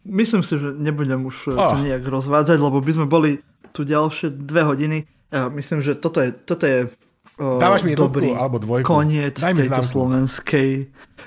myslím 0.08 0.42
si, 0.42 0.54
že 0.56 0.68
nebudem 0.72 1.24
už 1.24 1.52
oh. 1.52 1.72
to 1.72 1.76
nejak 1.84 2.04
rozvádzať, 2.04 2.58
lebo 2.60 2.80
by 2.80 2.92
sme 2.92 3.06
boli 3.08 3.40
tu 3.72 3.84
ďalšie 3.84 4.32
dve 4.32 4.64
hodiny. 4.64 4.98
Ja 5.32 5.48
myslím, 5.48 5.80
že 5.80 5.96
toto 5.96 6.20
je, 6.20 6.32
toto 6.32 6.64
je 6.68 6.78
uh, 6.88 7.60
Dávaš 7.60 7.88
mi 7.88 7.96
dobrý 7.96 8.32
alebo 8.36 8.60
dvojku. 8.60 8.84
koniec 8.84 9.40
Daj 9.40 9.56
tejto 9.56 9.80
známku. 9.80 9.92
slovenskej. 9.92 10.68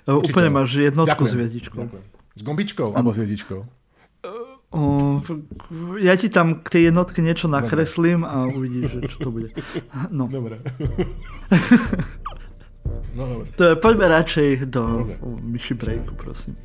Uh, 0.05 0.21
úplne 0.21 0.49
máš 0.53 0.77
jednotku 0.77 1.25
Ďakujem. 1.25 1.29
s 1.29 1.33
hviezdičkou. 1.37 1.81
Ďakujem. 1.85 2.05
S 2.35 2.41
gombičkou 2.43 2.89
alebo 2.93 3.09
s 3.13 3.17
hviezdičkou? 3.17 3.59
Ja 5.99 6.13
ti 6.19 6.27
tam 6.27 6.59
k 6.59 6.67
tej 6.67 6.91
jednotke 6.91 7.23
niečo 7.23 7.47
nakreslím 7.47 8.27
a 8.27 8.51
uvidíš, 8.51 8.91
že 8.91 8.99
čo 9.07 9.17
to 9.23 9.29
bude. 9.31 9.49
No. 10.11 10.27
Dobre. 10.27 10.59
no, 13.17 13.23
dobre. 13.23 13.47
To 13.55 13.63
je, 13.71 13.73
poďme 13.79 14.05
radšej 14.11 14.67
do 14.67 15.07
myši 15.23 15.73
breaku, 15.79 16.13
prosím. 16.19 16.59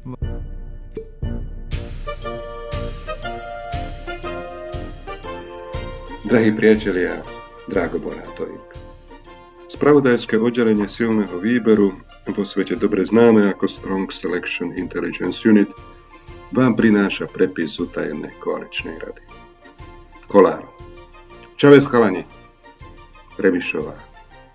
Drahí 6.31 6.55
priatelia, 6.55 7.23
Drago 7.67 7.99
Bonátovík. 7.99 8.63
Spravodajské 9.71 10.39
oddelenie 10.39 10.87
silného 10.87 11.43
výberu 11.43 11.95
vo 12.31 12.45
svete 12.47 12.79
dobre 12.79 13.03
známe 13.03 13.51
ako 13.51 13.67
Strong 13.67 14.07
Selection 14.11 14.75
Intelligence 14.75 15.47
Unit– 15.47 15.71
vám 16.51 16.75
prináša 16.75 17.31
prepis 17.31 17.79
z 17.79 17.87
utajenej 17.87 18.35
koaličnej 18.43 18.99
rady. 18.99 19.23
Kolár. 20.27 20.67
Čavez 21.59 21.87
chalani. 21.87 22.27
Rebišová. 23.39 23.95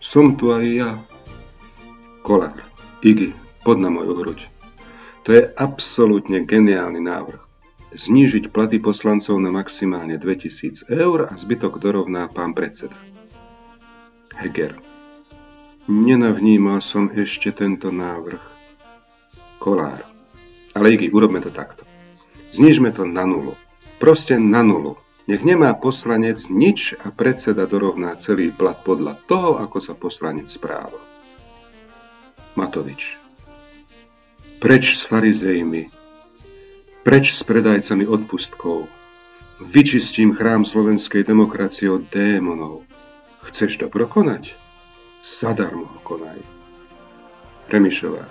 Som 0.04 0.36
tu 0.36 0.52
aj 0.52 0.66
ja. 0.66 0.92
Kolár. 2.24 2.60
Igi, 3.04 3.32
pod 3.64 3.80
na 3.80 3.92
moju 3.92 4.16
hruď. 4.16 4.40
To 5.26 5.34
je 5.34 5.42
absolútne 5.58 6.46
geniálny 6.46 7.02
návrh. 7.02 7.42
Znížiť 7.96 8.52
platy 8.52 8.78
poslancov 8.84 9.40
na 9.40 9.50
maximálne 9.56 10.20
2000 10.20 10.92
eur 10.92 11.32
a 11.32 11.34
zbytok 11.34 11.80
dorovná 11.80 12.28
pán 12.28 12.52
predseda. 12.52 12.96
Heger. 14.36 14.76
Nenavnímal 15.88 16.82
som 16.84 17.08
ešte 17.14 17.54
tento 17.54 17.94
návrh. 17.94 18.42
Kolár. 19.62 20.15
Ale 20.76 20.92
Igi, 20.92 21.08
urobme 21.08 21.40
to 21.40 21.56
takto. 21.56 21.88
Znižme 22.52 22.92
to 22.92 23.08
na 23.08 23.24
nulu. 23.24 23.56
Proste 23.96 24.36
na 24.36 24.60
nulu. 24.60 25.00
Nech 25.26 25.42
nemá 25.42 25.74
poslanec 25.74 26.52
nič 26.52 26.94
a 27.02 27.10
predseda 27.10 27.66
dorovná 27.66 28.14
celý 28.20 28.54
plat 28.54 28.78
podľa 28.84 29.18
toho, 29.26 29.58
ako 29.58 29.78
sa 29.82 29.98
poslanec 29.98 30.52
správa. 30.52 31.02
Matovič. 32.54 33.18
Preč 34.62 35.00
s 35.00 35.02
farizejmi. 35.08 35.90
Preč 37.02 37.34
s 37.34 37.42
predajcami 37.42 38.06
odpustkov. 38.06 38.86
Vyčistím 39.64 40.36
chrám 40.36 40.68
slovenskej 40.68 41.24
demokracie 41.24 41.88
od 41.88 42.06
démonov. 42.12 42.84
Chceš 43.48 43.82
to 43.82 43.88
prokonať? 43.88 44.54
Zadarmo 45.26 45.88
ho 45.88 46.00
konaj. 46.06 46.38
Remišová. 47.72 48.30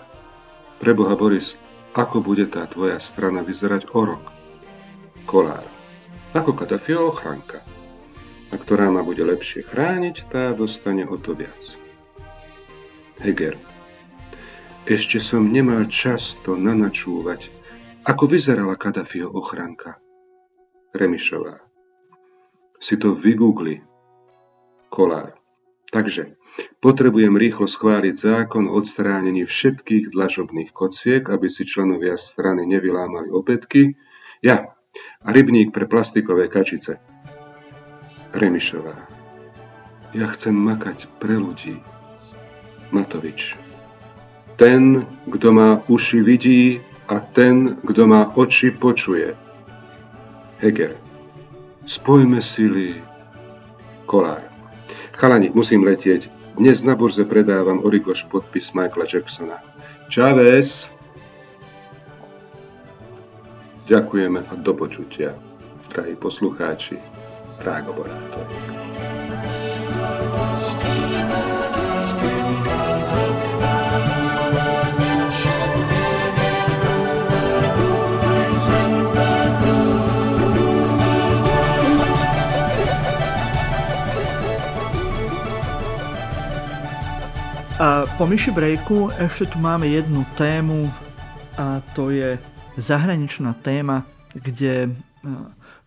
Preboha 0.78 1.18
Boris, 1.18 1.58
ako 1.94 2.26
bude 2.26 2.50
tá 2.50 2.66
tvoja 2.66 2.98
strana 2.98 3.46
vyzerať 3.46 3.94
o 3.94 4.02
rok. 4.02 4.24
Kolár. 5.24 5.62
Ako 6.34 6.58
Kadafio 6.58 7.06
ochranka. 7.06 7.62
A 8.50 8.58
ktorá 8.58 8.90
ma 8.90 9.06
bude 9.06 9.22
lepšie 9.22 9.62
chrániť, 9.62 10.26
tá 10.26 10.50
dostane 10.50 11.06
o 11.06 11.14
to 11.14 11.38
viac. 11.38 11.78
Heger. 13.22 13.54
Ešte 14.84 15.22
som 15.22 15.48
nemal 15.48 15.86
čas 15.88 16.36
to 16.42 16.58
nanačúvať, 16.58 17.48
ako 18.04 18.24
vyzerala 18.28 18.74
Kadafio 18.74 19.30
ochranka. 19.30 19.96
Remišová. 20.92 21.62
Si 22.82 22.98
to 23.00 23.16
vygoogli. 23.16 23.80
Kolár. 24.92 25.38
Takže, 25.88 26.36
potrebujem 26.78 27.34
rýchlo 27.34 27.66
schváliť 27.66 28.14
zákon 28.14 28.68
o 28.68 28.76
odstránení 28.78 29.48
všetkých 29.48 30.12
dlažobných 30.14 30.70
kociek, 30.70 31.26
aby 31.30 31.50
si 31.50 31.64
členovia 31.64 32.14
strany 32.14 32.68
nevylámali 32.68 33.32
opätky. 33.32 33.98
Ja. 34.44 34.76
A 35.26 35.34
rybník 35.34 35.74
pre 35.74 35.90
plastikové 35.90 36.46
kačice. 36.46 37.02
Remišová. 38.30 39.10
Ja 40.14 40.30
chcem 40.30 40.54
makať 40.54 41.10
pre 41.18 41.34
ľudí. 41.34 41.82
Matovič. 42.94 43.58
Ten, 44.54 45.02
kto 45.26 45.48
má 45.50 45.82
uši 45.90 46.22
vidí 46.22 46.78
a 47.10 47.18
ten, 47.18 47.82
kto 47.82 48.06
má 48.06 48.30
oči 48.38 48.70
počuje. 48.70 49.34
Heger. 50.62 50.94
Spojme 51.90 52.38
sily. 52.38 53.02
Kolár. 54.06 54.46
Chalani, 55.18 55.50
musím 55.50 55.82
letieť. 55.82 56.43
Dnes 56.54 56.82
na 56.86 56.94
burze 56.94 57.24
predávam 57.26 57.82
Origoš 57.82 58.30
podpis 58.30 58.70
Michaela 58.72 59.10
Jacksona. 59.10 59.58
Chávez. 60.06 60.86
Ďakujeme 63.90 64.46
a 64.46 64.54
do 64.54 64.70
počutia, 64.70 65.34
drahí 65.90 66.14
poslucháči, 66.14 67.02
Drágo 67.58 67.92
Borátor. 67.98 68.46
A 87.84 88.08
po 88.16 88.24
myši 88.24 88.48
breaku 88.48 89.12
ešte 89.20 89.52
tu 89.52 89.60
máme 89.60 89.84
jednu 89.84 90.24
tému 90.40 90.88
a 91.60 91.84
to 91.92 92.08
je 92.08 92.40
zahraničná 92.80 93.52
téma, 93.60 94.08
kde 94.32 94.96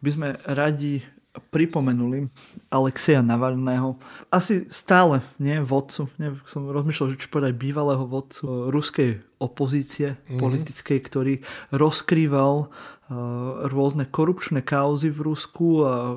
by 0.06 0.10
sme 0.14 0.38
radi 0.46 1.02
pripomenuli 1.50 2.30
Alexeja 2.70 3.26
Navalného. 3.26 3.98
Asi 4.30 4.70
stále, 4.70 5.26
nie 5.42 5.58
vodcu, 5.58 6.06
nie, 6.22 6.38
som 6.46 6.70
rozmýšľal, 6.70 7.18
že 7.18 7.26
či 7.26 7.34
povedať 7.34 7.58
bývalého 7.58 8.06
vodcu 8.06 8.70
ruskej 8.70 9.18
opozície 9.42 10.22
mm-hmm. 10.22 10.38
politickej, 10.38 11.00
ktorý 11.02 11.34
rozkrýval 11.74 12.56
uh, 12.62 12.70
rôzne 13.74 14.06
korupčné 14.06 14.62
kauzy 14.62 15.10
v 15.10 15.34
Rusku 15.34 15.82
a 15.82 16.14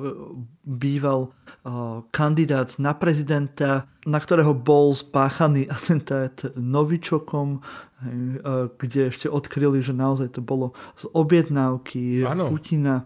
býval 0.61 1.33
kandidát 2.09 2.73
na 2.81 2.97
prezidenta, 2.97 3.85
na 4.09 4.17
ktorého 4.17 4.57
bol 4.57 4.97
spáchaný 4.97 5.69
atentát 5.69 6.33
Novičokom, 6.57 7.61
kde 8.81 9.13
ešte 9.13 9.29
odkryli, 9.29 9.85
že 9.85 9.93
naozaj 9.93 10.33
to 10.33 10.41
bolo 10.41 10.73
z 10.97 11.05
objednávky 11.13 12.25
ano. 12.25 12.49
Putina. 12.49 13.05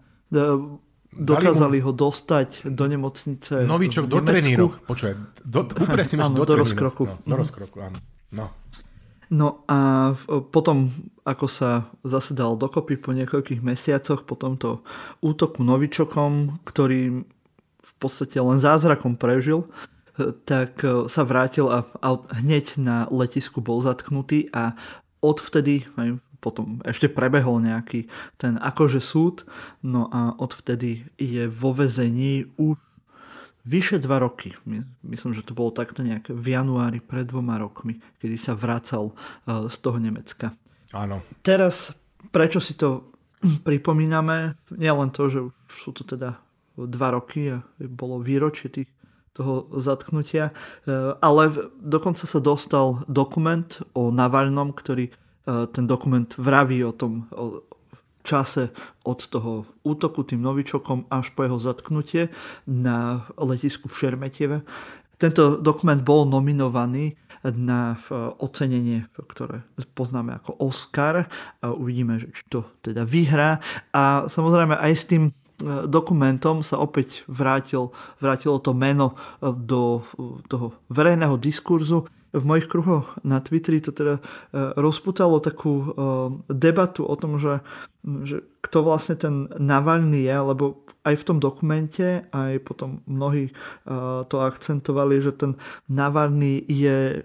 Dokázali 1.12 1.80
mu... 1.80 1.84
ho 1.88 1.92
dostať 1.92 2.68
do 2.72 2.84
nemocnice 2.88 3.68
Novičok 3.68 4.08
do 4.08 4.24
trenírok. 4.24 4.88
Počuaj, 4.88 5.12
do, 5.44 5.60
upresným, 5.64 6.24
do, 6.32 6.44
do 6.44 6.54
rozkroku. 6.56 7.04
No, 7.08 7.20
do 7.24 7.36
rozkroku, 7.36 7.76
áno. 7.84 8.00
No. 8.32 8.56
No 9.26 9.66
a 9.66 10.12
potom, 10.54 10.94
ako 11.26 11.50
sa 11.50 11.90
zasedal 12.06 12.54
dokopy 12.54 12.94
po 12.94 13.10
niekoľkých 13.10 13.58
mesiacoch 13.58 14.22
po 14.22 14.38
tomto 14.38 14.86
útoku 15.18 15.66
Novičokom, 15.66 16.62
ktorý 16.62 17.26
podstate 17.98 18.36
len 18.40 18.60
zázrakom 18.60 19.16
prežil, 19.16 19.68
tak 20.48 20.80
e, 20.80 21.08
sa 21.08 21.22
vrátil 21.28 21.68
a, 21.68 21.84
hneď 22.40 22.80
na 22.80 23.04
letisku 23.12 23.60
bol 23.60 23.84
zatknutý 23.84 24.48
a 24.52 24.72
odvtedy 25.20 25.84
aj 26.00 26.20
potom 26.40 26.78
ešte 26.86 27.10
prebehol 27.10 27.58
nejaký 27.58 28.06
ten 28.38 28.60
akože 28.60 29.02
súd, 29.02 29.48
no 29.82 30.06
a 30.12 30.36
odvtedy 30.38 31.08
je 31.18 31.48
vo 31.50 31.74
vezení 31.74 32.46
už 32.60 32.78
vyše 33.66 33.98
dva 33.98 34.22
roky. 34.22 34.54
Myslím, 35.02 35.34
že 35.34 35.42
to 35.42 35.58
bolo 35.58 35.74
takto 35.74 36.06
nejak 36.06 36.30
v 36.30 36.46
januári 36.54 37.02
pred 37.02 37.26
dvoma 37.26 37.58
rokmi, 37.58 37.98
kedy 38.22 38.38
sa 38.38 38.54
vracal 38.54 39.10
e, 39.10 39.14
z 39.66 39.76
toho 39.82 39.98
Nemecka. 39.98 40.54
Áno. 40.94 41.20
Teraz, 41.42 41.90
prečo 42.30 42.62
si 42.62 42.78
to 42.78 43.10
pripomíname? 43.66 44.54
Nie 44.70 44.94
len 44.94 45.10
to, 45.10 45.26
že 45.26 45.40
už 45.42 45.52
sú 45.74 45.90
to 45.90 46.06
teda 46.06 46.38
dva 46.76 47.16
roky 47.16 47.56
a 47.56 47.64
bolo 47.80 48.20
výročie 48.20 48.68
tých, 48.68 48.90
toho 49.32 49.68
zatknutia. 49.80 50.52
E, 50.52 50.52
ale 51.20 51.72
dokonca 51.80 52.28
sa 52.28 52.40
dostal 52.40 53.04
dokument 53.08 53.68
o 53.96 54.12
Navalnom, 54.12 54.76
ktorý 54.76 55.08
e, 55.08 55.12
ten 55.72 55.88
dokument 55.88 56.28
vraví 56.36 56.84
o 56.84 56.92
tom 56.92 57.28
o 57.32 57.64
čase 58.26 58.74
od 59.06 59.22
toho 59.30 59.64
útoku 59.86 60.26
tým 60.26 60.42
novičokom 60.42 61.06
až 61.08 61.30
po 61.30 61.46
jeho 61.46 61.62
zatknutie 61.62 62.34
na 62.66 63.22
letisku 63.38 63.86
v 63.86 63.98
Šermetieve. 64.02 64.66
Tento 65.16 65.62
dokument 65.62 66.02
bol 66.02 66.26
nominovaný 66.26 67.14
na 67.54 67.94
ocenenie, 68.42 69.06
ktoré 69.14 69.62
poznáme 69.94 70.34
ako 70.42 70.58
Oscar. 70.58 71.30
Uvidíme, 71.62 72.18
či 72.18 72.42
to 72.50 72.66
teda 72.82 73.06
vyhrá. 73.06 73.62
A 73.94 74.26
samozrejme 74.26 74.74
aj 74.74 74.92
s 74.92 75.04
tým 75.06 75.30
dokumentom 75.64 76.60
sa 76.60 76.76
opäť 76.76 77.24
vrátil, 77.28 77.92
vrátilo 78.20 78.60
to 78.60 78.76
meno 78.76 79.16
e, 79.40 79.52
do 79.56 80.04
toho 80.52 80.76
verejného 80.92 81.40
diskurzu. 81.40 82.08
V 82.36 82.44
mojich 82.44 82.68
kruhoch 82.68 83.16
na 83.24 83.40
Twitteri 83.40 83.80
to 83.80 83.96
teda 83.96 84.20
e, 84.20 84.22
rozputalo 84.76 85.40
takú 85.40 85.96
debatu 86.52 87.08
o 87.08 87.14
tom, 87.16 87.40
že, 87.40 87.64
že 88.04 88.44
kto 88.60 88.84
vlastne 88.84 89.16
ten 89.16 89.34
Navalny 89.56 90.28
je, 90.28 90.36
lebo 90.36 90.84
aj 91.06 91.14
v 91.16 91.26
tom 91.26 91.38
dokumente, 91.40 92.26
aj 92.34 92.60
potom 92.66 92.98
mnohí 93.06 93.54
to 94.26 94.36
akcentovali, 94.42 95.22
že 95.22 95.38
ten 95.38 95.54
Navalny 95.86 96.66
je 96.66 97.22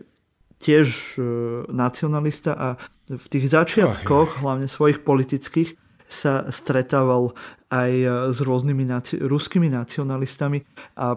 tiež 0.61 1.17
nacionalista 1.65 2.53
a 2.53 2.67
v 3.09 3.25
tých 3.25 3.49
začiatkoch, 3.49 4.45
hlavne 4.45 4.69
svojich 4.69 5.01
politických, 5.01 5.80
sa 6.11 6.51
stretával 6.51 7.31
aj 7.71 7.91
e, 7.91 8.07
s 8.35 8.43
rôznymi 8.43 8.83
naci- 8.83 9.19
ruskými 9.23 9.71
nacionalistami 9.71 10.59
a 10.99 11.15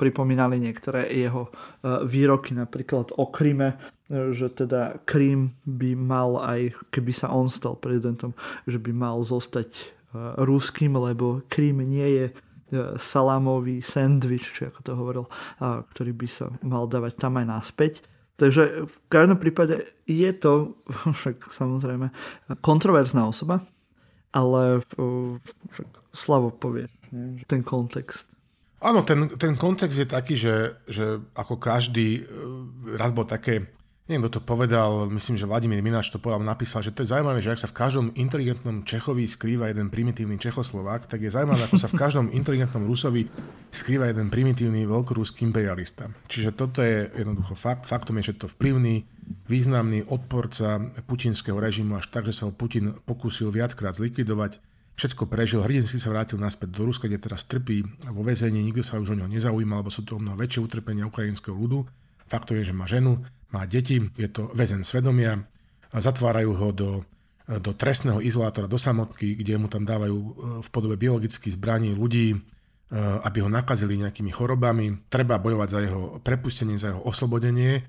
pripomínali 0.00 0.56
niektoré 0.56 1.12
jeho 1.12 1.48
e, 1.48 1.50
výroky, 2.08 2.56
napríklad 2.56 3.12
o 3.20 3.28
Kryme, 3.28 3.76
e, 4.08 4.32
že 4.32 4.48
teda 4.48 5.04
Krym 5.04 5.52
by 5.68 5.92
mal 5.92 6.40
aj, 6.40 6.72
keby 6.88 7.12
sa 7.12 7.28
on 7.28 7.52
stal 7.52 7.76
prezidentom, 7.76 8.32
že 8.64 8.80
by 8.80 8.90
mal 8.96 9.20
zostať 9.20 10.00
ruským, 10.42 10.98
lebo 10.98 11.46
Krym 11.46 11.86
nie 11.86 12.08
je 12.18 12.26
salámový 12.98 13.78
sandwich, 13.78 14.50
či 14.50 14.66
ako 14.66 14.80
to 14.82 14.92
hovoril, 14.98 15.24
ktorý 15.62 16.10
by 16.10 16.26
sa 16.26 16.50
mal 16.66 16.90
dávať 16.90 17.14
tam 17.14 17.38
aj 17.38 17.46
naspäť. 17.46 17.92
Takže 18.34 18.90
v 18.90 18.96
každom 19.06 19.38
prípade 19.38 19.86
je 20.10 20.30
to 20.34 20.74
však 21.18 21.46
samozrejme 21.46 22.10
kontroverzná 22.58 23.22
osoba, 23.30 23.62
ale 24.30 24.82
Slavo 26.10 26.50
povie 26.50 26.90
ten 27.46 27.62
kontext. 27.62 28.26
Áno, 28.80 29.04
ten, 29.04 29.28
ten 29.36 29.54
kontext 29.60 29.98
je 30.00 30.08
taký, 30.08 30.34
že, 30.40 30.80
že 30.88 31.20
ako 31.36 31.60
každý, 31.60 32.24
e, 32.24 32.96
raz 32.96 33.12
bol 33.12 33.28
také, 33.28 33.68
neviem, 34.08 34.24
kto 34.24 34.40
to 34.40 34.42
povedal, 34.48 35.04
myslím, 35.12 35.36
že 35.36 35.44
Vladimír 35.44 35.84
Mináš 35.84 36.08
to 36.08 36.16
povedal, 36.16 36.40
napísal, 36.40 36.80
že 36.80 36.88
to 36.88 37.04
je 37.04 37.12
zaujímavé, 37.12 37.44
že 37.44 37.52
ak 37.52 37.60
sa 37.60 37.68
v 37.68 37.76
každom 37.76 38.06
inteligentnom 38.16 38.80
Čechovi 38.88 39.28
skrýva 39.28 39.68
jeden 39.68 39.92
primitívny 39.92 40.40
Čechoslovák, 40.40 41.04
tak 41.04 41.20
je 41.20 41.28
zaujímavé, 41.28 41.68
ako 41.68 41.76
sa 41.76 41.92
v 41.92 42.00
každom 42.00 42.26
inteligentnom 42.32 42.88
Rusovi 42.88 43.28
skrýva 43.68 44.08
jeden 44.08 44.32
primitívny 44.32 44.88
veľkoruský 44.88 45.44
imperialista. 45.44 46.08
Čiže 46.24 46.56
toto 46.56 46.80
je 46.80 47.04
jednoducho 47.20 47.52
fakt. 47.60 47.84
Faktom 47.84 48.16
je, 48.16 48.32
že 48.32 48.40
to 48.40 48.46
vplyvný, 48.48 49.04
významný 49.46 50.06
odporca 50.10 50.82
putinského 51.06 51.56
režimu 51.56 51.98
až 51.98 52.10
tak, 52.10 52.26
že 52.26 52.34
sa 52.34 52.50
ho 52.50 52.52
Putin 52.52 52.98
pokúsil 53.06 53.54
viackrát 53.54 53.94
zlikvidovať 53.94 54.58
všetko 55.00 55.32
prežil, 55.32 55.64
hrdinsky 55.64 55.96
sa 55.96 56.12
vrátil 56.12 56.36
naspäť 56.36 56.76
do 56.76 56.84
Ruska, 56.84 57.08
kde 57.08 57.16
teraz 57.16 57.48
trpí 57.48 57.80
vo 58.12 58.20
väzení, 58.20 58.60
nikto 58.60 58.84
sa 58.84 59.00
už 59.00 59.16
o 59.16 59.18
neho 59.18 59.32
nezaujíma, 59.32 59.80
lebo 59.80 59.88
sú 59.88 60.04
to 60.04 60.18
o 60.18 60.20
mnoho 60.20 60.36
väčšie 60.36 60.60
utrpenia 60.60 61.08
ukrajinského 61.08 61.56
ľudu. 61.56 61.88
Faktom 62.28 62.60
je, 62.60 62.68
že 62.68 62.76
má 62.76 62.84
ženu, 62.84 63.24
má 63.48 63.64
deti, 63.64 63.96
je 63.96 64.28
to 64.28 64.52
väzen 64.52 64.84
svedomia, 64.84 65.40
zatvárajú 65.88 66.52
ho 66.52 66.68
do, 66.76 66.90
do 67.48 67.72
trestného 67.72 68.20
izolátora, 68.20 68.68
do 68.68 68.76
samotky, 68.76 69.40
kde 69.40 69.56
mu 69.56 69.72
tam 69.72 69.88
dávajú 69.88 70.16
e, 70.20 70.28
v 70.62 70.68
podobe 70.68 71.00
biologických 71.00 71.56
zbraní 71.56 71.96
ľudí, 71.96 72.36
e, 72.36 72.38
aby 73.24 73.42
ho 73.42 73.50
nakazili 73.50 73.98
nejakými 73.98 74.30
chorobami. 74.30 75.08
Treba 75.10 75.40
bojovať 75.40 75.68
za 75.72 75.80
jeho 75.80 76.02
prepustenie, 76.22 76.76
za 76.76 76.94
jeho 76.94 77.02
oslobodenie 77.02 77.82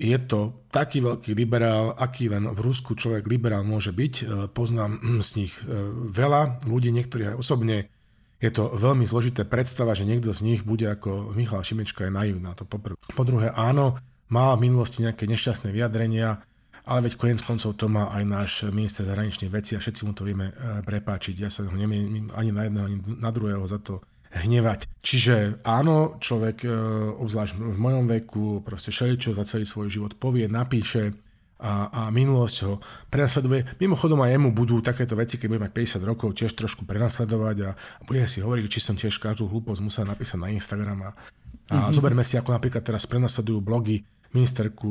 je 0.00 0.18
to 0.24 0.64
taký 0.72 1.04
veľký 1.04 1.36
liberál, 1.36 1.92
aký 1.92 2.32
len 2.32 2.48
v 2.48 2.60
Rusku 2.64 2.96
človek 2.96 3.28
liberál 3.28 3.60
môže 3.60 3.92
byť. 3.92 4.14
E, 4.16 4.24
poznám 4.48 4.96
hm, 4.96 5.20
z 5.20 5.30
nich 5.36 5.52
e, 5.60 5.68
veľa 6.08 6.64
ľudí, 6.64 6.88
niektorí 6.88 7.28
aj 7.28 7.36
osobne. 7.36 7.92
Je 8.40 8.48
to 8.48 8.72
veľmi 8.72 9.04
zložité 9.04 9.44
predstava, 9.44 9.92
že 9.92 10.08
niekto 10.08 10.32
z 10.32 10.40
nich 10.40 10.60
bude 10.64 10.88
ako 10.88 11.36
Michal 11.36 11.60
Šimečka 11.60 12.08
je 12.08 12.12
naivná. 12.12 12.56
To 12.56 12.64
poprvé. 12.64 12.96
Po 13.12 13.20
druhé, 13.20 13.52
áno, 13.52 14.00
má 14.32 14.56
v 14.56 14.64
minulosti 14.64 15.04
nejaké 15.04 15.28
nešťastné 15.28 15.68
vyjadrenia, 15.68 16.40
ale 16.88 17.04
veď 17.04 17.20
konec 17.20 17.44
koncov 17.44 17.76
to 17.76 17.92
má 17.92 18.08
aj 18.16 18.24
náš 18.24 18.50
minister 18.72 19.04
zahraničných 19.04 19.52
vecí 19.52 19.76
a 19.76 19.82
všetci 19.84 20.08
mu 20.08 20.16
to 20.16 20.24
vieme 20.24 20.56
e, 20.56 20.80
prepáčiť. 20.80 21.36
Ja 21.36 21.52
sa 21.52 21.68
ho 21.68 21.76
nemienim 21.76 22.32
ani 22.32 22.48
na 22.48 22.64
jedného, 22.64 22.84
ani 22.88 22.96
na 23.20 23.28
druhého 23.28 23.68
za 23.68 23.76
to 23.76 24.00
hnevať. 24.30 24.86
Čiže 25.02 25.64
áno, 25.66 26.16
človek, 26.22 26.62
e, 26.62 26.70
obzvlášť 27.18 27.58
v 27.58 27.78
mojom 27.78 28.04
veku, 28.06 28.62
proste 28.62 28.94
všeličo 28.94 29.34
za 29.34 29.42
celý 29.42 29.66
svoj 29.66 29.90
život 29.90 30.12
povie, 30.14 30.46
napíše 30.46 31.18
a, 31.60 31.92
a 31.92 32.00
minulosť 32.08 32.56
ho 32.64 32.80
prenasleduje. 33.12 33.76
Mimochodom 33.82 34.24
aj 34.24 34.32
jemu 34.32 34.48
budú 34.54 34.80
takéto 34.80 35.12
veci, 35.12 35.36
keď 35.36 35.46
bude 35.50 35.64
mať 35.68 35.72
50 36.00 36.08
rokov, 36.08 36.28
tiež 36.32 36.56
trošku 36.56 36.88
prenasledovať 36.88 37.56
a, 37.68 37.70
a 37.76 38.02
bude 38.06 38.24
si 38.24 38.40
hovoriť, 38.40 38.64
či 38.70 38.80
som 38.80 38.96
tiež 38.96 39.20
každú 39.20 39.50
hlúposť 39.50 39.80
musel 39.84 40.08
napísať 40.08 40.38
na 40.40 40.48
Instagram. 40.48 40.98
A, 41.04 41.10
a 41.10 41.12
mm-hmm. 41.12 41.92
zoberme 41.92 42.24
si, 42.24 42.40
ako 42.40 42.56
napríklad 42.56 42.80
teraz 42.80 43.04
prenasledujú 43.04 43.60
blogy 43.60 44.00
ministerku 44.30 44.88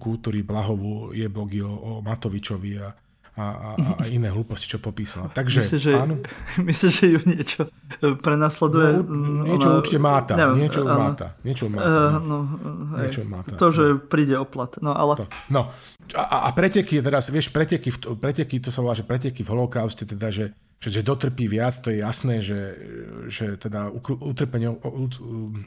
kultúry 0.00 0.42
Blahovu, 0.42 1.12
je 1.12 1.28
blogy 1.28 1.60
o, 1.62 1.70
o 1.70 1.90
Matovičovi 2.00 2.82
a, 2.82 2.88
a, 3.38 3.46
a, 3.54 3.70
a 4.02 4.04
iné 4.10 4.34
hlúposti, 4.34 4.66
čo 4.66 4.82
popísala. 4.82 5.30
Takže, 5.30 5.62
myslím, 5.62 5.80
že, 5.80 5.92
áno. 5.94 6.14
Myslím, 6.68 6.90
že 6.90 7.04
ju 7.06 7.20
niečo 7.22 7.62
prenasleduje. 8.18 8.90
No, 9.06 9.46
niečo 9.46 9.68
ona, 9.70 9.78
určite 9.78 10.00
máta. 10.02 10.34
Neviem, 10.34 10.58
niečo 10.66 10.80
áno. 10.82 10.98
máta. 10.98 11.26
Niečo 11.46 11.64
máta. 11.70 11.86
Uh, 11.86 12.18
no, 12.18 12.38
niečo 12.98 13.22
máta. 13.22 13.54
To, 13.54 13.66
že 13.70 13.84
no. 13.94 14.02
príde 14.02 14.34
oplat. 14.34 14.82
No, 14.82 14.90
ale... 14.90 15.22
To. 15.22 15.26
no. 15.54 15.70
A, 16.18 16.48
a 16.48 16.48
preteky, 16.50 16.98
teraz, 16.98 17.30
vieš, 17.30 17.54
preteky, 17.54 17.94
preteky, 18.18 18.58
to 18.58 18.74
sa 18.74 18.82
volá, 18.82 18.98
že 18.98 19.06
preteky 19.06 19.46
v 19.46 19.50
holokauste, 19.54 20.02
teda, 20.02 20.34
že, 20.34 20.58
že, 20.82 20.98
že 20.98 21.06
dotrpí 21.06 21.46
viac, 21.46 21.78
to 21.78 21.94
je 21.94 22.02
jasné, 22.02 22.42
že, 22.42 22.60
že 23.30 23.54
teda 23.54 23.94
utrpenie 24.02 24.74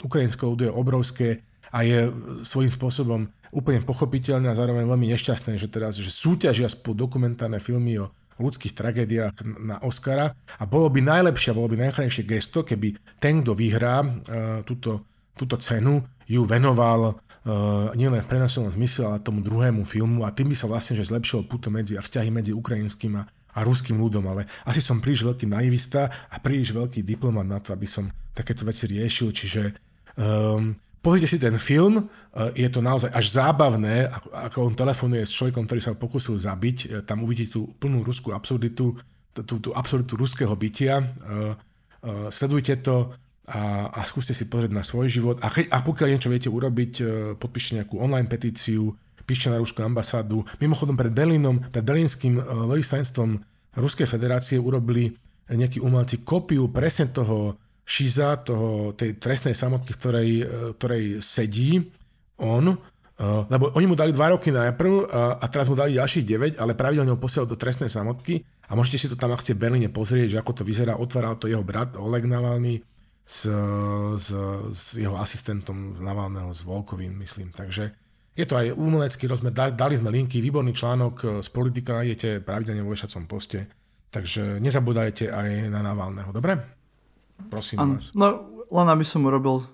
ukrajinského 0.03 0.51
ľudu 0.53 0.63
je 0.67 0.73
obrovské 0.75 1.27
a 1.71 1.87
je 1.87 2.11
svojím 2.43 2.71
spôsobom 2.73 3.21
úplne 3.51 3.83
pochopiteľné 3.83 4.51
a 4.51 4.57
zároveň 4.57 4.87
veľmi 4.87 5.11
nešťastné, 5.11 5.59
že 5.59 5.67
teraz 5.67 5.99
že 5.99 6.09
súťažia 6.09 6.71
spolu 6.71 7.07
dokumentárne 7.07 7.59
filmy 7.59 7.99
o 7.99 8.11
ľudských 8.41 8.73
tragédiách 8.73 9.45
na 9.61 9.77
Oscara. 9.85 10.33
A 10.57 10.63
bolo 10.65 10.89
by 10.89 10.99
najlepšie, 11.05 11.53
bolo 11.53 11.69
by 11.69 11.77
najchránejšie 11.87 12.25
gesto, 12.25 12.65
keby 12.65 12.97
ten, 13.21 13.45
kto 13.45 13.53
vyhrá 13.53 14.01
uh, 14.01 14.11
túto, 14.65 15.05
túto 15.37 15.61
cenu, 15.61 16.01
ju 16.25 16.41
venoval 16.47 17.21
uh, 17.21 17.93
nielen 17.93 18.25
v 18.25 18.29
prenasilnom 18.31 18.73
zmysle, 18.73 19.05
ale 19.05 19.21
tomu 19.21 19.45
druhému 19.45 19.85
filmu. 19.85 20.25
A 20.25 20.33
tým 20.33 20.49
by 20.49 20.55
sa 20.57 20.65
vlastne 20.65 20.97
že 20.97 21.05
zlepšilo 21.05 21.45
puto 21.45 21.69
medzi 21.69 21.93
a 21.93 22.01
vzťahy 22.01 22.33
medzi 22.33 22.51
ukrajinským 22.55 23.21
a, 23.21 23.29
a 23.29 23.59
ruským 23.61 24.01
ľudom, 24.01 24.25
ale 24.25 24.49
asi 24.65 24.81
som 24.81 25.03
príliš 25.03 25.27
veľký 25.27 25.45
naivista 25.45 26.09
a 26.09 26.41
príliš 26.41 26.73
veľký 26.73 27.05
diplomat 27.05 27.45
na 27.45 27.59
to, 27.61 27.77
aby 27.77 27.85
som 27.85 28.09
takéto 28.31 28.63
veci 28.63 28.87
riešil, 28.87 29.29
čiže 29.35 29.75
um, 30.15 30.71
Pozrite 31.01 31.25
si 31.25 31.41
ten 31.41 31.57
film, 31.57 31.97
e, 31.97 32.03
je 32.53 32.69
to 32.69 32.77
naozaj 32.77 33.09
až 33.09 33.25
zábavné, 33.33 34.05
ako 34.29 34.69
on 34.69 34.73
telefonuje 34.77 35.25
s 35.25 35.33
človekom, 35.33 35.65
ktorý 35.65 35.81
sa 35.81 35.91
ho 35.93 35.97
pokusil 35.97 36.37
zabiť. 36.37 36.77
E, 36.77 36.87
tam 37.01 37.25
uvidíte 37.25 37.57
tú 37.57 37.73
plnú 37.81 38.05
ruskú 38.05 38.37
absurditu, 38.37 38.93
tú, 39.33 39.55
tú 39.57 39.73
absurditu 39.73 40.13
ruského 40.13 40.53
bytia. 40.53 41.01
E, 41.01 41.05
sledujte 42.29 42.77
to 42.85 43.17
a, 43.49 43.89
a 43.89 44.05
skúste 44.05 44.37
si 44.37 44.45
pozrieť 44.45 44.77
na 44.77 44.85
svoj 44.85 45.09
život. 45.09 45.41
A, 45.41 45.49
keď, 45.49 45.73
a 45.73 45.81
pokiaľ 45.81 46.07
niečo 46.13 46.29
viete 46.29 46.53
urobiť, 46.53 46.93
podpíšte 47.41 47.81
nejakú 47.81 47.97
online 47.97 48.29
petíciu, 48.29 48.93
píšte 49.25 49.49
na 49.49 49.57
ruskú 49.57 49.81
ambasádu. 49.81 50.45
Mimochodom 50.61 50.93
pred 50.93 51.13
Berlínom, 51.13 51.65
pred 51.73 51.81
berlínským 51.81 52.37
veľvyslanstvom 52.41 53.41
Ruskej 53.77 54.05
federácie 54.05 54.57
urobili 54.59 55.15
nejakí 55.47 55.79
umelci 55.79 56.21
kopiu 56.21 56.67
presne 56.69 57.11
toho 57.11 57.55
šiza 57.91 58.39
toho, 58.47 58.95
tej 58.95 59.19
trestnej 59.19 59.51
samotky, 59.51 59.91
ktorej, 59.99 60.29
e, 60.39 60.45
ktorej 60.79 61.03
sedí 61.19 61.91
on, 62.39 62.71
e, 62.71 62.75
lebo 63.51 63.75
oni 63.75 63.85
mu 63.91 63.99
dali 63.99 64.15
2 64.15 64.35
roky 64.39 64.55
najprv 64.55 65.11
a, 65.11 65.43
a 65.43 65.45
teraz 65.51 65.67
mu 65.67 65.75
dali 65.75 65.99
ďalších 65.99 66.23
9, 66.23 66.63
ale 66.63 66.71
pravidelne 66.71 67.11
ho 67.11 67.19
posielal 67.19 67.51
do 67.51 67.59
trestnej 67.59 67.91
samotky 67.91 68.47
a 68.71 68.79
môžete 68.79 68.97
si 69.03 69.07
to 69.11 69.19
tam, 69.19 69.35
ak 69.35 69.43
ste 69.43 69.59
Berlíne 69.59 69.91
pozrieť, 69.91 70.39
že 70.39 70.39
ako 70.39 70.51
to 70.55 70.63
vyzerá, 70.63 70.95
otváral 70.95 71.35
to 71.35 71.51
jeho 71.51 71.67
brat 71.67 71.99
Oleg 71.99 72.23
Navalny 72.23 72.79
s, 73.27 73.43
s, 74.15 74.27
s 74.71 74.83
jeho 74.95 75.19
asistentom 75.19 75.99
Navalného, 75.99 76.55
s 76.55 76.63
Volkovým, 76.63 77.11
myslím. 77.19 77.51
Takže 77.51 77.91
je 78.31 78.47
to 78.47 78.55
aj 78.55 78.71
umelecký 78.71 79.27
rozmer, 79.27 79.51
dali 79.51 79.99
sme 79.99 80.07
linky, 80.07 80.39
výborný 80.39 80.71
článok 80.71 81.15
e, 81.19 81.25
z 81.43 81.49
politika 81.51 81.99
nájdete 81.99 82.39
pravidelne 82.39 82.87
vo 82.87 82.95
vešacom 82.95 83.27
poste, 83.27 83.67
takže 84.07 84.63
nezabúdajte 84.63 85.27
aj 85.27 85.67
na 85.67 85.83
Navalného, 85.83 86.31
dobre? 86.31 86.80
Prosím 87.49 87.77
An, 87.79 87.89
vás. 87.97 88.11
No, 88.13 88.45
len 88.71 88.87
aby 88.87 89.05
som 89.07 89.25
urobil 89.25 89.65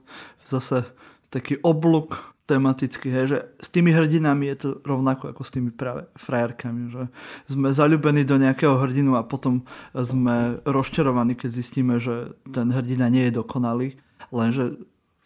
zase 0.45 0.85
taký 1.30 1.60
oblúk 1.60 2.38
tematický, 2.48 3.11
hej, 3.11 3.26
že 3.27 3.39
s 3.60 3.68
tými 3.68 3.91
hrdinami 3.91 4.48
je 4.56 4.57
to 4.64 4.69
rovnako 4.88 5.35
ako 5.35 5.44
s 5.44 5.52
tými 5.52 5.76
práve 5.76 6.07
frajerkami, 6.15 6.81
že 6.88 7.03
sme 7.44 7.76
zalúbení 7.76 8.23
do 8.23 8.39
nejakého 8.39 8.80
hrdinu 8.80 9.19
a 9.19 9.27
potom 9.27 9.68
sme 9.91 10.64
rozčarovaní, 10.64 11.35
keď 11.35 11.49
zistíme, 11.52 11.99
že 11.99 12.31
ten 12.48 12.72
hrdina 12.72 13.11
nie 13.11 13.27
je 13.27 13.44
dokonalý, 13.44 13.99
lenže 14.31 14.80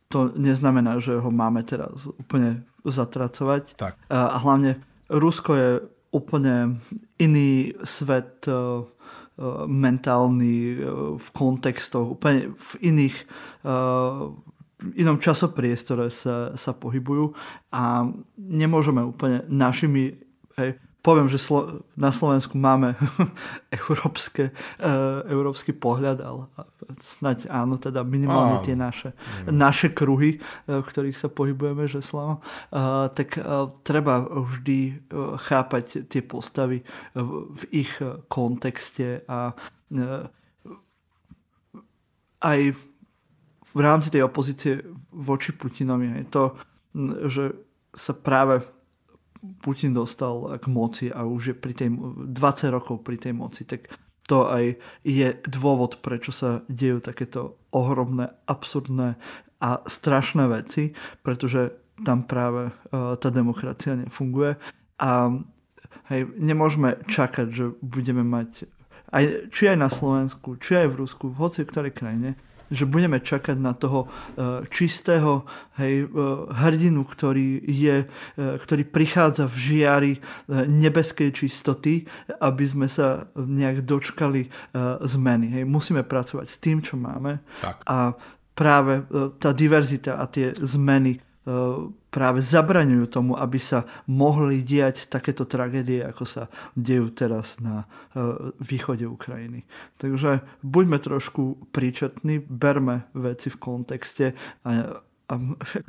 to 0.09 0.33
neznamená, 0.33 0.97
že 0.97 1.21
ho 1.21 1.29
máme 1.29 1.61
teraz 1.61 2.09
úplne 2.09 2.65
zatracovať. 2.83 3.77
Tak. 3.77 3.93
A 4.09 4.41
hlavne 4.41 4.81
Rusko 5.07 5.51
je 5.53 5.69
úplne 6.11 6.81
iný 7.21 7.77
svet 7.85 8.49
Eh, 8.49 8.83
mentálny 9.67 10.55
eh, 10.71 10.77
v 11.17 11.27
kontextoch, 11.33 12.17
úplne 12.19 12.53
v 12.55 12.71
iných 12.93 13.17
v 14.81 14.89
inom 14.97 15.21
časopriestore 15.21 16.09
sa, 16.09 16.57
sa 16.57 16.73
pohybujú 16.73 17.37
a 17.69 18.09
nemôžeme 18.33 19.05
úplne 19.05 19.45
našimi 19.45 20.17
hej, 20.57 20.81
poviem, 21.01 21.27
že 21.27 21.41
Slo- 21.41 21.81
na 21.97 22.13
Slovensku 22.13 22.53
máme 22.57 22.93
európske, 23.81 24.53
uh, 24.77 25.25
európsky 25.25 25.73
pohľad, 25.73 26.21
ale 26.21 26.45
snať 27.01 27.49
áno, 27.49 27.81
teda 27.81 28.05
minimálne 28.05 28.61
tie 28.61 28.77
naše, 28.77 29.17
mm. 29.17 29.53
naše 29.53 29.89
kruhy, 29.91 30.37
uh, 30.37 30.81
v 30.81 30.85
ktorých 30.85 31.17
sa 31.17 31.27
pohybujeme, 31.27 31.89
že 31.89 32.05
Slavo, 32.05 32.39
uh, 32.39 33.09
tak 33.11 33.41
uh, 33.41 33.73
treba 33.81 34.21
vždy 34.29 34.79
uh, 35.11 35.35
chápať 35.41 36.05
tie 36.05 36.21
postavy 36.21 36.85
uh, 36.85 37.49
v 37.49 37.63
ich 37.85 37.91
kontexte 38.29 39.25
a 39.25 39.57
uh, 39.57 40.25
aj 42.41 42.59
v 43.71 43.79
rámci 43.79 44.11
tej 44.11 44.27
opozície 44.27 44.83
voči 45.13 45.55
Putinovi 45.55 46.11
je 46.11 46.27
to, 46.27 46.43
že 47.29 47.43
sa 47.95 48.11
práve 48.15 48.63
Putin 49.41 49.97
dostal 49.97 50.57
k 50.61 50.65
moci 50.69 51.09
a 51.09 51.25
už 51.25 51.41
je 51.53 51.55
pri 51.57 51.73
tej, 51.73 51.89
20 51.91 52.75
rokov 52.75 53.01
pri 53.01 53.17
tej 53.17 53.33
moci, 53.33 53.65
tak 53.65 53.89
to 54.29 54.45
aj 54.47 54.77
je 55.01 55.27
dôvod, 55.49 55.99
prečo 55.99 56.29
sa 56.29 56.61
dejú 56.69 57.01
takéto 57.01 57.57
ohromné, 57.73 58.29
absurdné 58.45 59.17
a 59.61 59.69
strašné 59.85 60.45
veci, 60.45 60.93
pretože 61.25 61.73
tam 62.05 62.25
práve 62.25 62.69
uh, 62.69 63.17
tá 63.17 63.29
demokracia 63.33 63.97
nefunguje. 63.97 64.57
A 65.01 65.35
hej, 66.13 66.21
nemôžeme 66.37 67.01
čakať, 67.09 67.47
že 67.49 67.65
budeme 67.81 68.21
mať 68.21 68.69
aj, 69.11 69.51
či 69.51 69.67
aj 69.67 69.77
na 69.77 69.89
Slovensku, 69.91 70.55
či 70.57 70.85
aj 70.85 70.87
v 70.95 70.99
Rusku, 71.03 71.25
v 71.27 71.39
hoci 71.41 71.67
ktorej 71.67 71.91
krajine, 71.91 72.39
že 72.71 72.87
budeme 72.87 73.19
čakať 73.19 73.59
na 73.59 73.75
toho 73.75 74.07
e, 74.07 74.07
čistého 74.71 75.43
hej, 75.75 76.07
e, 76.07 76.23
hrdinu, 76.55 77.03
ktorý, 77.03 77.59
je, 77.67 78.07
e, 78.07 78.45
ktorý 78.55 78.83
prichádza 78.87 79.45
v 79.51 79.57
žiari 79.59 80.13
nebeskej 80.49 81.35
čistoty, 81.35 82.07
aby 82.39 82.63
sme 82.63 82.87
sa 82.87 83.27
nejak 83.35 83.83
dočkali 83.83 84.47
zmeny. 85.03 85.59
Hej. 85.59 85.63
Musíme 85.67 86.07
pracovať 86.07 86.47
s 86.47 86.57
tým, 86.57 86.79
čo 86.79 86.95
máme. 86.95 87.43
Tak. 87.59 87.83
A 87.83 88.15
práve 88.55 89.03
tá 89.41 89.51
diverzita 89.51 90.21
a 90.21 90.25
tie 90.31 90.55
zmeny 90.55 91.19
práve 92.11 92.43
zabraňujú 92.43 93.07
tomu, 93.07 93.33
aby 93.39 93.57
sa 93.57 93.87
mohli 94.05 94.59
diať 94.61 95.07
takéto 95.07 95.47
tragédie, 95.47 96.03
ako 96.03 96.27
sa 96.27 96.43
dejú 96.75 97.07
teraz 97.15 97.57
na 97.63 97.87
e, 98.11 98.51
východe 98.59 99.07
Ukrajiny. 99.07 99.63
Takže 99.95 100.43
buďme 100.61 100.99
trošku 100.99 101.71
príčetní, 101.71 102.43
berme 102.43 103.07
veci 103.15 103.47
v 103.47 103.57
kontexte 103.57 104.35
a, 104.67 104.99
a 105.31 105.33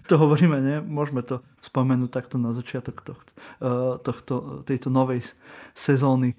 to 0.08 0.14
hovoríme, 0.14 0.62
nie? 0.62 0.78
môžeme 0.78 1.26
to 1.26 1.42
spomenúť 1.58 2.10
takto 2.14 2.38
na 2.38 2.54
začiatok 2.54 3.02
tohto, 3.02 3.32
e, 3.58 3.98
tohto, 4.06 4.34
tejto 4.62 4.88
novej 4.94 5.26
sezóny. 5.74 6.38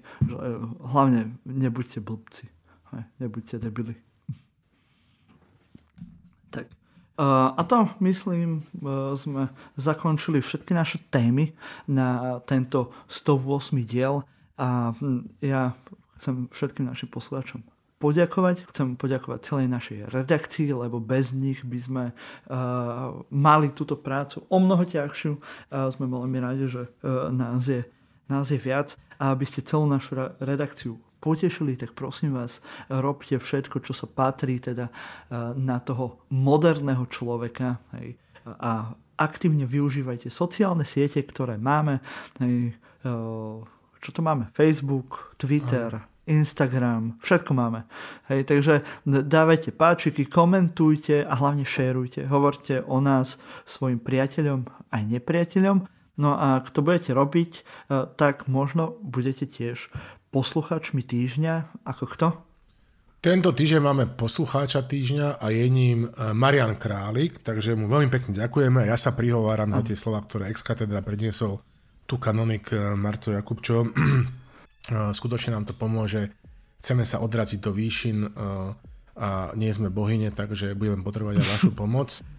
hlavne 0.80 1.36
nebuďte 1.44 2.00
blbci, 2.00 2.48
nebuďte 3.20 3.60
debili. 3.60 4.00
Tak. 6.48 6.72
A 7.14 7.62
to, 7.62 7.94
myslím, 8.02 8.66
e, 8.74 9.14
sme 9.14 9.46
zakončili 9.78 10.42
všetky 10.42 10.74
naše 10.74 10.98
témy 11.14 11.54
na 11.86 12.40
tento 12.42 12.90
108. 13.06 13.78
diel 13.86 14.26
a 14.58 14.90
hm, 14.98 15.38
ja 15.38 15.78
chcem 16.18 16.50
všetkým 16.50 16.90
našim 16.90 17.06
poslucháčom 17.06 17.62
poďakovať. 18.02 18.66
Chcem 18.66 18.98
poďakovať 18.98 19.40
celej 19.46 19.66
našej 19.70 19.98
redakcii, 20.10 20.74
lebo 20.74 20.98
bez 20.98 21.30
nich 21.30 21.62
by 21.62 21.78
sme 21.78 22.04
uh, 22.10 23.16
mali 23.30 23.70
túto 23.72 23.96
prácu 23.96 24.44
o 24.50 24.58
mnoho 24.60 24.84
ťažšiu. 24.84 25.32
Uh, 25.38 25.88
sme 25.88 26.10
veľmi 26.10 26.38
radi, 26.42 26.66
že 26.68 26.82
uh, 26.84 27.30
nás, 27.32 27.64
je, 27.64 27.86
nás 28.28 28.50
je 28.50 28.60
viac 28.60 28.98
a 29.16 29.32
aby 29.32 29.46
ste 29.48 29.64
celú 29.64 29.88
našu 29.88 30.18
redakciu 30.42 31.00
potešili, 31.24 31.80
tak 31.80 31.96
prosím 31.96 32.36
vás, 32.36 32.60
robte 32.92 33.40
všetko, 33.40 33.80
čo 33.80 33.96
sa 33.96 34.04
patrí 34.04 34.60
teda 34.60 34.92
eh, 34.92 35.56
na 35.56 35.80
toho 35.80 36.28
moderného 36.28 37.08
človeka 37.08 37.80
hej, 37.96 38.20
a 38.44 38.92
aktívne 39.16 39.64
využívajte 39.64 40.28
sociálne 40.28 40.84
siete, 40.84 41.22
ktoré 41.24 41.56
máme. 41.56 42.04
Hej, 42.42 42.76
čo 44.04 44.10
to 44.12 44.20
máme? 44.20 44.52
Facebook, 44.52 45.36
Twitter, 45.40 45.96
Aha. 45.96 46.08
Instagram, 46.24 47.20
všetko 47.20 47.52
máme. 47.52 47.84
Hej, 48.32 48.48
takže 48.48 48.74
dávajte 49.04 49.76
páčiky, 49.76 50.24
komentujte 50.24 51.20
a 51.24 51.32
hlavne 51.36 51.68
šerujte. 51.68 52.24
Hovorte 52.28 52.80
o 52.84 53.00
nás 53.00 53.36
svojim 53.68 54.00
priateľom 54.00 54.64
aj 54.88 55.02
nepriateľom. 55.04 55.84
No 56.14 56.30
a 56.32 56.62
ak 56.62 56.70
to 56.70 56.80
budete 56.80 57.10
robiť, 57.10 57.52
e, 57.58 57.62
tak 58.14 58.46
možno 58.46 58.94
budete 59.02 59.50
tiež 59.50 59.90
posluchačmi 60.34 61.06
týždňa. 61.06 61.86
Ako 61.86 62.10
kto? 62.10 62.26
Tento 63.22 63.54
týždeň 63.54 63.80
máme 63.80 64.04
poslucháča 64.18 64.82
týždňa 64.84 65.38
a 65.38 65.46
je 65.54 65.64
ním 65.70 66.04
e, 66.04 66.08
Marian 66.34 66.74
Králik, 66.74 67.40
takže 67.40 67.78
mu 67.78 67.86
veľmi 67.86 68.10
pekne 68.10 68.34
ďakujeme. 68.34 68.90
Ja 68.90 68.98
sa 68.98 69.14
prihováram 69.14 69.70
na 69.70 69.80
tie 69.80 69.94
slova, 69.94 70.26
ktoré 70.26 70.50
ex-katedra 70.52 71.00
predniesol 71.00 71.62
tu 72.04 72.20
kanonik 72.20 72.74
e, 72.74 72.98
Marto 72.98 73.32
Jakubčo 73.32 73.88
skutočne 75.16 75.56
nám 75.56 75.64
to 75.64 75.72
pomôže. 75.72 76.36
Chceme 76.84 77.08
sa 77.08 77.24
odraziť 77.24 77.64
do 77.64 77.72
výšin 77.72 78.36
a 79.16 79.56
nie 79.56 79.72
sme 79.72 79.88
bohyne, 79.88 80.28
takže 80.28 80.76
budeme 80.76 81.00
potrebovať 81.00 81.40
aj 81.40 81.48
vašu 81.48 81.70
pomoc. 81.72 82.12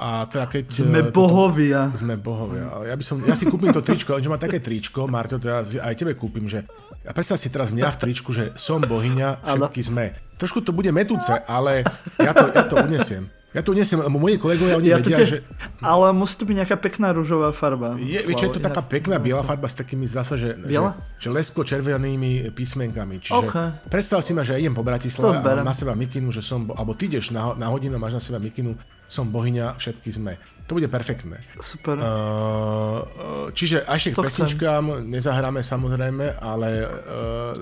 a 0.00 0.24
teda 0.24 0.48
keď... 0.48 0.64
Sme 0.72 1.00
toto, 1.08 1.20
bohovia. 1.20 1.92
Sme 1.92 2.16
bohovia. 2.16 2.88
Ja, 2.88 2.96
by 2.96 3.04
som, 3.04 3.20
ja 3.20 3.36
si 3.36 3.44
kúpim 3.44 3.68
to 3.76 3.84
tričko, 3.84 4.16
lenže 4.16 4.32
má 4.32 4.40
také 4.40 4.64
tričko, 4.64 5.04
Marto, 5.04 5.36
to 5.36 5.52
ja 5.52 5.60
aj 5.60 5.94
tebe 6.00 6.16
kúpim, 6.16 6.48
že 6.48 6.64
a 7.04 7.12
predstav 7.12 7.36
si 7.36 7.52
teraz 7.52 7.68
mňa 7.68 7.92
v 7.92 8.00
tričku, 8.00 8.32
že 8.32 8.56
som 8.56 8.80
bohyňa, 8.80 9.44
všetky 9.44 9.82
sme. 9.84 10.16
Trošku 10.40 10.64
to 10.64 10.72
bude 10.72 10.88
metúce, 10.88 11.28
ale 11.44 11.84
ja 12.16 12.32
to, 12.32 12.48
ja 12.48 12.64
to 12.64 12.80
unesiem. 12.80 13.28
Ja 13.54 13.62
tu 13.62 13.70
nesiem, 13.70 14.02
moji 14.10 14.34
kolegovia, 14.34 14.74
oni 14.74 14.90
ja 14.90 14.98
vedia, 14.98 15.14
te... 15.14 15.24
že... 15.30 15.38
Ale 15.78 16.10
musí 16.10 16.34
to 16.34 16.42
byť 16.42 16.56
nejaká 16.58 16.74
pekná 16.74 17.14
rúžová 17.14 17.54
farba. 17.54 17.94
Je, 18.02 18.18
vieš, 18.26 18.50
je 18.50 18.58
to 18.58 18.58
taká 18.58 18.82
pekná 18.82 19.22
biela 19.22 19.46
farba 19.46 19.70
s 19.70 19.78
takými, 19.78 20.10
zasa, 20.10 20.34
že, 20.34 20.58
biela? 20.58 20.98
že, 21.22 21.30
že 21.30 21.38
lesko-červenými 21.38 22.50
písmenkami. 22.50 23.22
Čiže 23.22 23.46
okay. 23.46 23.68
predstav 23.86 24.26
si 24.26 24.34
ma, 24.34 24.42
že 24.42 24.58
idem 24.58 24.74
po 24.74 24.82
Bratislave 24.82 25.38
a 25.38 25.62
na 25.62 25.70
seba 25.70 25.94
mikinu, 25.94 26.34
že 26.34 26.42
som, 26.42 26.66
alebo 26.74 26.98
ty 26.98 27.06
ideš 27.06 27.30
na, 27.30 27.54
na 27.54 27.70
hodinu, 27.70 27.94
máš 27.94 28.18
na 28.18 28.22
seba 28.26 28.42
mikinu, 28.42 28.74
som 29.06 29.30
bohyňa, 29.30 29.78
všetky 29.78 30.10
sme. 30.10 30.34
To 30.66 30.80
bude 30.80 30.88
perfektné. 30.88 31.44
Super. 31.60 32.00
Uh, 32.00 33.52
čiže 33.52 33.84
ešte 33.84 34.16
k 34.16 34.24
pesničkám 34.24 35.04
nezahráme 35.06 35.60
samozrejme, 35.60 36.40
ale 36.40 36.68
uh, 36.82 36.88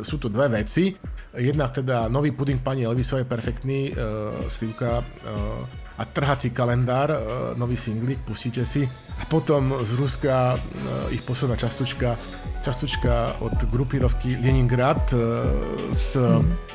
sú 0.06 0.22
tu 0.22 0.30
dve 0.30 0.62
veci. 0.62 0.94
Jednak 1.34 1.74
teda 1.74 2.06
nový 2.06 2.30
puding 2.30 2.62
pani 2.62 2.86
Elvisovej 2.86 3.26
perfektný, 3.26 3.90
uh, 3.90 4.46
Stívka 4.46 5.02
uh, 5.02 5.81
a 6.02 6.04
trhací 6.04 6.50
kalendár, 6.50 7.14
e, 7.14 7.18
nový 7.54 7.78
singlik, 7.78 8.26
pustíte 8.26 8.66
si. 8.66 8.82
A 9.22 9.24
potom 9.30 9.86
z 9.86 9.94
Ruska 9.94 10.58
e, 10.58 11.14
ich 11.14 11.22
posledná 11.22 11.54
častučka, 11.54 12.18
častučka 12.58 13.38
od 13.38 13.54
grupírovky 13.70 14.34
Leningrad 14.42 15.14
e, 15.14 15.22
s, 15.94 16.18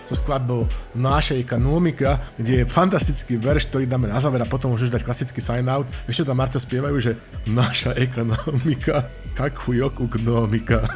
so 0.08 0.16
skladbou 0.16 0.64
Náša 0.96 1.36
ekonomika, 1.36 2.24
kde 2.40 2.64
je 2.64 2.66
fantastický 2.72 3.36
verš, 3.36 3.68
ktorý 3.68 3.84
dáme 3.92 4.08
na 4.08 4.24
záver 4.24 4.40
a 4.40 4.48
potom 4.48 4.72
môžeš 4.72 4.96
dať 4.96 5.04
klasický 5.04 5.44
sign 5.44 5.68
out. 5.68 5.92
Ešte 6.08 6.24
tam 6.24 6.40
Marto 6.40 6.56
spievajú, 6.56 6.96
že 7.04 7.20
Náša 7.52 8.00
ekonomika, 8.00 9.12
tak 9.36 9.60
chujok 9.60 10.08
gnomika. 10.08 10.88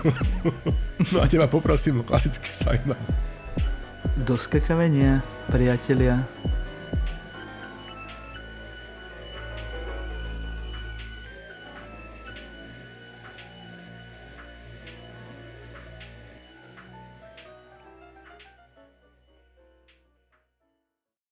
no 1.11 1.19
a 1.19 1.27
teba 1.27 1.51
poprosím 1.51 1.99
o 1.99 2.07
klasický 2.07 2.47
sign 2.47 2.95
out. 2.95 3.07
Do 4.23 4.39
skakavenia, 4.39 5.19
priatelia. 5.51 6.23